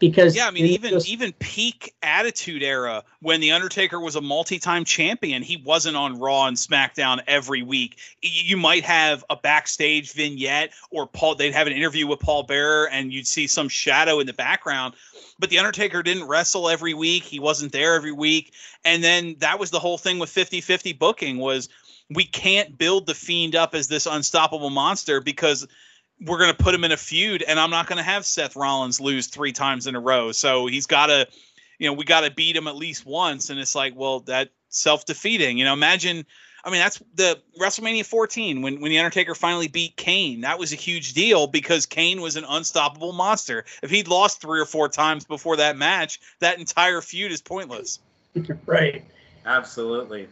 because 0.00 0.34
yeah, 0.34 0.48
I 0.48 0.50
mean 0.50 0.66
even 0.66 0.90
just, 0.90 1.08
even 1.08 1.32
peak 1.34 1.94
Attitude 2.02 2.62
Era 2.62 3.04
when 3.20 3.40
the 3.40 3.52
Undertaker 3.52 4.00
was 4.00 4.16
a 4.16 4.20
multi-time 4.20 4.84
champion, 4.84 5.42
he 5.42 5.58
wasn't 5.58 5.96
on 5.96 6.18
Raw 6.18 6.46
and 6.46 6.56
SmackDown 6.56 7.20
every 7.28 7.62
week. 7.62 7.98
You 8.22 8.56
might 8.56 8.82
have 8.84 9.22
a 9.30 9.36
backstage 9.36 10.12
vignette 10.12 10.72
or 10.90 11.06
Paul. 11.06 11.36
They'd 11.36 11.52
have 11.52 11.66
an 11.66 11.74
interview 11.74 12.06
with 12.06 12.18
Paul 12.18 12.42
Bearer, 12.42 12.88
and 12.88 13.12
you'd 13.12 13.26
see 13.26 13.46
some 13.46 13.68
shadow 13.68 14.18
in 14.18 14.26
the 14.26 14.32
background. 14.32 14.94
But 15.38 15.50
the 15.50 15.58
Undertaker 15.58 16.02
didn't 16.02 16.24
wrestle 16.24 16.68
every 16.68 16.94
week. 16.94 17.22
He 17.22 17.38
wasn't 17.38 17.72
there 17.72 17.94
every 17.94 18.12
week. 18.12 18.54
And 18.84 19.04
then 19.04 19.36
that 19.38 19.58
was 19.58 19.70
the 19.70 19.78
whole 19.78 19.98
thing 19.98 20.18
with 20.18 20.30
50-50 20.30 20.98
booking 20.98 21.38
was 21.38 21.68
we 22.08 22.24
can't 22.24 22.76
build 22.76 23.06
the 23.06 23.14
Fiend 23.14 23.54
up 23.54 23.74
as 23.74 23.86
this 23.86 24.06
unstoppable 24.06 24.70
monster 24.70 25.20
because 25.20 25.68
we're 26.24 26.38
going 26.38 26.50
to 26.54 26.62
put 26.62 26.74
him 26.74 26.84
in 26.84 26.92
a 26.92 26.96
feud, 26.96 27.42
and 27.42 27.58
I'm 27.58 27.70
not 27.70 27.86
going 27.86 27.96
to 27.96 28.02
have 28.02 28.26
Seth 28.26 28.56
Rollins 28.56 29.00
lose 29.00 29.26
three 29.26 29.52
times 29.52 29.86
in 29.86 29.96
a 29.96 30.00
row. 30.00 30.32
So 30.32 30.66
he's 30.66 30.86
got 30.86 31.06
to, 31.06 31.26
you 31.78 31.86
know, 31.86 31.94
we 31.94 32.04
got 32.04 32.22
to 32.22 32.30
beat 32.30 32.56
him 32.56 32.68
at 32.68 32.76
least 32.76 33.06
once. 33.06 33.50
And 33.50 33.58
it's 33.58 33.74
like, 33.74 33.94
well, 33.96 34.20
that 34.20 34.50
self 34.68 35.04
defeating. 35.06 35.58
You 35.58 35.64
know, 35.64 35.72
imagine. 35.72 36.26
I 36.62 36.68
mean, 36.68 36.80
that's 36.80 37.02
the 37.14 37.40
WrestleMania 37.58 38.04
14 38.04 38.60
when 38.60 38.82
when 38.82 38.90
the 38.90 38.98
Undertaker 38.98 39.34
finally 39.34 39.68
beat 39.68 39.96
Kane. 39.96 40.42
That 40.42 40.58
was 40.58 40.74
a 40.74 40.76
huge 40.76 41.14
deal 41.14 41.46
because 41.46 41.86
Kane 41.86 42.20
was 42.20 42.36
an 42.36 42.44
unstoppable 42.46 43.12
monster. 43.12 43.64
If 43.82 43.88
he'd 43.88 44.08
lost 44.08 44.42
three 44.42 44.60
or 44.60 44.66
four 44.66 44.90
times 44.90 45.24
before 45.24 45.56
that 45.56 45.78
match, 45.78 46.20
that 46.40 46.58
entire 46.58 47.00
feud 47.00 47.32
is 47.32 47.40
pointless. 47.40 47.98
right. 48.66 49.02
Absolutely. 49.46 50.28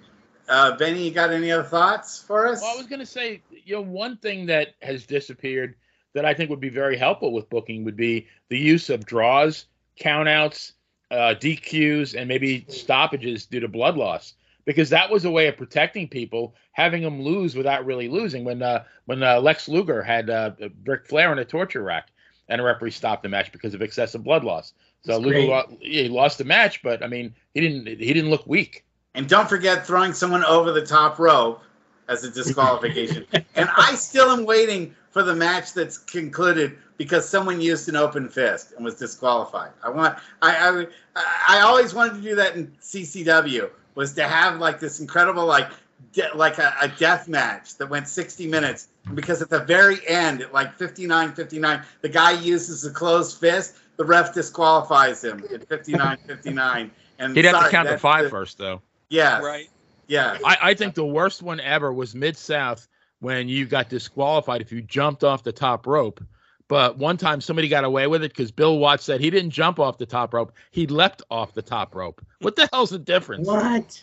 Uh, 0.48 0.76
Benny, 0.76 1.04
you 1.04 1.10
got 1.10 1.30
any 1.30 1.50
other 1.50 1.62
thoughts 1.62 2.22
for 2.22 2.46
us? 2.46 2.62
Well, 2.62 2.74
I 2.74 2.76
was 2.76 2.86
going 2.86 3.00
to 3.00 3.06
say, 3.06 3.42
you 3.50 3.76
know, 3.76 3.82
one 3.82 4.16
thing 4.16 4.46
that 4.46 4.74
has 4.80 5.04
disappeared 5.04 5.74
that 6.14 6.24
I 6.24 6.32
think 6.32 6.48
would 6.50 6.60
be 6.60 6.70
very 6.70 6.96
helpful 6.96 7.32
with 7.32 7.50
booking 7.50 7.84
would 7.84 7.96
be 7.96 8.26
the 8.48 8.58
use 8.58 8.88
of 8.88 9.04
draws, 9.04 9.66
countouts, 10.00 10.72
uh, 11.10 11.34
DQs, 11.38 12.14
and 12.18 12.28
maybe 12.28 12.64
stoppages 12.68 13.46
due 13.46 13.60
to 13.60 13.68
blood 13.68 13.96
loss. 13.96 14.34
because 14.64 14.90
that 14.90 15.10
was 15.10 15.24
a 15.24 15.30
way 15.30 15.46
of 15.48 15.56
protecting 15.56 16.06
people, 16.06 16.54
having 16.72 17.02
them 17.02 17.22
lose 17.22 17.54
without 17.56 17.86
really 17.86 18.06
losing. 18.08 18.44
When 18.44 18.62
uh, 18.62 18.84
when 19.06 19.22
uh, 19.22 19.40
Lex 19.40 19.66
Luger 19.68 20.02
had 20.02 20.28
uh, 20.28 20.50
Ric 20.84 21.06
Flair 21.06 21.32
in 21.32 21.38
a 21.38 21.44
torture 21.44 21.82
rack, 21.82 22.08
and 22.48 22.60
a 22.60 22.64
referee 22.64 22.90
stopped 22.90 23.22
the 23.22 23.30
match 23.30 23.50
because 23.50 23.72
of 23.72 23.80
excessive 23.80 24.22
blood 24.22 24.44
loss. 24.44 24.74
So 25.04 25.12
That's 25.12 25.24
Luger 25.24 25.62
he 25.80 26.08
lost 26.08 26.36
the 26.38 26.44
match, 26.44 26.82
but 26.82 27.02
I 27.02 27.06
mean 27.06 27.34
he 27.54 27.60
didn't 27.60 27.86
he 27.86 28.12
didn't 28.12 28.30
look 28.30 28.46
weak. 28.46 28.84
And 29.14 29.28
don't 29.28 29.48
forget 29.48 29.86
throwing 29.86 30.12
someone 30.12 30.44
over 30.44 30.72
the 30.72 30.84
top 30.84 31.18
rope 31.18 31.62
as 32.08 32.24
a 32.24 32.30
disqualification. 32.30 33.26
and 33.54 33.68
I 33.76 33.94
still 33.94 34.30
am 34.30 34.44
waiting 34.44 34.94
for 35.10 35.22
the 35.22 35.34
match 35.34 35.72
that's 35.72 35.98
concluded 35.98 36.78
because 36.96 37.28
someone 37.28 37.60
used 37.60 37.88
an 37.88 37.96
open 37.96 38.28
fist 38.28 38.72
and 38.76 38.84
was 38.84 38.96
disqualified. 38.96 39.70
I 39.82 39.90
want 39.90 40.18
I 40.42 40.86
I, 41.16 41.24
I 41.48 41.60
always 41.60 41.94
wanted 41.94 42.16
to 42.16 42.22
do 42.22 42.34
that 42.36 42.56
in 42.56 42.68
CCW 42.80 43.70
was 43.94 44.12
to 44.14 44.28
have 44.28 44.60
like 44.60 44.78
this 44.78 45.00
incredible 45.00 45.46
like 45.46 45.70
de- 46.12 46.34
like 46.34 46.58
a, 46.58 46.74
a, 46.80 46.88
death 46.88 47.26
match 47.28 47.76
that 47.78 47.88
went 47.88 48.06
60 48.06 48.46
minutes 48.46 48.88
because 49.14 49.42
at 49.42 49.50
the 49.50 49.60
very 49.60 50.06
end 50.06 50.42
at 50.42 50.52
like 50.52 50.74
59 50.74 51.32
59 51.32 51.82
the 52.02 52.08
guy 52.08 52.32
uses 52.32 52.84
a 52.84 52.92
closed 52.92 53.38
fist 53.38 53.74
the 53.96 54.04
ref 54.04 54.32
disqualifies 54.32 55.24
him 55.24 55.42
at 55.52 55.68
59 55.68 56.18
59 56.26 56.90
and 57.18 57.36
he'd 57.36 57.44
have 57.44 57.64
to 57.64 57.70
count 57.70 57.88
to 57.88 57.98
five 57.98 58.24
the, 58.24 58.30
first 58.30 58.58
though 58.58 58.80
yeah 59.10 59.38
right 59.40 59.68
yeah 60.06 60.38
I, 60.44 60.56
I 60.62 60.74
think 60.74 60.94
the 60.94 61.04
worst 61.04 61.42
one 61.42 61.60
ever 61.60 61.92
was 61.92 62.14
mid 62.14 62.36
south 62.36 62.88
when 63.20 63.48
you 63.48 63.66
got 63.66 63.88
disqualified 63.88 64.60
if 64.60 64.70
you 64.70 64.82
jumped 64.82 65.24
off 65.24 65.42
the 65.42 65.52
top 65.52 65.86
rope 65.86 66.22
but 66.68 66.98
one 66.98 67.16
time 67.16 67.40
somebody 67.40 67.66
got 67.66 67.84
away 67.84 68.06
with 68.06 68.22
it 68.22 68.30
because 68.30 68.50
Bill 68.50 68.78
Watts 68.78 69.02
said 69.02 69.20
he 69.20 69.30
didn't 69.30 69.50
jump 69.50 69.80
off 69.80 69.96
the 69.96 70.06
top 70.06 70.34
rope. 70.34 70.52
He 70.70 70.86
leapt 70.86 71.22
off 71.30 71.54
the 71.54 71.62
top 71.62 71.94
rope. 71.94 72.20
What 72.40 72.56
the 72.56 72.68
hell's 72.72 72.90
the 72.90 72.98
difference? 72.98 73.48
What? 73.48 74.02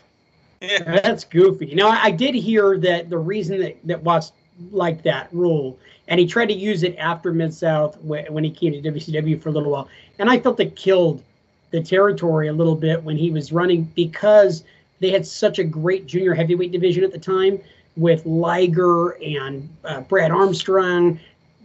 That's 0.59 1.23
goofy. 1.23 1.75
Now 1.75 1.89
I 1.89 2.09
did 2.09 2.33
hear 2.33 2.77
that 2.79 3.09
the 3.09 3.19
reason 3.19 3.59
that, 3.61 3.77
that 3.83 4.03
Watts 4.03 4.31
liked 4.71 5.03
that 5.03 5.29
rule, 5.31 5.77
and 6.07 6.19
he 6.19 6.25
tried 6.25 6.47
to 6.47 6.53
use 6.53 6.81
it 6.81 6.95
after 6.97 7.31
Mid 7.31 7.53
South 7.53 8.01
when 8.01 8.43
he 8.43 8.49
came 8.49 8.73
to 8.73 8.91
WCW 8.91 9.39
for 9.41 9.49
a 9.49 9.51
little 9.51 9.71
while, 9.71 9.87
and 10.17 10.29
I 10.29 10.39
felt 10.39 10.59
it 10.59 10.75
killed 10.75 11.23
the 11.69 11.81
territory 11.81 12.47
a 12.47 12.53
little 12.53 12.75
bit 12.75 13.03
when 13.03 13.17
he 13.17 13.29
was 13.29 13.51
running 13.51 13.83
because 13.95 14.63
they 15.05 15.11
had 15.11 15.25
such 15.25 15.59
a 15.59 15.63
great 15.63 16.07
junior 16.07 16.33
heavyweight 16.33 16.71
division 16.71 17.03
at 17.03 17.11
the 17.11 17.19
time 17.19 17.59
with 17.95 18.25
Liger 18.25 19.11
and 19.23 19.69
uh, 19.83 20.01
Brad 20.01 20.31
Armstrong 20.31 21.19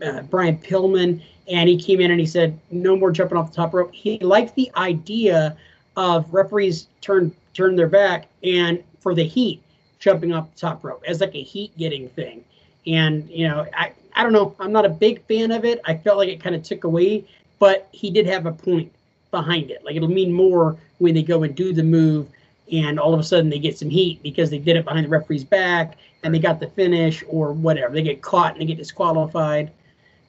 uh, 0.04 0.22
Brian 0.22 0.58
Pillman, 0.58 1.22
and 1.50 1.68
he 1.68 1.80
came 1.80 2.00
in 2.00 2.10
and 2.10 2.20
he 2.20 2.26
said, 2.26 2.58
"No 2.70 2.96
more 2.96 3.10
jumping 3.10 3.38
off 3.38 3.50
the 3.50 3.56
top 3.56 3.72
rope." 3.72 3.94
He 3.94 4.18
liked 4.18 4.54
the 4.56 4.70
idea 4.76 5.56
of 5.96 6.32
referees 6.32 6.86
turn 7.00 7.32
turn 7.54 7.76
their 7.76 7.88
back 7.88 8.28
and 8.44 8.82
for 9.00 9.14
the 9.14 9.24
heat 9.24 9.62
jumping 9.98 10.32
off 10.32 10.52
the 10.54 10.60
top 10.60 10.84
rope 10.84 11.02
as 11.06 11.20
like 11.20 11.34
a 11.34 11.42
heat 11.42 11.76
getting 11.78 12.08
thing. 12.10 12.44
And 12.86 13.28
you 13.30 13.48
know, 13.48 13.66
I 13.74 13.92
I 14.14 14.22
don't 14.22 14.32
know, 14.32 14.54
I'm 14.60 14.72
not 14.72 14.84
a 14.84 14.90
big 14.90 15.24
fan 15.26 15.50
of 15.50 15.64
it. 15.64 15.80
I 15.86 15.96
felt 15.96 16.18
like 16.18 16.28
it 16.28 16.42
kind 16.42 16.54
of 16.54 16.62
took 16.62 16.84
away, 16.84 17.24
but 17.58 17.88
he 17.92 18.10
did 18.10 18.26
have 18.26 18.44
a 18.44 18.52
point 18.52 18.92
behind 19.30 19.70
it. 19.70 19.82
Like 19.82 19.96
it'll 19.96 20.08
mean 20.08 20.30
more 20.30 20.76
when 20.98 21.14
they 21.14 21.22
go 21.22 21.42
and 21.42 21.54
do 21.54 21.72
the 21.72 21.82
move 21.82 22.28
and 22.72 22.98
all 22.98 23.12
of 23.12 23.20
a 23.20 23.24
sudden 23.24 23.50
they 23.50 23.58
get 23.58 23.78
some 23.78 23.90
heat 23.90 24.22
because 24.22 24.50
they 24.50 24.58
did 24.58 24.76
it 24.76 24.84
behind 24.84 25.04
the 25.04 25.08
referee's 25.08 25.44
back 25.44 25.96
and 26.22 26.34
they 26.34 26.38
got 26.38 26.60
the 26.60 26.68
finish 26.68 27.24
or 27.28 27.52
whatever. 27.52 27.94
They 27.94 28.02
get 28.02 28.22
caught 28.22 28.52
and 28.52 28.60
they 28.60 28.66
get 28.66 28.78
disqualified. 28.78 29.70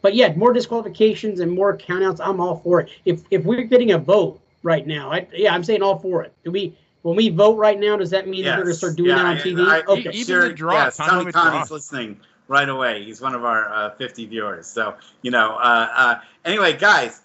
But 0.01 0.15
yeah, 0.15 0.33
more 0.33 0.53
disqualifications 0.53 1.39
and 1.39 1.51
more 1.51 1.77
countouts. 1.77 2.19
I'm 2.21 2.39
all 2.39 2.59
for 2.59 2.81
it. 2.81 2.89
If 3.05 3.21
if 3.29 3.43
we're 3.43 3.63
getting 3.63 3.91
a 3.91 3.97
vote 3.97 4.39
right 4.63 4.85
now, 4.85 5.11
I, 5.11 5.27
yeah, 5.33 5.53
I'm 5.53 5.63
saying 5.63 5.83
all 5.83 5.99
for 5.99 6.23
it. 6.23 6.33
Do 6.43 6.51
we? 6.51 6.75
When 7.03 7.15
we 7.15 7.29
vote 7.29 7.57
right 7.57 7.79
now, 7.79 7.97
does 7.97 8.11
that 8.11 8.27
mean 8.27 8.43
yes. 8.43 8.51
that 8.51 8.57
we're 8.57 8.63
going 8.65 8.73
to 8.73 8.77
start 8.77 8.95
doing 8.95 9.09
yeah, 9.09 9.15
that 9.15 9.25
on 9.25 9.37
TV? 9.37 9.67
I, 9.67 9.81
okay. 9.91 10.09
Even 10.11 10.23
sure, 10.23 10.47
the 10.49 10.53
draw. 10.53 10.73
Yes, 10.73 10.97
Tony 10.97 11.31
Khan 11.31 11.63
is 11.63 11.71
listening 11.71 12.19
right 12.47 12.69
away. 12.69 13.03
He's 13.03 13.21
one 13.21 13.33
of 13.33 13.43
our 13.43 13.73
uh, 13.73 13.95
50 13.95 14.27
viewers. 14.27 14.67
So 14.67 14.95
you 15.21 15.31
know. 15.31 15.57
Uh, 15.57 15.87
uh, 15.95 16.15
anyway, 16.45 16.77
guys, 16.77 17.21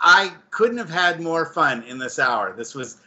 I 0.00 0.32
couldn't 0.50 0.78
have 0.78 0.88
had 0.88 1.20
more 1.20 1.46
fun 1.46 1.82
in 1.84 1.98
this 1.98 2.18
hour. 2.18 2.54
This 2.56 2.74
was. 2.74 2.98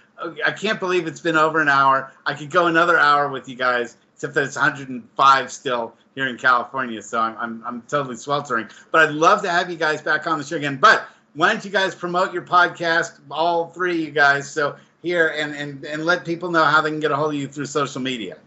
I 0.45 0.51
can't 0.51 0.79
believe 0.79 1.07
it's 1.07 1.19
been 1.19 1.35
over 1.35 1.61
an 1.61 1.69
hour. 1.69 2.11
I 2.25 2.33
could 2.33 2.49
go 2.49 2.67
another 2.67 2.97
hour 2.97 3.29
with 3.29 3.47
you 3.49 3.55
guys, 3.55 3.97
except 4.13 4.33
that 4.35 4.43
it's 4.43 4.55
105 4.55 5.51
still 5.51 5.93
here 6.15 6.27
in 6.27 6.37
California. 6.37 7.01
So 7.01 7.19
I'm, 7.19 7.37
I'm, 7.37 7.63
I'm 7.65 7.81
totally 7.83 8.15
sweltering. 8.15 8.69
But 8.91 9.09
I'd 9.09 9.15
love 9.15 9.41
to 9.43 9.49
have 9.49 9.69
you 9.69 9.77
guys 9.77 10.01
back 10.01 10.27
on 10.27 10.37
the 10.37 10.43
show 10.43 10.57
again. 10.57 10.77
But 10.77 11.05
why 11.33 11.51
don't 11.51 11.63
you 11.63 11.71
guys 11.71 11.95
promote 11.95 12.33
your 12.33 12.43
podcast, 12.43 13.19
all 13.29 13.67
three 13.67 13.93
of 13.93 13.99
you 13.99 14.11
guys, 14.11 14.49
so 14.49 14.75
here 15.01 15.29
and, 15.29 15.55
and, 15.55 15.83
and 15.85 16.05
let 16.05 16.25
people 16.25 16.51
know 16.51 16.63
how 16.63 16.81
they 16.81 16.89
can 16.89 16.99
get 16.99 17.11
a 17.11 17.15
hold 17.15 17.33
of 17.33 17.39
you 17.39 17.47
through 17.47 17.65
social 17.65 18.01
media. 18.01 18.37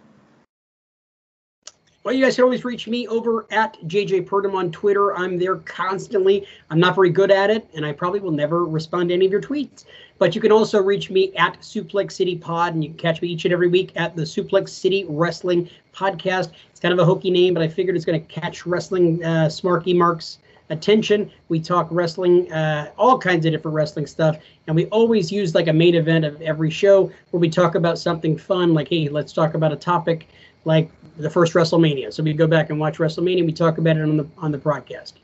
Well, 2.04 2.12
you 2.12 2.22
guys 2.22 2.34
can 2.34 2.44
always 2.44 2.66
reach 2.66 2.86
me 2.86 3.08
over 3.08 3.46
at 3.50 3.78
JJ 3.88 4.26
Purdom 4.26 4.54
on 4.54 4.70
Twitter. 4.70 5.16
I'm 5.16 5.38
there 5.38 5.56
constantly. 5.56 6.46
I'm 6.68 6.78
not 6.78 6.94
very 6.94 7.08
good 7.08 7.30
at 7.30 7.48
it, 7.48 7.66
and 7.74 7.86
I 7.86 7.92
probably 7.92 8.20
will 8.20 8.30
never 8.30 8.66
respond 8.66 9.08
to 9.08 9.14
any 9.14 9.24
of 9.24 9.32
your 9.32 9.40
tweets. 9.40 9.86
But 10.18 10.34
you 10.34 10.40
can 10.42 10.52
also 10.52 10.82
reach 10.82 11.08
me 11.08 11.34
at 11.36 11.58
Suplex 11.62 12.12
City 12.12 12.36
Pod, 12.36 12.74
and 12.74 12.84
you 12.84 12.90
can 12.90 12.98
catch 12.98 13.22
me 13.22 13.28
each 13.28 13.46
and 13.46 13.54
every 13.54 13.68
week 13.68 13.90
at 13.96 14.14
the 14.14 14.22
Suplex 14.22 14.68
City 14.68 15.06
Wrestling 15.08 15.70
Podcast. 15.94 16.50
It's 16.70 16.78
kind 16.78 16.92
of 16.92 16.98
a 16.98 17.06
hokey 17.06 17.30
name, 17.30 17.54
but 17.54 17.62
I 17.62 17.68
figured 17.68 17.96
it's 17.96 18.04
going 18.04 18.20
to 18.20 18.26
catch 18.28 18.66
wrestling 18.66 19.24
uh, 19.24 19.46
smarky 19.46 19.96
marks 19.96 20.40
attention. 20.70 21.30
We 21.48 21.60
talk 21.60 21.88
wrestling, 21.90 22.50
uh, 22.52 22.90
all 22.96 23.18
kinds 23.18 23.46
of 23.46 23.52
different 23.52 23.74
wrestling 23.74 24.06
stuff, 24.06 24.38
and 24.66 24.76
we 24.76 24.86
always 24.86 25.30
use 25.30 25.54
like 25.54 25.68
a 25.68 25.72
main 25.72 25.94
event 25.94 26.24
of 26.24 26.40
every 26.42 26.70
show 26.70 27.10
where 27.30 27.40
we 27.40 27.48
talk 27.48 27.74
about 27.74 27.98
something 27.98 28.36
fun, 28.36 28.74
like 28.74 28.88
hey, 28.88 29.08
let's 29.08 29.32
talk 29.32 29.54
about 29.54 29.72
a 29.72 29.76
topic 29.76 30.28
like 30.64 30.90
the 31.18 31.30
first 31.30 31.54
WrestleMania. 31.54 32.12
So 32.12 32.22
we 32.22 32.32
go 32.32 32.46
back 32.46 32.70
and 32.70 32.78
watch 32.78 32.98
WrestleMania. 32.98 33.44
We 33.44 33.52
talk 33.52 33.78
about 33.78 33.96
it 33.96 34.02
on 34.02 34.16
the 34.16 34.26
on 34.38 34.52
the 34.52 34.58
broadcast. 34.58 35.18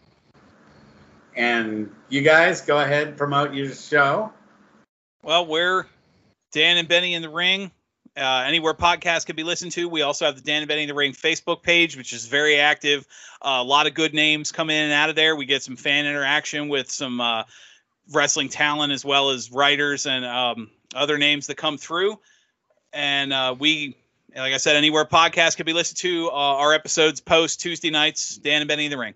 And 1.37 1.91
you 2.09 2.23
guys 2.23 2.61
go 2.61 2.81
ahead 2.81 3.17
promote 3.17 3.55
your 3.55 3.73
show. 3.73 4.33
Well, 5.23 5.47
we're 5.47 5.87
Dan 6.53 6.77
and 6.77 6.89
Benny 6.89 7.15
in 7.15 7.23
the 7.23 7.29
ring. 7.29 7.71
Uh, 8.17 8.45
anywhere 8.47 8.75
podcasts 8.75 9.25
can 9.25 9.37
be 9.37 9.45
listened 9.45 9.73
to. 9.73 9.89
We 9.89 10.03
also 10.03 10.27
have 10.27 10.35
the 10.35 10.43
Dan 10.43 10.63
and 10.63 10.69
Benny 10.69 10.87
the 10.87 10.95
Ring 10.95 11.13
Facebook 11.13 11.63
page, 11.63 11.97
which 11.97 12.13
is 12.13 12.27
very 12.27 12.59
active. 12.59 13.07
Uh, 13.41 13.59
a 13.61 13.65
lot 13.65 13.87
of 13.87 13.95
good 13.95 14.15
names 14.15 14.53
come 14.53 14.69
in 14.69 14.85
and 14.85 14.93
out 14.93 15.11
of 15.11 15.17
there. 15.17 15.37
We 15.37 15.47
get 15.47 15.63
some 15.63 15.77
fan 15.77 16.07
interaction 16.07 16.69
with 16.69 16.91
some 16.91 17.21
uh, 17.21 17.45
wrestling 18.13 18.49
talent 18.49 18.93
as 18.93 19.05
well 19.05 19.31
as 19.31 19.53
writers 19.53 20.07
and 20.07 20.25
um, 20.25 20.71
other 20.95 21.19
names 21.19 21.47
that 21.47 21.57
come 21.57 21.79
through. 21.79 22.19
And 22.93 23.33
uh, 23.33 23.55
we 23.59 23.97
like 24.37 24.53
I 24.53 24.59
said, 24.59 24.77
anywhere 24.77 25.05
podcast 25.05 25.57
can 25.57 25.67
be 25.67 25.73
listened 25.73 25.99
to. 25.99 26.29
Uh, 26.29 26.33
our 26.33 26.73
episodes 26.73 27.21
post 27.21 27.61
Tuesday 27.61 27.91
nights. 27.91 28.37
Dan 28.37 28.63
and 28.63 28.69
Benny 28.69 28.89
the 28.89 28.99
ring. 28.99 29.15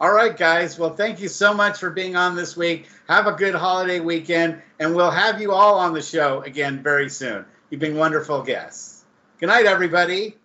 All 0.00 0.12
right, 0.12 0.36
guys. 0.36 0.78
Well, 0.78 0.94
thank 0.94 1.20
you 1.20 1.28
so 1.28 1.54
much 1.54 1.78
for 1.78 1.90
being 1.90 2.16
on 2.16 2.34
this 2.34 2.56
week. 2.56 2.88
Have 3.08 3.26
a 3.26 3.32
good 3.32 3.54
holiday 3.54 4.00
weekend, 4.00 4.60
and 4.78 4.94
we'll 4.94 5.10
have 5.10 5.40
you 5.40 5.52
all 5.52 5.78
on 5.78 5.94
the 5.94 6.02
show 6.02 6.42
again 6.42 6.82
very 6.82 7.08
soon. 7.08 7.44
You've 7.70 7.80
been 7.80 7.96
wonderful 7.96 8.42
guests. 8.42 9.04
Good 9.38 9.48
night, 9.48 9.66
everybody. 9.66 10.36